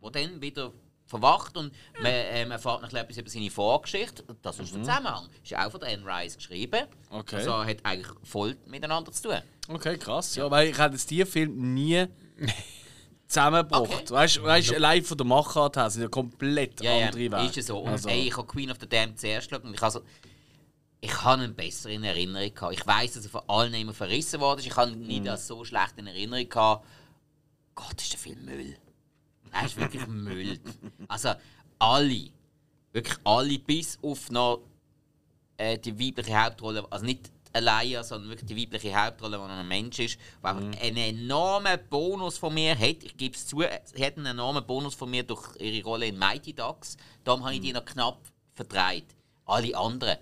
Wo 0.00 0.10
dann 0.10 0.40
wieder 0.40 0.72
verwacht 1.10 1.56
und 1.56 1.72
man 2.00 2.06
ähm, 2.12 2.50
erfahrt 2.52 2.82
noch 2.82 2.92
etwas 2.92 3.16
über 3.18 3.28
seine 3.28 3.50
Vorgeschichte. 3.50 4.24
Das 4.42 4.58
ist 4.60 4.72
der 4.74 4.80
Zusammenhang. 4.82 5.28
Ist 5.42 5.50
ja 5.50 5.66
auch 5.66 5.70
von 5.70 5.80
der 5.80 5.90
Anne 5.90 6.04
Rice 6.06 6.36
geschrieben. 6.36 6.86
Mhm. 7.10 7.16
Okay. 7.18 7.36
Also 7.36 7.64
hat 7.64 7.78
eigentlich 7.84 8.06
voll 8.22 8.56
miteinander 8.66 9.10
zu 9.12 9.22
tun. 9.28 9.38
Okay, 9.68 9.98
krass. 9.98 10.36
Ja, 10.36 10.50
weil 10.50 10.68
ich 10.68 10.78
hätte 10.78 10.94
jetzt 10.94 11.10
diesen 11.10 11.26
Film 11.26 11.74
nie 11.74 12.06
zusammengebracht. 13.26 13.82
Okay. 13.92 14.10
Weißt 14.10 14.36
du, 14.36 14.42
weißt, 14.44 14.74
allein 14.74 15.02
von 15.04 15.16
der 15.18 15.26
Machart 15.26 15.76
her 15.76 15.90
sind 15.90 16.02
ja 16.02 16.08
komplett 16.08 16.80
Ja, 16.82 16.92
ja, 16.96 17.06
andere 17.06 17.22
Wege. 17.22 17.36
ist 17.48 17.56
ja 17.56 17.62
so. 17.62 17.78
Und 17.78 17.88
Also, 17.90 18.08
ey, 18.08 18.28
ich 18.28 18.36
habe 18.36 18.46
Queen 18.46 18.70
of 18.70 18.78
the 18.80 18.88
Damned 18.88 19.18
zuerst 19.20 19.48
geschaut 19.48 19.64
und 19.64 19.74
ich 19.74 19.82
also 19.82 20.00
ich 21.02 21.22
habe 21.22 21.42
einen 21.42 21.54
besseren 21.54 22.04
Erinnerung 22.04 22.52
gehabt. 22.54 22.74
Ich 22.74 22.86
weiß, 22.86 23.14
dass 23.14 23.24
er 23.24 23.30
von 23.30 23.42
allen 23.48 23.72
immer 23.74 23.94
verrissen 23.94 24.38
worden 24.40 24.60
ist. 24.60 24.66
Ich 24.66 24.76
habe 24.76 24.90
ihn 24.90 25.00
Mhm. 25.00 25.06
nie 25.06 25.20
das 25.22 25.46
so 25.46 25.64
schlecht 25.64 25.94
in 25.96 26.06
Erinnerung 26.06 26.48
gehabt. 26.48 26.86
Gott, 27.74 28.00
ist 28.02 28.12
der 28.12 28.18
Film 28.20 28.44
Müll. 28.44 28.76
Er 29.52 29.66
ist 29.66 29.76
wirklich 29.76 30.06
Müll. 30.06 30.58
Also 31.08 31.30
alle, 31.78 32.30
wirklich 32.92 33.16
alle, 33.24 33.58
bis 33.58 33.98
auf 34.02 34.30
noch 34.30 34.60
äh, 35.56 35.78
die 35.78 35.98
weibliche 35.98 36.40
Hauptrolle, 36.42 36.86
also 36.90 37.04
nicht 37.04 37.30
alleine, 37.52 38.04
sondern 38.04 38.30
wirklich 38.30 38.48
die 38.48 38.56
weibliche 38.62 38.94
Hauptrolle, 38.94 39.36
die 39.38 39.42
ein 39.42 39.66
Mensch 39.68 39.98
ist, 39.98 40.18
einfach 40.42 40.62
Mhm. 40.62 40.72
einen 40.80 40.96
enormen 40.96 41.78
Bonus 41.88 42.38
von 42.38 42.54
mir 42.54 42.78
hat. 42.78 43.02
Ich 43.02 43.16
gebe 43.16 43.34
es 43.34 43.46
zu, 43.46 43.60
sie 43.84 44.04
hat 44.06 44.16
einen 44.16 44.26
enormen 44.26 44.64
Bonus 44.64 44.94
von 44.94 45.10
mir 45.10 45.24
durch 45.24 45.56
ihre 45.58 45.84
Rolle 45.84 46.06
in 46.06 46.18
Mighty 46.18 46.52
Ducks. 46.52 46.96
Darum 47.24 47.42
habe 47.44 47.54
ich 47.54 47.60
Mhm. 47.60 47.64
die 47.64 47.72
noch 47.72 47.84
knapp 47.84 48.20
verdreht. 48.54 49.06
Alle 49.46 49.76
anderen, 49.76 50.16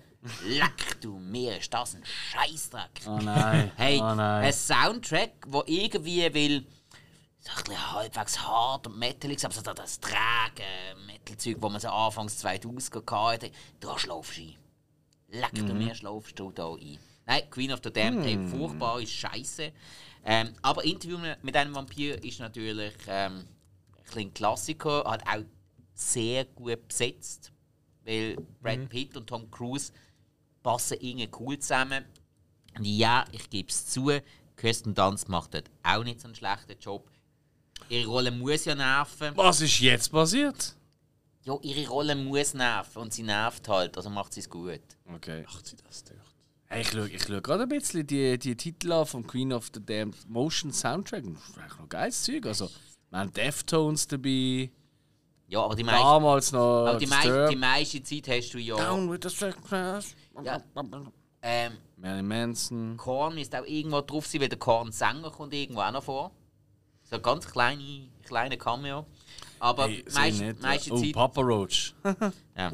leck 0.47 1.01
du 1.03 1.19
mir, 1.19 1.59
ist 1.59 1.73
das 1.75 1.95
ein 1.97 2.03
Scheißdreck. 2.05 3.03
Oh 3.07 3.19
nein. 3.23 3.71
Hey, 3.77 3.99
oh 4.01 4.15
nein. 4.15 4.47
ein 4.47 4.53
Soundtrack, 4.53 5.33
wo 5.49 5.63
irgendwie 5.67 6.33
will 6.33 6.67
so 7.41 7.51
ein 7.51 7.65
bisschen 7.65 7.93
halbwegs 7.93 8.39
hart 8.41 8.87
und 8.87 8.99
metalig, 8.99 9.45
aber 9.45 9.55
so 9.55 9.63
das- 9.63 9.75
das 9.75 10.01
träge 10.01 10.65
Metal-Zeug, 11.07 11.57
wo 11.61 11.69
man 11.69 11.81
so 11.81 11.89
anfangs 11.89 12.39
2000 12.39 13.11
hatte, 13.11 13.51
da 13.81 13.99
schlafst 13.99 14.37
du 14.39 14.43
ein. 14.43 14.55
Leck 15.29 15.55
du 15.55 15.73
Mhm. 15.75 15.79
mir, 15.79 15.95
schlafst 15.95 16.39
du 16.39 16.51
da 16.53 16.73
ein. 16.75 16.99
Nein, 17.27 17.51
Queen 17.51 17.73
of 17.73 17.81
the 17.85 17.93
Damned, 17.93 18.25
hey, 18.25 18.39
furchtbar, 18.49 19.01
ist 19.01 19.13
scheiße. 19.13 19.73
Ähm, 20.25 20.55
aber 20.63 20.83
Interview 20.85 21.19
mit 21.43 21.57
einem 21.57 21.75
Vampir 21.75 22.23
ist 22.25 22.41
natürlich 22.41 22.95
ähm, 23.07 23.47
ein 24.17 24.33
Klassiker, 24.35 25.05
hat 25.05 25.23
auch 25.29 25.45
sehr 25.95 26.45
gut 26.47 26.89
besetzt, 26.89 27.53
weil 28.05 28.37
Brad 28.63 28.89
Pitt 28.89 29.17
und 29.17 29.27
Tom 29.27 29.51
Cruise 29.51 29.93
passen 30.63 30.97
irgendwie 31.01 31.29
cool 31.39 31.59
zusammen. 31.59 32.05
Und 32.77 32.85
ja, 32.87 33.25
ich 33.33 33.49
gebe 33.51 33.69
es 33.69 33.87
zu, 33.87 34.11
Kirsten 34.57 34.95
Dunst 34.95 35.29
macht 35.29 35.55
dort 35.55 35.71
auch 35.83 36.03
nicht 36.05 36.21
so 36.21 36.29
einen 36.29 36.35
schlechten 36.35 36.79
Job. 36.81 37.11
Ihre 37.89 38.09
Rolle 38.09 38.31
muss 38.31 38.65
ja 38.65 38.75
nerven. 38.75 39.37
Was 39.37 39.61
ist 39.61 39.81
jetzt 39.81 40.11
passiert? 40.11 40.75
Ja, 41.43 41.57
ihre 41.63 41.89
Rolle 41.89 42.15
muss 42.15 42.53
nerven 42.55 43.03
und 43.03 43.15
sie 43.15 43.23
nervt 43.23 43.69
halt, 43.69 43.97
also 43.97 44.11
macht 44.11 44.35
sie 44.35 44.41
es 44.41 44.51
gut. 44.51 44.81
Okay. 45.15 45.45
Macht 45.45 45.67
sie 45.67 45.77
das 45.77 46.05
dort? 46.05 46.19
Hey, 46.67 46.83
ich 46.83 46.91
schaue 46.91 47.09
ich 47.09 47.23
schau 47.23 47.41
gerade 47.41 47.63
ein 47.63 47.69
bisschen 47.71 48.07
die, 48.07 48.39
die 48.39 48.55
Titel 48.55 48.93
an 48.93 49.07
von 49.07 49.27
Queen 49.27 49.53
of 49.55 49.71
the 49.73 49.81
Damned 49.85 50.29
Motion 50.29 50.71
Soundtrack. 50.71 51.25
Das 51.25 51.49
ist 51.49 51.59
eigentlich 51.59 51.79
noch 51.79 51.89
geiles 51.89 52.23
Zeug. 52.23 52.45
Also, 52.45 52.71
wir 53.09 53.19
haben 53.21 53.33
Deftones 53.33 54.07
dabei. 54.07 54.71
Ja, 55.47 55.63
aber 55.63 55.75
die 55.75 55.85
meiste, 55.85 56.03
Damals 56.03 56.53
noch. 56.53 56.87
aber 56.87 56.99
die, 56.99 57.07
meiste, 57.07 57.29
Disturbed. 57.29 57.53
die 57.53 57.57
meiste 57.57 58.03
Zeit 58.03 58.29
hast 58.29 58.51
du 58.53 58.59
ja. 58.59 58.77
Down 58.77 59.11
with 59.11 59.21
the 59.23 59.31
sickness. 59.31 60.15
ja 60.45 60.63
ähm, 61.41 61.73
Marilyn 61.97 62.29
Manson. 62.29 62.97
Korn 62.99 63.35
müsste 63.35 63.61
auch 63.61 63.67
irgendwo 63.67 64.01
drauf 64.03 64.27
weil 64.35 64.49
der 64.49 64.59
Korn-Sänger 64.59 65.31
kommt 65.31 65.55
irgendwo 65.55 65.81
auch 65.81 65.93
noch 65.93 66.03
vor. 66.03 66.33
So 67.11 67.17
ein 67.17 67.23
ganz 67.23 67.47
kleine, 67.47 68.09
kleine 68.25 68.59
Cameo. 68.59 69.07
Aber 69.61 69.89
Hey, 69.89 70.05
meiste, 70.15 70.45
nicht. 70.45 70.63
meiste 70.63 70.93
Oh, 70.93 71.01
Zeit. 71.01 71.13
Papa 71.13 71.41
Roach. 71.41 71.95
Ja. 72.57 72.73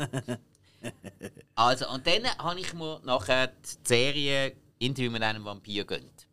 Also, 1.55 1.89
und 1.89 2.07
dann 2.07 2.27
habe 2.39 2.61
ich 2.61 2.75
mir 2.75 3.01
nachher 3.05 3.47
die 3.47 3.89
Serie 3.89 4.53
Interview 4.79 5.11
mit 5.11 5.23
einem 5.23 5.45
Vampir 5.45 5.85
gönnt. 5.85 6.27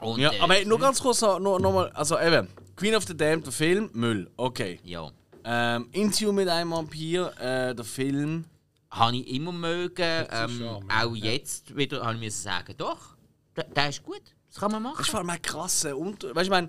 Und, 0.00 0.20
ja, 0.20 0.32
äh, 0.32 0.38
aber 0.38 0.54
hey, 0.54 0.64
nur 0.64 0.78
ganz 0.78 1.00
kurz 1.00 1.20
noch, 1.22 1.40
noch, 1.40 1.58
noch 1.58 1.72
mal. 1.72 1.90
Also, 1.90 2.18
eben. 2.20 2.48
Queen 2.76 2.94
of 2.94 3.04
the 3.06 3.16
Damned, 3.16 3.46
der 3.46 3.52
Film, 3.52 3.90
Müll. 3.94 4.30
Okay. 4.36 4.78
Ja. 4.84 5.10
Ähm, 5.42 5.88
Interview 5.92 6.32
mit 6.32 6.48
einem 6.48 6.70
Vampir, 6.70 7.32
äh, 7.40 7.74
der 7.74 7.84
Film. 7.84 8.44
Habe 8.90 9.16
ich 9.16 9.28
immer 9.34 9.52
mögen. 9.52 10.26
Ähm, 10.30 10.80
auch 10.88 11.14
jetzt 11.16 11.76
wieder 11.76 12.02
habe 12.02 12.14
ich 12.14 12.20
müssen 12.20 12.42
sagen, 12.42 12.74
doch, 12.76 13.16
der, 13.56 13.64
der 13.64 13.88
ist 13.88 14.02
gut. 14.02 14.22
Das 14.48 14.60
kann 14.60 14.70
man 14.70 14.82
machen. 14.82 14.94
Das 14.98 15.06
ist 15.06 15.10
vor 15.10 15.20
allem 15.20 15.30
ein 15.30 15.42
krasser 15.42 15.96
Unter. 15.96 16.28
Weißt 16.28 16.36
du, 16.36 16.42
ich 16.42 16.50
meine, 16.50 16.68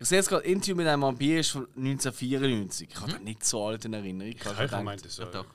ich 0.00 0.08
sehe 0.08 0.18
jetzt 0.18 0.28
gerade 0.28 0.44
Interview 0.44 0.76
mit 0.76 0.86
einem 0.86 1.02
Vampir 1.02 1.40
ist 1.40 1.50
von 1.50 1.66
1994. 1.76 2.88
Ich 2.90 3.00
habe 3.00 3.12
den 3.12 3.24
nicht 3.24 3.44
so 3.44 3.64
alt 3.66 3.84
in 3.84 3.94
Erinnerung. 3.94 4.32
Ich 4.32 4.44
habe 4.44 4.68
gemeint, 4.68 5.04
das 5.04 5.16
Doch, 5.16 5.30
doch. 5.30 5.46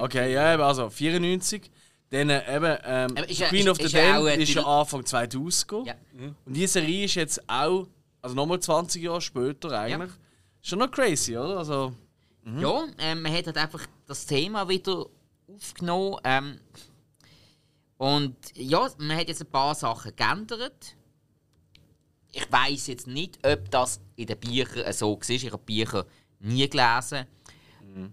Okay, 0.00 0.32
ja, 0.32 0.54
eben, 0.54 0.62
also 0.62 0.88
94. 0.90 1.70
Dann 2.10 2.28
äh, 2.30 2.56
eben, 2.56 2.78
ähm, 2.84 3.16
ist 3.28 3.40
ja- 3.40 3.48
Queen 3.48 3.62
ist- 3.62 3.68
of 3.68 3.76
the 3.78 3.84
ist 3.84 3.92
ja 3.92 4.12
Damned 4.12 4.36
ist 4.38 4.54
ja 4.54 4.62
Anfang 4.64 5.04
2000 5.06 5.68
gekommen. 5.68 5.86
Ja. 5.86 5.94
Und 6.44 6.52
diese 6.54 6.74
Serie 6.74 7.04
ist 7.06 7.14
jetzt 7.14 7.48
auch, 7.48 7.88
also 8.20 8.34
nochmal 8.36 8.60
20 8.60 9.02
Jahre 9.02 9.20
später 9.20 9.70
eigentlich. 9.78 10.10
Schon 10.60 10.78
noch 10.80 10.90
crazy, 10.90 11.36
oder? 11.36 11.58
Also, 11.58 11.94
Ja, 12.44 12.84
ähm, 12.98 13.22
man 13.22 13.32
hat 13.32 13.46
halt 13.46 13.56
einfach 13.56 13.86
das 14.06 14.26
Thema 14.26 14.68
wieder 14.68 15.06
aufgenommen. 15.48 16.16
Ähm, 16.24 16.58
und 17.96 18.36
ja, 18.54 18.88
man 18.98 19.16
hat 19.16 19.28
jetzt 19.28 19.42
ein 19.42 19.50
paar 19.50 19.74
Sachen 19.74 20.14
geändert. 20.16 20.96
Ich 22.32 22.50
weiß 22.50 22.86
jetzt 22.88 23.06
nicht, 23.06 23.38
ob 23.46 23.70
das 23.70 24.00
in 24.16 24.26
den 24.26 24.38
Büchern 24.38 24.92
so 24.92 25.16
war. 25.16 25.30
Ich 25.30 25.46
habe 25.46 25.58
Bücher 25.58 26.06
nie 26.40 26.68
gelesen. 26.68 27.26
Ähm, 27.84 28.12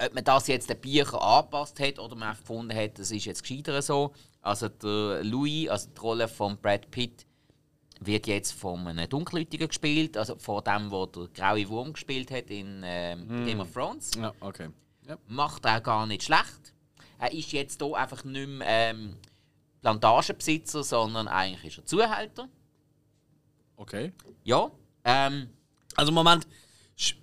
ob 0.00 0.14
man 0.14 0.24
das 0.24 0.46
jetzt 0.46 0.70
den 0.70 0.80
Büchern 0.80 1.20
angepasst 1.20 1.78
hat 1.80 1.98
oder 1.98 2.14
man 2.14 2.36
gefunden 2.36 2.76
hat, 2.76 2.98
das 2.98 3.10
ist 3.10 3.24
jetzt 3.24 3.42
gescheiter 3.42 3.82
so. 3.82 4.12
Also 4.40 4.68
der 4.68 5.24
Louis, 5.24 5.68
also 5.68 5.90
die 5.90 6.00
Rolle 6.00 6.28
von 6.28 6.56
Brad 6.56 6.90
Pitt, 6.90 7.26
wird 8.00 8.26
jetzt 8.26 8.52
von 8.52 8.86
einem 8.86 9.08
Dunkelhäutigen 9.08 9.68
gespielt, 9.68 10.16
also 10.16 10.36
von 10.36 10.62
dem, 10.62 10.88
der 10.90 11.06
der 11.06 11.28
graue 11.34 11.68
Wurm 11.68 11.92
gespielt 11.92 12.30
hat 12.30 12.48
in 12.48 12.82
ähm, 12.84 13.44
Game 13.44 13.60
of 13.60 13.72
Thrones. 13.72 14.12
ja, 14.16 14.32
okay. 14.40 14.68
Ja. 15.06 15.16
Macht 15.26 15.64
er 15.64 15.80
gar 15.80 16.06
nicht 16.06 16.22
schlecht. 16.22 16.74
Er 17.18 17.32
ist 17.32 17.50
jetzt 17.52 17.82
hier 17.82 17.96
einfach 17.96 18.24
nicht 18.24 18.48
mehr 18.48 18.66
ähm, 18.68 19.16
Plantagenbesitzer, 19.80 20.84
sondern 20.84 21.26
eigentlich 21.26 21.64
ist 21.64 21.78
er 21.78 21.86
Zuhälter. 21.86 22.48
Okay. 23.78 24.12
Ja. 24.44 24.70
Ähm, 25.04 25.48
Also, 25.96 26.12
Moment, 26.12 26.46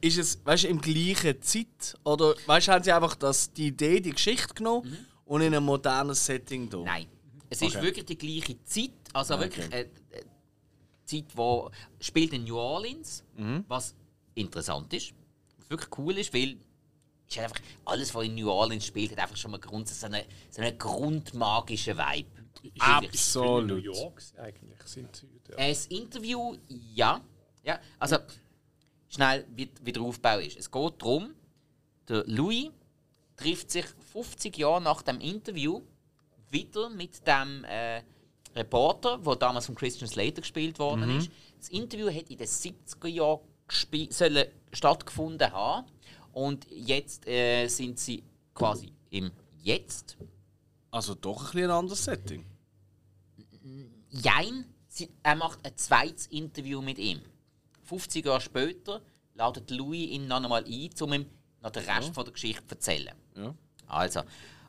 ist 0.01 0.17
es, 0.17 0.39
weißt 0.45 0.63
du, 0.63 0.67
im 0.69 0.81
gleichen 0.81 1.41
Zeit? 1.41 1.97
Oder, 2.03 2.33
weißt 2.45 2.67
du, 2.67 2.71
haben 2.71 2.83
sie 2.83 2.91
einfach 2.91 3.15
das, 3.15 3.51
die 3.53 3.67
Idee, 3.67 3.99
die 4.01 4.11
Geschichte 4.11 4.53
genommen 4.53 5.05
und 5.25 5.41
in 5.41 5.53
einem 5.53 5.63
modernen 5.65 6.15
Setting 6.15 6.69
da? 6.69 6.77
Mhm. 6.79 6.83
nein. 6.85 7.07
Es 7.49 7.61
ist 7.61 7.75
Okay. 7.75 7.85
wirklich 7.85 8.05
die 8.05 8.17
gleiche 8.17 8.63
Zeit. 8.63 8.91
Also 9.13 9.35
Okay. 9.35 9.43
wirklich 9.43 9.71
äh, 9.73 9.81
äh, 9.81 9.87
Zeit, 11.05 11.25
wo 11.35 11.69
spielt 11.99 12.33
in 12.33 12.43
New 12.45 12.57
Orleans, 12.57 13.23
was 13.67 13.93
interessant 14.33 14.91
ist, 14.93 15.13
was 15.57 15.69
wirklich 15.69 15.89
cool 15.99 16.17
ist, 16.17 16.33
weil 16.33 16.57
ist 17.27 17.37
einfach 17.39 17.59
alles, 17.85 18.13
was 18.15 18.25
in 18.25 18.35
New 18.35 18.49
Orleans 18.49 18.85
spielt, 18.85 19.11
hat 19.11 19.19
einfach 19.19 19.37
schon 19.37 19.51
mal 19.51 19.59
Grund, 19.59 19.87
so 19.87 20.05
einen, 20.05 20.23
so 20.49 20.61
einen 20.61 20.77
grundmagischen 20.77 21.97
Vibe. 21.97 22.29
Absolut. 22.79 23.67
New 23.67 23.75
York 23.75 24.21
eigentlich 24.37 24.81
sind 24.85 25.15
sie. 25.15 25.27
Ja. 25.49 25.57
Ein 25.57 25.77
Interview, 25.89 26.55
ja. 26.67 27.21
ja. 27.63 27.79
Also, 27.99 28.17
schnell, 29.07 29.45
wie, 29.55 29.69
wie 29.81 29.91
der 29.91 30.03
Aufbau 30.03 30.39
ist. 30.39 30.57
Es 30.57 30.69
geht 30.69 30.93
darum, 30.99 31.33
der 32.07 32.23
Louis 32.27 32.69
trifft 33.35 33.71
sich 33.71 33.85
50 34.11 34.57
Jahre 34.57 34.81
nach 34.81 35.01
dem 35.01 35.19
Interview 35.19 35.81
wieder 36.49 36.89
mit 36.89 37.25
dem 37.27 37.63
äh, 37.65 38.01
Reporter, 38.55 39.17
der 39.17 39.35
damals 39.35 39.65
von 39.65 39.75
Christian 39.75 40.09
Slater 40.09 40.41
gespielt 40.41 40.79
worden 40.79 41.17
ist. 41.17 41.29
Das 41.57 41.69
Interview 41.69 42.07
hat 42.07 42.29
in 42.29 42.37
den 42.37 42.47
70er 42.47 43.07
Jahren 43.07 43.41
sollen 44.09 44.45
stattgefunden 44.71 45.51
haben. 45.51 45.87
Und 46.31 46.67
jetzt 46.69 47.27
äh, 47.27 47.67
sind 47.67 47.99
sie 47.99 48.23
quasi 48.53 48.91
im 49.09 49.31
Jetzt. 49.57 50.17
Also 50.91 51.15
doch 51.15 51.39
ein 51.39 51.45
bisschen 51.45 51.63
ein 51.63 51.71
anderes 51.71 52.03
Setting. 52.03 52.45
Jein, 54.09 54.65
sie, 54.87 55.09
er 55.23 55.35
macht 55.35 55.65
ein 55.65 55.75
zweites 55.77 56.27
Interview 56.27 56.81
mit 56.81 56.97
ihm. 56.99 57.21
50 57.83 58.25
Jahre 58.25 58.41
später 58.41 59.01
ladet 59.33 59.69
Louis 59.71 60.09
ihn 60.09 60.27
noch 60.27 60.37
einmal 60.43 60.63
ein, 60.65 60.89
um 61.01 61.13
ihm 61.13 61.25
noch 61.61 61.71
den 61.71 61.83
Rest 61.85 62.13
von 62.13 62.23
der 62.23 62.33
Geschichte 62.33 62.65
zu 62.65 62.75
erzählen. 62.75 63.15
Ja. 63.35 63.55
Also, 63.87 64.21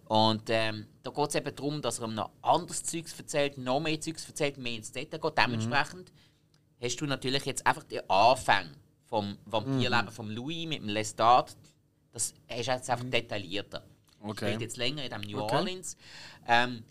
und 0.07 0.45
ähm, 0.49 0.87
da 1.03 1.11
geht 1.11 1.29
es 1.29 1.35
eben 1.35 1.55
darum, 1.55 1.83
dass 1.83 1.99
er 1.99 2.07
ihm 2.07 2.15
noch 2.15 2.31
anderes 2.43 2.83
Zeugs 2.85 3.19
erzählt, 3.19 3.59
noch 3.59 3.81
mehr 3.81 4.01
Zeugs 4.01 4.27
erzählt, 4.27 4.57
mehr 4.57 4.77
ins 4.77 4.93
Detail 4.93 5.19
geht. 5.19 5.39
Dementsprechend 5.39 6.13
hast 6.81 7.01
du 7.01 7.07
natürlich 7.07 7.45
jetzt 7.45 7.67
einfach 7.67 7.85
den 7.85 8.09
Anfang 8.09 8.71
vom 9.07 9.37
Vampirleben 9.45 10.11
von 10.11 10.31
Louis 10.31 10.67
mit 10.67 10.81
dem 10.81 10.89
Lestat. 10.89 11.57
Das 12.13 12.35
ist 12.49 12.67
jetzt 12.67 12.89
einfach 12.91 13.05
detaillierter. 13.09 13.83
Okay. 14.21 14.47
Spielt 14.47 14.61
jetzt 14.63 14.77
länger 14.77 15.05
in 15.05 15.11
dem 15.11 15.21
New 15.23 15.41
Okay. 15.41 15.57
Orleans. 15.57 15.97
Ähm, 16.47 16.85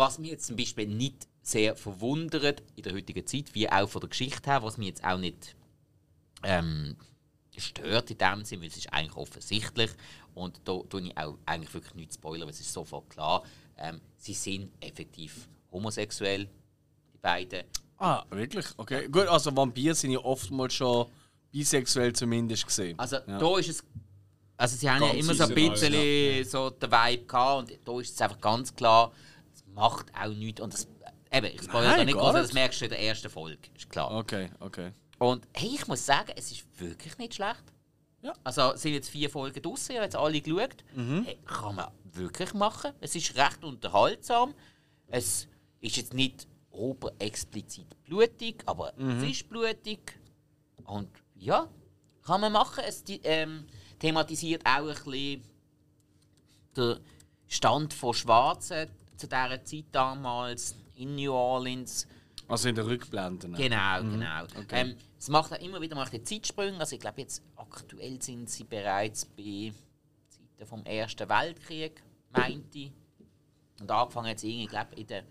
was 0.00 0.18
mich 0.18 0.30
jetzt 0.30 0.46
zum 0.46 0.56
Beispiel 0.56 0.88
nicht 0.88 1.28
sehr 1.42 1.76
verwundert 1.76 2.62
in 2.74 2.82
der 2.82 2.94
heutigen 2.94 3.26
Zeit, 3.26 3.54
wie 3.54 3.68
auch 3.68 3.88
von 3.88 4.00
der 4.00 4.08
Geschichte 4.08 4.50
her, 4.50 4.62
was 4.62 4.78
mich 4.78 4.88
jetzt 4.88 5.04
auch 5.04 5.18
nicht 5.18 5.54
ähm, 6.42 6.96
stört 7.56 8.10
in 8.10 8.16
dem 8.16 8.44
Sinne, 8.44 8.62
weil 8.62 8.68
es 8.68 8.78
ist 8.78 8.92
eigentlich 8.92 9.16
offensichtlich 9.16 9.90
und 10.34 10.58
da 10.64 10.80
tue 10.88 11.02
ich 11.02 11.16
auch 11.18 11.36
eigentlich 11.44 11.74
wirklich 11.74 11.94
nichts 11.94 12.14
spoilern, 12.14 12.46
weil 12.46 12.54
es 12.54 12.60
ist 12.60 12.72
sofort 12.72 13.10
klar, 13.10 13.42
ähm, 13.76 14.00
sie 14.16 14.32
sind 14.32 14.72
effektiv 14.80 15.48
homosexuell, 15.70 16.48
die 17.12 17.18
beiden. 17.18 17.64
Ah, 17.98 18.24
wirklich? 18.30 18.66
Okay. 18.78 19.06
Gut, 19.06 19.26
also 19.26 19.54
Vampire 19.54 19.94
sind 19.94 20.12
ja 20.12 20.20
oftmals 20.20 20.72
schon 20.72 21.08
bisexuell 21.52 22.14
zumindest 22.14 22.66
gesehen. 22.66 22.98
Also 22.98 23.16
ja. 23.16 23.38
da 23.38 23.58
ist 23.58 23.68
es, 23.68 23.84
also 24.56 24.76
sie 24.76 24.88
haben 24.88 25.02
ja 25.02 25.08
Ganz 25.08 25.24
immer 25.24 25.34
so 25.34 25.44
ein 25.44 25.54
bisschen 25.54 26.44
so 26.44 26.70
den 26.70 26.90
Vibe 26.90 27.26
gehabt 27.26 27.70
und 27.70 27.78
da 27.84 28.00
ist 28.00 28.14
es 28.14 28.20
einfach 28.22 28.40
ganz 28.40 28.74
klar, 28.74 29.12
macht 29.80 30.14
auch 30.14 30.28
nichts 30.28 30.60
und 30.60 30.72
das, 30.72 30.86
eben, 31.32 31.46
ich 31.46 31.62
spoilere 31.62 31.96
da 31.96 32.04
nicht 32.04 32.16
groß, 32.16 32.34
das 32.34 32.52
merkst 32.52 32.80
du 32.80 32.84
in 32.84 32.90
der 32.90 33.00
ersten 33.02 33.30
Folge, 33.30 33.70
ist 33.74 33.88
klar. 33.88 34.10
Okay, 34.10 34.50
okay. 34.60 34.92
Und 35.18 35.48
hey, 35.54 35.70
ich 35.74 35.86
muss 35.88 36.04
sagen, 36.04 36.32
es 36.36 36.52
ist 36.52 36.64
wirklich 36.78 37.16
nicht 37.18 37.34
schlecht. 37.34 37.64
Ja. 38.22 38.34
Also 38.44 38.76
sind 38.76 38.92
jetzt 38.92 39.08
vier 39.08 39.30
Folgen 39.30 39.62
draussen, 39.62 39.92
ich 39.92 39.96
habe 39.96 40.04
jetzt 40.04 40.16
alle 40.16 40.40
geschaut. 40.40 40.84
Hey, 40.94 41.38
kann 41.46 41.74
man 41.74 41.88
wirklich 42.04 42.52
machen. 42.52 42.92
Es 43.00 43.14
ist 43.14 43.34
recht 43.36 43.64
unterhaltsam. 43.64 44.54
Es 45.08 45.48
ist 45.80 45.96
jetzt 45.96 46.12
nicht 46.12 46.46
ober 46.70 47.12
explizit 47.18 48.02
blutig, 48.04 48.62
aber 48.66 48.92
es 48.98 49.22
ist 49.22 49.48
blutig. 49.48 50.18
Und 50.84 51.08
ja, 51.34 51.68
kann 52.22 52.42
man 52.42 52.52
machen. 52.52 52.84
Es 52.86 53.02
ähm, 53.08 53.66
thematisiert 53.98 54.64
auch 54.66 54.88
ein 54.88 54.94
bisschen 55.04 55.42
den 56.76 56.98
Stand 57.48 57.94
von 57.94 58.14
Schwarzen 58.14 58.88
zu 59.20 59.28
dieser 59.28 59.64
Zeit 59.64 59.84
damals 59.92 60.74
in 60.96 61.14
New 61.14 61.32
Orleans. 61.32 62.06
Also 62.48 62.68
in 62.68 62.74
der 62.74 62.86
Rückblende. 62.86 63.48
ne? 63.48 63.56
Genau, 63.56 64.00
genau. 64.02 64.42
okay. 64.58 64.80
Ähm, 64.80 64.96
es 65.18 65.28
macht 65.28 65.52
auch 65.52 65.60
immer 65.60 65.80
wieder 65.80 65.94
macht 65.94 66.12
Zeitsprünge. 66.26 66.78
Also 66.80 66.96
ich 66.96 67.00
glaube 67.00 67.20
jetzt 67.20 67.42
aktuell 67.56 68.20
sind 68.20 68.50
sie 68.50 68.64
bereits 68.64 69.24
bei 69.24 69.72
Zeiten 70.28 70.66
vom 70.66 70.84
Ersten 70.84 71.28
Weltkrieg, 71.28 72.02
meinte 72.32 72.78
ich. 72.78 72.92
Und 73.80 73.90
angefangen 73.90 74.28
jetzt 74.28 74.42
irgendwie, 74.42 74.64
ich 74.64 74.70
glaube 74.70 74.94
in 74.96 75.06
den 75.06 75.24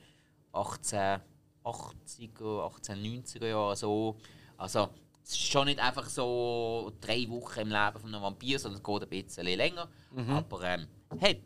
1880er, 0.54 1.22
1890er 1.66 3.48
Jahren 3.48 3.76
so. 3.76 4.16
Also 4.58 4.90
es 5.24 5.32
ist 5.32 5.52
schon 5.52 5.66
nicht 5.66 5.80
einfach 5.80 6.08
so 6.10 6.92
drei 7.02 7.28
Wochen 7.30 7.60
im 7.60 7.70
Leben 7.70 8.00
von 8.00 8.14
einem 8.14 8.24
Vampir, 8.24 8.58
sondern 8.60 8.82
es 8.82 8.84
geht 8.84 9.04
ein 9.04 9.10
bisschen 9.10 9.46
länger. 9.46 9.90
Aber 10.32 10.64
ähm, 10.64 10.88
hey, 11.20 11.42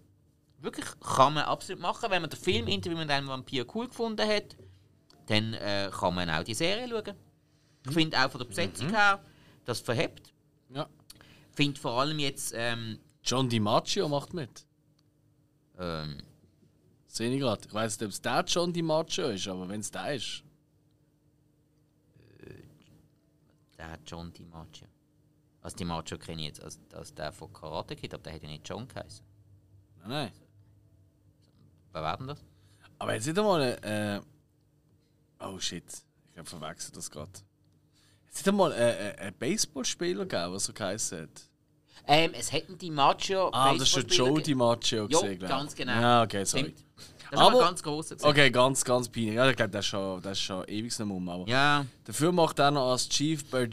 wirklich 0.63 0.85
kann 0.99 1.33
man 1.33 1.43
absolut 1.43 1.81
machen. 1.81 2.09
Wenn 2.09 2.21
man 2.21 2.29
den 2.29 2.39
Film 2.39 2.67
Interview 2.67 2.97
mit 2.97 3.09
einem 3.09 3.27
Vampir 3.27 3.65
cool 3.75 3.87
gefunden 3.87 4.27
hat, 4.27 4.55
dann 5.27 5.53
äh, 5.53 5.91
kann 5.91 6.15
man 6.15 6.29
auch 6.29 6.43
die 6.43 6.53
Serie 6.53 6.87
schauen. 6.87 7.15
Ich 7.85 7.93
finde 7.93 8.17
auch 8.17 8.31
von 8.31 8.39
der 8.39 8.47
Besetzung 8.47 8.89
her, 8.89 9.23
das 9.65 9.81
verhebt. 9.81 10.33
Ja. 10.69 10.89
Ich 11.51 11.55
finde 11.55 11.79
vor 11.79 11.99
allem 11.99 12.17
jetzt, 12.19 12.53
ähm, 12.55 12.99
John 13.23 13.49
DiMaggio 13.49 14.07
macht 14.07 14.33
mit. 14.33 14.65
ähm, 15.77 16.17
Sehe 17.07 17.31
ich 17.31 17.39
gerade. 17.39 17.61
Ich 17.67 17.73
weiß 17.73 17.99
nicht, 17.99 18.07
ob 18.07 18.11
es 18.11 18.21
der 18.21 18.43
John 18.47 18.73
DiMaggio 18.73 19.29
ist, 19.29 19.47
aber 19.47 19.69
wenn 19.69 19.81
es 19.81 19.91
der 19.91 20.15
ist. 20.15 20.43
der 23.77 23.91
hat 23.91 23.99
John 24.05 24.31
DiMaggio. 24.33 24.87
Also 25.61 25.75
DiMaggio 25.77 26.17
kenne 26.17 26.41
ich 26.41 26.47
jetzt 26.47 26.63
als, 26.63 26.79
als 26.93 27.13
der 27.13 27.31
von 27.31 27.51
Karate 27.51 27.95
Kid, 27.95 28.13
aber 28.13 28.23
der 28.23 28.33
hätte 28.33 28.47
nicht 28.47 28.67
John 28.67 28.87
geheißen. 28.87 29.25
Nein, 29.99 30.09
nein. 30.09 30.31
Wer 31.93 32.01
war 32.01 32.17
denn 32.17 32.27
das? 32.27 32.43
Aber 32.99 33.13
jetzt 33.13 33.25
nicht 33.27 33.37
einmal. 33.37 33.61
Äh, 33.81 34.19
oh 35.45 35.59
shit. 35.59 35.83
Ich 36.31 36.37
habe 36.37 36.49
verwechselt 36.49 36.97
das 36.97 37.09
gerade. 37.09 37.31
Jetzt 38.25 38.37
nicht 38.37 38.47
einmal 38.49 38.71
äh, 38.73 39.09
äh, 39.11 39.17
einen 39.19 39.35
Baseballspieler 39.37 40.25
gegeben, 40.25 40.51
der 40.51 40.59
so 40.59 40.73
geheißen 40.73 41.21
hat. 41.21 41.49
Ähm, 42.05 42.31
es 42.33 42.51
hätten 42.51 42.77
DiMaggio 42.77 43.49
Ah, 43.53 43.73
das 43.73 43.83
ist 43.83 43.95
der 43.95 44.01
Baseballspieler 44.01 44.27
Joe 44.29 44.41
DiMaggio 44.41 44.97
Jo, 45.03 45.07
gesehen, 45.07 45.39
glaube 45.39 45.43
ich. 45.45 45.49
ganz 45.49 45.75
genau. 45.75 45.93
Ja, 46.01 46.23
okay, 46.23 46.43
sorry. 46.43 46.63
Stimmt. 46.63 46.85
Das 47.31 47.39
Aber- 47.39 47.59
ganz 47.59 47.81
gewesen. 47.81 48.17
Okay, 48.21 48.51
ganz, 48.51 48.83
ganz 48.83 49.09
peinlich. 49.09 49.35
Ja, 49.35 49.49
ich 49.49 49.55
glaube, 49.55 49.71
das 49.71 49.85
ist 49.85 49.89
schon, 49.89 50.21
das 50.21 50.33
ist 50.33 50.43
schon 50.43 50.63
ewig 50.67 50.99
nicht 50.99 50.99
um. 51.01 51.29
Aber 51.29 51.47
Ja, 51.47 51.85
Dafür 52.03 52.31
macht 52.31 52.59
er 52.59 52.71
noch 52.71 52.91
als 52.91 53.07
Chief 53.09 53.43
der 53.49 53.67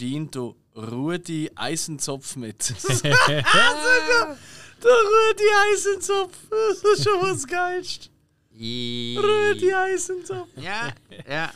Rudi 0.76 1.50
Eisenzopf 1.54 2.36
mit. 2.36 2.74
der 4.82 4.90
Rudi 4.90 5.44
Eisenzopf, 5.72 6.36
das 6.50 6.82
ist 6.98 7.04
schon 7.04 7.20
was 7.22 7.46
Geilst. 7.46 8.10
Rudi 8.52 9.72
Eisenzopf. 9.74 10.48
ja, 10.56 10.92
ja. 11.28 11.50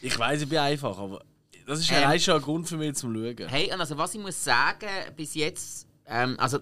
Ich 0.00 0.18
weiß, 0.18 0.42
ich 0.42 0.48
bin 0.48 0.58
einfach, 0.58 0.98
aber 0.98 1.22
das 1.66 1.78
ist 1.80 1.90
Ähm. 1.92 2.18
schon 2.18 2.34
ein 2.36 2.42
Grund 2.42 2.68
für 2.68 2.76
mich 2.76 2.94
zum 2.96 3.14
Schauen. 3.14 3.48
Hey, 3.48 3.72
und 3.72 3.80
also 3.80 3.96
was 3.96 4.14
ich 4.14 4.20
muss 4.20 4.42
sagen, 4.42 4.88
bis 5.16 5.34
jetzt, 5.34 5.86
ähm, 6.06 6.34
also 6.38 6.58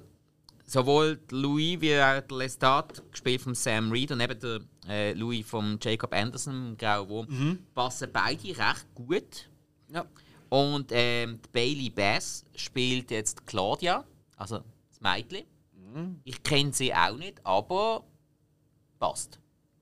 sowohl 0.67 1.19
Louis 1.31 1.81
wie 1.81 1.95
auch 1.99 2.21
der 2.21 2.37
Lestat, 2.39 3.03
gespielt 3.11 3.41
von 3.41 3.55
Sam 3.55 3.91
Reed 3.91 4.13
und 4.13 4.21
eben 4.21 4.39
der 4.39 4.61
äh, 4.89 5.13
Louis 5.15 5.47
von 5.49 5.79
Jacob 5.81 6.13
Anderson, 6.13 6.71
im 6.71 6.77
Grauen 6.77 7.09
Wurm, 7.09 7.59
passen 7.75 8.09
beide 8.13 8.49
recht 8.49 8.87
gut. 8.95 9.49
Ja. 9.89 10.05
Und 10.51 10.91
ähm, 10.93 11.41
die 11.45 11.49
Bailey 11.53 11.91
Bass 11.91 12.45
spielt 12.55 13.11
jetzt 13.11 13.47
Claudia, 13.47 14.05
also 14.37 14.63
das 14.89 15.01
Mädchen. 15.01 15.47
Ich 16.25 16.43
kenne 16.43 16.73
sie 16.73 16.95
auch 16.95 17.17
nicht, 17.17 17.45
aber 17.45 18.05
passt. 18.99 19.39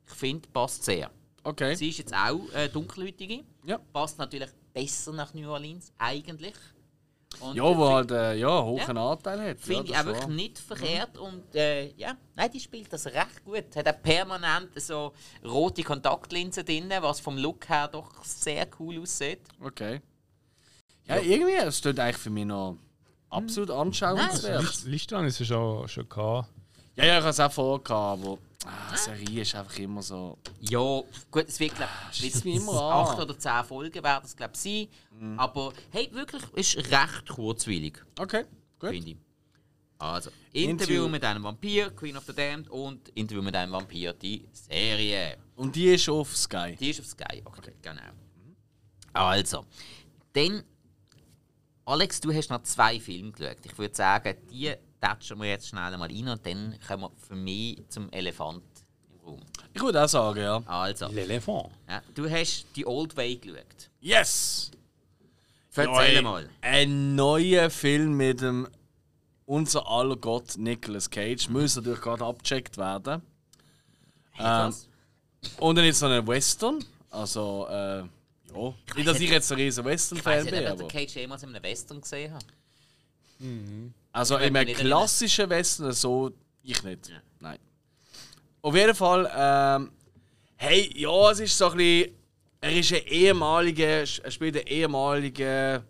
Ich 0.06 0.14
finde, 0.14 0.48
passt 0.48 0.84
sehr. 0.84 1.10
Okay. 1.44 1.74
Sie 1.74 1.88
ist 1.88 1.98
jetzt 1.98 2.14
auch 2.14 2.40
äh, 2.54 2.68
dunkelhäutige. 2.68 3.44
Ja. 3.64 3.78
Passt 3.92 4.18
natürlich 4.18 4.50
besser 4.72 5.12
nach 5.12 5.32
New 5.34 5.48
Orleans, 5.50 5.92
eigentlich. 5.98 6.54
Und 7.40 7.56
Ja, 7.56 7.76
wo 7.76 7.88
halt 7.90 8.10
äh, 8.10 8.36
ja, 8.36 8.58
einen 8.58 8.66
hohen 8.66 8.96
Ja. 8.96 9.10
Anteil 9.12 9.50
hat. 9.50 9.60
Finde 9.60 9.92
ja, 9.92 10.00
ich 10.00 10.08
einfach 10.08 10.28
nicht 10.28 10.58
verkehrt 10.58 11.18
und 11.18 11.54
äh, 11.54 11.92
ja, 11.94 12.16
nein, 12.34 12.50
die 12.50 12.58
spielt 12.58 12.92
das 12.92 13.06
recht 13.06 13.44
gut. 13.44 13.76
Hat 13.76 13.86
auch 13.86 14.02
permanent 14.02 14.70
so 14.80 15.12
rote 15.44 15.82
Kontaktlinsen 15.82 16.64
drin, 16.64 16.90
was 17.00 17.20
vom 17.20 17.36
Look 17.36 17.68
her 17.68 17.88
doch 17.88 18.24
sehr 18.24 18.66
cool 18.78 19.00
aussieht. 19.00 19.42
Okay. 19.60 20.00
Ja, 21.06 21.16
irgendwie, 21.16 21.54
es 21.54 21.78
steht 21.78 22.00
eigentlich 22.00 22.16
für 22.16 22.30
mich 22.30 22.46
noch 22.46 22.76
absolut 23.30 23.70
anschauenswert. 23.70 24.62
List- 24.62 24.86
Liste 24.86 25.16
habe 25.16 25.28
ich 25.28 25.40
es 25.40 25.46
schon, 25.46 25.88
schon 25.88 26.08
gehabt. 26.08 26.48
Ja, 26.96 27.04
ja, 27.04 27.14
ich 27.18 27.20
habe 27.20 27.30
es 27.30 27.38
auch 27.40 27.52
vorgehabt, 27.52 28.24
aber 28.24 28.38
ah, 28.66 28.96
Serie 28.96 29.42
ist 29.42 29.54
einfach 29.54 29.78
immer 29.78 30.02
so. 30.02 30.36
Ja, 30.60 31.00
gut, 31.30 31.44
es 31.46 31.60
wird, 31.60 31.76
glaube 31.76 31.92
schießt 32.12 32.44
ich, 32.44 32.56
immer 32.56 32.72
an. 32.82 33.06
acht 33.06 33.20
oder 33.20 33.38
zehn 33.38 33.64
Folgen 33.64 34.02
werden 34.02 34.24
es, 34.24 34.34
glaube 34.36 34.52
ich, 34.54 34.60
sein. 34.60 35.38
Aber 35.38 35.72
hey, 35.90 36.08
wirklich, 36.12 36.42
ist 36.54 36.76
recht 36.76 37.28
kurzweilig, 37.28 38.02
Okay, 38.18 38.44
gut. 38.80 38.90
finde 38.90 39.10
ich. 39.10 39.16
Also, 40.00 40.30
Interview, 40.52 40.70
Interview. 40.70 41.08
mit 41.08 41.24
einem 41.24 41.42
Vampir, 41.42 41.90
Queen 41.90 42.16
of 42.16 42.24
the 42.24 42.32
Damned 42.32 42.68
und 42.68 43.08
Interview 43.10 43.42
mit 43.42 43.54
einem 43.56 43.72
Vampir, 43.72 44.12
die 44.12 44.44
Serie. 44.52 45.38
Und 45.56 45.74
die 45.74 45.86
ist 45.94 46.08
auf 46.08 46.36
Sky. 46.36 46.76
Die 46.78 46.90
ist 46.90 47.00
auf 47.00 47.06
Sky, 47.06 47.42
okay, 47.44 47.74
genau. 47.82 48.00
Also, 49.12 49.64
dann, 50.32 50.62
Alex, 51.88 52.20
du 52.20 52.30
hast 52.34 52.50
noch 52.50 52.62
zwei 52.64 53.00
Filme 53.00 53.32
geschaut. 53.32 53.56
Ich 53.64 53.78
würde 53.78 53.94
sagen, 53.94 54.36
die 54.50 54.74
tatschen 55.00 55.38
wir 55.40 55.48
jetzt 55.48 55.68
schnell 55.68 55.96
mal 55.96 56.10
rein 56.10 56.28
und 56.28 56.44
dann 56.44 56.78
kommen 56.86 57.04
wir 57.04 57.10
für 57.26 57.34
mich 57.34 57.82
zum 57.88 58.10
Elefant 58.12 58.62
im 59.10 59.20
Raum. 59.26 59.40
Ich 59.72 59.80
würde 59.80 60.04
auch 60.04 60.08
sagen, 60.08 60.38
ja. 60.40 60.62
Also, 60.66 61.06
L'Elefant. 61.06 61.70
ja, 61.88 62.02
du 62.14 62.28
hast 62.28 62.66
die 62.76 62.86
Old 62.86 63.16
Way 63.16 63.36
geschaut. 63.36 63.90
Yes! 64.00 64.70
Erzähl 65.74 66.16
Neu- 66.16 66.22
mal. 66.22 66.50
Ein 66.60 67.14
neuer 67.14 67.70
Film 67.70 68.18
mit 68.18 68.42
dem 68.42 68.68
unser 69.46 69.88
aller 69.88 70.16
Gott 70.16 70.58
Nicolas 70.58 71.08
Cage 71.08 71.48
muss 71.48 71.76
natürlich 71.76 72.02
gerade 72.02 72.22
abgecheckt 72.22 72.76
werden. 72.76 73.22
Ähm, 74.38 74.44
Was? 74.44 74.88
und 75.58 75.76
dann 75.76 75.86
jetzt 75.86 76.02
noch 76.02 76.10
ein 76.10 76.26
Western. 76.26 76.84
Also, 77.10 77.66
äh, 77.70 78.02
ja. 78.54 78.74
Nicht, 78.96 79.08
dass 79.08 79.20
ich 79.20 79.30
jetzt 79.30 79.50
ein 79.52 79.58
riesen 79.58 79.80
Ich 79.80 79.86
weiß 79.86 79.92
Western-Fan 79.92 80.44
nicht, 80.44 80.50
bin, 80.50 80.58
ob 80.58 80.64
ich 80.64 80.70
aber. 80.70 80.82
den 80.84 80.88
Cage 80.88 81.14
jemals 81.16 81.42
in 81.42 81.48
einem 81.50 81.62
Western 81.62 82.00
gesehen 82.00 82.32
habe. 82.32 82.44
Also 84.12 84.36
Ich 84.36 84.46
in 84.46 84.52
bin 84.52 84.62
einem 84.62 84.74
klassischen 84.74 85.50
Western 85.50 85.92
so 85.92 86.32
ich 86.62 86.82
nicht. 86.82 87.08
Ja. 87.08 87.16
Nein. 87.40 87.58
Auf 88.60 88.74
jeden 88.74 88.94
Fall, 88.94 89.30
ähm, 89.34 89.92
hey, 90.56 90.92
ja, 90.94 91.30
es 91.30 91.40
ist 91.40 91.56
so 91.56 91.70
ein 91.70 91.76
bisschen. 91.76 92.14
Er 92.60 92.76
ist 92.76 92.92
ein 92.92 93.06
ehemaliger, 93.06 93.86
er 93.86 94.30
spielt 94.30 94.56
einen 94.56 94.66
ehemaligen 94.66 95.84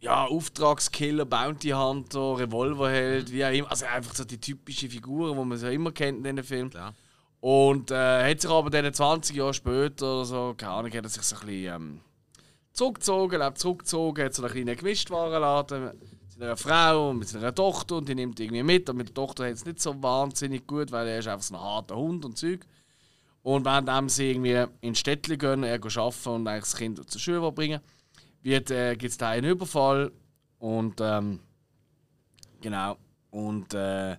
ja, 0.00 0.24
Auftragskiller, 0.26 1.26
Bounty 1.26 1.70
Hunter, 1.70 2.38
Revolverheld, 2.38 3.30
wie 3.30 3.44
auch 3.44 3.50
immer. 3.50 3.70
Also 3.70 3.84
einfach 3.86 4.14
so 4.14 4.24
die 4.24 4.38
typische 4.38 4.88
Figuren, 4.88 5.36
die 5.36 5.44
man 5.44 5.58
so 5.58 5.68
immer 5.68 5.92
kennt 5.92 6.26
in 6.26 6.36
den 6.36 6.44
Filmen. 6.44 6.70
Klar. 6.70 6.94
Und 7.44 7.90
äh, 7.90 8.30
hat 8.30 8.40
sich 8.40 8.50
aber 8.50 8.70
dann 8.70 8.90
20 8.90 9.36
Jahre 9.36 9.52
später 9.52 10.14
oder 10.14 10.24
so, 10.24 10.54
keine 10.56 10.72
Ahnung, 10.72 10.90
hat 10.90 11.04
er 11.04 11.10
sich 11.10 11.22
so 11.24 11.36
ein 11.36 11.46
bisschen 11.46 11.74
ähm, 11.74 12.00
zurückgezogen, 12.72 13.38
lebt 13.38 13.58
zurückgezogen, 13.58 14.24
hat 14.24 14.32
so 14.32 14.44
einen 14.44 14.52
kleinen 14.54 14.76
Gemischtwarenladen 14.78 15.84
mit 15.84 16.32
seiner 16.38 16.56
Frau 16.56 17.10
und 17.10 17.18
mit 17.18 17.28
seiner 17.28 17.54
Tochter 17.54 17.96
und 17.96 18.08
die 18.08 18.14
nimmt 18.14 18.40
irgendwie 18.40 18.62
mit. 18.62 18.88
Und 18.88 18.96
mit 18.96 19.08
der 19.08 19.14
Tochter 19.14 19.44
hat 19.44 19.52
es 19.52 19.66
nicht 19.66 19.78
so 19.78 20.02
wahnsinnig 20.02 20.66
gut, 20.66 20.90
weil 20.90 21.06
er 21.06 21.18
ist 21.18 21.28
einfach 21.28 21.42
so 21.42 21.54
ein 21.54 21.60
harter 21.60 21.96
Hund 21.96 22.24
und 22.24 22.38
Zeug. 22.38 22.64
Und 23.42 23.66
während 23.66 24.10
sie 24.10 24.30
irgendwie 24.30 24.64
in 24.80 24.94
Städtchen 24.94 25.36
gehen, 25.36 25.64
er 25.64 25.74
arbeiten 25.74 26.28
und 26.30 26.48
eigentlich 26.48 26.64
das 26.64 26.76
Kind 26.76 27.10
zur 27.10 27.20
Schule 27.20 27.52
bringen, 27.52 27.82
wird, 28.40 28.70
äh, 28.70 28.96
gibt 28.96 29.10
es 29.10 29.18
da 29.18 29.28
einen 29.28 29.50
Überfall 29.50 30.12
und 30.60 30.98
ähm, 31.02 31.40
genau. 32.62 32.96
Und 33.30 33.74
äh, 33.74 34.16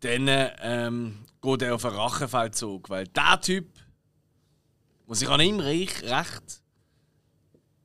dann 0.00 0.28
ähm, 0.60 1.18
geht 1.42 1.62
er 1.62 1.74
auf 1.74 1.84
einen 1.84 1.96
Rachefeldzug, 1.96 2.90
weil 2.90 3.06
der 3.08 3.40
Typ, 3.40 3.66
muss 5.06 5.22
ich 5.22 5.28
an 5.28 5.40
ihm 5.40 5.60
reich, 5.60 6.02
recht. 6.02 6.62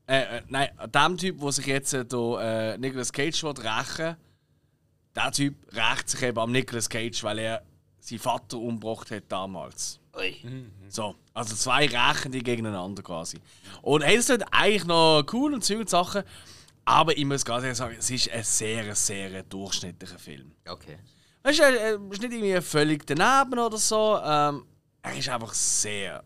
Äh, 0.07 0.37
äh, 0.37 0.41
nein, 0.47 0.69
an 0.77 0.91
dem 0.91 1.17
Typ, 1.17 1.39
wo 1.39 1.51
sich 1.51 1.65
jetzt 1.65 1.93
äh, 1.93 2.05
der, 2.05 2.75
äh, 2.75 2.77
Nicolas 2.77 3.11
Cage 3.11 3.43
will 3.43 3.51
rächen 3.51 4.17
der 5.15 5.31
Typ 5.31 5.55
rächt 5.73 6.09
sich 6.09 6.21
eben 6.21 6.37
am 6.37 6.51
Nicolas 6.51 6.89
Cage, 6.89 7.23
weil 7.23 7.39
er 7.39 7.63
seinen 7.99 8.19
Vater 8.19 8.57
umgebracht 8.57 9.09
hat 9.11 9.23
damals. 9.29 9.99
Ui. 10.15 10.35
So, 10.89 11.15
also 11.33 11.55
zwei 11.55 11.87
Rächende 11.87 12.39
gegeneinander 12.39 13.01
quasi. 13.01 13.39
Und 13.81 14.03
hey, 14.03 14.17
das 14.17 14.27
sind 14.27 14.43
eigentlich 14.51 14.85
noch 14.85 15.23
cool 15.33 15.53
und 15.53 15.69
und 15.69 15.89
Sachen. 15.89 16.23
aber 16.85 17.17
ich 17.17 17.25
muss 17.25 17.43
ganz 17.43 17.63
ehrlich 17.63 17.77
sagen, 17.77 17.95
es 17.97 18.09
ist 18.09 18.29
ein 18.29 18.43
sehr, 18.43 18.95
sehr 18.95 19.43
durchschnittlicher 19.43 20.19
Film. 20.19 20.51
Okay. 20.67 20.97
Weißt 21.45 21.59
du, 21.59 21.63
er 21.63 21.93
ist 22.11 22.21
nicht 22.23 22.33
irgendwie 22.33 22.59
völlig 22.59 23.05
daneben 23.05 23.59
oder 23.59 23.77
so. 23.77 24.19
Ähm, 24.25 24.65
er 25.03 25.15
ist 25.15 25.29
einfach 25.29 25.53
sehr 25.53 26.23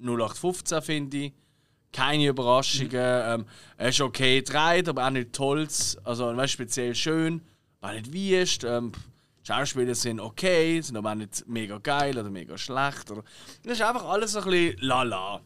0815, 0.00 0.82
finde 0.82 1.16
ich. 1.16 1.32
Keine 1.92 2.26
Überraschungen. 2.26 2.90
Ähm, 2.92 3.46
er 3.76 3.88
ist 3.90 4.00
okay 4.00 4.42
gedreht, 4.42 4.88
aber 4.88 5.06
auch 5.06 5.10
nicht 5.10 5.32
toll. 5.32 5.68
Also, 6.02 6.36
weißt, 6.36 6.54
speziell 6.54 6.92
schön. 6.96 7.40
War 7.78 7.92
nicht 7.92 8.12
wüst. 8.12 8.64
Ähm, 8.64 8.90
die 9.42 9.46
Schauspieler 9.46 9.94
sind 9.94 10.18
okay, 10.18 10.80
sind 10.80 10.96
aber 10.96 11.12
auch 11.12 11.14
nicht 11.14 11.46
mega 11.46 11.78
geil 11.78 12.18
oder 12.18 12.28
mega 12.28 12.58
schlecht. 12.58 13.12
Oder. 13.12 13.22
Das 13.62 13.74
ist 13.74 13.82
einfach 13.82 14.06
alles 14.06 14.34
ein 14.34 14.42
bisschen 14.42 14.76
lala. 14.80 15.40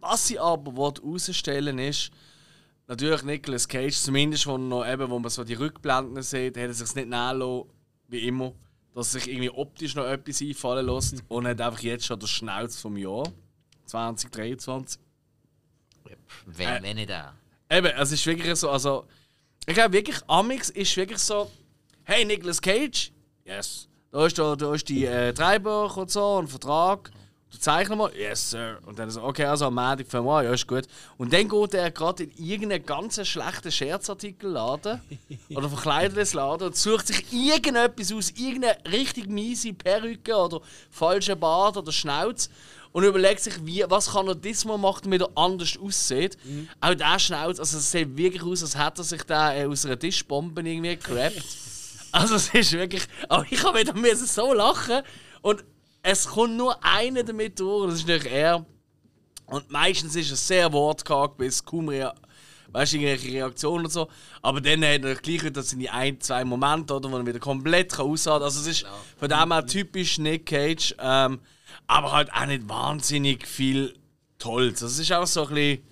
Was 0.00 0.26
sie 0.26 0.38
aber 0.38 0.72
herausstellen 0.72 1.78
ist, 1.78 2.10
natürlich 2.86 3.22
Nicolas 3.24 3.68
Cage, 3.68 3.94
zumindest 3.94 4.46
wo, 4.46 4.56
noch 4.56 4.86
eben, 4.86 5.10
wo 5.10 5.18
man 5.18 5.30
so 5.30 5.44
die 5.44 5.52
Rückblenden 5.52 6.22
sieht, 6.22 6.56
hat 6.56 6.62
er 6.62 6.72
sich 6.72 6.94
nicht 6.94 7.10
nehmen 7.10 7.66
wie 8.08 8.26
immer, 8.26 8.52
dass 8.94 9.12
sich 9.12 9.28
irgendwie 9.28 9.50
optisch 9.50 9.94
noch 9.94 10.06
etwas 10.06 10.42
einfallen 10.42 10.86
lässt 10.86 11.22
und 11.28 11.46
hat 11.46 11.60
einfach 11.60 11.80
jetzt 11.80 12.06
schon 12.06 12.18
der 12.18 12.26
Schnauz 12.26 12.80
vom 12.80 12.96
Jahr 12.96 13.24
2023. 13.86 15.00
Wenn, 16.46 16.68
Äh, 16.68 16.82
wenn 16.82 16.96
nicht 16.96 17.12
auch. 17.12 17.32
Eben, 17.70 17.86
es 17.86 18.12
ist 18.12 18.26
wirklich 18.26 18.54
so, 18.56 18.70
also 18.70 19.06
ich 19.66 19.74
glaube 19.74 19.92
wirklich, 19.92 20.18
Amix 20.26 20.70
ist 20.70 20.96
wirklich 20.96 21.18
so, 21.18 21.50
hey 22.04 22.24
Nicolas 22.24 22.60
Cage, 22.60 23.12
yes, 23.44 23.88
da 24.10 24.24
ist, 24.26 24.38
da, 24.38 24.56
da 24.56 24.74
ist 24.74 24.88
die 24.88 25.04
äh, 25.04 25.32
Drehbuch 25.34 25.96
und 25.98 26.10
so, 26.10 26.38
ein 26.38 26.48
Vertrag, 26.48 27.10
du 27.50 27.58
zeichnen 27.58 27.98
mal, 27.98 28.10
yes 28.14 28.50
sir, 28.50 28.78
und 28.86 28.98
dann 28.98 29.10
so, 29.10 29.22
okay, 29.22 29.44
also 29.44 29.66
am 29.66 29.74
Montag 29.74 30.06
fangen 30.06 30.26
wir 30.26 30.38
an, 30.38 30.44
ja 30.44 30.52
ist 30.52 30.66
gut. 30.66 30.84
Und 31.16 31.32
dann 31.32 31.48
geht 31.48 31.74
er 31.74 31.90
gerade 31.90 32.24
in 32.24 32.32
irgendeinen 32.36 32.84
ganz 32.84 33.26
schlechten 33.26 33.72
Scherzartikelladen 33.72 35.00
oder 35.50 35.68
verkleidetes 35.68 36.34
Laden 36.34 36.68
und 36.68 36.76
sucht 36.76 37.06
sich 37.06 37.32
irgendetwas 37.32 38.12
aus, 38.12 38.30
irgendeine 38.30 38.78
richtig 38.90 39.28
miese 39.28 39.72
Perücke 39.72 40.36
oder 40.36 40.60
falsche 40.90 41.36
Bart 41.36 41.76
oder 41.76 41.92
Schnauz 41.92 42.50
und 42.92 43.04
überlegt 43.04 43.40
sich, 43.40 43.54
wie, 43.64 43.84
was 43.88 44.12
kann 44.12 44.28
er 44.28 44.34
diesmal 44.34 44.78
machen, 44.78 45.02
damit 45.04 45.22
er 45.22 45.30
anders 45.34 45.78
aussieht. 45.78 46.36
Auch 46.80 46.94
der 46.94 47.18
Schnauz, 47.18 47.58
also 47.58 47.78
es 47.78 47.90
sieht 47.90 48.16
wirklich 48.16 48.42
aus, 48.42 48.62
als 48.62 48.76
hätte 48.78 49.02
er 49.02 49.04
sich 49.04 49.22
da 49.22 49.54
äh, 49.54 49.66
aus 49.66 49.84
einer 49.86 49.98
Tischbombe 49.98 50.62
irgendwie 50.62 50.96
gerappt. 50.96 51.42
Also 52.10 52.36
es 52.36 52.48
ist 52.54 52.72
wirklich, 52.72 53.02
aber 53.28 53.44
ich 53.50 53.62
habe 53.62 53.80
wieder 53.80 54.16
so 54.16 54.54
lachen 54.54 55.02
und 55.42 55.62
es 56.02 56.26
kommt 56.26 56.56
nur 56.56 56.82
einer 56.84 57.22
damit 57.22 57.58
durch, 57.60 57.90
das 57.90 58.00
ist 58.00 58.08
natürlich 58.08 58.32
er. 58.32 58.64
Und 59.46 59.70
meistens 59.70 60.14
ist 60.14 60.30
er 60.30 60.36
sehr 60.36 60.72
wortkarg, 60.72 61.36
bis 61.36 61.64
kaum 61.64 61.88
rea 61.88 62.14
weißt, 62.72 62.94
irgendwelche 62.94 63.32
Reaktionen 63.32 63.86
und 63.86 63.90
so. 63.90 64.08
Aber 64.42 64.60
dann 64.60 64.84
hat 64.84 65.04
er 65.04 65.14
gleich 65.16 65.44
wieder 65.44 65.62
seine 65.62 65.92
ein, 65.92 66.20
zwei 66.20 66.44
Momente, 66.44 66.94
oder, 66.94 67.10
wo 67.10 67.16
er 67.16 67.26
wieder 67.26 67.38
komplett 67.38 67.98
aussagen 67.98 68.38
kann. 68.38 68.44
Also 68.44 68.60
es 68.60 68.66
ist 68.66 68.86
von 69.16 69.28
dem 69.28 69.52
her 69.52 69.66
typisch 69.66 70.18
Nick 70.18 70.46
Cage, 70.46 70.94
ähm, 70.98 71.40
aber 71.86 72.12
halt 72.12 72.32
auch 72.32 72.46
nicht 72.46 72.68
wahnsinnig 72.68 73.46
viel 73.46 73.94
Tolles. 74.38 74.82
Also 74.82 74.86
es 74.86 74.98
ist 74.98 75.12
auch 75.12 75.26
so 75.26 75.46
ein 75.46 75.54
bisschen... 75.54 75.84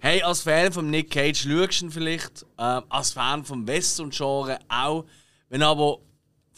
Hey, 0.00 0.22
als 0.22 0.42
Fan 0.42 0.72
von 0.72 0.90
Nick 0.90 1.10
Cage 1.10 1.42
schaust 1.42 1.80
du 1.80 1.86
ihn 1.86 1.90
vielleicht, 1.90 2.46
ähm, 2.56 2.84
als 2.88 3.12
Fan 3.12 3.44
vom 3.44 3.66
Western-Genre 3.66 4.60
auch. 4.68 5.04
Wenn 5.48 5.62
aber 5.62 5.98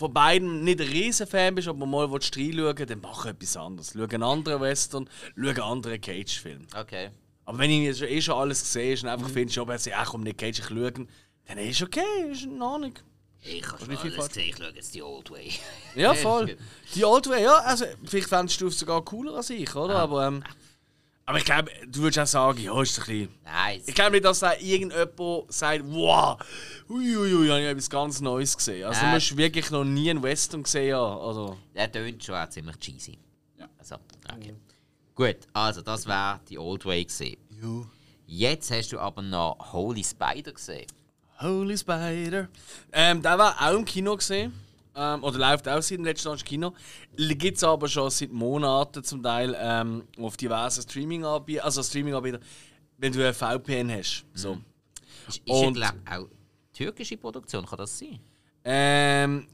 von 0.01 0.15
beiden 0.15 0.65
nicht 0.65 0.81
ein 0.81 0.89
riesen 0.89 1.27
Fan 1.27 1.55
bist, 1.55 1.69
aber 1.69 1.85
mal 1.85 2.11
willst 2.11 2.35
reinschauen 2.35 2.87
dann 2.87 3.01
mach 3.03 3.27
etwas 3.27 3.55
anderes. 3.55 3.93
Schau 3.95 4.05
einen 4.05 4.23
anderen 4.23 4.63
Western, 4.63 5.11
schau 5.37 5.49
einen 5.49 5.61
anderen 5.61 6.01
Cage-Film. 6.01 6.67
Okay. 6.75 7.11
Aber 7.45 7.59
wenn 7.59 7.71
ich 7.71 7.83
jetzt 7.83 8.01
eh 8.01 8.23
schon 8.23 8.35
alles 8.35 8.63
gesehen 8.63 8.97
habe 8.97 9.09
und 9.09 9.13
einfach 9.13 9.31
findest, 9.31 9.59
ob 9.59 9.69
er 9.69 9.79
sich 9.79 9.95
auch 9.95 10.15
um 10.15 10.23
Nick 10.23 10.39
Cage 10.39 10.63
schauen, 10.63 11.07
dann 11.47 11.59
ist 11.59 11.83
okay, 11.83 12.01
ist 12.33 12.45
in 12.45 12.63
Ordnung. 12.63 12.95
Ich 13.43 13.63
habe 13.71 13.79
schon 13.79 13.91
alles 13.91 14.29
gesehen, 14.29 14.49
ich 14.49 14.57
schaue 14.57 14.73
jetzt 14.75 14.95
die 14.95 15.03
Old 15.03 15.31
Way. 15.31 15.53
Ja, 15.95 16.15
voll. 16.15 16.57
Die 16.95 17.05
Old 17.05 17.29
Way, 17.29 17.45
ja, 17.45 17.59
also 17.59 17.85
vielleicht 18.05 18.31
fändest 18.31 18.59
du 18.59 18.69
es 18.69 18.79
sogar 18.79 19.05
cooler 19.05 19.35
als 19.35 19.51
ich, 19.51 19.77
oder? 19.77 19.97
Aber, 19.97 20.29
ähm, 20.29 20.43
aber 21.27 21.39
ich 21.39 21.45
glaube, 21.45 21.71
du 21.87 22.01
würdest 22.01 22.19
auch 22.19 22.27
sagen, 22.27 22.61
ja, 22.63 22.83
ist 22.83 22.99
ein 22.99 23.05
bisschen... 23.05 23.29
Nein, 23.45 23.83
Ich 23.87 23.95
glaube 23.95 24.13
nicht, 24.13 24.25
dass 24.25 24.41
da 24.41 24.53
irgendjemand 24.55 25.53
sagt, 25.53 25.85
wow, 25.87 26.39
uiuiui, 26.89 27.49
habe 27.49 27.61
ich 27.61 27.67
etwas 27.67 27.91
ganz 27.91 28.21
Neues 28.21 28.57
gesehen. 28.57 28.85
Also, 28.85 29.01
du 29.01 29.07
Nein. 29.07 29.15
musst 29.15 29.37
wirklich 29.37 29.71
noch 29.71 29.85
nie 29.85 30.11
einen 30.11 30.23
Western 30.23 30.63
gesehen. 30.63 30.95
Also, 30.95 31.57
der 31.75 31.91
tönt 31.93 32.25
schon 32.25 32.35
auch 32.35 32.49
ziemlich 32.49 32.77
cheesy. 32.79 33.19
Also, 33.79 33.97
okay. 34.33 34.55
Gut, 35.15 35.37
also 35.53 35.83
das 35.83 36.07
wäre 36.07 36.41
die 36.49 36.59
Old 36.59 36.85
Way 36.87 37.05
gesehen. 37.05 37.39
Jetzt 38.27 38.71
hast 38.71 38.91
du 38.93 38.99
aber 38.99 39.23
noch 39.23 39.73
Holy 39.73 40.03
Spider 40.03 40.53
gesehen. 40.53 40.87
Holy 41.41 41.77
Spider. 41.77 42.49
Ähm, 42.93 43.21
der 43.23 43.39
war 43.39 43.57
auch 43.61 43.77
im 43.77 43.85
Kino 43.85 44.17
gesehen. 44.17 44.53
Ähm, 44.95 45.23
oder 45.25 45.39
läuft 45.39 45.69
auch 45.69 45.81
seit 45.83 45.99
dem 45.99 46.05
letzten 46.05 46.29
Jahr 46.29 46.37
im 46.39 46.45
Kino. 46.45 46.75
Gibt 47.17 47.57
es 47.57 47.65
aber 47.65 47.89
schon 47.89 48.11
seit 48.11 48.33
Monaten 48.33 49.05
zum 49.05 49.23
Teil 49.23 49.57
ähm, 49.59 50.03
auf 50.19 50.37
diversen 50.37 50.83
Streaming-Anbietern. 50.83 51.65
Also 51.65 51.83
Streaming-Anbieter, 51.83 52.41
wenn 52.99 53.13
du 53.13 53.27
ein 53.27 53.35
VPN 53.35 53.91
hast. 53.93 54.25
So. 54.35 54.59
Ist, 55.29 55.39
ist 55.39 55.45
Und- 55.49 55.77
ja, 55.79 55.93
auch 56.11 56.27
türkische 56.73 57.17
Produktion, 57.17 57.65
kann 57.67 57.79
das 57.79 57.99
sein? 57.99 58.19
Ähm, 58.65 59.47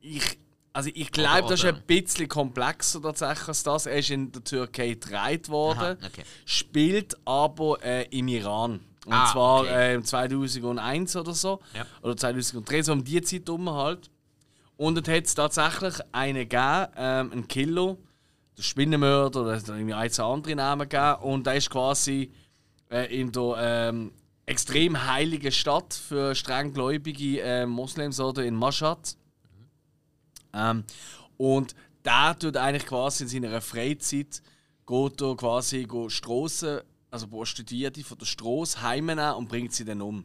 ich, 0.00 0.38
also 0.72 0.90
ich 0.92 1.10
glaube, 1.12 1.48
das 1.48 1.60
ist 1.60 1.66
ein 1.66 1.82
bisschen 1.86 2.28
komplexer 2.28 3.00
tatsächlich 3.00 3.48
als 3.48 3.62
das. 3.62 3.86
Er 3.86 3.96
ist 3.98 4.10
in 4.10 4.30
der 4.32 4.42
Türkei 4.44 4.88
gedreht 4.90 5.48
worden, 5.48 5.78
Aha, 6.00 6.06
okay. 6.06 6.22
spielt 6.44 7.16
aber 7.24 7.82
äh, 7.84 8.06
im 8.10 8.28
Iran. 8.28 8.80
Und 9.06 9.12
Ah, 9.14 9.32
zwar 9.32 9.60
okay. 9.62 9.92
äh, 9.92 9.94
im 9.94 10.04
2001 10.04 11.16
oder 11.16 11.32
so. 11.32 11.60
Ja. 11.74 11.86
Oder 12.02 12.16
2003, 12.16 12.82
so 12.82 12.92
um 12.92 13.02
die 13.02 13.20
Zeit 13.22 13.46
herum 13.46 13.70
halt. 13.70 14.10
Und 14.80 15.06
es 15.06 15.14
hat 15.14 15.36
tatsächlich 15.36 16.00
einen 16.10 16.48
gegeben, 16.48 16.88
ähm, 16.96 17.32
einen 17.32 17.48
Killer, 17.48 17.98
der 18.56 18.62
Spinnenmörder, 18.62 19.44
es 19.48 19.64
hat 19.64 19.76
irgendwie 19.76 19.92
ein, 19.92 20.10
zwei 20.10 20.22
andere 20.22 20.56
Namen 20.56 20.88
gegeben. 20.88 21.16
Und 21.20 21.46
der 21.46 21.56
ist 21.56 21.68
quasi 21.68 22.32
äh, 22.90 23.14
in 23.14 23.30
der 23.30 23.56
ähm, 23.58 24.12
extrem 24.46 25.06
heiligen 25.06 25.52
Stadt 25.52 25.92
für 25.92 26.34
strenggläubige 26.34 27.42
äh, 27.42 27.66
Moslems 27.66 28.20
oder 28.20 28.42
in 28.42 28.54
Mashhad. 28.54 29.18
Ähm, 30.54 30.84
und 31.36 31.74
der 32.02 32.38
tut 32.38 32.56
eigentlich 32.56 32.86
quasi 32.86 33.24
in 33.24 33.28
seiner 33.28 33.60
Freizeit 33.60 34.40
geht 34.86 35.36
quasi 35.36 35.82
go 35.82 36.08
Strassen, 36.08 36.80
also 37.10 37.28
Prostituierte 37.28 38.02
von 38.02 38.16
der 38.16 38.24
Straße 38.24 38.80
heimnehmen 38.80 39.34
und 39.34 39.46
bringt 39.46 39.74
sie 39.74 39.84
dann 39.84 40.00
um. 40.00 40.24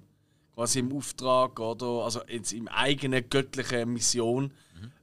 Quasi 0.56 0.80
im 0.80 0.96
Auftrag 0.96 1.60
oder 1.60 2.06
also 2.06 2.22
jetzt 2.28 2.54
im 2.54 2.68
eigenen 2.70 3.30
göttlichen 3.30 3.92
Mission 3.92 4.52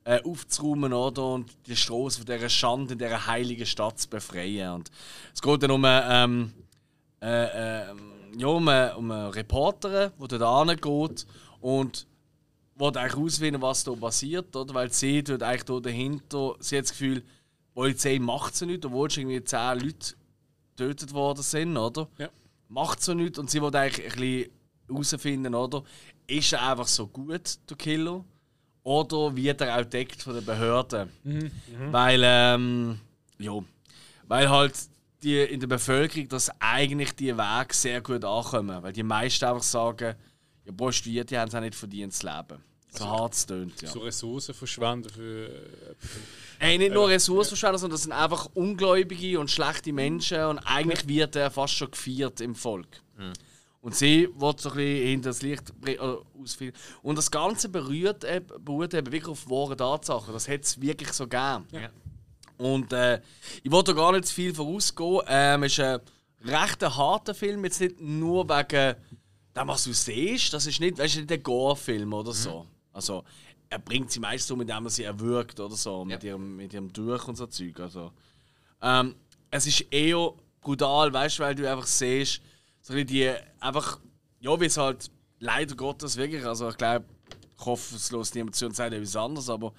äh, 0.05 0.21
aufzuräumen 0.23 0.93
oder 0.93 1.27
und 1.35 1.51
die 1.67 1.77
Straße 1.77 2.19
von 2.19 2.27
dieser 2.27 2.49
Schande 2.49 2.95
in 2.95 2.99
dieser 2.99 3.27
heiligen 3.27 3.67
Stadt 3.67 3.99
zu 3.99 4.09
befreien. 4.09 4.73
Und 4.77 4.91
es 5.35 5.43
geht 5.43 5.63
dann 5.63 5.71
um 5.71 5.85
ähm, 5.87 6.53
äh, 7.21 7.83
äh, 7.83 7.95
ja, 8.37 8.47
um, 8.47 8.67
eine- 8.67 8.97
um 8.97 9.11
eine 9.11 9.35
Reporterin, 9.35 10.11
die 10.19 10.39
dort 10.39 10.69
hingeht 10.71 11.27
und 11.61 12.07
will 12.77 12.87
eigentlich 12.97 13.13
herausfinden, 13.13 13.63
was 13.63 13.85
da 13.85 13.93
passiert, 13.93 14.57
oder? 14.57 14.75
Weil 14.75 14.91
sie 14.91 15.23
tut 15.23 15.43
eigentlich 15.43 15.65
da 15.65 15.79
dahinter, 15.79 16.55
sie 16.59 16.79
hat 16.79 16.85
das 16.85 16.93
Gefühl, 16.93 17.21
die 17.21 17.75
Polizei 17.75 18.19
macht 18.19 18.57
so 18.57 18.65
nichts, 18.67 18.87
obwohl 18.87 19.11
schon 19.11 19.25
irgendwie 19.29 19.45
zehn 19.45 19.79
Leute 19.81 20.15
getötet 20.77 21.13
worden 21.13 21.43
sind, 21.43 21.77
oder? 21.77 22.09
Ja. 22.19 22.29
Macht 22.69 23.03
so 23.03 23.13
nichts 23.15 23.39
und 23.39 23.51
sie 23.51 23.61
will 23.63 23.75
eigentlich 23.77 24.07
ein 24.07 24.19
bisschen 24.19 24.51
herausfinden, 24.89 25.55
oder? 25.55 25.83
Ist 26.27 26.53
er 26.53 26.71
einfach 26.71 26.87
so 26.89 27.07
gut, 27.07 27.59
der 27.69 27.77
Killer? 27.77 28.25
Oder 28.85 29.35
wird 29.37 29.61
er 29.61 29.79
auch 29.79 29.85
deckt 29.85 30.23
von 30.23 30.35
den 30.35 30.45
Behörden? 30.45 31.09
Weil, 31.93 32.23
ähm, 32.25 32.99
ja, 33.39 33.53
weil 34.27 34.51
halt 34.51 34.75
die 35.23 35.39
in 35.41 35.61
der 35.61 35.69
Bevölkerung, 35.69 36.29
dass 36.29 36.51
eigentlich 36.59 37.13
die 37.13 37.37
Wege 37.37 37.73
sehr 37.75 38.01
gut 38.01 38.25
ankommen. 38.25 38.83
Weil 38.83 38.93
die 38.93 39.05
meisten 39.05 39.45
einfach 39.45 39.63
sagen, 39.63 40.17
ja, 40.65 40.73
Prostituierte 40.73 41.39
haben 41.39 41.49
es 41.49 41.55
auch 41.55 41.61
nicht 41.61 41.77
verdient 41.77 42.13
zu 42.13 42.27
leben. 42.27 42.61
So 42.91 43.07
hart 43.09 43.33
es 43.35 43.47
tönt, 43.47 43.81
ja. 43.81 43.89
So 43.89 44.01
Ressourcen 44.01 44.55
verschwenden 44.55 45.09
für. 45.11 45.47
Äh, 45.47 45.95
Hey, 46.59 46.79
nicht 46.79 46.93
nur 46.93 47.09
Ressourcenverschwender, 47.09 47.79
sondern 47.79 47.95
das 47.97 48.03
sind 48.03 48.13
einfach 48.13 48.49
ungläubige 48.55 49.41
und 49.41 49.51
schlechte 49.51 49.93
Menschen 49.93 50.41
und 50.45 50.59
eigentlich 50.61 51.09
wird 51.09 51.35
er 51.35 51.51
fast 51.51 51.75
schon 51.75 51.91
gefeiert 51.91 52.41
im 52.41 52.55
Volk. 52.55 53.01
Und 53.83 53.97
sie 53.97 54.29
wird 54.37 54.61
so 54.61 54.71
ein 54.71 54.77
bisschen 54.77 55.07
hinter 55.09 55.31
das 55.31 55.43
Licht 55.43 55.73
äh, 55.85 55.99
ausführen. 56.41 56.73
Und 57.03 57.19
das 57.19 57.31
Ganze 57.31 57.69
berührt, 57.69 58.23
eben- 58.25 58.65
beruht 58.65 58.95
eben 58.95 59.11
wirklich 59.11 59.29
auf 59.29 59.51
wahren 59.51 59.77
Tatsachen. 59.77 60.33
Das 60.33 60.47
hätte 60.47 60.63
es 60.63 60.81
wirklich 60.81 61.13
so 61.13 61.25
gegeben. 61.25 61.67
Ja. 61.73 61.91
Und 62.59 62.93
äh, 62.93 63.21
ich 63.63 63.73
wollte 63.73 63.93
da 63.93 64.01
gar 64.01 64.13
nicht 64.13 64.27
zu 64.27 64.35
viel 64.35 64.55
vorausgehen. 64.55 65.23
Ähm, 65.27 65.65
es 65.65 65.73
ist 65.73 65.81
ein 65.81 66.01
recht 66.45 66.81
harter 66.81 67.35
Film, 67.35 67.65
jetzt 67.65 67.81
nicht 67.81 68.01
nur 68.01 68.49
wegen 68.49 68.95
dem, 69.57 69.69
was 69.69 69.83
du 69.83 69.93
siehst. 69.93 70.53
Das 70.53 70.65
ist 70.65 70.79
nicht, 70.79 70.99
weißt, 70.99 71.17
du, 71.17 71.21
nicht 71.23 71.33
ein 71.33 71.43
Gore-Film 71.43 72.13
oder 72.13 72.33
so. 72.33 72.65
Also, 72.93 73.25
er 73.69 73.81
bringt 73.81 74.13
sie 74.13 74.21
meist 74.21 74.47
so, 74.47 74.55
indem 74.55 74.85
er 74.85 74.91
sie 74.91 75.03
erwürgt 75.03 75.59
oder 75.59 75.75
so, 75.75 76.05
mit, 76.05 76.23
ihrem, 76.23 76.55
mit 76.57 76.73
ihrem 76.73 76.93
Durch 76.93 77.27
und 77.27 77.35
so 77.37 77.47
Zeug. 77.47 77.81
Also, 77.81 78.13
ähm, 78.81 79.17
es 79.51 79.67
ist 79.67 79.81
eher 79.91 80.33
brutal, 80.61 81.13
weißt 81.13 81.41
du, 81.41 81.43
weil 81.43 81.55
du 81.57 81.69
einfach 81.69 81.87
siehst, 81.87 82.41
so 82.83 82.95
die 82.95 83.33
einfach 83.61 83.99
ja, 84.43 84.61
wie 84.61 84.67
es 84.67 84.77
halt 84.77 85.11
leider 85.39 85.75
Gottes 85.75 86.17
wirklich, 86.17 86.45
also 86.45 86.69
ich 86.69 86.77
glaube, 86.77 87.07
ich 87.59 87.65
hoffe, 87.65 87.95
es 87.95 88.11
los 88.11 88.35
niemand 88.35 88.57
zu 88.57 88.67
und 88.67 88.77
sagt 88.77 88.93
etwas 88.93 89.17
anderes, 89.17 89.49
aber 89.49 89.73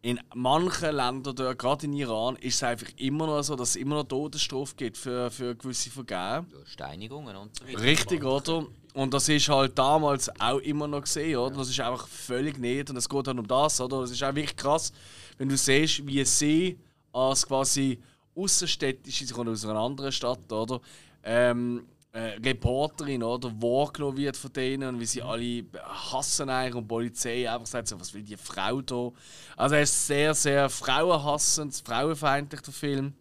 in 0.00 0.20
manchen 0.34 0.96
Ländern, 0.96 1.34
dort, 1.34 1.58
gerade 1.58 1.86
in 1.86 1.92
Iran, 1.94 2.36
ist 2.36 2.56
es 2.56 2.62
einfach 2.62 2.88
immer 2.96 3.26
noch 3.26 3.42
so, 3.42 3.56
dass 3.56 3.70
es 3.70 3.76
immer 3.76 3.96
noch 3.96 4.04
Todesstrafe 4.04 4.74
gibt 4.76 4.98
für, 4.98 5.30
für 5.30 5.54
gewisse 5.54 5.90
Vergehen. 5.90 6.46
Ja, 6.52 6.66
Steinigungen 6.66 7.34
und 7.36 7.56
so 7.56 7.66
weiter. 7.66 7.80
Richtig, 7.80 8.22
oder? 8.22 8.66
Und 8.92 9.14
das 9.14 9.28
ist 9.28 9.48
halt 9.48 9.78
damals 9.78 10.28
auch 10.40 10.58
immer 10.58 10.86
noch 10.86 11.02
gesehen, 11.02 11.36
oder? 11.36 11.56
Das 11.56 11.70
ist 11.70 11.80
einfach 11.80 12.06
völlig 12.06 12.58
nicht 12.58 12.90
und 12.90 12.96
es 12.96 13.08
geht 13.08 13.26
dann 13.26 13.38
um 13.38 13.46
das, 13.46 13.80
oder? 13.80 14.00
Es 14.00 14.10
ist 14.10 14.22
auch 14.22 14.34
wirklich 14.34 14.56
krass, 14.56 14.92
wenn 15.38 15.48
du 15.48 15.56
siehst, 15.56 16.06
wie 16.06 16.24
sie 16.24 16.78
als 17.12 17.46
quasi 17.46 17.98
Außenstädtische, 18.36 19.26
sie 19.26 19.32
kommen 19.32 19.52
aus 19.52 19.64
einer 19.64 19.78
anderen 19.78 20.12
Stadt, 20.12 20.52
oder? 20.52 20.80
Ähm, 21.22 21.86
äh, 22.14 22.38
Reporterin, 22.44 23.24
oder? 23.24 23.50
Wahrgenommen 23.60 24.16
wird 24.16 24.36
von 24.36 24.52
denen 24.52 24.88
und 24.94 25.00
wie 25.00 25.04
sie 25.06 25.20
alle 25.20 25.64
hassen 26.12 26.48
eigentlich 26.48 26.74
und 26.76 26.84
die 26.84 26.88
Polizei 26.88 27.50
einfach 27.50 27.66
sagt 27.66 27.88
so, 27.88 27.98
was 27.98 28.14
will 28.14 28.22
die 28.22 28.36
Frau 28.36 28.80
da? 28.82 29.10
Also 29.56 29.74
er 29.74 29.82
ist 29.82 30.06
sehr, 30.06 30.32
sehr 30.32 30.70
frauenhassend, 30.70 31.74
frauenfeindlich, 31.84 32.60
der 32.60 32.72
Film. 32.72 33.14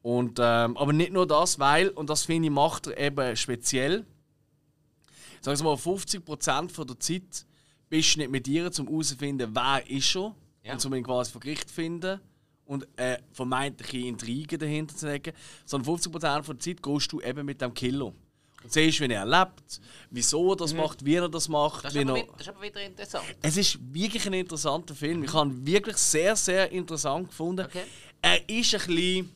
Und, 0.00 0.38
ähm, 0.40 0.76
aber 0.76 0.92
nicht 0.92 1.12
nur 1.12 1.26
das, 1.26 1.58
weil, 1.58 1.88
und 1.88 2.08
das 2.08 2.24
finde 2.24 2.46
ich 2.48 2.54
macht 2.54 2.86
er 2.86 2.98
eben 2.98 3.34
speziell, 3.36 4.06
sagen 5.40 5.58
wir 5.58 5.64
mal, 5.64 5.74
50% 5.74 6.70
von 6.70 6.86
der 6.86 7.00
Zeit 7.00 7.46
bist 7.88 8.14
du 8.14 8.20
nicht 8.20 8.30
mit 8.30 8.46
ihr, 8.46 8.70
um 8.78 8.86
herauszufinden, 8.86 9.50
wer 9.54 9.90
ist 9.90 10.14
er 10.14 10.34
Ja. 10.62 10.74
und 10.74 10.84
um 10.86 10.94
ihn 10.94 11.02
quasi 11.02 11.32
vor 11.32 11.40
Gericht 11.40 11.68
zu 11.68 11.74
finden 11.74 12.20
und 12.66 12.86
äh, 12.96 13.18
vermeintliche 13.32 14.06
Intrigen 14.06 14.58
dahinter 14.58 14.96
zu 14.96 15.06
legen, 15.06 15.32
sondern 15.66 15.96
50% 15.96 16.42
von 16.42 16.56
der 16.56 16.60
Zeit 16.60 16.82
gehst 16.82 17.12
du 17.12 17.20
eben 17.20 17.44
mit 17.44 17.60
dem 17.60 17.72
Killer. 17.74 18.06
Und 18.62 18.72
siehst, 18.72 18.98
wie 19.00 19.12
er 19.12 19.26
lebt, 19.26 19.80
wieso 20.10 20.52
er 20.52 20.56
das 20.56 20.72
macht, 20.72 21.04
wie 21.04 21.16
er 21.16 21.28
das 21.28 21.48
macht. 21.50 21.84
Mhm. 21.84 21.88
Das 21.88 21.94
ist, 21.94 22.00
aber, 22.08 22.16
er, 22.18 22.22
wieder- 22.24 22.32
das 22.32 22.40
ist 22.40 22.48
aber 22.48 22.62
wieder 22.62 22.80
interessant. 22.82 23.24
es 23.42 23.56
ist 23.58 23.78
wirklich 23.94 24.26
ein 24.26 24.32
interessanter 24.32 24.94
Film. 24.94 25.22
Ich 25.24 25.32
habe 25.34 25.50
ihn 25.50 25.66
wirklich 25.66 25.96
sehr, 25.98 26.34
sehr 26.34 26.72
interessant 26.72 27.28
gefunden. 27.28 27.66
Okay. 27.66 27.82
Er 28.22 28.48
ist 28.48 28.74
ein 28.74 28.86
bisschen. 28.86 29.34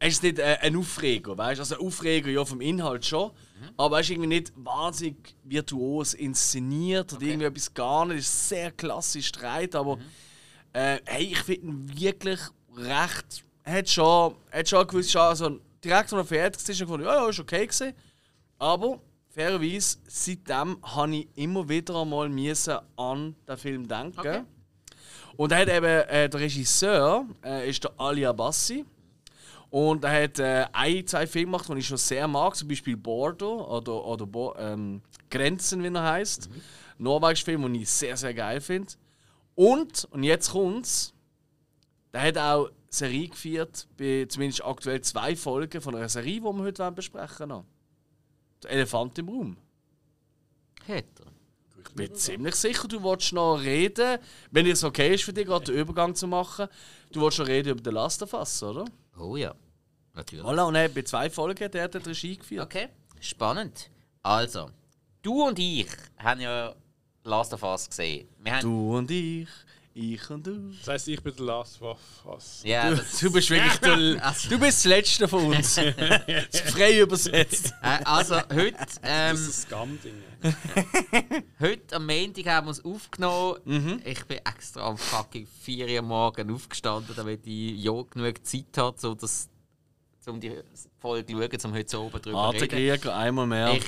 Er 0.00 0.08
ist 0.08 0.22
nicht 0.22 0.38
äh, 0.38 0.58
ein 0.60 0.76
Aufreger, 0.76 1.36
weißt 1.36 1.58
Also 1.60 1.74
ein 1.76 1.80
Aufreger 1.84 2.30
ja 2.30 2.44
vom 2.44 2.60
Inhalt 2.60 3.04
schon, 3.04 3.32
aber 3.76 3.96
er 3.96 4.00
ist 4.02 4.10
irgendwie 4.10 4.28
nicht 4.28 4.52
wahnsinnig 4.54 5.16
virtuos 5.42 6.14
inszeniert 6.14 7.12
oder 7.14 7.22
irgendwie 7.22 7.46
etwas 7.46 7.74
gar 7.74 8.04
nicht. 8.06 8.18
Es 8.18 8.26
ist 8.26 8.48
sehr 8.50 8.70
klassisch 8.70 9.26
Streit, 9.26 9.74
aber 9.74 9.98
äh, 10.78 11.00
hey, 11.06 11.24
ich 11.24 11.38
finde 11.40 11.66
ihn 11.66 12.00
wirklich 12.00 12.40
recht. 12.76 13.44
Er 13.64 13.78
hat 13.78 13.88
schon, 13.88 14.36
er 14.50 14.60
hat 14.60 14.68
schon 14.68 14.78
eine 14.78 14.86
gewisse 14.86 15.10
Chance. 15.10 15.44
Also 15.44 15.60
direkt, 15.82 16.12
als 16.12 16.12
er 16.12 16.24
fertig 16.24 16.68
war, 16.68 16.86
gefunden, 16.86 17.06
ja, 17.06 17.14
ja, 17.14 17.28
ist 17.28 17.40
okay 17.40 17.66
gewesen. 17.66 17.94
Aber 18.58 19.00
fairerweise, 19.28 19.98
seitdem 20.06 20.78
habe 20.82 21.16
ich 21.16 21.28
immer 21.34 21.68
wieder 21.68 22.00
einmal 22.00 22.28
müssen 22.28 22.78
an 22.96 23.34
den 23.48 23.56
Film 23.56 23.88
denken. 23.88 24.20
Okay. 24.20 24.42
Und 25.36 25.52
er 25.52 25.58
hat 25.62 25.68
eben, 25.68 25.84
äh, 25.84 26.28
der 26.28 26.40
Regisseur 26.40 27.26
äh, 27.44 27.68
ist 27.68 27.82
der 27.82 27.92
Ali 27.98 28.24
Abbasi. 28.24 28.84
Und 29.70 30.04
er 30.04 30.22
hat 30.22 30.38
äh, 30.38 30.66
ein, 30.72 31.06
zwei 31.06 31.26
Filme 31.26 31.52
gemacht, 31.52 31.68
die 31.68 31.78
ich 31.78 31.86
schon 31.86 31.98
sehr 31.98 32.26
mag, 32.28 32.54
zum 32.54 32.68
Beispiel 32.68 32.96
Bordeaux 32.96 33.68
oder, 33.68 34.04
oder 34.04 34.26
Bo 34.26 34.54
ähm, 34.56 35.02
Grenzen, 35.28 35.82
wie 35.82 35.94
er 35.94 36.02
heißt. 36.02 36.48
Norwegischer 36.98 37.44
Film, 37.44 37.62
den 37.62 37.74
ich 37.74 37.90
sehr, 37.90 38.16
sehr 38.16 38.32
geil 38.32 38.60
finde. 38.60 38.92
Und, 39.58 40.04
und 40.12 40.22
jetzt 40.22 40.52
kommt's, 40.52 41.12
der 42.12 42.22
hat 42.22 42.38
auch 42.38 42.70
Serie 42.90 43.26
geführt, 43.26 43.88
bei 43.96 44.24
zumindest 44.28 44.64
aktuell 44.64 45.00
zwei 45.00 45.34
Folgen 45.34 45.80
von 45.80 45.96
einer 45.96 46.08
Serie, 46.08 46.34
die 46.34 46.42
wir 46.42 46.62
heute 46.62 46.92
besprechen 46.92 47.50
wollen. 47.50 47.64
Der 48.62 48.70
Elefant 48.70 49.18
im 49.18 49.28
Raum. 49.28 49.56
Er. 50.86 51.02
Ich 51.76 51.92
bin 51.92 52.14
ziemlich 52.14 52.54
sicher, 52.54 52.86
du 52.86 53.02
willst 53.02 53.32
noch 53.32 53.56
reden, 53.56 54.20
wenn 54.52 54.64
es 54.68 54.84
okay 54.84 55.16
ist 55.16 55.24
für 55.24 55.32
dich, 55.32 55.46
gerade 55.46 55.64
den 55.64 55.74
Übergang 55.74 56.14
zu 56.14 56.28
machen. 56.28 56.68
Du 57.10 57.20
willst 57.20 57.40
noch 57.40 57.48
reden 57.48 57.70
über 57.70 57.82
The 57.84 57.90
Last 57.90 58.22
of 58.22 58.34
Us, 58.34 58.62
oder? 58.62 58.84
Oh 59.18 59.34
ja. 59.34 59.56
Natürlich. 60.14 60.46
Voilà, 60.46 60.68
und 60.68 60.76
er 60.76 60.88
bei 60.88 61.02
zwei 61.02 61.28
Folgen 61.30 61.68
der 61.68 61.82
hat 61.82 61.94
die 61.94 61.98
Regie 61.98 62.36
geführt. 62.36 62.64
Okay, 62.64 62.90
spannend. 63.18 63.90
Also, 64.22 64.70
du 65.22 65.48
und 65.48 65.58
ich 65.58 65.88
haben 66.16 66.40
ja 66.40 66.76
Last 67.28 67.52
of 67.54 67.62
Us 67.62 67.88
gesehen. 67.88 68.28
Du 68.62 68.96
und 68.96 69.10
ich, 69.10 69.48
ich 69.94 70.30
und 70.30 70.46
du. 70.46 70.70
Das 70.78 70.88
heisst, 70.88 71.08
ich 71.08 71.22
bin 71.22 71.34
der 71.36 71.44
Last 71.46 71.80
of 71.82 71.98
Us. 72.26 72.60
ja, 72.64 72.90
Du, 72.90 72.96
das, 72.96 73.18
du 73.18 73.32
bist 73.32 73.50
wirklich 73.50 73.76
der, 73.78 74.24
Also- 74.26 74.48
du 74.50 74.58
bist 74.58 74.78
das 74.78 74.84
Letzte 74.84 75.28
von 75.28 75.44
uns. 75.46 75.74
Das 75.80 76.60
ist 76.62 76.70
frei 76.70 77.00
übersetzt. 77.00 77.74
äh, 77.82 78.04
also 78.04 78.36
heute, 78.36 78.76
ähm, 79.02 79.32
Das 79.36 79.40
ist 79.40 79.72
ein 79.72 79.98
Scam-Ding. 79.98 80.14
heute 81.60 81.96
am 81.96 82.06
Montag 82.06 82.46
haben 82.46 82.66
wir 82.68 82.70
es 82.70 82.84
aufgenommen. 82.84 83.58
Mhm. 83.64 84.02
Ich 84.04 84.24
bin 84.24 84.38
extra 84.38 84.82
am 84.88 84.96
fucking 84.96 85.46
4 85.62 85.88
Uhr 85.96 86.02
morgen 86.02 86.54
aufgestanden, 86.54 87.14
damit 87.16 87.46
ich 87.46 87.82
ja 87.82 87.92
genug 88.02 88.46
Zeit 88.46 88.66
habe, 88.76 89.08
um, 89.08 89.18
das, 89.18 89.48
um 90.26 90.38
die 90.40 90.52
Folge 91.00 91.26
zu 91.26 91.32
schauen, 91.32 91.72
um 91.72 91.78
heute 91.78 91.90
so 91.90 92.02
oben 92.02 92.22
drüber 92.22 92.54
zu 92.56 92.64
reden. 92.64 93.08
Einmal 93.10 93.46
mehr. 93.46 93.74
Ich 93.74 93.84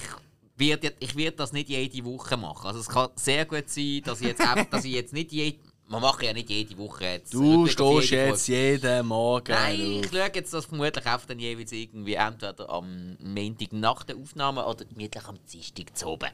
werde 0.61 0.95
ich 1.01 1.17
werd 1.17 1.41
das 1.41 1.53
nicht 1.53 1.69
jede 1.69 2.05
Woche 2.05 2.37
machen. 2.37 2.67
Also 2.69 2.79
es 2.81 2.89
kann 2.89 3.09
sehr 3.17 3.45
gut 3.47 3.69
sein, 3.69 4.03
dass 4.05 4.21
ich 4.21 4.29
jetzt, 4.29 4.43
dass 4.71 4.85
ich 4.85 4.93
jetzt 4.93 5.13
nicht 5.13 5.33
jede... 5.33 5.59
Man 5.89 6.03
macht 6.03 6.23
ja 6.23 6.33
nicht 6.33 6.49
jede 6.49 6.79
Woche 6.79 7.05
jetzt... 7.05 7.35
du 7.35 7.65
auf 7.65 7.71
stehst 7.71 8.11
jede 8.13 8.27
jetzt 8.27 8.47
Folge. 8.47 8.61
jeden 8.71 9.07
Morgen 9.09 9.53
Nein, 9.53 9.81
ich 9.81 10.07
auf. 10.07 10.13
schaue 10.13 10.31
jetzt 10.33 10.55
das 10.55 10.65
vermutlich 10.67 11.05
auch 11.07 11.25
dann 11.27 11.39
jeweils 11.41 11.73
irgendwie 11.73 12.15
entweder 12.15 12.71
am 12.71 13.17
Montag 13.19 13.73
nach 13.73 14.05
der 14.05 14.17
Aufnahme 14.17 14.65
oder 14.65 14.85
gemütlich 14.85 15.25
am 15.27 15.39
Dienstag 15.53 15.97
zu 15.99 16.07
oben. 16.07 16.31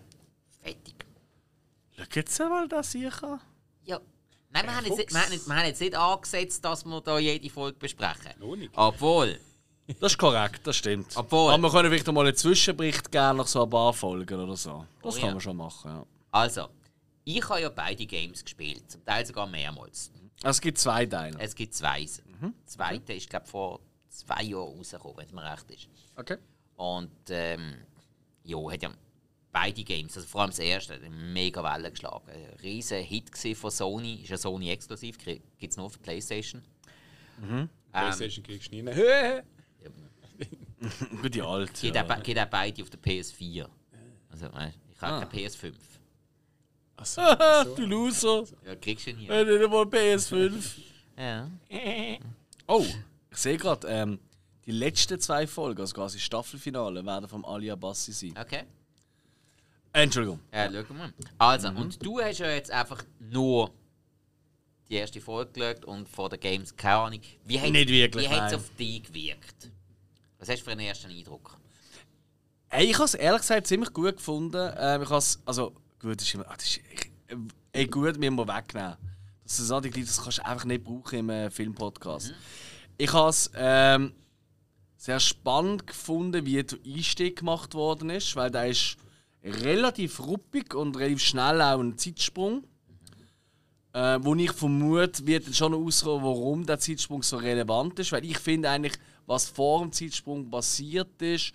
Fertig. 0.62 0.94
Schau 1.96 2.04
jetzt 2.14 2.38
mal 2.38 2.68
das 2.68 2.92
sicher. 2.92 3.40
Ja. 3.84 3.98
Nein, 4.50 4.64
wir 4.66 4.76
haben, 4.76 4.84
jetzt, 4.86 4.98
nicht- 4.98 5.12
wir, 5.14 5.22
haben 5.22 5.32
jetzt, 5.32 5.46
wir 5.48 5.56
haben 5.56 5.66
jetzt 5.66 5.80
nicht 5.80 5.94
angesetzt, 5.96 6.64
dass 6.64 6.84
wir 6.84 7.00
da 7.00 7.18
jede 7.18 7.48
Folge 7.48 7.78
besprechen. 7.78 8.32
Nicht. 8.58 8.70
Obwohl, 8.76 9.38
Das 10.00 10.12
ist 10.12 10.18
korrekt, 10.18 10.66
das 10.66 10.76
stimmt. 10.76 11.16
Obwohl- 11.16 11.52
Aber 11.52 11.62
wir 11.62 11.70
können 11.70 11.90
vielleicht 11.90 12.06
mal 12.12 12.26
einen 12.26 12.36
Zwischenbericht 12.36 13.10
geben 13.12 13.36
nach 13.36 13.46
so 13.46 13.62
ein 13.62 13.70
paar 13.70 13.92
Folgen 13.92 14.40
oder 14.40 14.56
so. 14.56 14.84
Das 15.02 15.14
Oh 15.16 15.18
kann 15.20 15.28
ja. 15.28 15.32
man 15.34 15.40
schon 15.40 15.56
machen, 15.56 15.90
ja. 15.90 16.06
also, 16.32 16.68
ich 17.24 17.48
habe 17.48 17.60
ja 17.60 17.68
beide 17.68 18.04
Games 18.06 18.42
gespielt, 18.44 18.90
zum 18.90 19.04
Teil 19.04 19.24
sogar 19.24 19.46
mehrmals. 19.46 20.10
Es 20.42 20.60
gibt 20.60 20.78
zwei 20.78 21.06
Teile. 21.06 21.36
Es 21.40 21.54
gibt 21.54 21.74
zwei. 21.74 22.04
Der 22.42 22.52
zweite 22.66 23.12
ist, 23.14 23.30
glaube 23.30 23.44
ich, 23.46 23.50
vor 23.50 23.80
zwei 24.08 24.42
Jahren 24.42 24.76
rausgekommen, 24.76 25.16
wenn 25.18 25.26
es 25.26 25.32
mir 25.32 25.44
recht 25.50 25.70
ist. 25.70 25.88
Okay. 26.16 26.36
Und 26.76 27.10
ähm, 27.30 27.74
ja, 28.44 28.58
hat 28.70 28.82
ja 28.82 28.90
beide 29.50 29.82
Games, 29.82 30.14
also 30.16 30.28
vor 30.28 30.42
allem 30.42 30.50
das 30.50 30.58
erste, 30.58 30.94
hat 30.94 31.02
eine 31.02 31.14
mega 31.14 31.62
Welle 31.64 31.90
geschlagen. 31.90 32.28
Ein 32.28 32.58
riesen 32.62 33.02
Hit 33.02 33.32
gewesen 33.32 33.56
von 33.58 33.70
Sony, 33.70 34.16
ist 34.16 34.28
ja 34.28 34.36
Sony 34.36 34.70
exklusiv, 34.70 35.16
gibt 35.24 35.42
es 35.62 35.76
nur 35.78 35.88
für 35.90 35.98
PlayStation. 36.00 36.62
Ähm, 37.42 37.68
PlayStation 37.92 38.44
kriegst 38.44 38.70
du 38.72 38.76
nie. 38.76 38.82
Hä? 40.38 40.48
Gut, 41.22 41.34
die 41.34 41.42
alte. 41.42 41.72
geht, 41.80 41.94
Ja. 41.94 42.04
auch, 42.08 42.22
geht 42.22 42.38
auch 42.38 42.46
beide 42.46 42.82
auf 42.82 42.90
der 42.90 43.00
PS4. 43.00 43.66
Also, 44.30 44.52
weißt, 44.52 44.78
ich 44.94 45.00
habe 45.00 45.14
Ah. 45.14 45.24
keine 45.26 45.30
PS5. 45.30 45.74
Achso. 46.96 47.20
Haha, 47.22 47.64
du 47.76 47.86
Loser. 47.86 48.44
Ja, 48.64 48.74
kriegst 48.76 49.06
du 49.06 49.10
ihn 49.10 49.16
hier. 49.18 49.30
Äh, 49.30 49.44
nicht 49.44 49.64
einmal 49.64 49.84
PS5. 49.84 50.78
Ja. 51.18 51.50
Oh, 52.66 52.84
ich 53.30 53.36
sehe 53.38 53.56
gerade, 53.56 53.86
ähm, 53.88 54.18
die 54.66 54.72
letzten 54.72 55.20
zwei 55.20 55.46
Folgen, 55.46 55.80
also 55.80 55.94
quasi 55.94 56.18
Staffelfinale, 56.18 57.04
werden 57.04 57.28
vom 57.28 57.44
Ali 57.44 57.70
Abbasi 57.70 58.12
sein. 58.12 58.34
Okay. 58.38 58.64
Entschuldigung. 59.92 60.40
Ja, 60.52 60.70
schauen 60.70 60.86
wir 60.88 60.94
mal. 60.94 61.12
Also, 61.38 61.68
und 61.68 62.04
du 62.04 62.20
hast 62.20 62.38
ja 62.38 62.50
jetzt 62.50 62.70
einfach 62.70 63.02
nur 63.18 63.70
die 64.88 64.94
erste 64.94 65.20
Folge 65.20 65.52
geschaut 65.52 65.84
und 65.86 66.08
von 66.08 66.28
den 66.30 66.38
Games 66.40 66.76
keine 66.76 66.96
Ahnung. 66.96 67.20
Wie 67.44 67.58
hat, 67.60 67.70
Nicht 67.70 67.88
wirklich, 67.88 68.28
Wie 68.28 68.34
hat 68.34 68.52
es 68.52 68.58
auf 68.58 68.68
dich 68.76 69.02
gewirkt? 69.04 69.70
Was 70.38 70.48
hast 70.48 70.60
du 70.60 70.64
für 70.64 70.72
einen 70.72 70.80
ersten 70.80 71.10
Eindruck? 71.10 71.58
Hey, 72.68 72.86
ich 72.90 72.94
habe 72.94 73.04
es 73.04 73.14
ehrlich 73.14 73.40
gesagt 73.42 73.66
ziemlich 73.66 73.92
gut 73.92 74.16
gefunden. 74.16 74.70
Ähm, 74.76 75.02
ich 75.02 75.10
has, 75.10 75.40
also, 75.44 75.72
gut, 76.00 76.20
das 76.20 76.26
ist 76.26 76.34
immer. 76.34 76.48
ah, 76.48 76.54
Das 76.56 76.66
ist, 76.66 76.80
ich, 76.92 77.10
ey, 77.72 77.86
gut, 77.86 78.18
müssen 78.18 78.34
wir 78.36 78.48
wegnehmen. 78.48 78.96
Das 79.44 79.60
ist 79.60 79.68
solche 79.68 79.90
das 79.90 80.22
kannst 80.22 80.38
du 80.38 80.44
einfach 80.44 80.64
nicht 80.64 80.84
brauchen 80.84 81.20
im 81.20 81.30
äh, 81.30 81.50
Filmpodcast. 81.50 82.34
Ich 82.98 83.12
habe 83.12 83.30
es 83.30 83.50
ähm, 83.54 84.12
sehr 84.96 85.20
spannend 85.20 85.86
gefunden, 85.86 86.44
wie 86.44 86.62
der 86.62 86.78
Einstieg 86.84 87.38
gemacht 87.38 87.74
worden 87.74 88.10
ist, 88.10 88.34
weil 88.34 88.50
der 88.50 88.68
ist 88.68 88.96
relativ 89.44 90.18
ruppig 90.20 90.74
und 90.74 90.96
relativ 90.96 91.22
schnell 91.22 91.62
auch 91.62 91.78
ein 91.78 91.96
Zeitsprung. 91.96 92.64
Äh, 93.92 94.18
wo 94.20 94.34
ich 94.34 94.52
vermute, 94.52 95.26
wird 95.26 95.46
dann 95.46 95.54
schon 95.54 95.72
noch 95.72 95.78
auskommen, 95.78 96.24
warum 96.24 96.66
der 96.66 96.78
Zeitsprung 96.78 97.22
so 97.22 97.36
relevant 97.36 97.98
ist. 98.00 98.12
Weil 98.12 98.24
ich 98.24 98.38
finde 98.38 98.68
eigentlich, 98.68 98.98
was 99.26 99.48
vor 99.48 99.82
dem 99.82 99.92
Zeitsprung 99.92 100.50
passiert 100.50 101.20
ist, 101.20 101.52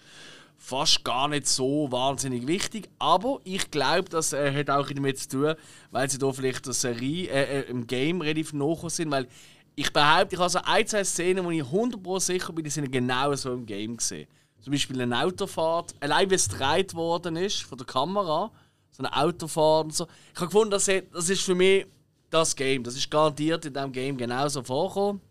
fast 0.58 1.04
gar 1.04 1.28
nicht 1.28 1.48
so 1.48 1.92
wahnsinnig 1.92 2.46
wichtig. 2.46 2.90
Aber 3.00 3.40
ich 3.44 3.72
glaube, 3.72 4.10
das 4.10 4.34
äh, 4.34 4.54
hat 4.54 4.70
auch 4.70 4.88
damit 4.88 5.20
zu 5.20 5.30
tun, 5.30 5.56
weil 5.90 6.10
sie 6.10 6.20
da 6.20 6.32
vielleicht 6.32 6.66
der 6.66 6.74
Serie, 6.74 7.30
äh, 7.30 7.62
äh, 7.62 7.70
im 7.70 7.88
Game 7.88 8.22
relativ 8.22 8.54
nachgekommen 8.54 8.90
sind. 8.90 9.12
Weil 9.12 9.28
ich 9.76 9.92
behaupte, 9.92 10.36
ich 10.36 10.40
habe 10.40 10.50
so 10.50 10.60
ein, 10.64 10.86
zwei 10.86 11.04
Szenen, 11.04 11.44
wo 11.44 11.52
ich 11.52 11.64
100% 11.64 12.20
sicher 12.20 12.54
bin, 12.54 12.64
die 12.64 12.70
sind 12.70 12.92
genau 12.92 13.34
so 13.36 13.54
im 13.54 13.66
Game 13.66 13.98
gesehen. 13.98 14.28
zum 14.62 14.72
Beispiel 14.72 15.02
eine 15.02 15.24
Autofahrt, 15.24 15.96
allein 16.00 16.30
wie 16.30 16.36
es 16.36 16.48
gedreht 16.48 16.94
worden 16.94 17.36
ist 17.38 17.64
von 17.64 17.78
der 17.78 17.88
Kamera, 17.88 18.52
so 18.92 19.04
eine 19.04 19.16
Autofahrt 19.16 19.86
und 19.86 19.96
so. 19.96 20.08
Ich 20.34 20.40
habe 20.40 20.48
gefunden, 20.48 20.72
das 20.72 20.88
ist 20.88 21.42
für 21.42 21.56
mich 21.56 21.88
das 22.30 22.56
Game. 22.56 22.84
Das 22.84 22.96
ist 22.96 23.10
garantiert 23.10 23.66
in 23.66 23.74
diesem 23.74 23.92
Game 23.92 24.18
genauso 24.18 24.64
vorkommen. 24.64 25.22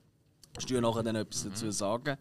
Ich 0.58 0.66
dir 0.66 0.80
nachher 0.80 1.02
dann 1.02 1.16
etwas 1.16 1.44
mhm. 1.44 1.50
dazu 1.50 1.70
sagen. 1.70 2.16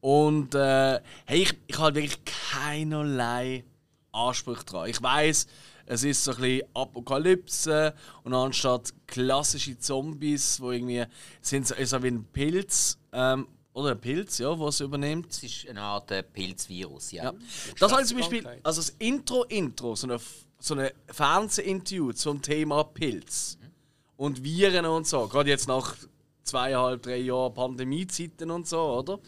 Und 0.00 0.54
äh, 0.54 1.00
hey, 1.24 1.42
ich, 1.42 1.54
ich 1.66 1.78
habe 1.78 1.94
wirklich 1.94 2.18
keinerlei 2.24 3.64
Anspruch 4.12 4.62
dran. 4.62 4.88
Ich 4.88 5.02
weiß, 5.02 5.46
es 5.86 6.04
ist 6.04 6.24
so 6.24 6.32
ein 6.32 6.40
bisschen 6.40 6.68
Apokalypse 6.74 7.94
und 8.22 8.34
anstatt 8.34 8.92
klassische 9.06 9.78
Zombies, 9.78 10.60
wo 10.60 10.72
irgendwie 10.72 11.04
sind 11.40 11.66
so, 11.66 11.74
so 11.82 12.02
wie 12.02 12.08
ein 12.08 12.24
Pilz 12.24 12.98
ähm, 13.12 13.46
oder 13.72 13.92
ein 13.92 14.00
Pilz, 14.00 14.38
ja, 14.38 14.58
was 14.58 14.80
übernimmt. 14.80 15.30
Es 15.30 15.42
ist 15.42 15.68
eine 15.68 15.82
Art 15.82 16.10
äh, 16.10 16.22
Pilzvirus, 16.22 17.12
ja. 17.12 17.24
ja. 17.24 17.32
Das 17.78 17.92
war 17.92 18.04
zum 18.04 18.18
Beispiel, 18.18 18.46
also 18.62 18.80
das 18.80 18.90
Intro-Intro, 18.98 19.94
so 19.94 20.06
eine, 20.06 20.20
so 20.58 20.74
eine 20.74 20.92
Fernsehinterview 21.08 22.12
zum 22.12 22.40
Thema 22.40 22.84
Pilz 22.84 23.58
mhm. 23.60 23.70
und 24.16 24.44
Viren 24.44 24.86
und 24.86 25.06
so, 25.06 25.26
gerade 25.28 25.50
jetzt 25.50 25.68
nach 25.68 25.96
zweieinhalb, 26.44 27.02
drei 27.02 27.18
Jahren 27.18 27.54
Pandemiezeiten 27.54 28.50
und 28.50 28.66
so, 28.68 28.80
oder? 28.80 29.18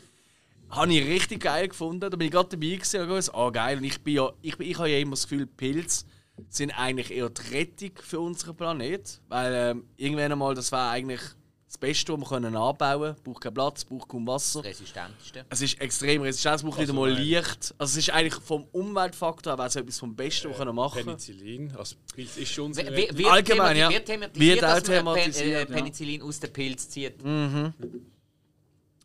Habe 0.68 0.92
ich 0.92 1.06
richtig 1.06 1.42
geil 1.42 1.68
gefunden. 1.68 2.00
Da 2.00 2.08
bin 2.10 2.26
ich 2.26 2.32
gerade 2.32 2.48
dabei 2.48 2.74
gewesen 2.74 3.00
und 3.00 3.08
gesagt, 3.08 3.38
oh 3.38 3.50
geil. 3.52 3.78
Und 3.78 3.84
ich, 3.84 4.02
bin 4.02 4.14
ja, 4.14 4.32
ich, 4.42 4.58
ich 4.58 4.78
habe 4.78 4.90
ja 4.90 4.98
immer 4.98 5.12
das 5.12 5.28
Gefühl, 5.28 5.46
Pilze 5.46 6.04
sind 6.48 6.76
eigentlich 6.78 7.10
eher 7.12 7.30
die 7.30 7.54
Rettung 7.54 7.92
für 8.00 8.20
unseren 8.20 8.56
Planet. 8.56 9.20
Weil 9.28 9.54
ähm, 9.54 9.84
irgendwann 9.96 10.32
einmal, 10.32 10.54
das 10.54 10.72
war 10.72 10.90
eigentlich 10.90 11.20
das 11.66 11.78
Beste, 11.78 12.12
was 12.12 12.20
wir 12.20 12.26
können 12.26 12.56
anbauen 12.56 13.00
können. 13.00 13.16
Braucht 13.24 13.42
keinen 13.42 13.54
Platz, 13.54 13.84
braucht 13.84 14.08
kaum 14.08 14.26
Wasser. 14.26 14.62
Das 14.62 14.70
Resistenteste. 14.70 15.44
Es 15.48 15.62
ist 15.62 15.80
extrem 15.80 16.22
resistent, 16.22 16.56
es 16.56 16.62
braucht 16.62 16.78
also, 16.78 16.92
wieder 16.92 17.00
mal 17.00 17.10
Licht. 17.10 17.74
Also 17.76 17.92
es 17.92 17.96
ist 17.96 18.10
eigentlich 18.10 18.42
vom 18.42 18.64
Umweltfaktor 18.72 19.56
her 19.56 19.64
etwas 19.64 19.98
vom 19.98 20.14
Besten, 20.14 20.50
was 20.50 20.58
wir 20.58 20.72
machen 20.72 20.94
können. 20.94 21.06
Penicillin, 21.16 21.72
also 21.76 21.96
Pilz 22.14 22.36
ist 22.36 22.52
schon 22.52 22.72
sehr... 22.72 22.86
Allgemein, 23.30 23.76
ja. 23.76 23.90
Wird 23.90 24.06
thematisiert, 24.06 24.62
dass 24.62 24.82
thematisiert, 24.84 25.68
man 25.68 25.78
Penicillin 25.78 26.22
aus 26.22 26.40
dem 26.40 26.52
Pilz 26.52 26.88
zieht. 26.88 27.22
Mhm. 27.24 27.74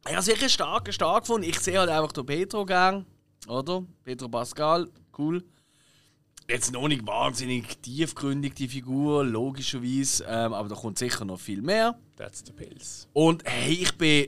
Ja, 0.10 0.22
sicher 0.22 0.50
stark, 0.50 0.94
stark 0.94 1.28
von. 1.28 1.44
Ich 1.44 1.60
sehe 1.60 1.80
halt 1.80 1.90
einfach 1.90 2.12
den 2.12 2.26
Petro 2.26 2.66
gern, 2.66 3.06
oder? 3.48 3.84
Petro 4.04 4.30
Pascal, 4.30 4.88
cool 5.18 5.44
jetzt 6.52 6.74
noch 6.74 6.88
nicht 6.88 7.06
wahnsinnig 7.08 7.78
tiefgründig, 7.82 8.54
die 8.56 8.68
Figur, 8.68 9.24
logischerweise, 9.24 10.26
ähm, 10.28 10.54
aber 10.54 10.70
da 10.70 10.76
kommt 10.76 10.98
sicher 10.98 11.26
noch 11.26 11.40
viel 11.40 11.62
mehr. 11.62 11.98
That's 12.22 12.44
the 12.46 12.54
pills. 12.54 13.08
Und 13.14 13.44
hey, 13.46 13.74
ich 13.74 13.98
bin. 13.98 14.28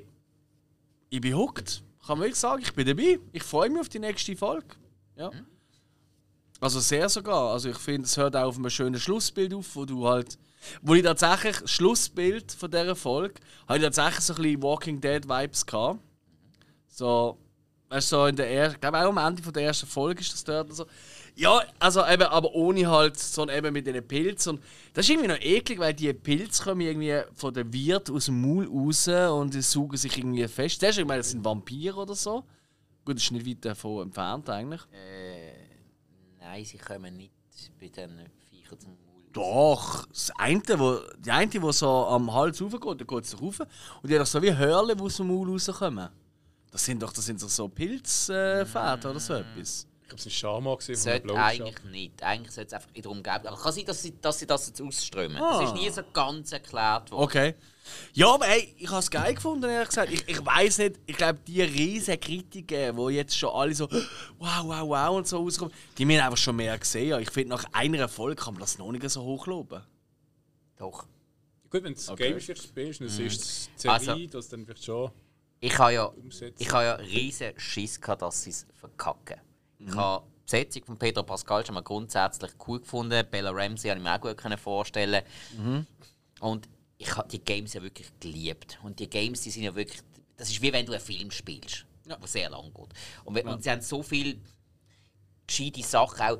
Ich 1.09 1.21
bin 1.21 1.37
hooked. 1.37 1.83
Kann 2.05 2.17
man 2.17 2.21
wirklich 2.21 2.39
sagen, 2.39 2.63
ich 2.63 2.73
bin 2.73 2.87
dabei. 2.87 3.19
Ich 3.31 3.43
freue 3.43 3.69
mich 3.69 3.81
auf 3.81 3.89
die 3.89 3.99
nächste 3.99 4.35
Folge. 4.35 4.75
Ja. 5.15 5.29
Mhm. 5.29 5.45
Also 6.59 6.79
sehr 6.79 7.07
sogar. 7.07 7.53
Also 7.53 7.69
ich 7.69 7.77
finde, 7.77 8.07
es 8.07 8.17
hört 8.17 8.35
auch 8.35 8.47
auf 8.47 8.57
einem 8.57 8.71
schönen 8.71 8.99
Schlussbild 8.99 9.53
auf, 9.53 9.75
wo 9.75 9.85
du 9.85 10.07
halt. 10.07 10.39
Wo 10.81 10.95
ich 10.95 11.03
tatsächlich, 11.03 11.57
das 11.57 11.69
Schlussbild 11.69 12.51
von 12.51 12.71
dieser 12.71 12.95
Folge, 12.95 13.35
habe 13.67 13.77
ich 13.77 13.83
tatsächlich 13.83 14.21
so 14.21 14.33
ein 14.33 14.41
bisschen 14.41 14.63
Walking 14.63 14.99
Dead 14.99 15.27
Vibes 15.27 15.65
gehabt. 15.65 15.99
So, 16.87 17.37
weißt 17.89 18.11
du, 18.11 18.15
so 18.15 18.25
in 18.25 18.35
der 18.35 18.49
ersten, 18.49 18.75
ich 18.75 18.81
glaube 18.81 18.97
auch 18.97 19.09
am 19.09 19.17
Ende 19.17 19.43
von 19.43 19.53
der 19.53 19.63
ersten 19.63 19.85
Folge 19.85 20.21
ist 20.21 20.33
das 20.33 20.43
dort. 20.43 20.73
So. 20.73 20.87
Ja, 21.35 21.63
also 21.79 22.05
eben, 22.05 22.23
aber 22.23 22.53
ohne 22.53 22.87
halt, 22.87 23.17
sondern 23.17 23.57
eben 23.57 23.73
mit 23.73 23.87
diesen 23.87 24.07
Pilzen. 24.07 24.55
Und 24.55 24.63
das 24.93 25.05
ist 25.05 25.09
irgendwie 25.09 25.29
noch 25.29 25.39
eklig, 25.39 25.79
weil 25.79 25.93
die 25.93 26.13
Pilze 26.13 26.63
kommen 26.63 26.81
irgendwie 26.81 27.21
von 27.33 27.53
der 27.53 27.71
Wirt 27.73 28.11
aus 28.11 28.25
dem 28.25 28.39
Maul 28.41 28.67
raus 28.67 29.07
und 29.07 29.53
die 29.53 29.61
saugen 29.61 29.97
sich 29.97 30.15
irgendwie 30.17 30.47
fest. 30.47 30.79
Zuerst, 30.79 30.99
ich 30.99 31.05
meine, 31.05 31.19
das 31.19 31.31
sind 31.31 31.43
Vampire 31.43 31.95
oder 31.95 32.13
so. 32.13 32.43
Gut, 33.03 33.15
das 33.15 33.23
ist 33.23 33.31
nicht 33.31 33.47
weit 33.47 33.65
davon 33.65 34.03
entfernt 34.03 34.47
eigentlich. 34.49 34.81
Äh, 34.91 35.53
nein, 36.39 36.63
sie 36.65 36.77
kommen 36.77 37.17
nicht 37.17 37.33
bei 37.79 37.87
den 37.87 38.29
Viechern 38.49 38.79
zum 38.79 38.91
Maul. 38.91 39.23
Doch, 39.33 40.05
das 40.05 40.31
eine, 40.37 40.61
wo, 40.77 40.99
die 41.17 41.31
eine, 41.31 41.47
die 41.47 41.73
so 41.73 41.87
am 41.87 42.31
Hals 42.31 42.61
raufgeht, 42.61 43.01
da 43.01 43.05
geht 43.05 43.23
es 43.23 43.41
rauf. 43.41 43.59
Und 43.59 44.09
die 44.09 44.17
doch 44.17 44.27
so 44.27 44.39
wie 44.39 44.55
Hörle, 44.55 44.95
die 44.95 45.01
aus 45.01 45.17
dem 45.17 45.27
Maul 45.29 45.49
rauskommen. 45.49 46.09
Das 46.71 46.85
sind 46.85 47.01
doch 47.01 47.11
das 47.11 47.25
sind 47.25 47.39
so 47.39 47.67
Pilzfäden 47.67 48.67
äh, 49.03 49.07
oder 49.07 49.19
so 49.19 49.33
etwas 49.33 49.87
glaube, 50.15 50.29
es 50.29 50.43
war 50.43 50.51
Schama 50.51 50.77
Sollte 50.79 51.35
eigentlich 51.35 51.83
nicht. 51.85 52.23
Eigentlich 52.23 52.51
sollte 52.51 52.67
es 52.67 52.73
einfach 52.73 52.89
darum 52.95 53.23
geben. 53.23 53.47
Aber 53.47 53.57
kann 53.57 53.73
sein, 53.73 53.85
dass 53.85 54.01
sie, 54.01 54.13
dass 54.21 54.39
sie 54.39 54.47
das 54.47 54.67
jetzt 54.67 54.81
ausströmen. 54.81 55.37
Ah. 55.37 55.61
Das 55.61 55.69
ist 55.69 55.75
nie 55.75 55.89
so 55.89 56.01
ganz 56.13 56.51
erklärt 56.51 57.11
worden. 57.11 57.23
Okay. 57.23 57.55
Ja, 58.13 58.33
aber 58.33 58.45
hey, 58.45 58.73
ich 58.77 58.89
habe 58.89 58.99
es 58.99 59.11
geil 59.11 59.35
gefunden, 59.35 59.69
ehrlich 59.69 59.89
gesagt. 59.89 60.11
Ich, 60.11 60.25
ich 60.27 60.45
weiß 60.45 60.77
nicht, 60.77 60.99
ich 61.05 61.17
glaube, 61.17 61.39
die 61.45 61.61
riesen 61.61 62.17
Kritiker, 62.17 62.93
die 62.93 63.15
jetzt 63.15 63.37
schon 63.37 63.49
alle 63.49 63.75
so 63.75 63.89
wow, 64.39 64.63
wow, 64.63 64.87
wow 64.87 65.17
und 65.17 65.27
so 65.27 65.39
rauskommen, 65.39 65.73
die 65.97 66.03
haben 66.03 66.11
einfach 66.11 66.37
schon 66.37 66.55
mehr 66.55 66.77
gesehen. 66.77 67.19
Ich 67.19 67.29
finde, 67.29 67.49
nach 67.49 67.65
einer 67.73 67.99
Erfolg 67.99 68.39
kann 68.39 68.53
man 68.53 68.61
das 68.61 68.77
noch 68.77 68.91
nicht 68.91 69.09
so 69.09 69.21
hochloben. 69.21 69.83
Doch. 70.77 71.07
Gut, 71.69 71.83
wenn 71.83 71.93
es 71.93 72.07
okay. 72.07 72.29
Game 72.29 72.39
jetzt 72.39 72.63
spielst 72.63 73.01
und 73.01 73.07
es 73.07 73.19
mhm. 73.19 73.25
ist 73.25 73.69
Serie, 73.77 73.93
also, 73.93 74.27
das 74.27 74.47
dann 74.47 74.65
vielleicht 74.65 74.85
schon. 74.85 75.11
Ich 75.59 75.77
habe 75.77 75.93
ja, 75.93 76.13
ich 76.57 76.71
habe 76.71 76.83
ja 76.83 76.93
riesen 76.95 77.57
Schiss 77.57 77.99
gehabt, 77.99 78.21
dass 78.21 78.43
sie 78.43 78.49
es 78.49 78.65
verkacken. 78.79 79.39
Ich 79.87 79.95
habe 79.95 80.25
die 80.25 80.41
Besetzung 80.43 80.85
von 80.85 80.97
Pedro 80.97 81.23
Pascal 81.23 81.65
schon 81.65 81.75
mal 81.75 81.81
grundsätzlich 81.81 82.51
cool 82.67 82.79
gefunden. 82.79 83.25
Bella 83.29 83.51
Ramsey 83.51 83.89
habe 83.89 83.99
ich 83.99 84.03
mir 84.03 84.15
auch 84.15 84.21
gut 84.21 84.59
vorstellen. 84.59 85.23
Mhm. 85.57 85.87
Und 86.39 86.67
ich 86.97 87.15
habe 87.15 87.27
die 87.29 87.43
Games 87.43 87.73
ja 87.73 87.81
wirklich 87.81 88.07
geliebt. 88.19 88.79
Und 88.83 88.99
die 88.99 89.09
Games, 89.09 89.41
die 89.41 89.49
sind 89.49 89.63
ja 89.63 89.75
wirklich. 89.75 90.01
Das 90.37 90.49
ist 90.49 90.61
wie 90.61 90.73
wenn 90.73 90.85
du 90.85 90.93
einen 90.93 91.01
Film 91.01 91.31
spielst, 91.31 91.85
ja. 92.07 92.15
der 92.15 92.27
sehr 92.27 92.49
lang 92.49 92.73
geht. 92.73 92.89
Und, 93.23 93.37
ja. 93.37 93.51
und 93.51 93.63
sie 93.63 93.69
haben 93.69 93.81
so 93.81 94.01
viele 94.01 94.37
gescheite 95.45 95.83
Sachen, 95.83 96.21
auch 96.21 96.39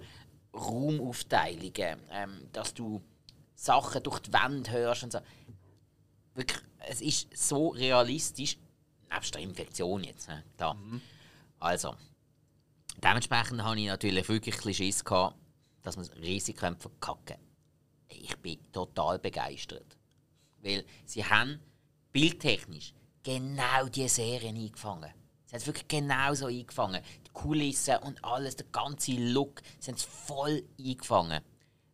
Raumaufteilungen, 0.53 1.99
ähm, 2.11 2.47
dass 2.51 2.73
du 2.73 3.01
Sachen 3.55 4.03
durch 4.03 4.19
die 4.19 4.33
Wand 4.33 4.71
hörst 4.71 5.03
und 5.03 5.11
so. 5.11 5.19
Wirklich, 6.35 6.59
es 6.87 7.01
ist 7.01 7.37
so 7.37 7.69
realistisch, 7.69 8.57
nebst 9.11 9.33
der 9.33 9.41
Infektion 9.41 10.03
jetzt. 10.03 10.27
Ne? 10.27 10.43
Klar. 10.57 10.73
Mhm. 10.73 11.01
Also, 11.59 11.95
Dementsprechend 13.01 13.63
hatte 13.63 13.79
ich 13.79 13.87
natürlich 13.87 14.27
wirklich 14.29 14.75
Schiss, 14.75 15.03
gehabt, 15.03 15.37
dass 15.81 15.95
man 15.95 16.05
es 16.05 16.15
riesig 16.15 16.59
verkacken 16.59 16.97
könnte. 16.99 17.37
Ich 18.07 18.35
bin 18.37 18.59
total 18.71 19.19
begeistert. 19.19 19.97
Weil 20.61 20.85
sie 21.05 21.25
haben 21.25 21.59
bildtechnisch 22.11 22.93
genau 23.23 23.87
diese 23.87 24.09
Serien 24.09 24.55
eingefangen. 24.55 25.11
Sie 25.45 25.55
haben 25.55 25.61
es 25.61 25.67
wirklich 25.67 25.87
genau 25.87 26.33
so 26.33 26.45
eingefangen. 26.47 27.01
Die 27.25 27.31
Kulissen 27.31 27.97
und 27.97 28.23
alles, 28.23 28.55
der 28.55 28.67
ganze 28.71 29.11
Look, 29.13 29.61
sie 29.79 29.91
haben 29.91 29.97
es 29.97 30.03
voll 30.03 30.63
eingefangen. 30.79 31.41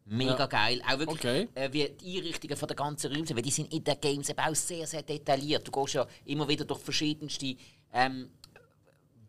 Mega 0.05 0.39
ja. 0.39 0.47
geil. 0.47 0.81
Auch 0.87 0.97
wirklich, 0.97 1.19
okay. 1.19 1.47
äh, 1.53 1.71
wie 1.71 1.87
die 1.87 2.17
Einrichtungen 2.17 2.57
von 2.57 2.67
der 2.67 2.75
ganzen 2.75 3.11
Räume 3.11 3.27
sind, 3.27 3.35
weil 3.35 3.43
die 3.43 3.51
sind 3.51 3.71
in 3.71 3.83
den 3.83 4.01
Games 4.01 4.29
eben 4.29 4.39
auch 4.39 4.55
sehr, 4.55 4.87
sehr 4.87 5.03
detailliert. 5.03 5.67
Du 5.67 5.71
gehst 5.71 5.93
ja 5.93 6.07
immer 6.25 6.47
wieder 6.47 6.65
durch 6.65 6.79
verschiedenste 6.79 7.55
ähm, 7.93 8.31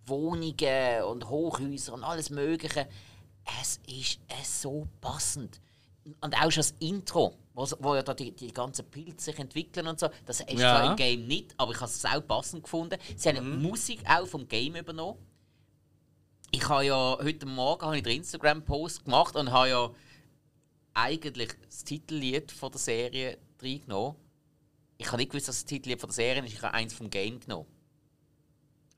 Wohnungen 0.07 1.03
und 1.05 1.29
Hochhäuser 1.29 1.95
und 1.95 2.05
alles 2.05 2.31
Mögliche. 2.31 2.89
Es 3.61 3.81
ist 3.87 4.21
es 4.41 4.63
so 4.63 4.87
passend. 5.01 5.61
Und 6.21 6.35
auch 6.35 6.51
schon 6.51 6.63
das 6.63 6.75
Intro, 6.79 7.37
wo, 7.55 7.67
wo 7.81 7.95
ja 7.95 8.03
da 8.03 8.15
die, 8.15 8.33
die 8.33 8.53
ganzen 8.53 8.87
Pilze 8.87 9.27
sich 9.27 9.39
entwickeln 9.39 9.87
und 9.87 10.01
so, 10.01 10.09
das 10.27 10.41
ist 10.41 10.53
ja. 10.53 10.59
zwar 10.59 10.91
im 10.91 10.97
Game 10.97 11.27
nicht, 11.27 11.55
aber 11.57 11.73
ich 11.73 11.81
habe 11.81 11.91
es 11.91 12.05
auch 12.05 12.27
passend 12.27 12.63
gefunden. 12.63 12.99
Sie 13.17 13.29
haben 13.29 13.57
mhm. 13.57 13.63
Musik 13.63 14.03
auch 14.09 14.27
vom 14.27 14.49
Game 14.49 14.77
übernommen. 14.77 15.19
Ich 16.53 16.69
habe 16.69 16.85
ja 16.85 17.19
heute 17.21 17.47
Morgen 17.47 17.87
habe 17.87 17.97
ich 17.99 18.03
den 18.03 18.17
Instagram-Post 18.17 19.05
gemacht 19.05 19.37
und 19.37 19.53
habe 19.53 19.69
ja 19.69 19.91
eigentlich 20.95 21.51
das 21.65 21.85
Titellied 21.85 22.51
von 22.51 22.73
der 22.73 22.81
Serie 22.81 23.39
reingenommen. 23.63 24.17
Ich 24.99 25.07
habe 25.07 25.19
nicht 25.19 25.31
gewusst, 25.31 25.49
dass 25.49 25.57
das 25.57 25.65
Titellied 25.65 26.01
von 26.01 26.09
der 26.09 26.15
Serie 26.15 26.45
ist. 26.45 26.53
Ich 26.53 26.63
habe 26.63 26.75
eins 26.75 26.93
vom 26.93 27.09
Game 27.09 27.39
genommen. 27.41 27.67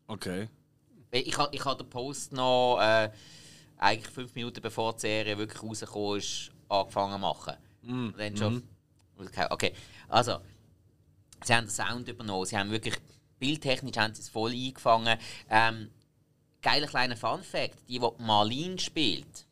Okay. 0.06 0.48
Ich 1.14 1.36
habe 1.36 1.54
ich 1.54 1.64
ha 1.64 1.74
den 1.74 1.88
Post 1.90 2.32
noch 2.32 2.78
äh, 2.80 3.10
eigentlich 3.76 4.10
fünf 4.10 4.34
Minuten 4.34 4.62
bevor 4.62 4.94
die 4.94 5.00
Serie 5.00 5.36
wirklich 5.36 5.62
rausgekommen 5.62 6.18
ist, 6.18 6.50
angefangen 6.68 7.12
zu 7.12 7.18
machen. 7.18 7.54
Mm. 7.82 8.08
dann 8.16 8.36
schon. 8.36 8.54
Mm. 8.54 9.28
Okay, 9.50 9.72
also. 10.08 10.38
Sie 11.44 11.52
haben 11.54 11.66
den 11.66 11.70
Sound 11.70 12.08
übernommen. 12.08 12.46
Sie 12.46 12.56
haben 12.56 12.70
wirklich 12.70 12.94
bildtechnisch 13.38 13.96
haben 13.96 14.14
sie 14.14 14.22
es 14.22 14.28
voll 14.28 14.52
eingefangen. 14.52 15.18
Ähm, 15.50 15.90
geiler 16.62 16.86
kleiner 16.86 17.16
Fun 17.16 17.42
Fact: 17.42 17.76
Die, 17.88 17.98
die 17.98 18.08
Marlene 18.18 18.78
spielt, 18.78 19.46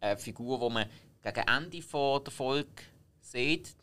eine 0.00 0.16
Figur, 0.16 0.58
die 0.58 0.74
man 0.74 0.86
gegen 1.22 1.46
Ende 1.46 1.82
von 1.82 2.24
der 2.24 2.32
Folge 2.32 2.82
sieht. 3.20 3.76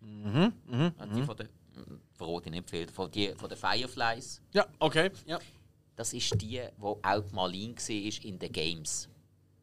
Mhm, 0.00 0.52
mh, 0.66 0.90
die 1.14 1.20
mhm. 1.20 1.24
von 1.24 1.36
der 1.36 1.48
verrate 2.14 2.46
ich 2.46 2.50
nicht 2.50 2.68
viel, 2.70 2.88
von, 2.88 3.10
die, 3.10 3.28
von 3.34 3.48
den 3.48 3.56
Fireflies. 3.56 4.42
Ja, 4.52 4.66
okay. 4.78 5.10
Ja 5.26 5.38
das 5.96 6.12
ist 6.12 6.40
die, 6.40 6.60
wo 6.76 7.00
auch 7.02 7.32
Malin 7.32 7.76
war 7.76 8.24
in 8.24 8.38
den 8.38 8.52
Games. 8.52 9.08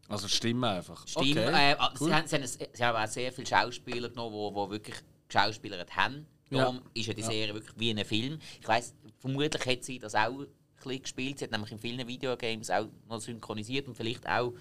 Also 0.08 0.28
Stimme 0.28 0.70
einfach. 0.70 1.08
Stimme, 1.08 1.48
okay. 1.48 1.72
äh, 1.72 1.76
ah, 1.78 1.94
cool. 2.00 2.08
sie, 2.08 2.14
haben, 2.14 2.28
sie, 2.28 2.36
haben, 2.36 2.48
sie, 2.48 2.84
haben, 2.84 2.98
auch 2.98 3.08
sehr 3.08 3.32
viele 3.32 3.48
Schauspieler 3.48 4.10
genommen, 4.10 4.54
die, 4.54 4.66
die 4.66 4.72
wirklich 4.72 4.96
Schauspieler 5.30 5.86
haben. 5.96 6.26
Darum 6.50 6.76
ja. 6.76 6.82
ist 6.94 7.08
ja 7.08 7.14
die 7.14 7.22
Serie 7.22 7.48
ja. 7.48 7.54
wirklich 7.54 7.80
wie 7.80 7.92
ein 7.92 8.06
Film. 8.06 8.40
Ich 8.60 8.68
weiß, 8.68 8.94
vermutlich 9.20 9.66
hätte 9.66 9.86
sie 9.86 10.00
das 10.00 10.16
auch 10.16 10.46
bisschen 10.84 11.02
gespielt. 11.02 11.40
Sie 11.40 11.46
hat 11.46 11.52
nämlich 11.52 11.72
in 11.72 11.80
vielen 11.80 12.08
Videogames 12.08 12.70
auch 12.70 12.88
noch 13.08 13.22
synchronisiert 13.22 13.88
und 13.88 13.96
vielleicht 13.96 14.28
auch 14.28 14.54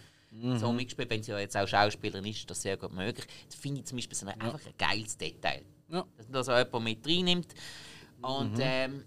so 0.57 0.73
mitgespielt. 0.73 1.11
Wenn 1.11 1.23
sie 1.23 1.33
ja 1.33 1.39
jetzt 1.39 1.57
auch 1.57 1.67
Schauspielerin 1.67 2.25
ist, 2.27 2.39
ist 2.39 2.51
das 2.51 2.63
sehr 2.63 2.77
gut 2.77 2.93
möglich. 2.93 3.27
Das 3.47 3.57
finde 3.57 3.81
ich 3.81 3.87
zum 3.87 3.97
Beispiel 3.97 4.17
so 4.17 4.27
ein, 4.27 4.41
einfach 4.41 4.65
ein 4.65 4.75
geiles 4.79 5.17
Detail. 5.17 5.63
Ja. 5.89 6.07
Dass 6.17 6.27
man 6.27 6.33
da 6.33 6.45
so 6.45 6.53
jemand 6.53 6.85
mit 6.85 7.07
reinnimmt. 7.07 7.55
Und 8.23 8.57
ähm, 8.61 9.05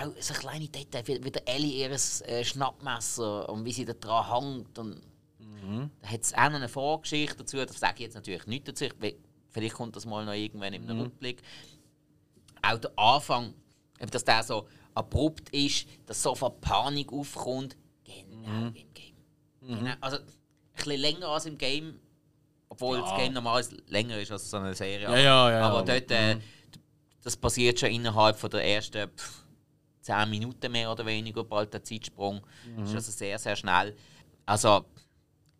auch 0.00 0.12
so 0.20 0.34
kleine 0.34 0.68
Details, 0.68 1.06
wie, 1.08 1.22
wie 1.24 1.30
der 1.30 1.48
Ellie 1.48 1.84
ihr 1.84 1.90
äh, 1.90 2.44
Schnappmesser 2.44 3.48
und 3.48 3.64
wie 3.64 3.72
sie 3.72 3.84
da 3.84 3.92
dran 3.94 4.30
hängt. 4.30 4.78
Und 4.78 5.00
Da 6.02 6.08
hat 6.08 6.20
es 6.22 6.34
auch 6.34 6.44
noch 6.48 6.54
eine 6.56 6.68
Vorgeschichte 6.68 7.36
dazu, 7.38 7.56
das 7.64 7.78
sage 7.80 7.94
ich 7.96 8.00
jetzt 8.02 8.14
natürlich 8.14 8.46
nicht 8.46 8.68
dazu. 8.68 8.84
Ich, 8.84 9.16
vielleicht 9.50 9.74
kommt 9.74 9.96
das 9.96 10.04
mal 10.06 10.24
noch 10.24 10.32
irgendwann 10.34 10.72
in 10.74 10.82
einem 10.88 11.00
Rückblick. 11.00 11.42
Auch 12.62 12.78
der 12.78 12.92
Anfang, 12.98 13.54
dass 14.10 14.24
der 14.24 14.42
so 14.42 14.68
abrupt 14.94 15.50
ist, 15.50 15.86
dass 16.06 16.22
sofort 16.22 16.60
Panik 16.60 17.12
aufkommt, 17.12 17.76
genau 18.04 18.72
wie 18.72 18.80
im 18.80 18.94
Game. 18.94 19.14
Genau, 19.62 19.92
also 20.00 20.18
ein 20.18 20.24
bisschen 20.74 21.00
länger 21.00 21.28
als 21.28 21.46
im 21.46 21.58
Game, 21.58 21.98
obwohl 22.68 22.98
das 23.00 23.16
Game 23.16 23.32
normalerweise 23.32 23.76
länger 23.88 24.18
ist 24.18 24.30
als 24.30 24.48
so 24.50 24.58
eine 24.58 24.74
Serie. 24.74 25.02
Ja, 25.04 25.16
ja, 25.16 25.50
ja, 25.50 25.60
Aber 25.66 25.78
aber- 25.78 25.92
dort, 25.92 26.10
äh, 26.10 26.38
das 27.22 27.36
passiert 27.36 27.80
schon 27.80 27.90
innerhalb 27.90 28.36
von 28.38 28.50
der 28.50 28.64
ersten 28.64 29.08
pff, 29.10 29.44
10 30.06 30.30
Minuten 30.30 30.70
mehr 30.70 30.90
oder 30.92 31.04
weniger, 31.04 31.42
bald 31.44 31.72
der 31.74 31.82
Zeitsprung. 31.82 32.40
Das 32.78 32.90
ist 32.90 32.94
also 32.94 33.12
sehr, 33.12 33.38
sehr 33.38 33.56
schnell. 33.56 33.96
Also, 34.44 34.84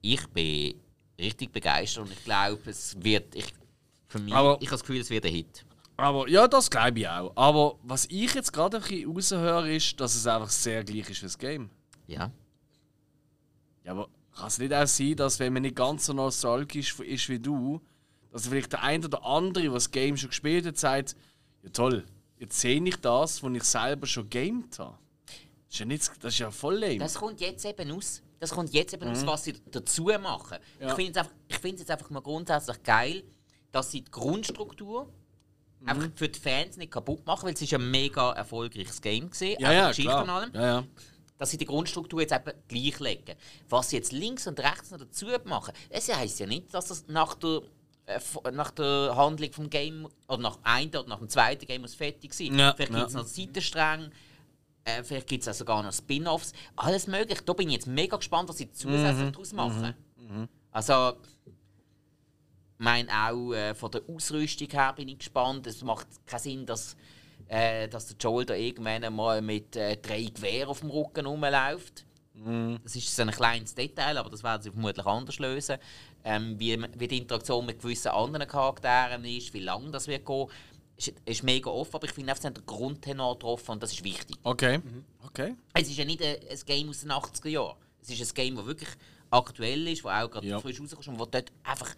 ich 0.00 0.24
bin 0.28 0.80
richtig 1.18 1.50
begeistert 1.52 2.04
und 2.04 2.12
ich 2.12 2.22
glaube, 2.24 2.60
es 2.70 2.94
wird. 3.02 3.34
Ich, 3.34 3.52
für 4.06 4.20
mich, 4.20 4.32
Aber- 4.32 4.56
ich 4.60 4.68
habe 4.68 4.76
das 4.76 4.80
Gefühl, 4.82 5.00
es 5.00 5.10
wird 5.10 5.24
ein 5.26 5.32
Hit. 5.32 5.66
Aber 5.96 6.28
ja, 6.28 6.46
das 6.46 6.70
glaube 6.70 7.00
ich 7.00 7.08
auch. 7.08 7.32
Aber 7.36 7.78
was 7.82 8.04
ich 8.06 8.34
jetzt 8.34 8.52
gerade 8.52 8.76
ein 8.76 9.14
bisschen 9.14 9.38
raushöre, 9.40 9.74
ist, 9.74 9.98
dass 9.98 10.14
es 10.14 10.26
einfach 10.26 10.50
sehr 10.50 10.84
gleich 10.84 11.08
ist 11.10 11.22
wie 11.22 11.26
das 11.26 11.38
Game. 11.38 11.70
Ja. 12.06 12.30
Ja, 13.84 13.92
aber 13.92 14.08
kann 14.36 14.48
es 14.48 14.58
nicht 14.58 14.74
auch 14.74 14.86
sein, 14.86 15.16
dass 15.16 15.38
wenn 15.40 15.52
man 15.54 15.62
nicht 15.62 15.74
ganz 15.74 16.06
so 16.06 16.12
nostalgisch 16.12 17.00
ist 17.00 17.28
wie 17.30 17.38
du, 17.38 17.80
dass 18.30 18.46
vielleicht 18.46 18.72
der 18.74 18.82
eine 18.82 19.06
oder 19.06 19.24
andere, 19.24 19.64
der 19.64 19.72
das 19.72 19.90
Game 19.90 20.16
schon 20.16 20.28
gespielt 20.28 20.66
hat, 20.66 20.76
sagt, 20.76 21.16
ja 21.62 21.70
toll, 21.70 22.04
jetzt 22.38 22.60
sehe 22.60 22.82
ich 22.82 22.96
das, 22.96 23.42
was 23.42 23.52
ich 23.52 23.64
selber 23.64 24.06
schon 24.06 24.28
gamed 24.28 24.78
habe. 24.78 24.98
Das 25.26 25.74
ist 25.74 25.78
ja, 25.80 25.86
nicht, 25.86 26.10
das 26.20 26.32
ist 26.32 26.38
ja 26.38 26.50
voll 26.50 26.78
lame. 26.78 26.98
Das 26.98 27.14
kommt 27.14 27.40
jetzt 27.40 27.64
eben 27.64 27.90
aus. 27.92 28.22
Das 28.38 28.50
kommt 28.50 28.72
jetzt 28.72 28.92
eben 28.92 29.08
aus, 29.08 29.26
was 29.26 29.44
sie 29.44 29.54
dazu 29.70 30.04
machen. 30.20 30.58
Ja. 30.78 30.88
Ich 30.88 30.94
finde 30.94 31.12
es 31.12 31.16
einfach, 31.16 31.32
ich 31.48 31.56
es 31.56 31.80
jetzt 31.80 31.90
einfach 31.90 32.10
mal 32.10 32.20
grundsätzlich 32.20 32.82
geil, 32.82 33.24
dass 33.72 33.90
sie 33.90 34.02
die 34.02 34.10
Grundstruktur 34.10 35.10
einfach 35.84 36.08
für 36.14 36.28
die 36.28 36.38
Fans 36.38 36.76
nicht 36.76 36.92
kaputt 36.92 37.26
machen, 37.26 37.46
weil 37.46 37.54
es 37.54 37.62
ist 37.62 37.72
ein 37.72 37.90
mega 37.90 38.32
erfolgreiches 38.32 39.00
Game 39.00 39.30
gesehen, 39.30 39.56
ja, 39.60 39.72
ja, 39.72 39.88
Geschichte 39.88 40.16
und 40.16 40.24
klar. 40.24 40.40
allem. 40.40 40.54
Ja, 40.54 40.62
ja. 40.62 40.84
dass 41.38 41.50
sie 41.50 41.56
die 41.56 41.66
Grundstruktur 41.66 42.20
jetzt 42.20 42.32
eben 42.32 42.52
gleich 42.68 43.00
legen. 43.00 43.36
Was 43.68 43.90
sie 43.90 43.96
jetzt 43.96 44.12
links 44.12 44.46
und 44.46 44.58
rechts 44.60 44.90
noch 44.90 44.98
dazu 44.98 45.26
machen, 45.44 45.72
das 45.90 46.14
heisst 46.14 46.40
ja 46.40 46.46
nicht, 46.46 46.72
dass 46.72 46.86
das 46.86 47.06
nach 47.08 47.34
der, 47.34 47.62
nach 48.52 48.70
der 48.70 49.16
Handlung 49.16 49.52
vom 49.52 49.70
Game 49.70 50.08
oder 50.28 50.38
nach 50.38 50.58
einem 50.62 50.90
oder 50.90 51.08
nach 51.08 51.18
dem 51.18 51.28
zweiten 51.28 51.66
Game 51.66 51.82
muss 51.82 51.94
fertig 51.94 52.32
sein. 52.34 52.56
Ja, 52.58 52.72
vielleicht 52.74 52.92
ja. 52.92 52.98
gibt 52.98 53.08
es 53.08 53.14
noch 53.14 53.24
Seitenstränge, 53.24 54.10
äh, 54.84 55.02
vielleicht 55.02 55.26
gibt 55.26 55.42
es 55.42 55.48
auch 55.48 55.54
sogar 55.54 55.82
noch 55.82 55.92
Spin-offs. 55.92 56.52
Alles 56.76 57.06
möglich. 57.08 57.40
Da 57.40 57.52
bin 57.52 57.68
ich 57.68 57.74
jetzt 57.74 57.86
mega 57.88 58.16
gespannt, 58.16 58.48
was 58.48 58.58
sie 58.58 58.70
zusätzlich 58.70 59.32
daraus 59.32 59.52
machen. 59.52 59.94
Also, 60.70 61.14
ich 61.44 61.52
meine 62.78 63.08
auch 63.10 63.52
äh, 63.52 63.74
von 63.74 63.90
der 63.90 64.02
Ausrüstung 64.08 64.68
her 64.70 64.92
bin 64.92 65.08
ich 65.08 65.18
gespannt. 65.18 65.66
Es 65.66 65.82
macht 65.82 66.06
keinen 66.26 66.40
Sinn, 66.40 66.66
dass, 66.66 66.96
äh, 67.48 67.88
dass 67.88 68.06
der 68.06 68.16
Joel 68.18 68.46
da 68.46 68.54
irgendwann 68.54 69.12
mal 69.14 69.42
mit 69.42 69.74
äh, 69.74 69.96
drei 69.96 70.22
Gewehren 70.24 70.68
auf 70.68 70.80
dem 70.80 70.90
Rücken 70.90 71.26
rumläuft. 71.26 72.05
Das 72.84 72.94
ist 72.94 73.14
so 73.16 73.22
ein 73.22 73.30
kleines 73.30 73.74
Detail, 73.74 74.18
aber 74.18 74.28
das 74.30 74.42
werden 74.42 74.62
sie 74.62 74.70
vermutlich 74.70 75.06
anders 75.06 75.38
lösen. 75.38 75.78
Ähm, 76.22 76.58
wie, 76.58 76.78
wie 76.98 77.08
die 77.08 77.18
Interaktion 77.18 77.64
mit 77.64 77.80
gewissen 77.80 78.08
anderen 78.08 78.46
Charakteren 78.46 79.24
ist, 79.24 79.54
wie 79.54 79.60
lange 79.60 79.90
das 79.90 80.06
wird 80.06 80.26
gehen, 80.26 80.46
ist, 80.96 81.12
ist 81.24 81.42
mega 81.42 81.70
offen, 81.70 81.94
aber 81.96 82.06
ich 82.06 82.12
finde 82.12 82.34
sie 82.38 82.46
haben 82.46 82.54
den 82.54 82.66
Grundtenor 82.66 83.34
getroffen 83.34 83.72
und 83.72 83.82
das 83.82 83.92
ist 83.92 84.04
wichtig. 84.04 84.36
Okay. 84.42 84.80
Okay. 85.24 85.54
Es 85.74 85.88
ist 85.88 85.96
ja 85.96 86.04
nicht 86.04 86.22
ein, 86.22 86.36
ein 86.50 86.58
Game 86.66 86.88
aus 86.90 87.00
den 87.00 87.10
80er 87.10 87.48
Jahren. 87.48 87.76
Es 88.02 88.10
ist 88.10 88.30
ein 88.30 88.34
Game, 88.34 88.56
das 88.56 88.66
wirklich 88.66 88.88
aktuell 89.30 89.88
ist, 89.88 90.04
das 90.04 90.12
auch 90.12 90.30
gerade 90.30 90.46
Ja. 90.46 90.60
frisch 90.60 90.80
rauskommt 90.80 91.08
und 91.08 91.18
das 91.18 91.28
dort 91.30 91.52
einfach 91.64 91.94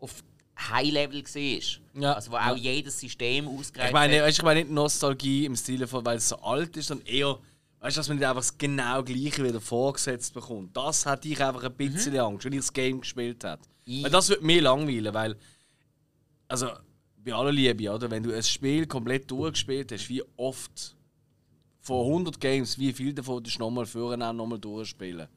auf 0.00 0.22
High-Level 0.58 1.22
war. 1.24 2.02
Ja. 2.02 2.12
Also 2.14 2.30
wo 2.32 2.36
auch 2.36 2.56
jedes 2.56 2.98
System 3.00 3.48
ausgereift 3.48 3.88
Ich 3.90 3.92
meine, 3.94 4.22
hat. 4.22 4.30
ich 4.30 4.42
meine 4.42 4.60
nicht 4.60 4.70
Nostalgie 4.72 5.46
im 5.46 5.56
Stile 5.56 5.86
von, 5.86 6.04
weil 6.04 6.18
es 6.18 6.28
so 6.28 6.36
alt 6.36 6.76
ist, 6.76 6.88
sondern 6.88 7.06
eher, 7.06 7.38
weißt, 7.84 7.98
dass 7.98 8.08
man 8.08 8.16
nicht 8.16 8.26
einfach 8.26 8.40
das 8.40 8.56
genau 8.56 9.02
Gleiche 9.02 9.44
wieder 9.44 9.60
vorgesetzt 9.60 10.32
bekommt. 10.32 10.74
Das 10.74 11.04
hatte 11.04 11.28
ich 11.28 11.44
einfach 11.44 11.64
ein 11.64 11.74
bisschen 11.74 12.18
Angst, 12.18 12.46
wenn 12.46 12.54
ich 12.54 12.60
das 12.60 12.72
Game 12.72 13.00
gespielt 13.02 13.44
habe. 13.44 13.60
Weil 13.86 14.10
das 14.10 14.30
würde 14.30 14.44
mir 14.44 14.62
langweilen, 14.62 15.12
weil, 15.12 15.36
also, 16.48 16.70
bei 17.18 17.34
aller 17.34 17.52
Liebe, 17.52 17.90
oder? 17.90 18.10
Wenn 18.10 18.22
du 18.22 18.34
ein 18.34 18.42
Spiel 18.42 18.86
komplett 18.86 19.30
durchgespielt 19.30 19.92
hast, 19.92 20.08
wie 20.08 20.22
oft 20.38 20.96
von 21.82 22.06
100 22.06 22.40
Games, 22.40 22.78
wie 22.78 22.94
viel 22.94 23.12
davon 23.12 23.44
du 23.44 23.50
nochmal 23.58 23.84
führen 23.84 24.22
auch 24.22 24.32
nochmal 24.32 24.58
durchspielen? 24.58 25.28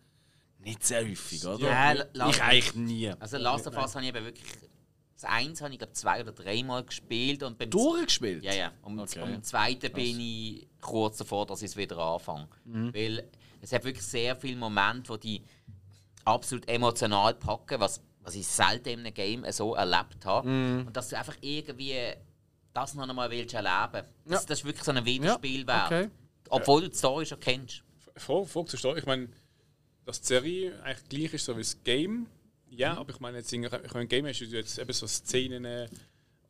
Nicht 0.59 0.85
sehr 0.85 1.03
häufig, 1.03 1.45
oder? 1.45 1.67
Ja, 2.13 2.29
ich 2.29 2.41
eigentlich 2.41 2.75
nie. 2.75 3.09
Also 3.19 3.37
Last 3.37 3.67
of 3.67 3.75
Us 3.75 3.93
habe 3.93 4.05
ich 4.05 4.15
eben 4.15 4.23
wirklich... 4.23 4.45
Das 5.19 5.23
Eins 5.31 5.61
habe 5.61 5.71
ich 5.73 5.79
glaube 5.79 5.93
zwei 5.93 6.21
oder 6.21 6.31
dreimal 6.31 6.83
gespielt 6.83 7.41
und 7.41 7.57
beim 7.57 7.69
Durchgespielt? 7.71 8.43
Ja, 8.43 8.53
ja. 8.53 8.71
Und 8.83 8.99
Okay. 8.99 9.21
und 9.21 9.33
im 9.33 9.43
zweiten 9.43 9.91
bin 9.91 10.19
ich 10.19 10.67
kurz 10.79 11.17
davor, 11.17 11.45
dass 11.47 11.61
ich 11.63 11.71
es 11.71 11.77
wieder 11.77 11.97
anfange. 11.97 12.47
Mhm. 12.65 12.93
Weil 12.93 13.27
es 13.61 13.71
hat 13.73 13.83
wirklich 13.83 14.05
sehr 14.05 14.35
viele 14.35 14.57
Momente, 14.57 15.17
die 15.17 15.39
die 15.39 15.43
absolut 16.25 16.67
emotional 16.69 17.33
packen, 17.33 17.79
was, 17.79 18.01
was 18.21 18.35
ich 18.35 18.45
selten 18.45 18.89
in 18.89 18.99
einem 18.99 19.13
Game 19.13 19.51
so 19.51 19.73
erlebt 19.73 20.23
habe. 20.25 20.47
Mhm. 20.47 20.87
Und 20.87 20.95
dass 20.95 21.09
du 21.09 21.17
einfach 21.17 21.35
irgendwie 21.41 21.95
das 22.73 22.93
noch 22.93 23.07
einmal 23.09 23.31
willst 23.31 23.55
erleben. 23.55 24.05
Das, 24.25 24.41
Ja. 24.43 24.47
das 24.47 24.59
ist 24.59 24.65
wirklich 24.65 24.83
so 24.83 24.91
ein 24.91 25.03
Wiederspiel 25.03 25.65
wert. 25.65 25.85
okay. 25.87 26.09
Obwohl 26.49 26.81
du 26.81 26.89
die 26.89 26.95
Story 26.95 27.25
schon 27.25 27.39
kennst. 27.39 27.81
Vor, 28.15 28.45
vor 28.45 28.65
zur 28.67 28.77
Story. 28.77 28.99
Ich 28.99 29.05
meine, 29.07 29.29
dass 30.05 30.21
die 30.21 30.27
Serie 30.27 30.79
eigentlich 30.83 31.09
gleich 31.09 31.33
ist 31.33 31.45
so 31.45 31.55
wie 31.57 31.61
das 31.61 31.83
Game. 31.83 32.27
Ja, 32.69 32.93
Mhm. 32.93 32.99
aber 32.99 33.09
ich 33.13 33.19
meine, 33.19 33.37
jetzt 33.37 33.53
in, 33.53 33.63
ich 33.63 33.93
meine, 33.93 34.07
Game 34.07 34.25
hast 34.27 34.39
du 34.41 34.45
jetzt 34.45 34.77
eben 34.77 34.93
so 34.93 35.07
Szenen 35.07 35.65
äh, 35.65 35.87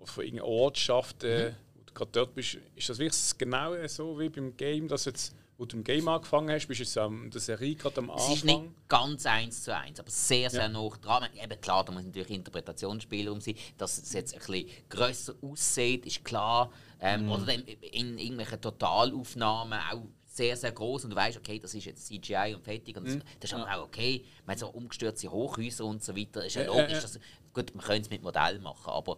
von 0.03 0.23
irgendeiner 0.23 0.47
Ortschaft, 0.49 1.23
äh, 1.23 1.49
Mhm. 1.51 1.55
wo 1.75 1.83
du 1.85 1.93
gerade 1.93 2.11
dort 2.11 2.33
bist. 2.35 2.57
Ist 2.75 2.89
das 2.89 2.97
wirklich 2.99 3.37
genau 3.37 3.87
so 3.87 4.19
wie 4.19 4.29
beim 4.29 4.55
Game, 4.57 4.87
dass 4.87 5.05
jetzt, 5.05 5.35
wo 5.57 5.65
du 5.65 5.77
im 5.77 5.83
Game 5.83 6.07
angefangen 6.07 6.49
hast, 6.51 6.67
bist 6.67 6.79
du 6.79 6.83
jetzt 6.83 6.97
am 6.97 7.29
der 7.31 7.41
Serie 7.41 7.75
gerade 7.75 7.97
am 7.99 8.09
Es 8.09 8.15
Anfang? 8.21 8.33
ist 8.35 8.45
nicht 8.45 8.61
ganz 8.87 9.25
eins 9.25 9.63
zu 9.63 9.75
eins, 9.75 9.99
aber 9.99 10.09
sehr, 10.11 10.49
sehr 10.49 10.61
Ja. 10.63 10.69
nah 10.69 10.89
dran. 11.01 11.29
Eben 11.41 11.61
klar, 11.61 11.83
da 11.85 11.91
muss 11.91 12.03
natürlich 12.03 12.29
Interpretationsspielraum 12.31 13.41
sein. 13.41 13.55
Dass 13.77 13.97
es 13.97 14.13
jetzt 14.13 14.33
ein 14.33 14.39
bisschen 14.39 14.69
grösser 14.89 15.33
aussieht, 15.41 16.05
ist 16.05 16.23
klar. 16.23 16.71
Ähm, 16.99 17.25
Mhm. 17.25 17.31
Oder 17.31 17.45
dann 17.45 17.61
in 17.61 18.17
irgendwelchen 18.17 18.59
Totalaufnahmen 18.61 19.79
auch 19.91 20.03
sehr, 20.37 20.55
sehr 20.55 20.71
groß 20.71 21.03
und 21.05 21.09
du 21.09 21.15
weißt, 21.15 21.37
okay, 21.37 21.59
das 21.59 21.73
ist 21.73 21.85
jetzt 21.85 22.05
CGI 22.07 22.53
und 22.55 22.63
fertig. 22.63 22.95
Und 22.95 23.05
das, 23.07 23.15
Mhm. 23.15 23.21
das 23.39 23.51
ist 23.51 23.57
aber 23.57 23.75
auch 23.77 23.85
okay. 23.85 24.23
Ich 24.39 24.45
meine, 24.45 24.59
so 24.59 24.67
umgestürzte 24.69 25.31
Hochhäuser 25.31 25.83
und 25.85 26.03
so 26.03 26.15
weiter, 26.15 26.45
ist 26.45 26.55
ja 26.55 26.61
Ja, 26.61 26.67
logisch. 26.67 26.89
ja, 26.89 26.95
ja. 26.95 27.01
Dass, 27.01 27.19
gut, 27.53 27.75
man 27.75 27.83
könnte 27.83 28.01
es 28.03 28.09
mit 28.09 28.21
Modell 28.23 28.59
machen, 28.59 28.89
aber 28.91 29.17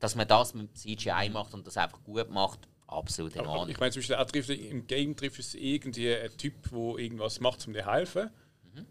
dass 0.00 0.14
man 0.14 0.28
das 0.28 0.54
mit 0.54 0.76
CGI 0.76 1.30
macht 1.32 1.54
und 1.54 1.66
das 1.66 1.76
einfach 1.76 2.02
gut 2.04 2.28
macht, 2.30 2.60
absolut 2.86 3.34
in 3.36 3.42
Mhm. 3.42 3.48
Ordnung. 3.48 3.68
ich 3.70 3.78
meine, 3.80 3.92
zum 3.92 4.00
Beispiel 4.00 4.16
auch 4.16 4.24
trifft, 4.26 4.50
im 4.50 4.86
Game 4.86 5.14
trifft 5.16 5.38
es 5.38 5.54
irgendwie 5.54 6.14
einen 6.14 6.36
Typ, 6.36 6.54
der 6.70 6.78
irgendwas 6.98 7.40
macht, 7.40 7.66
um 7.66 7.72
dir 7.72 7.82
zu 7.84 7.90
helfen. 7.92 8.30
Mhm. 8.74 8.86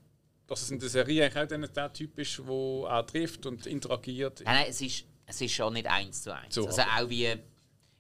Dass 0.48 0.62
es 0.62 0.72
in 0.72 0.80
der 0.80 0.90
Serie 0.90 1.24
eigentlich 1.26 1.44
auch 1.44 1.48
dann 1.48 1.68
der 1.74 1.94
Typ 1.94 2.18
ist, 2.20 2.38
der 2.40 2.46
auch 2.48 3.02
trifft 3.06 3.46
und 3.46 3.66
interagiert. 3.66 4.42
Nein, 4.46 4.56
nein, 4.56 4.66
es 4.70 4.80
ist, 4.82 5.06
es 5.26 5.42
ist 5.42 5.52
schon 5.54 5.74
nicht 5.74 5.88
eins 5.88 6.24
zu 6.24 6.34
eins. 6.34 6.56
So, 6.56 6.66
also 6.68 6.82
auch 6.82 7.10
wie, 7.10 7.36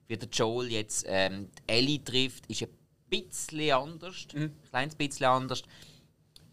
wie 0.07 0.17
der 0.17 0.29
Joel 0.29 0.71
jetzt 0.71 1.03
ähm, 1.07 1.49
Ellie 1.65 2.01
trifft, 2.03 2.45
ist 2.47 2.61
ein 2.63 2.69
bisschen 3.09 3.71
anders. 3.71 4.27
Mhm. 4.33 4.41
Ein 4.43 4.53
kleines 4.69 4.95
bisschen 4.95 5.25
anders. 5.25 5.63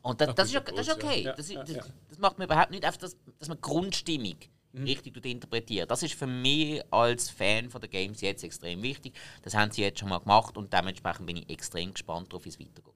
Und 0.02 0.20
das, 0.20 0.28
Ach, 0.28 0.35
das, 0.35 0.52
ist, 0.52 0.62
das 0.68 0.89
ist 0.89 0.94
okay. 0.94 1.22
ja. 1.22 1.32
Das, 1.32 1.48
ist, 1.48 1.56
das, 1.56 1.90
das 2.09 2.18
macht 2.18 2.39
mir 2.39 2.44
überhaupt 2.44 2.70
nicht, 2.70 2.85
einfach, 2.85 3.01
dass, 3.01 3.16
dass 3.39 3.48
man 3.48 3.56
die 3.59 3.62
Grundstimmung 3.62 4.36
Mhm. 4.74 4.85
richtig 4.85 5.14
tut 5.14 5.24
interpretiert. 5.24 5.89
Das 5.89 6.02
ist 6.02 6.14
für 6.14 6.26
mich 6.26 6.82
als 6.90 7.31
Fan 7.31 7.70
von 7.70 7.81
der 7.81 7.89
Games 7.89 8.20
jetzt 8.20 8.43
extrem 8.43 8.82
wichtig. 8.82 9.14
Das 9.43 9.55
haben 9.55 9.70
sie 9.70 9.82
jetzt 9.82 10.01
schon 10.01 10.09
mal 10.09 10.18
gemacht 10.18 10.56
und 10.56 10.72
dementsprechend 10.72 11.26
bin 11.26 11.36
ich 11.36 11.48
extrem 11.48 11.93
gespannt 11.93 12.32
darauf, 12.32 12.44
wie 12.44 12.48
es 12.48 12.59
weitergeht. 12.59 12.93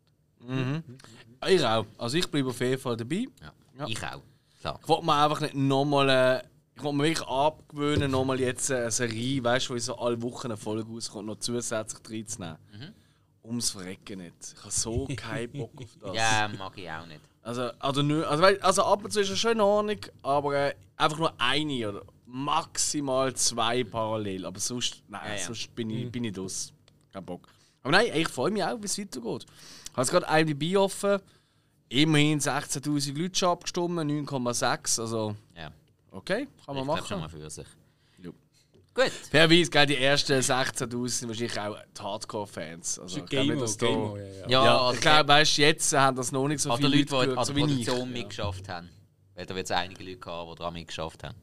Ich 1.48 1.64
auch. 1.64 1.86
Also 1.96 2.16
ich 2.18 2.28
bleibe 2.28 2.48
auf 2.50 2.60
jeden 2.60 2.80
Fall 2.80 2.96
dabei. 2.96 3.26
Ja. 3.40 3.52
Ja. 3.78 3.86
Ich 3.86 4.02
auch. 4.02 4.22
Klar. 4.60 4.80
Ich 4.82 4.88
wollte 4.88 5.06
mir 5.06 5.22
einfach 5.22 5.40
nicht 5.40 5.54
nochmal. 5.54 6.08
Äh, 6.08 6.42
ich 6.74 6.82
wollte 6.82 6.96
mir 6.96 7.04
wirklich 7.04 7.26
abgewöhnen, 7.28 8.10
nochmal 8.10 8.40
jetzt 8.40 8.70
eine 8.70 8.90
Serie, 8.90 9.42
weißt 9.42 9.68
du, 9.68 9.74
wo 9.74 9.78
so 9.78 9.96
alle 9.98 10.20
Wochen 10.22 10.48
eine 10.48 10.56
Folge 10.56 10.88
rauskommt, 10.88 11.26
noch 11.26 11.38
zusätzlich 11.38 11.96
reinzunehmen. 12.10 12.56
Ums 13.48 13.70
Verrecken 13.70 14.18
nicht. 14.20 14.34
Ich 14.56 14.60
habe 14.60 14.70
so 14.70 15.06
keinen 15.16 15.50
Bock 15.52 15.72
auf 15.82 15.96
das. 16.02 16.14
Ja, 16.14 16.48
mag 16.58 16.76
ich 16.78 16.90
auch 16.90 17.06
nicht. 17.06 17.20
Also, 17.42 17.62
also, 17.78 18.02
also, 18.02 18.44
also 18.44 18.82
ab 18.84 19.04
und 19.04 19.10
zu 19.12 19.20
ist 19.20 19.30
es 19.30 19.38
schon 19.38 19.52
in 19.52 19.60
Ordnung, 19.60 19.98
aber 20.22 20.54
äh, 20.68 20.74
einfach 20.96 21.18
nur 21.18 21.32
eine 21.40 21.88
oder 21.88 22.02
maximal 22.26 23.32
zwei 23.34 23.84
parallel. 23.84 24.44
Aber 24.44 24.60
sonst, 24.60 25.02
nein, 25.08 25.22
Ja, 25.30 25.34
ja. 25.36 25.44
sonst 25.44 25.74
bin 25.74 25.88
ich, 25.90 26.10
bin 26.12 26.24
ich 26.24 26.32
das. 26.34 26.72
Kein 27.12 27.24
Bock. 27.24 27.48
Aber 27.82 27.92
nein, 27.92 28.10
ich 28.14 28.28
freue 28.28 28.50
mich 28.50 28.62
auch, 28.62 28.76
wie 28.80 28.84
es 28.84 28.98
weitergeht. 28.98 29.46
habe 29.92 30.02
jetzt 30.02 30.10
gerade 30.10 30.26
IMDb 30.40 30.76
offen. 30.76 31.20
Immerhin 31.90 32.38
16.000 32.38 33.18
Leute 33.18 33.38
schon 33.38 33.48
abgestimmt, 33.48 33.98
9,6. 33.98 35.00
Also, 35.00 35.34
Ja, 35.56 35.70
okay, 36.10 36.46
kann 36.66 36.74
man 36.76 36.78
ich 36.78 36.84
glaube 36.84 37.06
schon 37.08 37.20
mal 37.20 37.26
machen. 37.28 37.40
für 37.40 37.48
sich. 37.50 37.66
Ja. 38.98 39.04
Gut. 39.04 39.12
Fairerweise, 39.30 39.70
gell, 39.70 39.86
die 39.86 39.96
ersten 39.96 40.32
16.000 40.40 41.08
sind 41.08 41.28
wahrscheinlich 41.28 41.58
auch 41.60 41.76
die 41.96 42.02
Hardcore-Fans. 42.02 42.98
Also, 42.98 43.18
ich 43.18 43.26
glaube 43.26 43.46
nicht, 43.46 43.54
Gamer, 43.54 43.60
dass 43.62 43.76
da- 43.76 43.86
Gamer, 43.86 44.16
ja, 44.18 44.24
ja. 44.26 44.32
Ja, 44.48 44.64
Ja, 44.64 44.78
also 44.80 44.94
ich 44.94 45.00
glaube, 45.00 45.28
weißt, 45.28 45.58
du, 45.58 45.62
jetzt 45.62 45.92
haben 45.92 46.16
das 46.16 46.32
noch 46.32 46.48
nicht 46.48 46.60
so 46.60 46.70
Oder 46.70 46.78
viele 46.78 46.96
Leute, 46.98 47.12
Leute 47.14 47.32
die 47.32 47.38
an 47.38 47.44
so 47.44 47.52
der 47.52 47.56
wie 47.56 47.60
Produktion 47.68 48.08
ich. 48.08 48.12
mitgeschafft 48.14 48.68
haben. 48.68 48.88
Weil 49.34 49.46
da 49.46 49.54
wird 49.54 49.66
es 49.66 49.70
einige 49.70 50.02
Leute 50.04 50.16
gehabt, 50.18 50.50
die 50.50 50.54
daran 50.56 50.72
mitgeschafft 50.74 51.22
haben. 51.24 51.36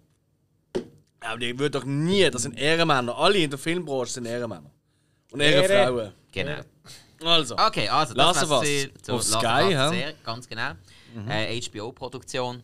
Ja, 1.24 1.30
aber 1.30 1.40
die 1.40 1.58
würden 1.58 1.72
doch 1.72 1.86
nie, 1.86 2.30
das 2.30 2.44
sind 2.44 2.58
Ehrenmänner. 2.58 3.18
Alle 3.18 3.38
in 3.40 3.50
der 3.50 3.58
Filmbranche 3.58 4.12
sind 4.12 4.26
Ehrenmänner. 4.26 4.70
Und 5.32 5.40
Ehrenfrauen. 5.40 6.12
Genau. 6.32 6.62
Also, 7.24 7.56
Okay, 7.58 7.88
also 7.88 8.14
das 8.14 8.44
of 8.44 8.50
war's 8.50 8.68
Us. 8.68 8.88
zu- 9.02 9.14
Auf 9.14 9.24
Sky, 9.24 9.72
ja. 9.72 9.92
Ganz 10.24 10.48
genau. 10.48 10.72
Äh, 11.30 11.60
HBO-Produktion. 11.62 12.62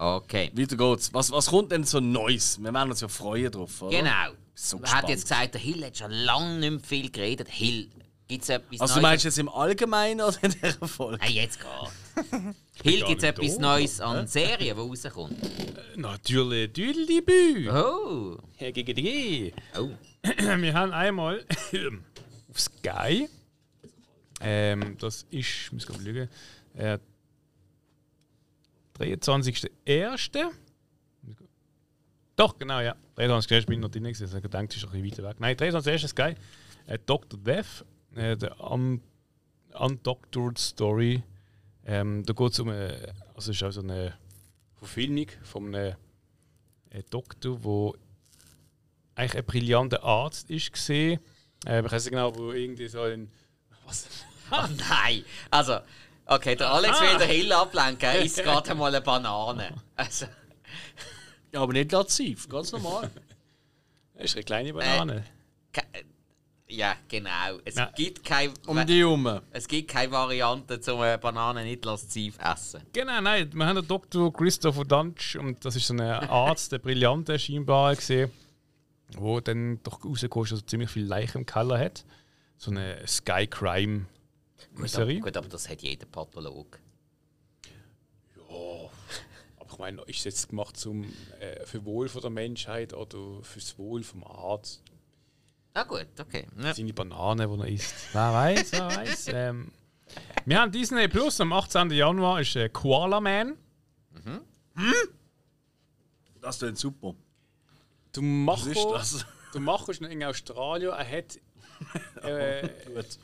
Okay. 0.00 0.50
weiter 0.54 0.76
geht's. 0.76 1.12
Was, 1.12 1.30
was 1.30 1.46
kommt 1.48 1.72
denn 1.72 1.84
so 1.84 2.00
Neues? 2.00 2.58
Wir 2.58 2.72
werden 2.72 2.88
uns 2.90 3.02
ja 3.02 3.08
freuen 3.08 3.52
drauf, 3.52 3.82
oder? 3.82 3.98
Genau. 3.98 4.32
So 4.54 4.78
Man 4.78 4.90
hat 4.90 5.10
jetzt 5.10 5.22
gesagt, 5.24 5.52
der 5.52 5.60
Hill 5.60 5.84
hat 5.84 5.98
schon 5.98 6.10
lange 6.10 6.58
nicht 6.58 6.70
mehr 6.70 6.80
viel 6.80 7.10
geredet. 7.10 7.48
Hill, 7.50 7.90
gibt 8.26 8.42
es 8.44 8.48
etwas 8.48 8.80
Also 8.80 8.94
du 8.94 9.00
Neues? 9.00 9.10
meinst 9.10 9.24
jetzt 9.26 9.38
im 9.38 9.50
Allgemeinen 9.50 10.22
oder 10.22 10.38
in 10.42 10.52
dieser 10.52 10.88
Folge? 10.88 11.18
Hey, 11.22 11.34
jetzt 11.34 11.58
geht. 11.60 12.24
Hill, 12.82 13.04
gibt 13.04 13.22
es 13.22 13.22
nicht 13.22 13.24
etwas 13.24 13.56
da. 13.56 13.60
Neues 13.60 14.00
an 14.00 14.26
Serien, 14.26 14.74
die 14.74 14.82
rauskommt? 14.82 15.36
Natürlich, 15.96 16.72
Düdelibü. 16.72 17.70
Oh. 17.70 18.38
Hey, 18.56 18.72
GGG. 18.72 19.52
Oh. 19.78 19.90
Wir 20.62 20.72
haben 20.72 20.92
einmal 20.92 21.44
auf 22.48 22.58
Sky. 22.58 23.28
Ähm, 24.40 24.96
das 24.98 25.26
ist, 25.30 25.66
ich 25.66 25.72
muss 25.72 25.86
gerade 25.86 26.02
lügen, 26.02 26.28
äh, 26.74 26.98
23.01. 29.00 30.50
Doch, 32.36 32.58
genau, 32.58 32.80
ja. 32.80 32.94
23.01. 33.16 33.66
bin 33.66 33.74
ich 33.74 33.80
noch 33.80 33.90
gewesen, 33.90 34.24
also 34.24 34.38
ich 34.38 34.44
es 34.44 34.76
ist 34.76 34.84
ein 34.84 35.02
bisschen 35.02 35.24
weiter 35.24 35.28
weg. 35.28 35.40
Nein, 35.40 35.56
23.01. 35.56 36.08
Sky. 36.08 36.34
Äh, 36.86 36.98
Dr. 37.06 37.38
Death, 37.38 37.84
äh, 38.14 38.36
der 38.36 38.60
Un 38.60 39.00
Undoctored 39.72 40.58
Story. 40.58 41.22
Ähm, 41.84 42.24
da 42.24 42.32
geht 42.32 42.52
es 42.52 42.58
um 42.60 42.68
eine, 42.68 43.14
also 43.34 43.52
ist 43.52 43.62
auch 43.62 43.82
eine 43.82 44.14
Verfilmung 44.74 45.26
von 45.42 45.74
einem 45.74 45.96
äh, 46.90 47.02
Doktor, 47.08 47.58
der 47.58 48.00
eigentlich 49.14 49.36
ein 49.36 49.44
brillanter 49.44 50.02
Arzt 50.02 50.50
ist 50.50 50.72
gesehen. 50.72 51.20
Äh, 51.66 51.84
ich 51.84 51.92
weiß 51.92 52.04
nicht 52.04 52.10
genau, 52.10 52.34
wo 52.34 52.52
irgendwie 52.52 52.88
so 52.88 53.02
ein 53.02 53.30
was? 53.86 54.06
oh 54.50 54.66
nein. 54.88 55.24
Also, 55.50 55.78
okay, 56.30 56.56
der 56.56 56.70
Alex 56.72 57.00
will 57.00 57.18
den 57.18 57.28
Hill 57.28 57.52
ablenken. 57.52 58.14
Isst 58.22 58.36
gerade 58.42 58.74
mal 58.74 58.86
eine 58.94 59.00
Banane. 59.02 59.74
Also, 59.96 60.26
Ja, 61.52 61.60
aber 61.62 61.72
nicht 61.72 61.92
lativ, 61.92 62.48
ganz 62.48 62.72
normal. 62.72 63.10
Das 64.14 64.24
ist 64.26 64.34
eine 64.36 64.44
kleine 64.44 64.72
Banane. 64.72 65.24
ke- 65.72 65.82
ja, 66.68 66.94
genau. 67.08 67.58
Es 67.64 67.74
Ja. 67.74 67.86
gibt 67.96 68.24
keine. 68.24 68.52
Um 68.66 68.86
die 68.86 69.00
herum. 69.00 69.40
Es 69.50 69.66
gibt 69.66 69.90
keine 69.90 70.12
Variante, 70.12 70.80
zum 70.80 71.00
eine 71.00 71.18
Banane 71.18 71.64
nicht 71.64 71.84
lasziv 71.84 72.38
essen. 72.38 72.82
Genau, 72.92 73.20
nein, 73.20 73.50
wir 73.52 73.66
haben 73.66 73.74
den 73.76 73.88
Dr. 73.88 74.32
Christopher 74.32 74.84
Dunch 74.84 75.36
und 75.36 75.64
das 75.64 75.74
ist 75.74 75.88
so 75.88 75.94
ein 75.94 76.00
Arzt, 76.00 76.70
der 76.70 76.78
brillante 76.78 77.36
scheinbar 77.40 77.96
gesehen, 77.96 78.30
wo 79.16 79.40
dann 79.40 79.82
doch 79.82 80.04
rausgekommen 80.04 80.44
ist, 80.44 80.52
dass 80.52 80.60
er 80.60 80.66
ziemlich 80.68 80.90
viel 80.90 81.04
Leichen 81.06 81.38
im 81.38 81.46
Keller 81.46 81.76
hat. 81.78 82.04
So 82.56 82.70
eine 82.70 83.04
Sky 83.08 83.48
Crime 83.48 84.06
Gut 84.74 84.94
aber, 84.96 85.14
gut, 85.14 85.36
aber 85.36 85.48
das 85.48 85.68
hat 85.68 85.82
jeder 85.82 86.06
Pathologe. 86.06 86.78
Aber 89.58 89.70
ich 89.72 89.78
meine, 89.78 90.02
ist 90.02 90.18
es 90.18 90.24
jetzt 90.24 90.48
gemacht 90.48 90.76
zum, 90.76 91.04
äh, 91.38 91.64
für 91.66 91.84
Wohl 91.84 92.08
von 92.08 92.20
der 92.22 92.30
Menschheit 92.30 92.92
oder 92.92 93.42
fürs 93.42 93.78
Wohl 93.78 94.02
vom 94.02 94.24
Arzt? 94.24 94.82
Na 95.74 95.84
gut, 95.84 96.08
okay. 96.18 96.46
Ja. 96.60 96.74
Seine 96.74 96.92
Banane, 96.92 97.46
die 97.46 97.60
er 97.60 97.68
isst. 97.68 97.94
Wer 98.12 98.32
weiß, 98.32 98.72
wer 98.72 98.96
weiß. 98.96 99.28
Ähm, 99.32 99.70
wir 100.44 100.60
haben 100.60 100.72
Disney 100.72 101.06
Plus 101.06 101.40
am 101.40 101.52
18. 101.52 101.90
Januar 101.90 102.40
ist 102.40 102.56
äh, 102.56 102.68
Koala 102.68 103.20
Man. 103.20 103.56
Das 106.40 106.58
klingt 106.58 106.78
super. 106.78 107.14
Der 108.16 108.22
Was 108.22 108.64
Macher, 108.64 108.70
ist 108.70 108.86
das? 108.90 109.12
ist 109.88 110.00
noch 110.00 110.10
in 110.10 110.24
Australien. 110.24 110.90
Er 110.90 111.18
hat 111.18 111.38
äh, 112.22 112.68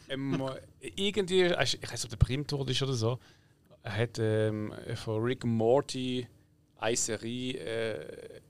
ähm, 0.09 0.43
irgendwie, 0.81 1.43
ich 1.45 1.53
weiß 1.53 1.75
nicht, 1.75 2.05
ob 2.05 2.11
der 2.11 2.17
wurde 2.59 2.73
ist 2.73 2.83
oder 2.83 2.95
so. 2.95 3.19
Er 3.83 3.97
hat 3.97 4.19
ähm, 4.19 4.73
von 4.97 5.23
Rick 5.23 5.45
Morty 5.45 6.27
eine 6.79 6.97
Serie, 6.97 7.55
äh, 7.59 8.41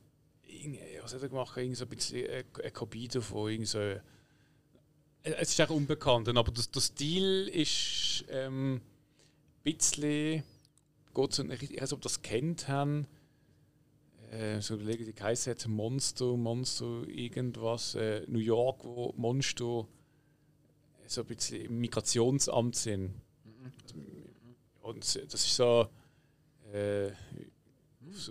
irgend- 0.47 0.81
was 1.03 1.15
hat 1.15 1.23
er 1.23 1.29
gemacht? 1.29 1.57
Irgend 1.57 1.77
so 1.77 1.85
ein 1.85 1.89
bisschen 1.89 2.27
äh, 2.27 2.45
eine 2.63 2.71
Kopie 2.71 3.09
davon. 3.09 3.51
Irgend 3.51 3.69
so, 3.69 3.79
äh, 3.79 4.01
es 5.23 5.51
ist 5.51 5.61
auch 5.61 5.71
unbekannt, 5.71 6.29
aber 6.29 6.53
das, 6.53 6.71
der 6.71 6.81
Stil 6.81 7.49
ist 7.49 8.25
ähm, 8.31 8.77
ein 8.77 8.81
bisschen. 9.63 10.43
Geht 11.15 11.33
so, 11.33 11.43
ich 11.45 11.51
weiß 11.51 11.71
nicht, 11.71 11.93
ob 11.93 12.03
das 12.03 12.23
kennt 12.23 12.69
haben. 12.69 13.07
Äh, 14.31 14.61
so 14.61 14.75
überlegen, 14.75 15.05
die 15.05 15.15
geheißen 15.15 15.53
hat 15.53 15.67
Monster, 15.69 16.37
Monster, 16.37 17.05
irgendwas. 17.09 17.95
Äh, 17.95 18.23
New 18.27 18.39
York, 18.41 18.85
wo 18.85 19.13
Monster 19.17 19.87
so 21.11 21.23
ein 21.23 21.27
bisschen 21.27 21.63
im 21.67 21.79
Migrationsamt 21.81 22.77
sind. 22.77 23.15
Und 24.83 24.99
das 24.99 25.17
ist 25.17 25.57
so 25.57 25.89
äh, 26.73 27.09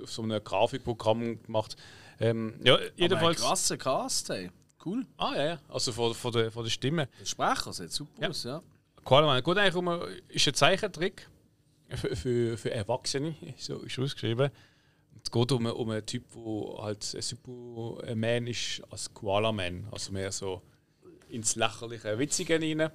auf 0.02 0.12
so 0.12 0.22
einem 0.24 0.44
Grafikprogramm 0.44 1.42
gemacht. 1.44 1.76
Ähm, 2.20 2.56
ja, 2.64 2.78
jedenfalls. 2.96 3.42
krasser 3.42 3.78
Cast, 3.78 4.30
ey. 4.30 4.50
Cool. 4.86 5.06
Ah 5.18 5.34
ja, 5.36 5.46
ja. 5.46 5.60
Also 5.68 5.92
von, 5.92 6.14
von, 6.14 6.32
der, 6.32 6.52
von 6.52 6.64
der 6.64 6.70
Stimme. 6.70 7.10
Der 7.20 7.26
Sprecher 7.26 7.74
sieht 7.74 7.92
super 7.92 8.22
Ja. 8.22 8.30
aus, 8.30 8.44
ja. 8.44 8.62
Koala 9.04 9.40
geht 9.42 9.58
eigentlich 9.58 9.76
um, 9.76 9.88
ein- 9.88 10.02
ist 10.30 10.48
ein 10.48 10.54
Zeichentrick 10.54 11.28
für, 11.90 12.16
für, 12.16 12.58
für 12.58 12.72
Erwachsene, 12.72 13.36
so 13.58 13.80
ist 13.80 14.00
ausgeschrieben. 14.00 14.50
Es 15.24 15.32
geht 15.32 15.52
um, 15.52 15.66
um 15.66 15.90
einen 15.90 16.06
Typ, 16.06 16.24
der 16.34 16.84
halt 16.84 17.14
ein 17.16 17.22
Superman 17.22 18.48
ist 18.48 18.82
als 18.90 19.12
Koala-Man. 19.14 19.88
Also 19.92 20.12
mehr 20.12 20.32
so 20.32 20.62
ins 21.30 21.56
lächerliche 21.56 22.18
Witzige 22.20 22.60
rein. 22.60 22.92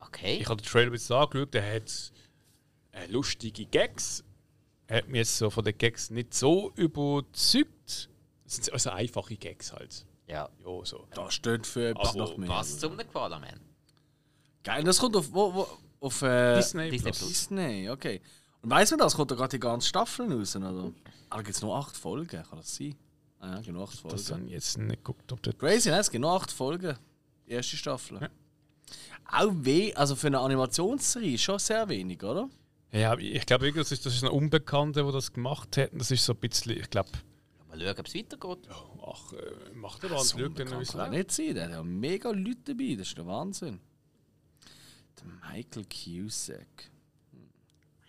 Okay. 0.00 0.38
Ich 0.40 0.48
habe 0.48 0.60
den 0.62 0.66
Trailer 0.68 0.92
jetzt 0.92 1.10
angeschaut, 1.10 1.54
der 1.54 1.74
hat 1.74 2.12
äh, 2.92 3.06
lustige 3.06 3.66
Gags. 3.66 4.24
Er 4.86 4.98
hat 4.98 5.08
mich 5.08 5.18
jetzt 5.18 5.38
so 5.38 5.50
von 5.50 5.64
den 5.64 5.76
Gags 5.76 6.10
nicht 6.10 6.34
so 6.34 6.72
überzeugt. 6.74 8.08
Das 8.44 8.56
sind 8.56 8.72
also 8.72 8.90
einfache 8.90 9.36
Gags 9.36 9.72
halt. 9.72 10.06
Ja. 10.26 10.48
Ja, 10.64 10.84
so. 10.84 11.06
Das 11.14 11.34
steht 11.34 11.66
für 11.66 11.90
etwas 11.90 12.10
Aber 12.10 12.24
nach 12.24 12.36
mir. 12.36 12.48
Was 12.48 12.78
zum 12.78 12.96
Koala 13.12 13.38
Man? 13.38 13.60
Geil, 14.62 14.84
das 14.84 14.98
kommt 14.98 15.16
auf, 15.16 15.32
wo, 15.32 15.54
wo, 15.54 15.66
auf 16.00 16.22
äh, 16.22 16.56
Disney, 16.56 16.90
Disney 16.90 17.10
Plus. 17.10 17.28
Disney, 17.28 17.88
okay. 17.90 18.20
Und 18.62 18.70
weiss 18.70 18.90
man 18.90 18.98
das? 18.98 19.14
Kommt 19.14 19.30
da 19.30 19.34
gerade 19.34 19.50
die 19.50 19.60
ganze 19.60 19.88
Staffel 19.88 20.32
raus, 20.32 20.54
oder? 20.56 20.92
Ah, 21.30 21.36
da 21.36 21.42
gibt 21.42 21.56
es 21.56 21.62
nur 21.62 21.74
acht 21.76 21.96
Folgen, 21.96 22.28
kann 22.28 22.58
das 22.58 22.76
sein? 22.76 22.94
Ah 23.38 23.54
ja, 23.54 23.60
genau 23.60 23.84
acht 23.84 23.98
Folgen. 23.98 24.16
Das 24.16 24.30
habe 24.30 24.44
ich 24.44 24.50
jetzt 24.50 24.76
nicht 24.78 24.96
geguckt, 24.96 25.32
ob 25.32 25.42
der. 25.42 25.54
Crazy, 25.54 25.88
ne? 25.88 25.98
Es 25.98 26.10
gibt 26.10 26.20
nur 26.20 26.32
acht 26.32 26.50
Folgen. 26.50 26.96
Die 27.50 27.54
erste 27.54 27.76
Staffel. 27.76 28.30
Auch 29.28 29.50
weh, 29.52 29.92
also 29.94 30.14
für 30.14 30.28
eine 30.28 30.38
Animationsserie 30.38 31.36
schon 31.36 31.58
sehr 31.58 31.88
wenig, 31.88 32.22
oder? 32.22 32.48
Ja, 32.92 33.18
ich 33.18 33.44
glaube, 33.44 33.64
wirklich, 33.64 33.82
das 33.82 33.92
ist, 33.92 34.06
das 34.06 34.14
ist 34.14 34.22
ein 34.22 34.30
Unbekannter, 34.30 35.02
der 35.02 35.12
das 35.12 35.32
gemacht 35.32 35.76
hat. 35.76 35.90
Das 35.92 36.12
ist 36.12 36.24
so 36.24 36.32
ein 36.32 36.38
bisschen, 36.38 36.78
ich 36.78 36.88
glaube, 36.90 37.10
Mal 37.68 37.80
schauen, 37.80 37.98
ob 37.98 38.06
es 38.06 38.14
weitergeht. 38.14 38.68
Ach, 39.04 39.32
äh, 39.32 39.74
macht 39.74 40.02
er 40.04 40.10
was, 40.10 40.26
es 40.26 40.36
kann 40.36 40.96
läuft. 40.96 41.10
nicht 41.10 41.30
sein, 41.30 41.54
der 41.54 41.64
hat 41.64 41.70
ja 41.72 41.82
mega 41.82 42.30
Leute 42.30 42.74
dabei, 42.74 42.96
das 42.96 43.08
ist 43.08 43.18
der 43.18 43.26
Wahnsinn. 43.26 43.80
Der 45.18 45.26
Michael 45.52 45.84
Cusack. 45.86 46.90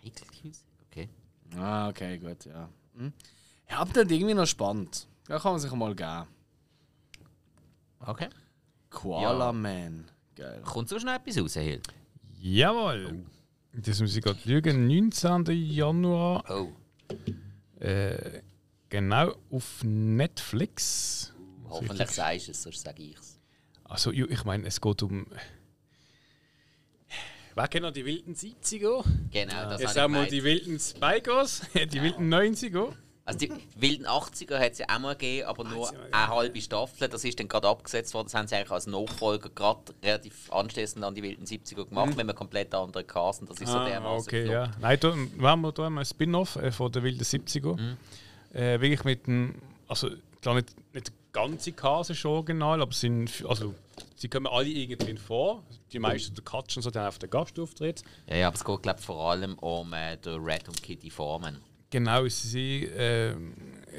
Michael 0.03 0.27
Cusack, 0.27 0.65
okay. 0.87 1.09
Ah, 1.55 1.89
okay, 1.89 2.17
gut, 2.17 2.45
ja. 2.45 2.69
Hm. 2.95 3.13
Ja, 3.69 3.77
aber 3.77 3.93
dann 3.93 4.09
irgendwie 4.09 4.33
noch 4.33 4.47
spannend. 4.47 5.07
Da 5.25 5.39
kann 5.39 5.53
man 5.53 5.61
sich 5.61 5.71
mal 5.71 5.95
geben. 5.95 6.27
Okay. 7.99 8.29
Koala 8.91 9.47
Ja. 9.47 9.51
Man. 9.51 10.05
Geil. 10.35 10.61
Kommt 10.63 10.89
so 10.89 10.99
schnell 10.99 11.15
etwas 11.15 11.37
raus, 11.39 11.53
Hill? 11.55 11.81
jawohl. 12.39 13.23
Das 13.73 13.99
muss 14.01 14.15
ich 14.15 14.23
gerade 14.23 14.39
lügen. 14.45 14.87
19. 14.87 15.45
Januar. 15.47 16.43
Oh. 16.49 16.71
Äh, 17.79 18.41
genau 18.89 19.33
auf 19.49 19.83
Netflix. 19.83 21.33
Hoffentlich 21.69 22.09
sagst 22.09 22.47
du 22.47 22.51
es, 22.51 22.61
sonst 22.63 22.81
sage 22.81 23.01
ich 23.01 23.17
es. 23.17 23.39
Also, 23.85 24.11
ich 24.11 24.43
meine, 24.43 24.67
es 24.67 24.79
geht 24.79 25.01
um. 25.03 25.25
Wer 27.55 27.67
kennt 27.67 27.83
noch 27.83 27.91
die 27.91 28.05
wilden 28.05 28.33
70er? 28.33 29.03
Genau, 29.31 29.69
das 29.69 29.81
Jetzt 29.81 29.89
habe 29.91 30.01
haben 30.01 30.13
wir 30.13 30.25
die 30.27 30.43
wilden 30.43 30.79
Spikers. 30.79 31.61
Die 31.73 32.01
wilden 32.01 32.33
90er. 32.33 32.93
Also 33.23 33.39
die 33.39 33.51
wilden 33.75 34.07
80er 34.07 34.59
hat 34.59 34.71
es 34.73 34.79
ja 34.79 34.87
auch 34.89 34.99
mal 34.99 35.13
gegeben, 35.13 35.47
aber 35.47 35.63
nur 35.63 35.91
eine 36.11 36.27
halbe 36.27 36.59
Staffel. 36.59 37.07
Das 37.07 37.23
ist 37.23 37.39
dann 37.39 37.47
gerade 37.47 37.67
abgesetzt 37.67 38.13
worden. 38.13 38.25
Das 38.25 38.33
haben 38.33 38.47
sie 38.47 38.55
eigentlich 38.55 38.71
als 38.71 38.87
Nachfolger 38.87 39.49
gerade 39.49 39.81
relativ 40.03 40.51
anschließend 40.51 41.03
an 41.05 41.13
die 41.13 41.21
wilden 41.21 41.45
70er 41.45 41.85
gemacht, 41.85 42.17
wenn 42.17 42.25
man 42.25 42.35
komplett 42.35 42.73
andere 42.73 43.03
Cast 43.03 43.41
und 43.41 43.49
das 43.49 43.61
ist 43.61 43.69
so 43.69 43.85
der 43.85 44.01
Ah, 44.01 44.15
okay, 44.15 44.49
ja. 44.49 44.71
Nein, 44.79 44.97
da 44.99 45.15
wir 45.15 45.49
haben 45.49 45.61
wir 45.61 45.71
da 45.71 45.87
ein 45.87 46.03
Spin-off 46.05 46.55
äh, 46.55 46.71
von 46.71 46.91
der 46.91 47.03
wilden 47.03 47.23
70er. 47.23 47.95
Äh, 48.53 48.81
wirklich 48.81 49.03
mit 49.03 49.27
dem, 49.27 49.55
also 49.87 50.09
klar 50.41 50.55
nicht, 50.55 50.75
nicht 50.93 51.11
ganze 51.31 51.69
ist 51.69 52.17
schon 52.17 52.31
original, 52.31 52.81
aber 52.81 52.93
sind, 52.93 53.43
also 53.47 53.73
sie 54.15 54.27
kommen 54.27 54.47
alle 54.47 54.67
irgendwie 54.67 55.15
vor. 55.17 55.63
Die 55.93 55.99
meisten 55.99 56.35
der 56.35 56.43
Katsch 56.43 56.77
und 56.77 56.83
so, 56.83 56.89
haben 56.89 57.07
auf 57.07 57.19
der 57.19 57.29
Gastauftritt. 57.29 58.03
Ja, 58.27 58.35
ja, 58.35 58.47
aber 58.47 58.55
es 58.55 58.63
geht 58.63 58.83
glaube 58.83 59.01
vor 59.01 59.31
allem 59.31 59.57
um 59.59 59.93
äh, 59.93 60.17
den 60.17 60.43
Red 60.43 60.67
und 60.67 60.81
Kitty 60.81 61.09
Foreman. 61.09 61.57
Genau, 61.91 62.27
sie, 62.27 62.85
äh, 62.85 63.35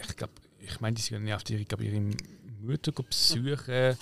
ich 0.01 0.17
glaube, 0.17 0.33
ich 0.59 0.81
meine, 0.81 0.95
die 0.95 1.03
sind 1.03 1.27
ja 1.27 1.37
auf 1.37 1.45
die, 1.45 1.57
ich 1.57 1.69
glaube, 1.69 1.85
ihre 1.85 2.03
Mutter 2.61 2.91
besuchen. 2.91 3.97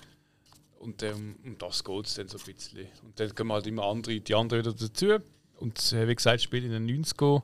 Und 0.78 1.02
ähm, 1.02 1.36
um 1.44 1.58
das 1.58 1.84
geht 1.84 2.06
es 2.06 2.14
dann 2.14 2.28
so 2.28 2.38
ein 2.38 2.44
bisschen. 2.44 2.86
Und 3.02 3.18
dann 3.18 3.34
kommen 3.34 3.52
halt 3.52 3.66
immer 3.66 3.84
andere, 3.84 4.20
die 4.20 4.34
anderen 4.34 4.64
wieder 4.64 4.74
dazu. 4.74 5.18
Und 5.58 5.92
äh, 5.92 6.08
wie 6.08 6.14
gesagt, 6.14 6.40
spielt 6.40 6.64
in 6.64 6.70
den 6.70 7.04
90er. 7.04 7.42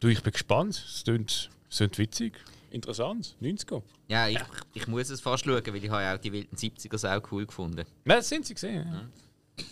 Du, 0.00 0.08
ich 0.08 0.22
bin 0.22 0.32
gespannt. 0.32 0.84
Es 0.86 1.04
klingt, 1.04 1.50
es 1.70 1.76
klingt 1.78 1.98
witzig. 1.98 2.38
Interessant. 2.70 3.36
90er. 3.40 3.82
Ja, 4.08 4.28
ich, 4.28 4.40
ich 4.74 4.86
muss 4.88 5.08
es 5.08 5.20
fast 5.20 5.44
schauen, 5.44 5.64
weil 5.66 5.76
ich 5.76 5.88
habe 5.88 6.02
ja 6.02 6.14
auch 6.16 6.18
die 6.18 6.32
wilden 6.32 6.54
70er 6.56 7.16
auch 7.16 7.32
cool 7.32 7.46
gefunden. 7.46 7.86
Nein, 8.04 8.18
das 8.18 8.28
sind 8.28 8.44
sie 8.44 8.54
gesehen. 8.54 8.86
Ja. 8.86 9.64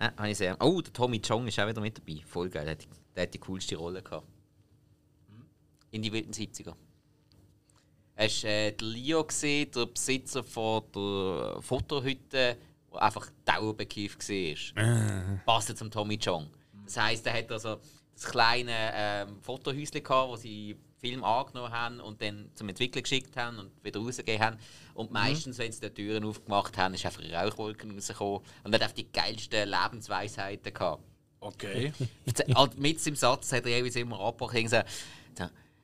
Ja, 0.00 0.12
habe 0.16 0.30
ich 0.30 0.38
sehr. 0.38 0.56
Oh, 0.60 0.80
der 0.80 0.92
Tommy 0.92 1.20
Chong 1.20 1.46
ist 1.46 1.60
auch 1.60 1.68
wieder 1.68 1.80
mit 1.82 1.98
dabei. 1.98 2.22
Voll 2.24 2.48
geil. 2.48 2.70
Hat, 2.70 2.86
der 3.14 3.24
hat 3.24 3.34
die 3.34 3.38
coolste 3.38 3.76
Rolle 3.76 4.02
gehabt. 4.02 4.26
In 5.90 6.02
die 6.02 6.12
wilden 6.12 6.32
70er. 6.32 6.74
Hast 8.16 8.42
du 8.42 8.48
äh, 8.48 8.72
der 8.72 8.86
Leo 8.86 9.24
gesehen, 9.24 9.70
der 9.70 9.86
Besitzer 9.86 10.44
von 10.44 10.84
der 10.94 11.62
Fotohütte, 11.62 12.56
der 12.92 13.02
einfach 13.02 13.28
dauerbekifft 13.44 14.28
war? 14.28 15.38
Passt 15.46 15.76
zum 15.76 15.90
Tommy 15.90 16.18
Chong. 16.18 16.48
Das 16.84 16.96
heisst, 16.96 17.26
er 17.26 17.32
hat 17.32 17.50
also 17.50 17.80
das 18.12 18.24
kleine 18.24 18.92
ähm, 18.94 19.40
Fotohäuschen 19.40 20.02
gehabt, 20.02 20.30
wo 20.30 20.36
sie 20.36 20.76
Film 21.00 21.24
angenommen 21.24 21.72
haben 21.72 22.00
und 22.00 22.20
dann 22.20 22.50
zum 22.54 22.68
Entwickler 22.68 23.00
geschickt 23.00 23.34
haben 23.36 23.58
und 23.58 23.70
wieder 23.82 24.00
rausgegeben 24.00 24.44
haben. 24.44 24.58
Und 24.92 25.10
meistens, 25.10 25.56
wenn 25.56 25.72
sie 25.72 25.80
die 25.80 25.90
Türen 25.90 26.24
aufgemacht 26.24 26.76
haben, 26.76 26.92
ist 26.92 27.06
einfach 27.06 27.22
Rauchwolken 27.22 27.92
rausgekommen 27.92 28.40
und 28.64 28.74
er 28.74 28.84
hat 28.84 28.98
die 28.98 29.10
geilsten 29.10 29.66
Lebensweisheiten 29.66 30.74
gehabt. 30.74 31.02
Okay. 31.40 31.92
Halt 32.54 32.78
mit 32.78 33.06
im 33.06 33.16
Satz 33.16 33.52
hat 33.52 33.64
er 33.64 33.78
jeweils 33.78 33.96
immer 33.96 34.20
abgebrochen 34.20 34.58
und 34.58 34.64
gesagt, 34.64 34.90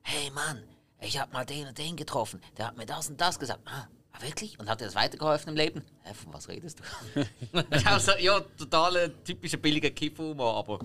hey 0.02 0.30
Mann, 0.30 0.62
ich 1.00 1.18
hab 1.18 1.32
mal 1.32 1.44
den 1.44 1.66
und 1.66 1.78
den 1.78 1.96
getroffen, 1.96 2.40
der 2.56 2.68
hat 2.68 2.76
mir 2.76 2.86
das 2.86 3.08
und 3.08 3.20
das 3.20 3.38
gesagt. 3.38 3.60
Ah, 3.64 3.88
ah, 4.12 4.22
wirklich? 4.22 4.58
Und 4.58 4.68
hat 4.68 4.80
dir 4.80 4.84
das 4.84 4.94
weitergeholfen 4.94 5.50
im 5.50 5.56
Leben? 5.56 5.82
Hä, 6.02 6.14
von 6.14 6.32
was 6.32 6.48
redest 6.48 6.80
du? 7.14 7.26
also, 7.84 8.12
ja, 8.18 8.40
totaler 8.58 9.22
typischer 9.24 9.56
billiger 9.56 9.90
Kiffhumor, 9.90 10.56
aber 10.56 10.78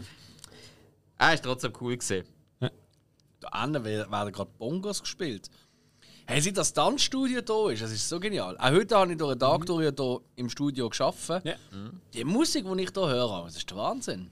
er 1.17 1.33
ist 1.33 1.43
trotzdem 1.43 1.73
cool 1.81 1.97
gesehen. 1.97 2.25
Da 2.59 3.61
hinten 3.61 3.83
werden 3.83 4.31
gerade 4.31 4.51
Bongos 4.57 5.01
gespielt. 5.01 5.49
Hey, 6.27 6.39
seit 6.41 6.57
das 6.57 6.73
Tanzstudio 6.73 7.41
da 7.41 7.71
ist, 7.71 7.81
das 7.81 7.91
ist 7.91 8.07
so 8.07 8.19
genial. 8.19 8.55
Auch 8.57 8.71
heute 8.71 8.95
habe 8.95 9.11
ich 9.11 9.17
durch 9.17 9.31
einen 9.31 9.39
Tag 9.39 9.65
durch 9.65 9.83
ja 9.83 9.91
hier 9.95 10.21
im 10.35 10.49
Studio 10.49 10.89
gearbeitet. 10.89 11.45
Ja. 11.45 11.55
Die 12.13 12.23
Musik, 12.23 12.65
die 12.65 12.83
ich 12.83 12.91
hier 12.93 13.07
höre, 13.07 13.43
das 13.45 13.57
ist 13.57 13.69
der 13.69 13.77
Wahnsinn. 13.77 14.31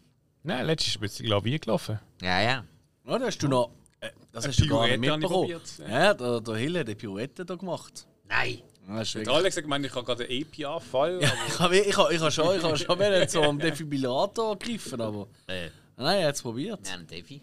Nein, 0.50 0.66
letztes 0.66 0.88
ist 0.88 0.98
ein 0.98 1.02
bisschen 1.02 1.26
Klavier 1.28 1.60
gelaufen. 1.60 2.00
Ja, 2.24 2.42
ja. 2.42 2.66
Ja, 3.06 3.20
da 3.20 3.26
hast 3.28 3.38
du 3.38 3.48
noch. 3.48 3.70
Äh, 4.00 4.10
das 4.32 4.48
hast 4.48 4.60
du 4.60 4.68
gar 4.68 4.88
nicht 4.88 4.94
habe 4.94 5.06
ich 5.06 5.12
mitbekommen. 5.22 5.62
Ja, 5.88 6.14
der, 6.16 6.42
der 6.42 6.56
Hill 6.56 6.80
hat 6.80 6.88
eine 6.88 6.96
Pirouette 6.96 7.46
da 7.46 7.54
gemacht. 7.54 8.08
Nein. 8.28 8.58
Ja, 8.88 8.96
wirklich- 8.98 9.30
Alex 9.30 9.58
hat 9.58 9.64
gemeint, 9.64 9.86
ich 9.86 9.94
habe 9.94 10.04
gerade 10.04 10.26
einen 10.28 10.44
API-Fall. 10.44 11.20
ich 11.48 11.60
habe 11.60 11.78
ich 11.78 11.96
hab, 11.96 12.12
ich 12.12 12.20
hab 12.20 12.32
schon, 12.34 12.58
ich 12.58 12.64
hab 12.64 12.78
schon 12.80 12.98
wollen 13.00 13.30
so 13.30 13.44
am 13.44 13.60
Defibrillator 13.60 14.58
gegriffen, 14.58 15.00
aber. 15.00 15.28
Äh, 15.46 15.70
Nein, 15.98 16.22
er 16.22 16.28
hat 16.30 16.36
es 16.36 16.42
probiert. 16.42 16.80
nein, 16.84 17.06
Davy. 17.06 17.42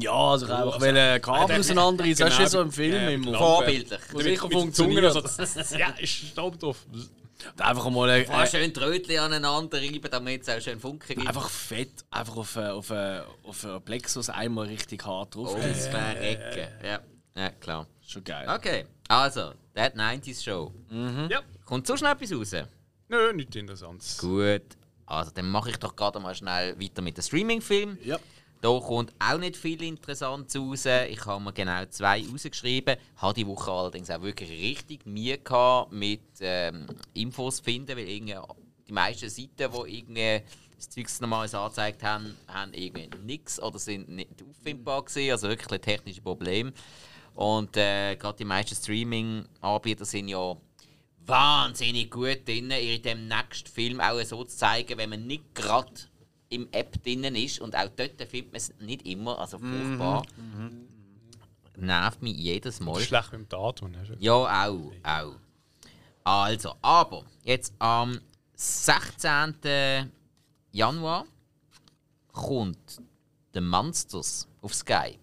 Ja, 0.00 0.12
also 0.12 0.46
ich 0.46 0.52
einfach 0.52 0.80
wollen 0.80 1.20
Kabel 1.20 1.58
auseinanderreißen. 1.58 2.24
Das 2.24 2.34
ist 2.34 2.40
ja 2.40 2.48
so 2.48 2.60
im 2.62 2.72
Film 2.72 2.94
Ja, 2.94 3.10
immer. 3.10 3.36
Vorbildlich. 3.36 4.00
Wo 4.12 4.20
sicher 4.20 4.44
also, 4.44 5.76
ja, 5.76 5.88
ist 5.98 6.10
Staub 6.10 6.58
drauf. 6.58 6.86
Einfach 7.58 7.90
mal 7.90 8.08
äh, 8.10 8.26
Mal 8.26 8.46
schön 8.46 8.72
Trötchen 8.72 9.18
aneinander 9.18 9.78
reiben, 9.78 10.10
damit 10.10 10.42
es 10.42 10.48
auch 10.48 10.60
schön 10.60 10.80
Funken 10.80 11.14
gibt. 11.14 11.26
einfach 11.26 11.48
fett, 11.48 12.04
einfach 12.10 12.36
auf, 12.36 12.56
äh, 12.56 12.68
auf, 12.68 12.90
äh, 12.90 13.20
auf 13.44 13.64
äh, 13.64 13.80
Plexus 13.80 14.28
einmal 14.30 14.66
richtig 14.66 15.04
hart 15.04 15.34
drauf. 15.34 15.54
Ums 15.54 15.86
Verrecken. 15.86 16.68
Ja. 16.84 17.00
ja, 17.34 17.50
klar. 17.50 17.86
Schon 18.06 18.24
geil. 18.24 18.48
Okay, 18.48 18.86
also, 19.08 19.52
That 19.74 19.94
90s 19.96 20.42
Show. 20.42 20.72
Ja. 21.28 21.40
Kommt 21.64 21.86
so 21.86 21.96
schnell 21.96 22.12
etwas 22.12 22.32
raus? 22.32 22.66
Nö, 23.08 23.32
nichts 23.32 23.56
Interessantes. 23.56 24.18
Gut. 24.18 24.62
Also, 25.06 25.30
dann 25.32 25.48
mache 25.48 25.70
ich 25.70 25.76
doch 25.76 25.96
gerade 25.96 26.20
mal 26.20 26.34
schnell 26.34 26.78
weiter 26.80 27.02
mit 27.02 27.16
dem 27.16 27.22
Streaming-Film. 27.22 27.98
Ja. 28.04 28.18
Da 28.60 28.78
kommt 28.78 29.14
auch 29.18 29.38
nicht 29.38 29.56
viel 29.56 29.82
Interessantes 29.82 30.56
raus. 30.56 30.84
Ich 31.08 31.24
habe 31.24 31.42
mir 31.42 31.52
genau 31.52 31.86
zwei 31.86 32.22
rausgeschrieben. 32.26 32.96
Habe 33.16 33.34
die 33.34 33.46
Woche 33.46 33.70
allerdings 33.70 34.10
auch 34.10 34.20
wirklich 34.20 34.50
richtig 34.50 35.06
Mühe 35.06 35.38
gehabt 35.38 35.92
mit 35.92 36.20
ähm, 36.40 36.86
Infos 37.14 37.56
zu 37.56 37.64
finden, 37.64 37.96
weil 37.96 38.04
die 38.06 38.92
meisten 38.92 39.30
Seiten, 39.30 39.72
die 39.72 39.98
irgendwie 39.98 40.42
das 40.76 40.90
Zeugs 40.90 41.20
normales 41.20 41.54
angezeigt 41.54 42.02
haben, 42.02 42.36
haben 42.48 42.74
irgendwie 42.74 43.08
nichts 43.24 43.62
oder 43.62 43.78
sind 43.78 44.10
nicht 44.10 44.42
auffindbar 44.42 45.04
gewesen. 45.04 45.32
Also 45.32 45.48
wirklich 45.48 45.72
ein 45.72 45.82
technisches 45.82 46.22
Problem. 46.22 46.72
Und 47.34 47.76
äh, 47.78 48.16
gerade 48.16 48.36
die 48.36 48.44
meisten 48.44 48.74
Streaming-Anbieter 48.74 50.04
sind 50.04 50.28
ja 50.28 50.56
wahnsinnig 51.24 52.10
gut 52.10 52.46
drin, 52.46 52.70
in 52.70 53.02
dem 53.02 53.28
nächsten 53.28 53.70
Film 53.70 54.00
auch 54.00 54.20
so 54.22 54.44
zu 54.44 54.56
zeigen, 54.56 54.98
wenn 54.98 55.10
man 55.10 55.26
nicht 55.26 55.54
gerade 55.54 55.92
im 56.50 56.68
App 56.72 57.02
drinnen 57.02 57.34
ist. 57.34 57.60
Und 57.60 57.74
auch 57.74 57.88
dort 57.96 58.20
findet 58.28 58.52
man 58.52 58.56
es 58.56 58.72
nicht 58.80 59.06
immer, 59.06 59.38
also 59.38 59.58
furchtbar. 59.58 60.26
Nervt 61.76 62.20
mich 62.22 62.36
jedes 62.36 62.80
Mal. 62.80 63.00
Schlecht 63.00 63.32
mit 63.32 63.40
dem 63.42 63.48
Datum. 63.48 63.92
du- 63.92 64.16
Ja, 64.18 64.66
auch, 64.68 64.92
auch. 65.02 65.36
Also, 66.24 66.74
aber 66.82 67.24
jetzt 67.42 67.72
am 67.78 68.20
16. 68.54 70.10
Januar 70.72 71.24
kommt 72.32 73.00
The 73.54 73.60
Monsters 73.60 74.46
auf 74.60 74.74
Sky, 74.74 75.18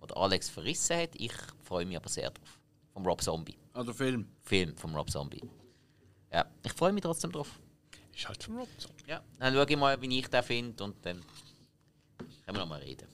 wo 0.00 0.06
der 0.06 0.16
Alex 0.16 0.48
verrissen 0.48 0.96
hat. 0.96 1.10
Ich 1.14 1.32
freue 1.62 1.84
mich 1.84 1.96
aber 1.96 2.08
sehr 2.08 2.30
drauf. 2.30 2.58
Vom 2.94 3.06
Rob 3.06 3.20
Zombie. 3.22 3.58
Also 3.74 3.92
Film. 3.92 4.26
Film 4.42 4.76
vom 4.76 4.94
Rob 4.96 5.10
Zombie. 5.10 5.42
Ja, 6.32 6.46
ich 6.64 6.72
freue 6.72 6.92
mich 6.92 7.02
trotzdem 7.02 7.30
drauf. 7.30 7.60
Ist 8.18 8.28
halt 8.28 8.42
vom 8.42 8.58
Rob 8.58 8.68
so. 8.78 8.88
Ja, 9.06 9.22
dann 9.38 9.54
schaue 9.54 9.66
ich 9.68 9.76
mal, 9.76 10.02
wie 10.02 10.18
ich 10.18 10.26
den 10.28 10.42
finde 10.42 10.82
und 10.82 10.96
dann 11.06 11.18
können 12.18 12.28
wir 12.46 12.52
noch 12.54 12.66
mal 12.66 12.80
reden. 12.80 13.06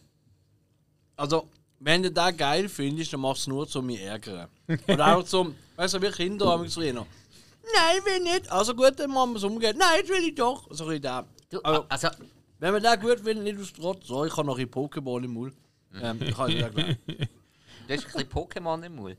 Also, 1.17 1.51
wenn 1.79 2.03
du 2.03 2.11
das 2.11 2.35
geil 2.39 2.71
findest, 2.71 3.13
dann 3.13 3.21
machst 3.21 3.41
du 3.47 3.51
es 3.51 3.55
nur 3.55 3.69
zum 3.69 3.85
mich 3.87 4.01
ärgern. 4.01 4.49
Oder 4.89 5.15
auch 5.15 5.23
zum, 5.25 5.55
weißt 5.77 5.95
du, 5.95 6.03
wie 6.03 6.11
Kinder 6.11 6.49
haben 6.49 6.67
so 6.69 6.81
Nein, 6.81 7.05
will 8.05 8.21
nicht. 8.21 8.51
Also 8.51 8.75
gut, 8.75 8.99
dann 8.99 9.11
machen 9.11 9.33
wir 9.33 9.37
es 9.37 9.45
umgehen. 9.45 9.77
Nein, 9.79 9.99
jetzt 9.99 10.09
will 10.09 10.25
ich 10.27 10.35
doch. 10.35 10.67
So 10.71 10.87
ein 10.89 11.03
da. 11.03 11.27
Du, 11.51 11.61
Also- 11.61 11.85
also, 11.89 12.09
Wenn 12.59 12.73
man 12.73 12.83
das 12.83 12.99
gut 12.99 13.21
findet, 13.21 13.45
nicht 13.45 13.61
aus 13.61 13.73
Trotz. 13.75 14.07
So, 14.07 14.25
ich 14.25 14.35
habe 14.35 14.47
noch 14.47 14.59
ein 14.59 14.71
Pokéball 14.71 15.23
im 15.25 15.33
Mund. 15.35 15.55
Ähm, 16.01 16.23
ich 16.23 16.35
kann 16.35 16.49
nicht 16.49 16.61
sagen. 16.61 16.97
du 17.07 17.15
hast 17.15 17.27
ein 17.89 17.89
bisschen 17.89 18.29
Pokémon 18.31 18.83
im 18.83 18.95
Mund. 18.97 19.19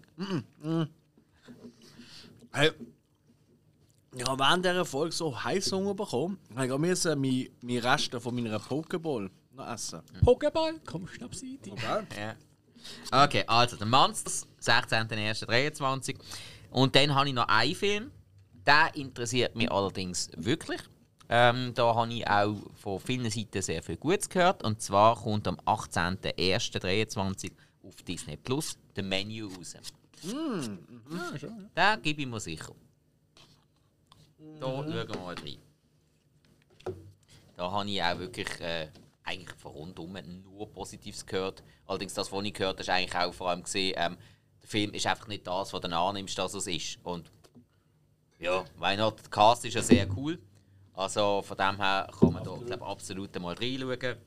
Hey, 2.51 2.71
ich 4.15 4.25
habe 4.25 4.39
während 4.39 4.65
dieser 4.65 4.85
Folge 4.85 5.13
so 5.13 5.43
Heißhunger 5.43 5.93
bekommen. 5.93 6.39
Ich 6.51 6.57
habe 6.57 6.79
mir 6.79 6.95
meine, 7.15 7.49
meine 7.61 7.83
Reste 7.83 8.21
von 8.21 8.33
meiner 8.33 8.59
Pokéball 8.59 9.29
noch 9.51 9.69
essen. 9.69 10.01
Pokéball, 10.23 10.79
komm, 10.85 11.07
schnapp 11.07 11.35
sie. 11.35 11.59
Okay. 11.69 12.35
Ja. 13.11 13.23
Okay, 13.25 13.43
also 13.47 13.75
der 13.75 13.87
Monsters, 13.87 14.47
16.01.23. 14.61 16.15
Und 16.69 16.95
dann 16.95 17.13
habe 17.13 17.27
ich 17.27 17.33
noch 17.33 17.47
einen 17.47 17.75
Film. 17.75 18.11
Der 18.65 18.95
interessiert 18.95 19.55
mich 19.55 19.71
allerdings 19.71 20.29
wirklich. 20.37 20.81
Ähm, 21.27 21.73
da 21.73 21.95
habe 21.95 22.13
ich 22.13 22.27
auch 22.27 22.55
von 22.75 22.99
vielen 22.99 23.29
Seiten 23.29 23.61
sehr 23.61 23.81
viel 23.83 23.97
Gutes 23.97 24.29
gehört. 24.29 24.63
Und 24.63 24.81
zwar 24.81 25.15
kommt 25.15 25.47
am 25.47 25.55
18.01.23 25.65 27.51
auf 27.83 27.95
Disney 28.03 28.37
Plus 28.37 28.77
der 28.95 29.03
Menu 29.03 29.47
raus. 29.47 29.75
Den 30.23 32.01
gebe 32.01 32.21
ich 32.21 32.27
mir 32.27 32.39
sicher. 32.39 32.73
Da 34.59 34.67
schauen 34.67 34.93
wir 34.93 35.05
mal 35.17 35.35
rein. 35.35 35.57
Da 37.57 37.71
habe 37.71 37.89
ich 37.89 38.03
auch 38.03 38.19
wirklich 38.19 38.59
äh, 38.59 38.89
eigentlich 39.23 39.57
von 39.57 39.71
rundum 39.71 40.17
nur 40.43 40.69
Positives 40.71 41.25
gehört. 41.25 41.63
Allerdings 41.87 42.13
das, 42.13 42.31
was 42.31 42.43
ich 42.43 42.53
gehört 42.53 42.73
habe, 42.73 42.81
ist 42.81 42.89
eigentlich 42.89 43.15
auch 43.15 43.33
vor 43.33 43.49
allem 43.49 43.63
gesehen, 43.63 43.95
ähm, 43.97 44.17
der 44.61 44.69
Film 44.69 44.93
ist 44.93 45.07
einfach 45.07 45.27
nicht 45.27 45.45
das, 45.47 45.73
was 45.73 45.81
du 45.81 45.95
annimmst, 45.95 46.37
dass 46.37 46.53
es 46.53 46.67
ist. 46.67 46.99
Und 47.03 47.31
ja, 48.39 48.65
not? 48.97 49.21
Der 49.21 49.29
Cast 49.29 49.65
ist 49.65 49.75
ja 49.75 49.81
sehr 49.81 50.07
cool. 50.17 50.39
Also 50.93 51.41
von 51.41 51.57
dem 51.57 51.77
her 51.77 52.09
kann 52.17 52.33
man 52.33 52.43
da 52.43 52.55
glaub, 52.65 52.81
absolut 52.83 53.37
mal 53.39 53.55
reinschauen. 53.55 54.17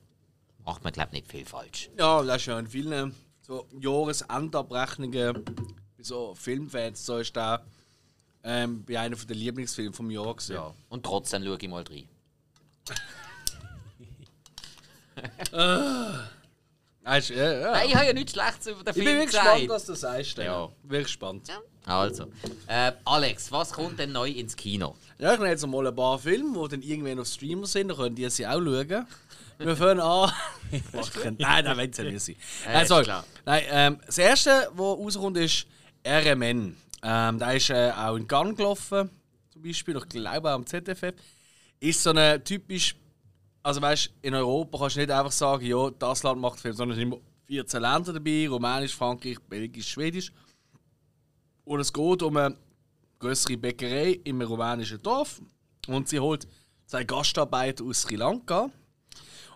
Macht 0.65 0.85
man 0.85 0.93
glaube 0.93 1.12
nicht 1.12 1.28
viel 1.28 1.47
falsch. 1.47 1.90
Ja, 1.99 2.23
das 2.23 2.36
ist 2.36 2.47
ja 2.47 2.59
in 2.59 2.66
vielen 2.66 3.15
so 3.40 3.66
Jahresendabrechnungen 3.81 5.45
bei 5.45 6.03
so 6.03 6.35
Filmfans, 6.35 7.05
so 7.05 7.19
ist 7.19 7.35
der 7.35 7.65
ähm, 8.44 8.85
bei 8.85 8.98
einem 8.98 9.19
der 9.27 9.36
Lieblingsfilme 9.36 9.93
vom 9.93 10.10
Jahr 10.10 10.35
gewesen. 10.35 10.55
Ja. 10.55 10.74
Und 10.89 11.05
trotzdem 11.05 11.44
schaue 11.44 11.59
ich 11.60 11.69
mal 11.69 11.85
rein. 11.85 12.09
Weißt, 17.02 17.31
du, 17.31 17.35
ja, 17.35 17.52
ja. 17.60 17.70
Nein, 17.73 17.89
ich 17.89 17.94
habe 17.94 18.06
ja 18.06 18.12
nichts 18.12 18.32
Schlechtes 18.32 18.66
über 18.66 18.85
den 18.85 18.89
Ich 18.90 18.94
bin 18.94 19.05
Film 19.05 19.16
wirklich 19.19 19.27
gesagt. 19.31 19.47
gespannt, 19.47 19.69
was 19.70 19.85
du 19.86 19.94
sagst. 19.94 20.39
Ja. 20.39 20.44
Ja. 20.44 20.69
Wirklich 20.82 21.06
gespannt. 21.06 21.48
Also, 21.86 22.27
äh, 22.66 22.93
Alex, 23.06 23.51
was 23.51 23.73
kommt 23.73 23.98
denn 23.98 24.12
neu 24.12 24.28
ins 24.31 24.55
Kino? 24.55 24.94
Ja, 25.19 25.32
ich 25.32 25.39
nehme 25.39 25.51
jetzt 25.51 25.66
mal 25.66 25.86
ein 25.86 25.97
paar 25.97 26.19
Filme, 26.19 26.62
die 26.65 26.69
dann 26.69 26.82
irgendwann 26.82 27.19
auf 27.19 27.27
Streamer 27.28 27.66
sind, 27.66 27.89
dann 27.89 27.97
könnt 27.97 28.19
ihr 28.19 28.28
sie 28.31 28.47
auch 28.47 28.60
schauen. 28.60 29.06
Wir 29.59 29.77
fangen 29.77 30.01
an. 30.01 30.31
Nein, 31.39 31.65
nein, 31.65 31.77
wenn 31.77 31.90
es 31.90 31.98
nicht 31.98 32.20
sein. 32.20 32.36
Ja, 32.89 32.98
Äh, 33.01 33.02
klar. 33.02 33.24
Nein, 33.44 33.62
ähm, 33.70 34.01
das 34.06 34.19
erste, 34.19 34.69
was 34.74 34.98
rauskommt, 34.98 35.36
ist 35.39 35.66
RMN. 36.06 36.77
Ähm, 37.03 37.39
der 37.39 37.55
ist 37.55 37.70
äh, 37.70 37.93
auch 37.97 38.16
in 38.16 38.27
Cannes 38.27 38.57
gelaufen, 38.57 39.11
zum 39.51 39.62
Beispiel. 39.62 39.97
Ich 39.97 40.09
glaube 40.09 40.51
auch 40.51 40.55
am 40.55 40.66
ZFF. 40.66 41.15
Ist 41.81 42.03
so 42.03 42.11
eine 42.11 42.43
typisch. 42.43 42.97
Also, 43.62 43.83
weißt 43.83 44.11
in 44.23 44.35
Europa 44.35 44.79
kannst 44.79 44.97
du 44.97 45.01
nicht 45.01 45.11
einfach 45.11 45.33
sagen, 45.33 45.66
ja, 45.66 45.91
das 45.91 46.23
Land 46.23 46.41
macht 46.41 46.61
Film, 46.61 46.75
sondern 46.75 46.97
es 46.97 47.01
sind 47.01 47.12
immer 47.12 47.20
14 47.47 47.81
Länder 47.81 48.12
dabei: 48.12 48.49
Rumänisch, 48.49 48.95
Frankreich, 48.95 49.39
Belgisch, 49.49 49.89
Schwedisch. 49.89 50.33
Und 51.65 51.81
es 51.81 51.93
geht 51.93 52.23
um 52.23 52.37
eine 52.37 52.57
größere 53.19 53.57
Bäckerei 53.57 54.20
im 54.25 54.41
rumänischen 54.41 55.03
Dorf. 55.03 55.41
Und 55.87 56.09
sie 56.09 56.20
holt 56.20 56.49
zwei 56.87 57.05
Gastarbeiter 57.05 57.85
aus 57.85 58.03
Sri 58.03 58.16
Lanka. 58.16 58.70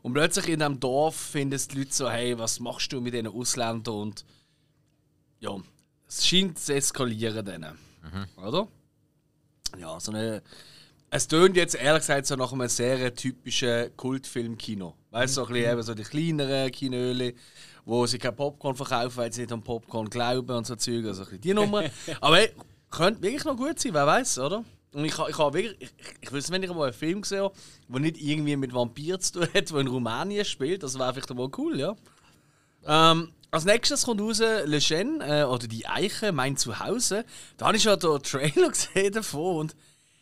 Und 0.03 0.15
plötzlich 0.15 0.49
in 0.49 0.59
diesem 0.59 0.81
Dorf 0.81 1.15
finden 1.15 1.59
die 1.71 1.79
Leute 1.79 1.93
so, 1.93 2.11
hey, 2.11 2.39
was 2.39 2.61
machst 2.61 2.93
du 2.93 3.01
mit 3.01 3.15
diesen 3.15 3.29
Ausländern? 3.29 3.95
Und 3.95 4.25
ja, 5.41 5.57
es 6.19 6.27
scheint 6.27 6.59
zu 6.59 6.75
eskalieren 6.75 7.45
dann. 7.45 7.79
Oder? 8.37 8.69
Ja, 9.79 9.99
so 9.99 10.13
eine. 10.13 10.43
Es 11.11 11.29
tönt 11.29 11.57
jetzt 11.57 11.75
ehrlich 11.75 12.03
gesagt 12.03 12.27
so 12.27 12.37
nach 12.37 12.53
einem 12.53 12.69
sehr 12.69 13.15
typischen 13.15 13.95
Kultfilm-Kino. 13.97 14.95
Weißt 15.11 15.37
du, 15.37 15.43
so 15.43 15.47
ein 15.47 15.53
bisschen 15.53 15.73
eben 15.73 15.83
so 15.83 15.95
die 15.95 16.03
kleineren 16.05 16.71
Kinöle, 16.73 17.35
wo 17.85 18.07
sie 18.07 18.19
kein 18.19 18.35
Popcorn 18.35 18.75
verkaufen, 18.75 19.17
weil 19.19 19.33
sie 19.33 19.43
nicht 19.43 19.53
an 19.53 19.63
Popcorn 19.63 20.09
glauben 20.09 20.57
und 20.57 20.67
so 20.67 20.75
Zeug. 20.75 21.05
Also 21.05 21.23
ein 21.23 21.27
bisschen 21.27 21.41
die 21.43 21.55
Nummer. 21.55 21.85
Aber 22.21 22.37
hey, 22.37 22.53
könnte 22.91 23.23
wirklich 23.23 23.45
noch 23.45 23.57
gut 23.57 23.79
sein, 23.79 23.93
wer 23.93 24.07
weiß, 24.07 24.39
oder? 24.39 24.65
Und 24.95 25.05
ich, 25.05 25.13
ich 25.13 25.39
habe 25.39 25.55
wirklich. 25.55 25.77
Ich, 25.81 25.93
ich, 26.23 26.33
wüsste, 26.33 26.53
wenn 26.53 26.63
ich 26.63 26.73
mal 26.73 26.85
einen 26.85 26.93
Film 26.95 27.23
gesehen 27.23 27.43
habe, 27.43 27.55
der 27.89 28.01
nicht 28.01 28.21
irgendwie 28.21 28.57
mit 28.57 28.73
Vampir 28.73 29.21
zu 29.21 29.33
tun 29.35 29.49
hat, 29.55 29.71
der 29.71 29.79
in 29.79 29.89
Rumänien 29.89 30.45
spielt, 30.47 30.83
das 30.83 30.99
wäre 30.99 31.13
vielleicht 31.13 31.35
mal 31.35 31.51
cool, 31.59 31.79
ja. 31.79 31.95
Ähm, 32.87 33.33
als 33.53 33.67
nächstes 33.67 34.05
kommt 34.05 34.21
raus 34.21 34.39
Le 34.39 34.79
Chêne, 34.79 35.23
äh, 35.23 35.45
oder 35.45 35.69
Die 35.69 35.87
Eiche, 35.87 36.33
mein 36.33 36.57
Zuhause. 36.57 37.25
Da 37.59 37.67
habe 37.67 37.77
ich 37.77 37.83
schon 37.83 37.99
den 37.99 38.23
Trailer 38.23 38.69
gesehen 38.71 39.13
davon 39.13 39.57
und 39.57 39.77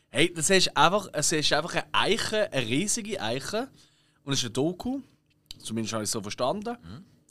hey, 0.08 0.34
das 0.34 0.50
ist 0.50 0.76
einfach, 0.76 1.08
es 1.12 1.30
ist 1.30 1.52
einfach 1.52 1.74
eine 1.74 1.86
Eiche, 1.92 2.52
eine 2.52 2.66
riesige 2.66 3.20
Eiche 3.20 3.68
und 4.24 4.32
es 4.32 4.40
ist 4.40 4.46
ein 4.46 4.52
Doku, 4.52 5.00
zumindest 5.58 5.94
habe 5.94 6.02
ich 6.02 6.08
es 6.08 6.12
so 6.12 6.20
verstanden. 6.20 6.76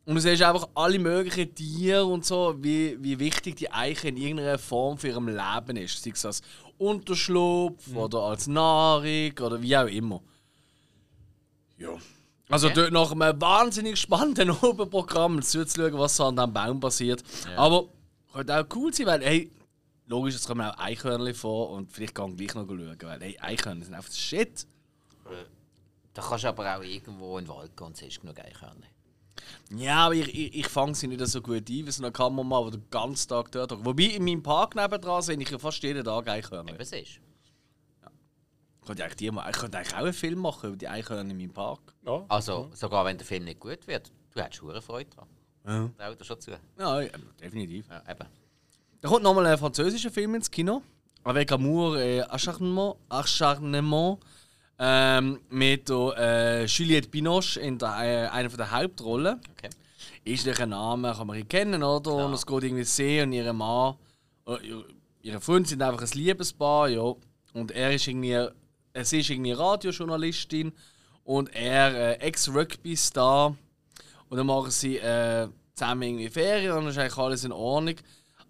Und 0.06 0.16
du 0.16 0.22
siehst 0.22 0.42
einfach 0.42 0.70
alle 0.74 0.98
möglichen 0.98 1.54
Tiere 1.54 2.06
und 2.06 2.26
so, 2.26 2.56
wie, 2.60 2.98
wie 3.04 3.20
wichtig 3.20 3.58
die 3.58 3.72
Eiche 3.72 4.08
in 4.08 4.18
irgendeiner 4.18 4.58
Form 4.58 4.98
für 4.98 5.10
ihrem 5.10 5.28
Leben 5.28 5.78
ist. 5.78 6.02
Sei 6.02 6.12
es 6.12 6.26
als 6.26 6.42
Unterschlupf 6.78 7.94
oder 7.94 8.20
als 8.20 8.48
Nahrung 8.48 9.38
oder 9.40 9.62
wie 9.62 9.78
auch 9.78 9.86
immer. 9.86 10.24
Ja. 11.78 11.92
Also 12.50 12.68
Okay. 12.68 12.76
dort 12.90 12.92
nach 12.92 13.12
einem 13.12 13.42
wahnsinnig 13.42 13.98
spannenden 14.00 14.50
Oberprogramm 14.62 15.42
zuzuschauen, 15.42 15.98
was 15.98 16.16
so 16.16 16.26
an 16.26 16.36
diesem 16.36 16.54
Baum 16.54 16.80
passiert. 16.80 17.24
Aber 17.56 17.86
könnte 18.34 18.60
auch 18.60 18.66
cool 18.76 18.94
sein, 18.94 19.06
weil, 19.08 19.22
hey, 19.24 19.52
logisch, 20.08 20.36
es 20.36 20.48
kommen 20.48 20.62
auch 20.62 20.78
Eichhörnchen 20.78 21.36
vor 21.36 21.70
und 21.72 21.92
vielleicht 21.92 22.16
kann 22.16 22.32
ich 22.32 22.38
gleich 22.38 22.56
noch 22.56 22.68
schauen, 22.68 22.98
weil, 23.04 23.22
hey, 23.22 23.38
Eichhörnchen 23.40 23.84
sind 23.86 23.94
einfach 23.94 24.12
Shit. 24.14 24.66
Da 26.14 26.22
kannst 26.24 26.44
du 26.44 26.48
aber 26.50 26.76
auch 26.78 26.82
irgendwo 26.84 27.38
in 27.38 27.46
den 27.46 27.50
Wald 27.54 27.78
gehen 27.78 27.88
und 27.88 27.98
siehst 27.98 28.20
genug 28.20 28.40
Eichhörnchen. 28.40 28.86
Ja, 29.76 30.06
aber 30.06 30.16
ich, 30.16 30.28
ich, 30.34 30.56
ich 30.56 30.68
fange 30.68 30.96
sie 30.96 31.08
nicht 31.08 31.26
so 31.28 31.42
gut 31.42 31.58
ein, 31.58 31.68
wie 31.68 31.92
so 31.92 32.04
eine 32.04 32.12
Kamera, 32.12 32.66
die 32.66 32.78
den 32.78 32.90
ganzen 32.90 33.30
Tag 33.30 33.52
dort 33.52 33.72
hockt. 33.72 33.86
Wobei, 33.86 34.04
in 34.06 34.24
meinem 34.26 34.44
Park 34.44 34.76
nebendran 34.76 35.22
sehe 35.22 35.38
ich 35.40 35.50
ja 35.50 35.58
fast 35.60 35.82
jeden 35.84 36.04
Tag 36.04 36.28
Eichhörnchen. 36.28 36.76
Eben 36.76 36.84
siehst 36.86 37.20
könnte 38.90 39.04
eigentlich, 39.04 39.18
die 39.18 39.32
mal, 39.32 39.50
ich 39.50 39.58
könnte 39.58 39.78
eigentlich 39.78 39.94
auch 39.94 40.00
einen 40.00 40.14
Film 40.14 40.40
machen 40.40 40.78
die 40.78 40.88
Eichhörnchen 40.88 41.30
in 41.32 41.38
meinem 41.38 41.54
Park. 41.54 41.80
Ja. 42.06 42.26
Also, 42.28 42.70
sogar 42.74 43.06
wenn 43.06 43.18
der 43.18 43.26
Film 43.28 43.44
nicht 43.46 43.60
gut 43.60 43.86
wird, 43.88 44.12
du 44.34 44.42
hättest 44.42 44.62
hure 44.62 44.82
Freude 44.82 45.10
dran. 45.10 45.28
Ja. 45.68 45.90
Trau 45.98 46.16
dir 46.16 46.24
schon 46.26 46.40
zu. 46.40 46.52
Ja, 46.78 47.02
ja 47.02 47.10
definitiv. 47.42 47.88
Ja, 47.90 48.02
eben. 48.10 48.28
Da 49.02 49.08
kommt 49.10 49.24
nochmal 49.24 49.46
ein 49.46 49.58
französischer 49.58 50.10
Film 50.12 50.36
ins 50.36 50.50
Kino. 50.50 50.82
Avec 51.24 51.52
Amour 51.52 51.98
et 52.00 52.24
Acharnement. 52.32 52.96
Acharnement 53.10 54.18
ähm, 54.80 55.40
mit 55.50 55.88
der, 55.90 56.14
äh, 56.18 56.66
Juliette 56.66 57.10
Binoche 57.10 57.60
in 57.60 57.78
der, 57.78 57.90
äh, 58.00 58.28
einer 58.30 58.50
der 58.50 58.72
Hauptrollen. 58.72 59.40
Okay. 59.52 59.70
Ist 60.24 60.48
ein 60.48 60.70
Name, 60.70 61.14
kann 61.14 61.28
man 61.28 61.38
ihn 61.38 61.48
kennen, 61.48 61.84
oder? 61.84 62.26
Und 62.26 62.34
es 62.34 62.46
geht 62.46 62.64
irgendwie 62.64 62.84
sie 62.84 63.22
und 63.22 63.34
ihre 63.34 63.54
Mann, 63.54 63.96
ihr- 64.48 64.86
ihre 65.22 65.40
Freund 65.42 65.68
sind 65.68 65.82
einfach 65.82 66.02
ein 66.02 66.10
Liebespaar, 66.18 66.88
ja. 66.90 67.14
Und 67.54 67.72
er 67.72 67.94
ist 67.94 68.08
irgendwie, 68.08 68.32
äh, 68.34 68.52
sie 69.06 69.20
ist 69.20 69.30
irgendwie 69.30 69.52
Radiojournalistin 69.52 70.74
und 71.24 71.54
er 71.56 71.94
äh, 71.94 72.28
Ex-Rugby-Star. 72.28 73.56
Und 74.30 74.38
dann 74.38 74.48
machen 74.48 74.72
sie 74.72 74.98
äh, 74.98 75.48
zusammen 75.74 76.04
irgendwie 76.04 76.30
Ferien 76.30 76.72
und 76.72 76.82
dann 76.82 76.88
ist 76.88 76.98
eigentlich 76.98 77.18
alles 77.18 77.44
in 77.44 77.52
Ordnung. 77.52 77.96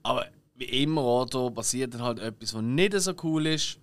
Aber 0.03 0.25
wie 0.55 0.83
immer, 0.83 1.03
oder, 1.03 1.51
passiert 1.51 1.93
dann 1.93 2.03
halt 2.03 2.19
etwas, 2.19 2.53
was 2.53 2.61
nicht 2.61 2.93
so 2.99 3.13
cool 3.23 3.47
ist. 3.47 3.79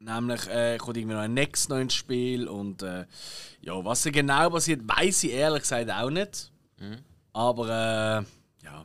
Nämlich 0.00 0.48
äh, 0.48 0.78
kommt 0.78 0.96
irgendwie 0.96 1.14
noch 1.14 1.22
ein 1.22 1.34
Next 1.34 1.68
noch 1.68 1.78
ins 1.78 1.94
Spiel 1.94 2.48
und 2.48 2.82
äh, 2.82 3.06
ja, 3.60 3.84
was 3.84 4.02
da 4.02 4.10
genau 4.10 4.50
passiert, 4.50 4.80
weiß 4.84 5.24
ich 5.24 5.32
ehrlich 5.32 5.62
gesagt 5.62 5.90
auch 5.90 6.10
nicht. 6.10 6.50
Aber 7.32 7.66
äh, 7.66 8.64
ja, 8.64 8.84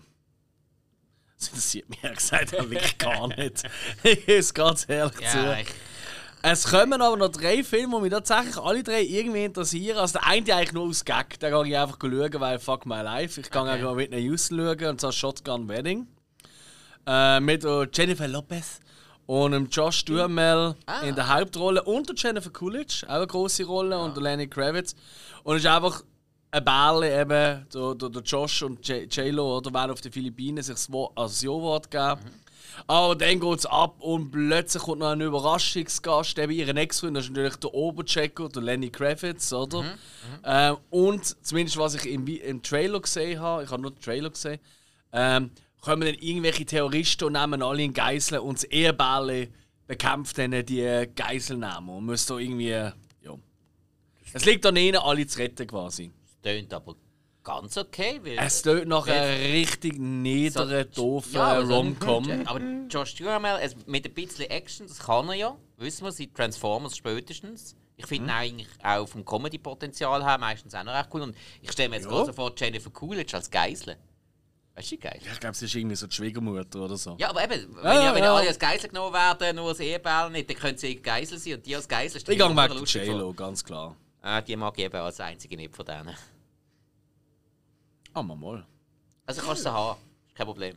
das 1.38 1.48
interessiert 1.48 1.90
mich 1.90 2.04
ehrlich 2.04 2.20
gesagt 2.20 2.60
auch 2.60 2.70
wirklich 2.70 2.98
gar 2.99 3.28
nicht. 3.30 3.64
ich 4.04 4.28
ist 4.28 4.54
ganz 4.54 4.88
ehrlich 4.88 5.16
zu. 5.16 5.38
Ja, 5.38 5.60
ich, 5.60 5.68
Es 6.49 6.65
kommen 6.65 7.02
aber 7.02 7.18
noch 7.18 7.28
drei 7.30 7.61
Filme, 7.61 7.98
die 7.98 8.02
mich 8.03 8.11
tatsächlich 8.11 8.57
alle 8.57 8.82
drei 8.82 9.02
irgendwie 9.03 9.44
interessieren. 9.44 9.98
Also 9.98 10.14
der 10.19 10.28
eine 10.28 10.53
eigentlich 10.56 10.72
nur 10.72 10.86
aus 10.88 11.03
Gag, 11.03 11.38
da 11.41 11.49
gehe 11.49 11.72
ich 11.74 11.78
einfach 11.78 11.98
schauen, 11.99 12.40
weil 12.40 12.57
fuck 12.60 12.86
my 12.86 13.02
life. 13.02 13.41
Ich 13.41 13.49
gehe 13.52 13.61
Okay. 13.61 13.72
einfach 13.72 13.95
mit 13.95 14.14
einer 14.14 14.22
Houston 14.22 14.57
schauen, 14.60 14.86
und 14.91 15.02
zwar 15.02 15.11
Shotgun 15.11 15.68
Wedding. 15.68 16.07
Äh, 17.06 17.41
mit 17.41 17.64
der 17.64 17.90
Jennifer 17.94 18.28
Lopez 18.30 18.80
und 19.26 19.52
dem 19.52 19.68
Josh 19.68 20.06
Duhamel 20.06 20.76
Ah. 20.86 21.02
in 21.02 21.15
der 21.15 21.28
Hauptrolle 21.34 21.84
und 21.84 22.07
der 22.07 22.15
Jennifer 22.15 22.49
Coolidge, 22.49 23.06
auch 23.07 23.15
eine 23.15 23.28
große 23.28 23.65
Rolle, 23.65 23.99
und 23.99 24.15
der 24.15 24.24
Lenny 24.24 24.48
Kravitz. 24.48 24.95
Und 25.44 25.57
es 25.57 25.64
ist 25.65 25.69
einfach 25.69 26.02
ein 26.52 26.64
Bärle 26.64 27.22
eben, 27.22 27.65
der, 27.74 27.95
der, 27.95 28.10
der 28.10 28.22
Josh 28.22 28.61
und 28.64 28.88
J-Lo, 28.88 29.57
oder 29.57 29.74
werden 29.74 29.91
auf 29.91 29.99
den 30.02 30.14
Philippinen 30.14 30.64
sich 30.64 30.76
das, 30.76 30.88
also 30.90 31.11
das 31.15 31.41
Ja-Wort 31.41 31.91
geben. 31.91 32.19
Aber 32.86 33.16
dann 33.16 33.40
geht 33.40 33.60
es 33.60 33.66
ab 33.66 33.95
und 33.99 34.32
plötzlich 34.32 34.84
kommt 34.84 34.99
noch 34.99 35.08
ein 35.08 35.22
Überraschungsgast, 35.22 36.38
eben 36.38 36.52
ihren 36.52 36.78
Ex-Freund, 36.78 37.18
das 37.18 37.26
ist 37.26 37.32
natürlich 37.32 37.56
der 37.56 37.74
Oberchecker, 37.74 38.49
der 38.49 38.62
Lenny 38.62 38.90
Kravitz, 38.90 39.52
oder? 39.52 39.84
Ähm, 40.44 40.78
und 40.90 41.45
zumindest 41.45 41.78
was 41.78 41.95
ich 41.95 42.06
im, 42.06 42.28
im 42.28 42.62
Trailer 42.62 42.99
gesehen 43.02 43.40
habe, 43.40 43.64
ich 43.64 43.72
habe 43.72 43.82
nur 43.82 43.91
den 43.91 44.02
Trailer 44.02 44.30
gesehen, 44.30 44.60
ähm, 45.12 45.52
kommen 45.82 46.02
dann 46.02 46.16
irgendwelche 46.16 46.66
Terroristen 46.66 47.26
und 47.26 47.34
nehmen 47.34 47.64
alle 47.64 47.84
in 47.84 47.94
Geiseln 47.94 48.41
und 48.41 48.58
das 48.58 48.64
Ehebärle 48.66 49.49
bekämpft 49.88 50.38
dann 50.38 50.52
die 50.66 51.08
Geiselnehmer 51.16 51.94
und 51.94 52.06
muss 52.06 52.26
da 52.26 52.38
irgendwie, 52.38 52.70
ja. 52.70 52.94
Es 54.34 54.45
liegt 54.45 54.66
an 54.66 54.76
ihnen, 54.76 54.98
alle 54.98 55.26
zu 55.26 55.40
retten 55.40 55.66
quasi. 55.66 56.12
tönt 56.44 56.74
aber 56.74 56.95
ganz 57.48 57.78
okay. 57.78 58.19
Weil 58.24 58.38
Es 58.40 58.61
tut 58.61 58.86
nach 58.88 59.07
einer 59.07 59.38
richtig 59.53 59.98
niederen, 59.98 60.86
doofen 60.94 61.34
Ja, 61.34 61.48
also- 61.53 61.76
Rom-Com. 61.76 62.30
Aber 62.45 62.60
Josh 62.90 63.15
Duhamel, 63.15 63.60
es, 63.61 63.76
mit 63.86 64.06
ein 64.06 64.14
bisschen 64.14 64.49
Action, 64.49 64.88
das 64.88 64.99
kann 64.99 65.28
er 65.30 65.36
ja. 65.36 65.56
Wissen 65.78 66.03
wir, 66.06 66.11
seit 66.11 66.34
Transformers 66.36 66.98
spätestens. 66.98 67.76
Ich 67.95 68.06
finde 68.06 68.26
ihn 68.26 68.32
eigentlich 68.32 68.68
auch 68.84 69.07
vom 69.07 69.24
Comedy-Potenzial 69.26 70.24
her 70.24 70.38
meistens 70.38 70.76
auch 70.76 70.84
noch 70.84 70.94
recht 70.94 71.10
cool. 71.14 71.22
Und 71.22 71.36
ich 71.61 71.72
stelle 71.72 71.90
mir 71.90 71.95
jetzt 71.95 72.06
Ja. 72.06 72.11
gerade 72.11 72.26
so 72.28 72.34
vor, 72.34 72.52
Jennifer 72.56 72.90
Coolidge 72.91 73.36
als 73.36 73.49
Geisel. 73.49 73.95
Weißt 74.76 74.91
du, 74.91 74.98
geil? 74.98 75.19
Ja, 75.26 75.32
ich 75.32 75.40
glaube, 75.40 75.53
es 75.53 75.61
ist 75.64 75.74
irgendwie 75.74 75.95
so 75.95 76.06
die 76.06 76.14
Schwiegermutter 76.15 76.80
oder 76.82 76.98
so. 76.98 77.15
Ja, 77.18 77.30
aber 77.32 77.44
eben, 77.44 77.76
wenn, 77.76 77.84
Ja, 77.84 78.03
ja, 78.03 78.14
wenn 78.15 78.24
ja. 78.24 78.36
alle 78.36 78.48
als 78.48 78.60
Geisel 78.60 78.90
genommen 78.90 79.14
werden, 79.14 79.56
nur 79.56 79.69
das 79.69 79.80
Eheball 79.80 80.30
nicht, 80.30 80.48
dann 80.49 80.57
können 80.57 80.78
sie 80.78 80.95
Geisel 80.98 81.40
sein 81.40 81.56
und 81.56 81.65
die 81.65 81.76
als 81.76 81.88
Geisel 81.88 82.18
Ich 82.19 82.26
gehe 82.26 82.38
der 82.38 82.84
J-Lo, 83.06 83.34
ganz 83.34 83.64
klar. 83.64 83.95
Ah, 84.22 84.41
die 84.41 84.56
mag 84.56 84.78
ich 84.78 84.86
eben 84.86 84.98
als 84.98 85.19
einzige 85.19 85.56
nicht 85.56 85.76
von 85.76 85.86
denen. 85.86 86.15
Ah, 88.18 88.23
mal 88.23 88.35
mal. 88.35 88.65
Also 89.27 89.44
kannst 89.44 89.60
du 89.60 89.69
sie 89.69 89.72
haben, 89.72 89.99
ist 90.27 90.35
kein 90.35 90.48
Problem. 90.48 90.76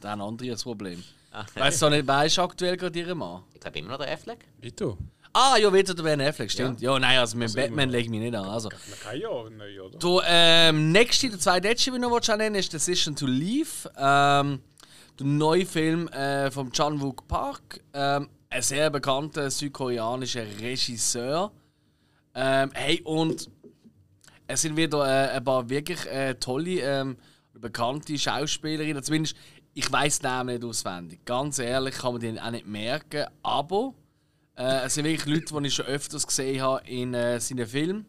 Da 0.00 0.10
haben 0.10 0.22
andere 0.22 0.50
das 0.50 0.62
Problem. 0.62 1.02
Ah, 1.32 1.44
Weißt 1.56 1.82
du 1.82 1.88
nicht, 1.88 2.06
wer 2.06 2.24
ist 2.24 2.38
aktuell 2.38 2.76
gerade 2.76 2.96
ihre 2.96 3.16
Mann? 3.16 3.42
Ich 3.52 3.58
glaube 3.58 3.80
immer 3.80 3.88
noch 3.88 3.98
der 3.98 4.12
Affleck. 4.12 4.46
Wie 4.60 4.70
du? 4.70 4.96
Ah, 5.32 5.56
ja, 5.56 5.72
wieder 5.72 5.92
der 5.92 6.04
Ben 6.04 6.20
Affleck, 6.20 6.48
stimmt. 6.52 6.80
Ja, 6.80 6.96
nein, 7.00 7.18
also 7.18 7.36
mit 7.36 7.52
Batman 7.52 7.90
lege 7.90 8.04
ich 8.04 8.10
mich 8.10 8.20
nicht 8.20 8.36
an. 8.36 8.44
Also. 8.44 8.68
Man 8.68 9.00
kann 9.02 9.20
ja 9.20 9.28
neu, 9.28 9.82
oder? 9.82 9.98
Der 9.98 10.22
ähm, 10.28 10.92
nächste, 10.92 11.30
der 11.30 11.40
zweite 11.40 11.66
letzte, 11.66 11.90
den 11.90 12.04
ich 12.04 12.08
noch 12.08 12.36
nennen 12.36 12.54
ist 12.54 12.72
Decision 12.72 13.16
to 13.16 13.26
Leave. 13.26 13.90
Ähm, 13.96 14.60
der 15.18 15.26
neue 15.26 15.66
Film 15.66 16.06
äh, 16.08 16.48
von 16.52 16.70
Chan 16.70 17.00
Wook 17.00 17.26
Park. 17.26 17.80
Ähm, 17.92 18.28
ein 18.50 18.62
sehr 18.62 18.88
bekannter 18.90 19.50
südkoreanischer 19.50 20.44
Regisseur. 20.60 21.50
Ähm, 22.36 22.70
hey, 22.74 23.00
und 23.02 23.50
es 24.52 24.62
sind 24.62 24.76
wieder 24.76 25.04
äh, 25.06 25.36
ein 25.36 25.44
paar 25.44 25.68
wirklich 25.68 26.04
äh, 26.06 26.34
tolle, 26.34 26.80
ähm, 26.80 27.16
bekannte 27.54 28.18
Schauspielerinnen. 28.18 29.02
Zumindest, 29.02 29.36
ich 29.74 29.90
weiß 29.90 30.18
den 30.18 30.30
Namen 30.30 30.54
nicht 30.54 30.64
auswendig. 30.64 31.24
Ganz 31.24 31.58
ehrlich, 31.58 31.94
kann 31.96 32.12
man 32.12 32.20
den 32.20 32.38
auch 32.38 32.50
nicht 32.50 32.66
merken. 32.66 33.26
Aber 33.42 33.94
äh, 34.56 34.86
es 34.86 34.94
sind 34.94 35.04
wirklich 35.04 35.26
Leute, 35.26 35.60
die 35.60 35.68
ich 35.68 35.74
schon 35.74 35.86
öfters 35.86 36.26
gesehen 36.26 36.60
habe 36.62 36.86
in 36.88 37.14
äh, 37.14 37.40
seinen 37.40 37.66
Filmen. 37.66 38.06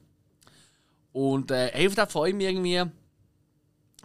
Und 1.11 1.51
äh, 1.51 1.71
hey, 1.73 1.87
auf 1.87 1.95
den 1.95 2.07
freue 2.07 2.29
ich 2.29 2.35
mich 2.35 2.47
irgendwie. 2.47 2.83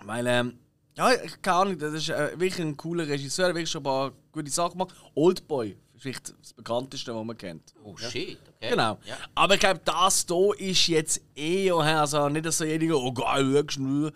Weil, 0.04 0.26
ähm, 0.26 0.58
ja, 0.96 1.14
keine 1.40 1.56
Ahnung, 1.56 1.78
das 1.78 1.94
ist 1.94 2.10
äh, 2.10 2.32
wirklich 2.32 2.60
ein 2.60 2.76
cooler 2.76 3.06
Regisseur, 3.06 3.46
der 3.46 3.54
wirklich 3.54 3.70
schon 3.70 3.80
ein 3.80 3.84
paar 3.84 4.12
gute 4.32 4.50
Sachen 4.50 4.72
gemacht. 4.72 4.94
Oldboy 5.14 5.70
ist 5.94 6.02
vielleicht 6.02 6.34
das 6.38 6.52
bekannteste, 6.52 7.14
was 7.14 7.24
man 7.24 7.38
kennt. 7.38 7.74
Oh 7.82 7.96
shit, 7.96 8.38
Genau. 8.70 8.98
Ja. 9.06 9.16
Aber 9.34 9.54
ich 9.54 9.60
glaube, 9.60 9.80
das 9.84 10.26
hier 10.28 10.60
ist 10.60 10.86
jetzt 10.88 11.20
eher, 11.34 11.76
also 11.76 12.28
nicht 12.28 12.50
so 12.52 12.64
jeder, 12.64 12.96
oh 12.96 13.12
geil, 13.12 13.64
nur. 13.78 14.12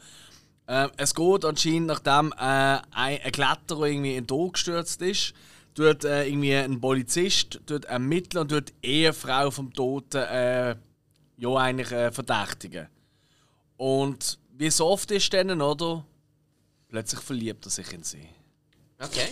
Ähm, 0.68 0.90
es 0.96 1.14
geht 1.14 1.44
anscheinend, 1.44 1.88
nachdem 1.88 2.32
äh, 2.32 2.36
ein, 2.38 2.82
ein 2.92 3.32
Kletterer 3.32 3.86
irgendwie 3.86 4.16
in 4.16 4.22
den 4.22 4.26
Tod 4.28 4.52
gestürzt 4.52 5.02
ist, 5.02 5.34
tut 5.74 6.04
äh, 6.04 6.26
irgendwie 6.26 6.54
ein 6.54 6.80
Polizist 6.80 7.60
tut 7.66 7.86
ermitteln 7.86 8.42
und 8.42 8.48
tut 8.50 8.72
die 8.82 8.86
Ehefrau 8.88 9.50
vom 9.50 9.72
Toten 9.72 10.22
äh, 10.22 10.76
ja 11.38 11.54
eigentlich 11.56 11.90
äh, 11.90 12.12
verdächtigen. 12.12 12.86
Und 13.76 14.38
wie 14.56 14.70
so 14.70 14.86
oft 14.86 15.10
ist 15.10 15.32
dann, 15.32 15.60
oder? 15.60 16.04
Plötzlich 16.88 17.20
verliebt 17.20 17.66
er 17.66 17.70
sich 17.70 17.92
in 17.92 18.02
sie. 18.02 18.28
Okay. 18.98 19.28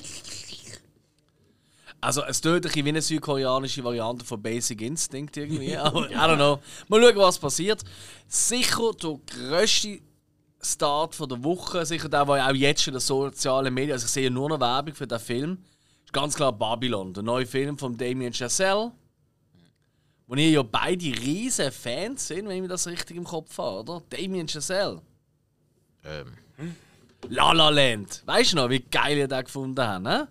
Also 2.01 2.23
es 2.25 2.41
tut 2.41 2.53
ein 2.53 2.61
bisschen 2.61 2.85
wie 2.85 2.91
eine 2.91 3.03
südkoreanische 3.03 3.83
Variante 3.83 4.25
von 4.25 4.41
Basic 4.41 4.81
Instinct 4.83 5.37
irgendwie. 5.37 5.77
Aber 5.77 6.09
I 6.11 6.15
don't 6.15 6.37
know. 6.37 6.61
Mal 6.89 7.03
schauen, 7.03 7.17
was 7.17 7.39
passiert. 7.39 7.83
Sicher 8.29 8.93
der 9.03 9.19
grösste 9.27 10.01
Start 10.61 11.15
von 11.15 11.29
der 11.29 11.43
Woche, 11.43 11.85
sicher 11.87 12.09
der, 12.09 12.25
der 12.25 12.47
auch 12.47 12.55
jetzt 12.55 12.83
schon 12.83 12.95
in 12.95 12.99
den 12.99 13.07
sozialen 13.07 13.73
Medien, 13.73 13.93
also 13.93 14.07
ich 14.07 14.11
sehe 14.11 14.31
nur 14.31 14.49
noch 14.49 14.61
Werbung 14.61 14.95
für 14.95 15.07
den 15.07 15.19
Film, 15.21 15.59
ist 16.05 16.13
ganz 16.13 16.35
klar 16.35 16.53
Babylon, 16.53 17.15
der 17.15 17.23
neue 17.23 17.47
Film 17.47 17.79
von 17.79 17.97
Damien 17.97 18.33
Chazelle. 18.33 18.91
Wo 20.27 20.35
ihr 20.35 20.51
ja 20.51 20.63
beide 20.63 21.07
riesen 21.07 21.73
Fans 21.73 22.27
sind, 22.27 22.49
wenn 22.49 22.57
ich 22.57 22.63
mir 22.63 22.69
das 22.69 22.87
richtig 22.87 23.17
im 23.17 23.25
Kopf 23.25 23.57
habe, 23.57 23.81
oder? 23.81 24.03
Damien 24.11 24.47
Chazelle. 24.47 25.01
Ähm, 26.05 26.35
La 27.29 27.53
La 27.53 27.71
Land. 27.71 28.23
Weißt 28.27 28.53
du 28.53 28.57
noch, 28.57 28.69
wie 28.69 28.81
geil 28.81 29.17
ihr 29.17 29.29
den 29.29 29.45
gefunden 29.45 29.81
habt, 29.81 30.03
ne? 30.03 30.29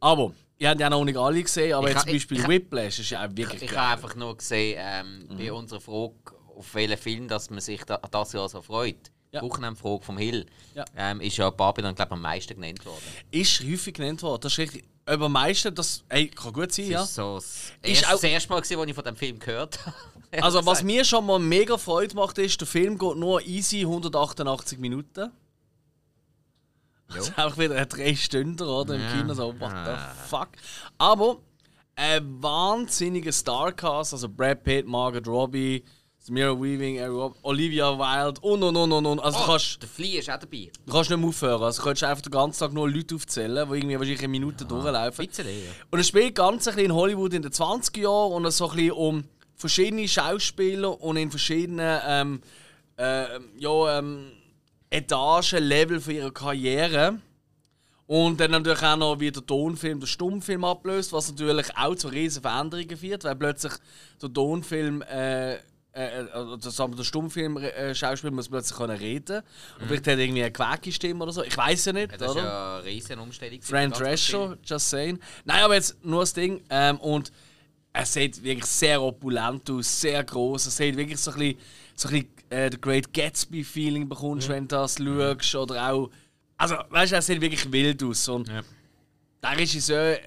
Aber, 0.00 0.32
ihr 0.58 0.68
habt 0.70 0.80
ja 0.80 0.90
noch 0.90 1.04
nicht 1.04 1.16
alle 1.16 1.42
gesehen, 1.42 1.74
aber 1.74 1.88
Ich 1.88 1.94
jetzt 1.94 2.02
ha- 2.02 2.06
zum 2.06 2.12
Beispiel 2.14 2.38
ich 2.40 2.48
Whiplash 2.48 2.98
ist 2.98 3.10
ja 3.10 3.24
auch 3.24 3.28
wirklich 3.32 3.62
ich 3.62 3.76
habe 3.76 3.92
einfach 3.94 4.14
nur 4.16 4.36
gesehen, 4.36 4.76
ähm, 4.80 5.28
bei 5.36 5.52
unserer 5.52 5.80
Frage, 5.80 6.14
auf 6.56 6.74
welchen 6.74 6.96
Film 6.98 7.28
dass 7.28 7.50
man 7.50 7.60
sich 7.60 7.82
da, 7.84 7.96
das 7.98 8.32
Jahr 8.32 8.48
so 8.48 8.60
freut. 8.62 8.96
Ja. 9.30 9.40
Die 9.40 9.46
Wochenendfrage 9.46 10.02
vom 10.04 10.16
Hill 10.18 10.46
Ja. 10.74 10.84
ähm, 10.96 11.20
ist 11.20 11.36
ja 11.36 11.50
Babylon, 11.50 11.94
glaube 11.94 12.08
ich, 12.08 12.12
am 12.12 12.22
meisten 12.22 12.54
genannt 12.54 12.84
worden. 12.86 13.02
Ist 13.30 13.60
häufig 13.62 13.92
genannt 13.94 14.22
worden, 14.22 14.40
das 14.42 14.52
ist 14.52 14.58
richtig. 14.58 14.84
Aber 15.04 15.26
am 15.26 15.32
meisten, 15.32 15.74
das 15.74 16.02
ey, 16.08 16.28
kann 16.28 16.52
gut 16.52 16.72
sein, 16.72 16.86
ja. 16.86 17.00
Das 17.00 17.08
ist 17.10 17.14
so 17.14 17.34
das, 17.36 17.46
Ist 17.82 17.88
erste, 17.88 18.06
auch- 18.08 18.10
das 18.12 18.24
erste 18.24 18.48
Mal, 18.50 18.60
gewesen, 18.60 18.78
als 18.80 18.88
ich 18.88 18.94
von 18.94 19.04
dem 19.04 19.16
Film 19.16 19.38
gehört 19.38 19.84
habe. 19.86 19.94
Also, 20.42 20.66
was 20.66 20.82
mir 20.82 21.06
schon 21.06 21.24
mal 21.24 21.38
mega 21.38 21.78
Freude 21.78 22.14
macht, 22.14 22.36
ist, 22.36 22.60
der 22.60 22.68
Film 22.68 22.98
geht 22.98 23.16
nur 23.16 23.40
easy 23.46 23.80
188 23.80 24.78
Minuten. 24.78 25.30
Das 27.14 27.28
ist 27.30 27.38
auch 27.38 27.56
wieder 27.58 27.74
ein 27.76 27.88
drei 27.88 28.14
Stunden, 28.14 28.62
oder? 28.62 28.94
Im 28.94 29.00
Ja. 29.00 29.12
Kino, 29.12 29.34
so, 29.34 29.54
what 29.58 29.72
Ah. 29.72 30.12
the 30.14 30.28
fuck. 30.28 30.48
Aber 30.98 31.38
ein 31.96 32.42
wahnsinniger 32.42 33.32
Starcast, 33.32 34.12
also 34.12 34.28
Brad 34.28 34.62
Pitt, 34.62 34.86
Margaret 34.86 35.26
Robbie, 35.26 35.82
Samira 36.18 36.52
Weaving, 36.60 37.00
Olivia 37.42 37.98
Wilde 37.98 38.40
und 38.42 38.62
und 38.62 38.76
und 38.76 38.92
und 38.92 39.06
und. 39.06 39.20
Also, 39.20 39.38
du, 39.38 39.44
kannst, 39.46 39.80
der 39.82 39.88
Flea 39.88 40.18
ist 40.18 40.28
auch 40.30 40.38
dabei. 40.38 40.70
du 40.84 40.92
kannst 40.92 41.08
nicht 41.10 41.18
mehr 41.18 41.28
aufhören. 41.28 41.62
Also, 41.62 41.80
du 41.80 41.88
kannst 41.88 42.04
einfach 42.04 42.22
den 42.22 42.32
ganzen 42.32 42.58
Tag 42.60 42.72
nur 42.74 42.90
Leute 42.90 43.14
aufzählen, 43.14 43.66
die 43.70 43.76
irgendwie 43.78 43.94
wahrscheinlich 43.96 44.18
eine 44.20 44.28
Minute 44.28 44.64
durchlaufen. 44.66 45.26
Bisschen, 45.26 45.46
ja. 45.46 45.52
Und 45.90 45.98
es 46.00 46.08
spielt 46.08 46.34
ganz 46.34 46.68
ein 46.68 46.74
bisschen 46.74 46.90
in 46.90 46.94
Hollywood 46.94 47.32
in 47.32 47.42
den 47.42 47.52
20er 47.52 48.00
Jahren 48.00 48.32
und 48.44 48.50
so 48.50 48.68
ein 48.68 48.76
bisschen 48.76 48.92
um 48.92 49.24
verschiedene 49.56 50.06
Schauspieler 50.06 51.00
und 51.00 51.16
in 51.16 51.30
verschiedenen 51.30 52.00
ähm, 52.06 52.40
äh, 52.96 53.24
ja, 53.58 53.98
ähm, 53.98 54.32
Etagen, 54.90 55.64
Level 55.64 56.00
von 56.00 56.14
ihrer 56.14 56.32
Karriere. 56.32 57.18
Und 58.06 58.40
dann 58.40 58.52
natürlich 58.52 58.82
auch 58.82 58.96
noch, 58.96 59.20
wie 59.20 59.30
der 59.30 59.44
Tonfilm 59.44 60.00
den 60.00 60.06
Stummfilm 60.06 60.64
ablöst, 60.64 61.12
was 61.12 61.28
natürlich 61.28 61.76
auch 61.76 61.94
zu 61.94 62.08
riesen 62.08 62.40
Veränderungen 62.40 62.96
führt, 62.96 63.24
weil 63.24 63.36
plötzlich 63.36 63.74
der 64.22 64.32
Tonfilm, 64.32 65.02
äh, 65.02 65.56
äh, 65.56 65.58
äh, 65.92 66.58
das 66.58 66.76
der 66.76 67.04
Stummfilm-Schauspieler 67.04 68.32
muss 68.32 68.48
plötzlich 68.48 68.78
können 68.78 68.96
reden 68.96 69.42
Und 69.78 69.88
vielleicht 69.88 70.06
hat 70.06 70.14
er 70.14 70.18
irgendwie 70.20 70.42
eine 70.42 70.52
quäkige 70.52 70.94
Stimme 70.94 71.22
oder 71.22 71.32
so. 71.32 71.42
Ich 71.42 71.54
weiß 71.54 71.84
ja 71.84 71.92
nicht, 71.92 72.12
Das 72.12 72.22
ist 72.22 72.28
oder? 72.28 72.44
ja 72.44 72.76
eine 72.76 72.84
riesen 72.84 73.18
Umstellung. 73.18 73.60
Fran 73.60 73.90
ganz 73.90 73.98
Drescher, 73.98 74.56
just 74.64 74.88
saying. 74.88 75.18
Nein, 75.44 75.62
aber 75.64 75.74
jetzt 75.74 76.02
nur 76.02 76.20
das 76.20 76.32
Ding. 76.32 76.62
Ähm, 76.70 76.96
und 77.00 77.30
es 77.92 78.12
sieht 78.12 78.42
wirklich 78.42 78.64
sehr 78.64 79.02
opulent 79.02 79.68
aus, 79.70 80.00
sehr 80.00 80.24
groß. 80.24 80.66
Es 80.66 80.76
sieht 80.78 80.96
wirklich 80.96 81.18
so 81.18 81.32
ein 81.32 81.38
bisschen, 81.38 81.58
so 81.94 82.08
ein 82.08 82.14
bisschen 82.14 82.37
äh, 82.50 82.70
der 82.70 82.78
Great 82.78 83.12
Gatsby-Feeling 83.12 84.08
bekommst, 84.08 84.48
wenn 84.48 84.64
du 84.68 84.76
das 84.76 84.96
schaust. 84.98 85.54
Oder 85.54 85.92
auch. 85.92 86.10
Also, 86.56 86.76
weißt 86.90 87.12
du, 87.12 87.16
es 87.16 87.26
sieht 87.26 87.40
wirklich 87.40 87.70
wild 87.70 88.02
aus. 88.02 88.28
Und 88.28 88.48
Ja. 88.48 88.62
der 89.42 89.58
Regisseur. 89.58 90.18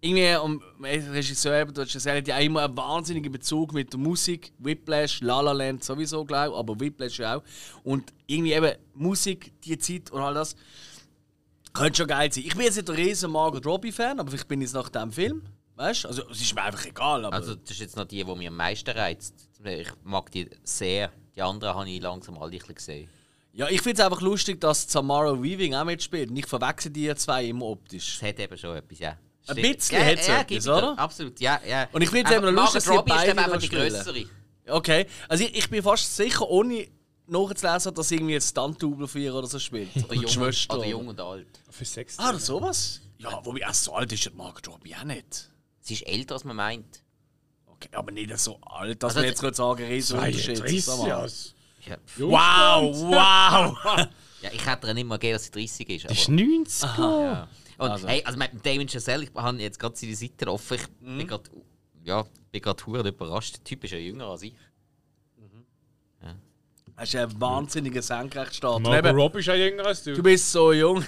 Irgendwie, 0.00 0.36
um, 0.36 0.62
der 0.82 1.12
Regisseur, 1.14 1.62
eben, 1.62 1.72
du 1.72 1.80
hast 1.80 2.04
ja 2.04 2.12
auch 2.36 2.40
immer 2.40 2.64
einen 2.64 2.76
wahnsinnigen 2.76 3.32
Bezug 3.32 3.72
mit 3.72 3.90
der 3.90 3.98
Musik. 3.98 4.52
Whiplash, 4.58 5.22
La 5.22 5.40
La 5.40 5.52
Land 5.52 5.82
sowieso, 5.82 6.26
glaube 6.26 6.52
ich, 6.52 6.58
aber 6.58 6.78
Whiplash 6.78 7.20
auch. 7.22 7.42
Und 7.84 8.12
irgendwie 8.26 8.52
eben 8.52 8.72
Musik, 8.92 9.58
die 9.62 9.78
Zeit 9.78 10.10
und 10.10 10.20
all 10.20 10.34
das. 10.34 10.56
Könnte 11.72 11.96
schon 11.96 12.06
geil 12.06 12.30
sein. 12.30 12.44
Ich 12.46 12.54
bin 12.54 12.66
jetzt 12.66 12.76
nicht 12.76 12.90
ein 12.90 12.94
riesen 12.96 13.32
Margot 13.32 13.64
Robbie-Fan, 13.64 14.20
aber 14.20 14.30
vielleicht 14.30 14.46
bin 14.46 14.60
ich 14.60 14.66
es 14.66 14.72
nach 14.74 14.90
dem 14.90 15.10
Film. 15.10 15.40
Weißt 15.76 16.04
du? 16.04 16.08
Also, 16.08 16.28
es 16.30 16.40
ist 16.40 16.54
mir 16.54 16.62
einfach 16.62 16.84
egal. 16.84 17.24
Aber 17.24 17.34
Also, 17.34 17.54
das 17.54 17.70
ist 17.70 17.80
jetzt 17.80 17.96
noch 17.96 18.04
die, 18.04 18.22
die 18.22 18.34
mich 18.34 18.46
am 18.46 18.56
meisten 18.56 18.90
reizt. 18.90 19.34
Ich 19.64 19.88
mag 20.04 20.30
die 20.30 20.50
sehr. 20.62 21.10
Die 21.36 21.42
anderen 21.42 21.74
habe 21.74 21.88
ich 21.90 22.00
langsam 22.00 22.38
alle 22.38 22.52
ein 22.52 22.74
gesehen. 22.74 23.08
ja, 23.52 23.68
ich 23.68 23.82
finde 23.82 24.00
es 24.00 24.06
einfach 24.06 24.20
lustig, 24.20 24.60
dass 24.60 24.90
Samara 24.90 25.40
Weaving 25.40 25.74
auch 25.74 25.84
mitspielt. 25.84 26.30
Und 26.30 26.36
ich 26.36 26.46
verwechsel 26.46 26.90
die 26.92 27.14
zwei 27.16 27.44
immer 27.46 27.66
optisch. 27.66 28.18
Das 28.20 28.28
hat 28.28 28.38
eben 28.40 28.56
schon 28.58 28.76
etwas, 28.76 28.98
ja. 28.98 29.18
Ein 29.46 29.56
bisschen 29.56 29.98
Ja, 29.98 30.04
hat's 30.06 30.26
ja, 30.26 30.40
etwas, 30.40 30.64
dir. 30.64 30.72
oder? 30.76 30.98
Absolut, 30.98 31.38
ja. 31.40 31.60
ja. 31.68 31.88
Und 31.92 32.02
ich 32.02 32.08
find's 32.10 32.30
eben 32.30 32.42
Aber 32.44 32.52
noch 32.52 32.62
lustig, 32.62 32.84
dass 32.84 32.86
Margot 32.86 33.08
sie 33.08 33.12
Robbie 33.12 33.12
ist 33.12 33.16
beide 33.18 33.30
eben 33.30 33.38
einfach 33.40 33.60
die 33.60 33.68
größere. 33.68 34.24
Okay, 34.66 35.06
also 35.28 35.44
ich, 35.44 35.54
ich 35.58 35.68
bin 35.70 35.82
fast 35.82 36.16
sicher, 36.16 36.48
ohne 36.48 36.86
nachzulesen, 37.26 37.92
dass 37.94 38.10
irgendwie 38.10 38.36
ein 38.36 38.40
Stunt-Double 38.40 39.06
für 39.06 39.18
ihr 39.18 39.34
oder 39.34 39.46
so 39.46 39.58
spielt. 39.58 39.94
Oder, 39.96 40.04
Oder 40.06 40.14
die 40.14 40.20
jung, 40.22 40.30
Schwester. 40.30 40.78
oder 40.78 40.86
jung 40.86 41.08
und 41.08 41.20
alt. 41.20 41.46
Für 41.70 41.84
Sex. 41.84 42.18
Ah, 42.18 42.30
oder 42.30 42.38
sowas? 42.38 43.02
Ja, 43.18 43.40
wobei, 43.44 43.66
auch 43.68 43.74
so 43.74 43.92
alt 43.94 44.10
ist 44.12 44.24
ja 44.24 44.30
die 44.30 44.36
Margot 44.38 44.66
Robbie 44.68 44.94
auch 44.94 45.04
nicht. 45.04 45.50
Sie 45.80 45.94
ist 45.94 46.06
älter, 46.06 46.34
als 46.34 46.44
man 46.44 46.56
meint. 46.56 47.02
Okay, 47.86 47.96
aber 47.96 48.10
nicht 48.12 48.36
so 48.38 48.58
alt, 48.62 49.02
dass 49.02 49.10
Also 49.10 49.20
man 49.20 49.28
jetzt 49.28 49.40
gerade 49.40 49.54
sagen, 49.56 49.84
riesen 49.84 50.18
Unterschied. 50.18 50.56
32 50.58 50.84
Sag 50.84 50.98
mal. 50.98 51.08
Jahre. 51.08 51.30
Ja, 51.86 51.96
Wow, 52.18 52.96
wow! 53.10 53.76
ja, 54.42 54.50
ich 54.52 54.64
hätte 54.66 54.86
ihr 54.86 54.94
nicht 54.94 55.06
mal 55.06 55.16
gegeben, 55.16 55.34
dass 55.34 55.44
sie 55.44 55.50
30 55.50 55.88
ist. 55.90 56.04
Das 56.04 56.12
ist 56.18 56.28
Aber, 56.28 56.36
90 56.36 56.82
ja. 56.98 57.48
Und 57.76 57.90
Also. 57.90 58.08
hey, 58.08 58.22
also 58.24 58.38
mit 58.38 58.52
dem 58.52 58.62
Damon 58.62 58.88
Chazelle, 58.88 59.24
ich 59.24 59.34
habe 59.34 59.58
jetzt 59.58 59.78
gerade 59.78 59.96
seine 59.96 60.14
Seite 60.14 60.46
offen. 60.50 60.74
Ich 60.78 60.86
Mhm. 61.00 61.18
bin 61.18 61.26
gerade 61.26 61.50
ja, 62.04 62.24
bin 62.52 62.62
überrascht. 63.08 63.56
Der 63.56 63.64
Typ 63.64 63.84
ist 63.84 63.90
ja 63.92 63.98
jünger 63.98 64.26
als 64.26 64.42
ich. 64.42 64.54
Das 66.96 67.08
ist 67.08 67.16
ein 67.16 67.40
wahnsinniger 67.40 68.00
Senkrechtstart. 68.02 68.76
Und 68.76 68.82
Margot 68.84 69.04
eben, 69.10 69.18
Robbie 69.18 69.38
ist 69.40 69.46
ja 69.46 69.54
jünger 69.54 69.86
als 69.86 70.04
du. 70.04 70.14
Du 70.14 70.22
bist 70.22 70.50
so 70.52 70.72
jung. 70.72 71.04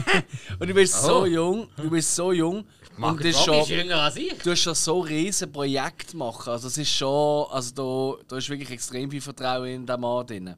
und 0.58 0.68
du 0.68 0.74
bist 0.74 0.94
Oh. 1.04 1.06
so 1.06 1.26
jung. 1.26 1.68
Du 1.76 1.90
bist 1.90 2.14
so 2.14 2.32
jung. 2.32 2.64
und 2.96 3.20
das 3.20 3.26
ist 3.26 3.46
Robbie 3.48 3.58
ist 3.60 3.68
schon, 3.68 3.78
jünger 3.78 3.96
als 4.02 4.16
ich. 4.16 4.32
du 4.42 4.50
hast 4.50 4.60
schon 4.62 4.74
so 4.74 5.00
riesen 5.00 5.52
Projekte 5.52 6.16
machen. 6.16 6.50
Also 6.50 6.68
es 6.68 6.78
ist 6.78 6.90
schon, 6.90 7.46
also 7.50 8.16
da, 8.18 8.22
da 8.28 8.36
ist 8.38 8.48
wirklich 8.48 8.70
extrem 8.70 9.10
viel 9.10 9.20
Vertrauen 9.20 9.66
in 9.68 9.86
den 9.86 10.00
Mann 10.00 10.26
drin. 10.26 10.54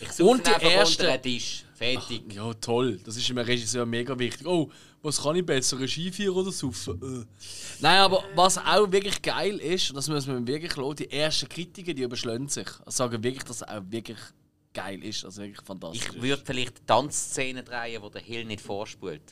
Ich 0.00 0.10
suche 0.12 0.28
Und 0.30 0.48
ihn 0.48 0.54
die 0.60 0.66
erste- 0.66 1.02
unter 1.04 1.18
den 1.18 1.22
Tisch. 1.22 1.64
Fertig. 1.74 2.32
Ja, 2.34 2.52
toll. 2.54 2.98
Das 3.04 3.16
ist 3.16 3.28
einem 3.30 3.44
Regisseur 3.44 3.86
mega 3.86 4.18
wichtig. 4.18 4.46
Oh, 4.46 4.70
was 5.06 5.22
kann 5.22 5.36
ich 5.36 5.46
besser? 5.46 5.78
Regie 5.78 6.10
führen 6.10 6.36
oder 6.36 6.50
saufen? 6.50 7.00
Äh. 7.00 7.24
Nein, 7.80 7.98
aber 8.00 8.24
was 8.34 8.58
auch 8.58 8.90
wirklich 8.90 9.22
geil 9.22 9.56
ist, 9.58 9.90
und 9.90 9.96
das 9.96 10.08
müssen 10.08 10.34
wir 10.34 10.54
wirklich 10.54 10.76
lassen, 10.76 10.96
die 10.96 11.10
ersten 11.10 11.48
Kritiker, 11.48 11.94
die 11.94 12.02
überschlagen 12.02 12.48
sich. 12.48 12.68
Also 12.84 12.96
sagen 12.96 13.22
wirklich, 13.22 13.44
dass 13.44 13.56
es 13.56 13.62
auch 13.62 13.82
wirklich 13.88 14.18
geil 14.74 15.02
ist. 15.04 15.24
Also 15.24 15.42
wirklich 15.42 15.64
fantastisch. 15.64 16.08
Ich 16.12 16.22
würde 16.22 16.42
vielleicht 16.44 16.86
Tanzszenen 16.86 17.64
drehen, 17.64 18.02
wo 18.02 18.08
der 18.08 18.20
Hill 18.20 18.44
nicht 18.44 18.60
vorspult. 18.60 19.22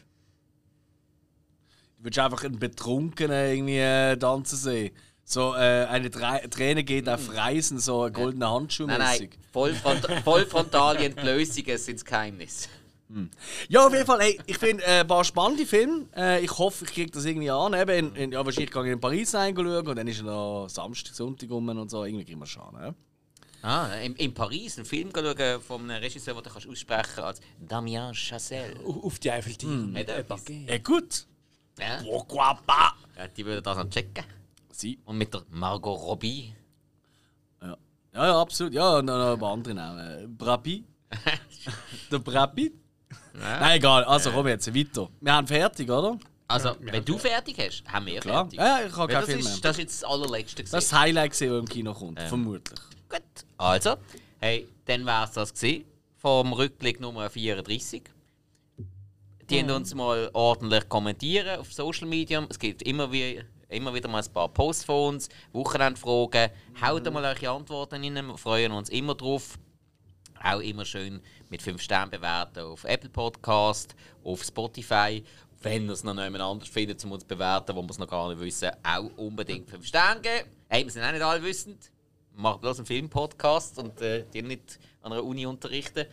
Du 1.99 2.05
würdest 2.05 2.21
einfach 2.21 2.45
einen 2.45 2.59
Betrunkenen 2.59 3.51
irgendwie 3.51 3.79
äh, 3.79 4.17
tanzen 4.17 4.57
sehen. 4.57 4.95
So 5.25 5.55
äh, 5.55 5.87
eine 5.87 6.11
Tra 6.11 6.39
Träne 6.39 6.85
geht 6.85 7.09
auf 7.09 7.35
Reisen, 7.35 7.79
so 7.79 8.03
ein 8.03 8.13
goldener 8.13 8.51
Handschuh 8.53 8.87
Nein, 8.87 8.99
nein, 9.01 9.31
Vollfrontale 10.23 10.99
Entblößungen 10.99 11.79
sind 11.79 11.99
das 11.99 12.05
Geheimnis. 12.05 12.69
Ja, 13.69 13.87
auf 13.87 13.93
jeden 13.93 14.07
Fall, 14.07 14.21
hey, 14.21 14.41
ich 14.47 14.59
finde 14.59 14.83
äh, 14.85 15.01
ein 15.01 15.07
paar 15.07 15.25
spannende 15.25 15.67
Filme. 15.67 16.07
Äh, 16.17 16.45
ich 16.45 16.59
hoffe, 16.59 16.85
ich 16.85 16.93
kriege 16.93 17.11
das 17.11 17.25
irgendwie 17.25 17.51
an. 17.51 17.75
Eben 17.75 17.91
in, 17.91 18.17
in, 18.17 18.33
ja, 18.33 18.45
wahrscheinlich 18.45 18.71
kann 18.71 18.87
ich 18.87 18.93
in 18.93 19.01
Paris 19.01 19.35
reinschauen 19.35 19.87
und 19.87 19.97
dann 19.97 20.07
ist 20.07 20.19
ja 20.19 20.25
noch 20.25 20.69
Samstag, 20.69 21.15
Sonntag 21.15 21.51
rum 21.51 21.69
und 21.69 21.91
so. 21.91 22.05
Irgendwie 22.05 22.25
kriegen 22.25 22.41
wir 22.41 22.47
schon. 22.47 22.73
Ne? 22.75 22.95
Ah, 23.63 23.95
in, 24.03 24.15
in 24.17 24.35
Paris 24.35 24.77
einen 24.77 24.85
Film 24.85 25.11
schauen 25.15 25.61
von 25.61 25.81
einem 25.83 26.03
Regisseur, 26.03 26.35
den 26.35 26.43
du 26.43 26.51
kannst 26.51 26.69
aussprechen 26.69 27.21
als 27.21 27.41
Damien 27.59 28.15
Chazelle. 28.15 28.75
Auf 28.85 29.19
die 29.19 29.31
Eiffelturm. 29.31 29.95
Hat 29.97 30.09
er 30.09 30.19
etwas? 30.19 30.45
Ja, 30.49 30.79
gut. 30.79 31.27
Ja? 31.79 32.03
Pourquoi 32.03 32.55
pas? 32.67 32.95
ja, 33.17 33.29
die 33.29 33.45
würden 33.45 33.63
das 33.63 33.77
noch 33.77 33.89
checken. 33.89 34.25
Sie. 34.71 34.99
Und 35.05 35.19
mit 35.19 35.33
der 35.33 35.43
Margot 35.51 35.99
Robbie. 35.99 36.55
Ja. 37.63 37.77
ja, 38.13 38.27
ja, 38.27 38.41
absolut. 38.41 38.75
Ja, 38.75 38.99
und 38.99 39.07
noch 39.07 39.33
ein 39.33 39.39
paar 39.39 39.53
andere 39.53 39.75
Namen. 39.75 40.37
Brapi. 40.37 40.85
Der 42.11 42.19
Brapi. 42.19 42.73
Nein, 43.35 43.79
egal. 43.79 44.05
Also, 44.05 44.31
komm 44.31 44.49
jetzt 44.49 44.75
weiter. 44.75 45.09
Wir 45.21 45.33
haben 45.33 45.47
fertig, 45.47 45.91
oder? 45.91 46.19
Also, 46.47 46.77
wenn 46.81 47.05
du 47.05 47.19
fertig 47.19 47.59
hast, 47.59 47.85
haben 47.87 48.07
wir 48.07 48.21
Klar. 48.21 48.45
fertig. 48.45 48.59
Ja, 48.59 48.81
ja, 48.81 48.87
ich 48.87 48.97
habe 48.97 49.13
keinen 49.13 49.21
das, 49.21 49.31
Film 49.31 49.39
ist, 49.41 49.47
mehr. 49.47 49.59
das 49.63 49.71
ist 49.73 49.79
jetzt 49.79 50.03
das 50.03 50.11
allerletzte. 50.11 50.63
Das 50.63 50.67
ist 50.67 50.73
gewesen. 50.73 50.91
das 50.91 51.01
Highlight, 51.01 51.33
gewesen, 51.33 51.51
das 51.51 51.59
im 51.59 51.69
Kino 51.69 51.95
kommt. 51.95 52.21
Vermutlich. 52.21 52.81
Gut, 53.09 53.23
also, 53.57 53.97
hey, 54.41 54.69
dann 54.85 55.05
war 55.05 55.25
es 55.25 55.33
das 55.33 55.53
gewesen 55.53 55.85
vom 56.19 56.53
Rückblick 56.53 57.01
Nummer 57.01 57.29
34. 57.29 58.03
Die 59.51 59.61
haben 59.61 59.71
uns 59.71 59.95
mal 59.95 60.31
ordentlich 60.33 60.89
kommentieren 60.89 61.61
auf 61.61 61.73
Social 61.73 62.09
Media. 62.09 62.47
Es 62.49 62.59
gibt 62.59 62.83
immer, 62.83 63.13
wie, 63.13 63.43
immer 63.69 63.93
wieder 63.93 64.09
mal 64.09 64.23
ein 64.23 64.33
paar 64.33 64.49
Posts 64.49 64.85
von 64.85 65.15
uns, 65.15 65.29
Wochenendfragen. 65.53 66.51
Haut 66.81 67.13
mal 67.13 67.25
eure 67.25 67.51
Antworten 67.51 68.03
rein, 68.03 68.27
wir 68.27 68.39
freuen 68.39 68.73
uns 68.73 68.89
immer 68.89 69.15
drauf. 69.15 69.59
Auch 70.43 70.61
immer 70.61 70.85
schön 70.85 71.21
mit 71.55 71.63
5 71.63 71.81
Sternen 71.81 72.11
bewerten 72.11 72.65
auf 72.65 72.83
Apple 72.83 73.11
Podcast, 73.11 73.95
auf 74.25 74.43
Spotify. 74.43 75.23
Wenn 75.63 75.87
ihr 75.87 75.93
es 75.93 76.03
noch 76.03 76.17
jemand 76.17 76.43
anders 76.43 76.69
findet, 76.69 77.05
um 77.05 77.13
uns 77.13 77.23
zu 77.23 77.29
bewerten, 77.29 77.77
wo 77.77 77.83
wir 77.83 77.91
es 77.91 77.99
noch 77.99 78.09
gar 78.09 78.29
nicht 78.29 78.41
wissen, 78.41 78.71
auch 78.83 79.09
unbedingt 79.17 79.71
5 79.71 79.87
Sterne 79.87 80.21
geben. 80.21 80.51
Hey, 80.69 80.83
wir 80.83 80.91
sind 80.91 81.05
auch 81.05 81.13
nicht 81.13 81.23
alle 81.23 81.43
wissend. 81.45 81.93
Wir 82.33 82.43
machen 82.43 82.61
bloß 82.61 82.79
einen 82.79 82.87
Filmpodcast 82.87 83.79
und 83.79 84.01
äh, 84.01 84.25
die 84.35 84.43
nicht 84.43 84.81
an 85.03 85.13
einer 85.13 85.23
Uni 85.23 85.47
unterrichten. 85.47 86.07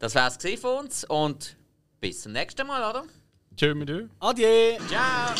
Das 0.00 0.16
war 0.16 0.26
es 0.26 0.60
von 0.60 0.78
uns 0.78 1.04
und 1.04 1.56
bis 2.00 2.22
zum 2.22 2.32
nächsten 2.32 2.66
Mal, 2.66 2.90
oder? 2.90 3.04
Tschö 3.56 3.76
mit 3.76 3.88
dir. 3.88 4.10
Adieu! 4.18 4.76
Ciao! 4.88 5.34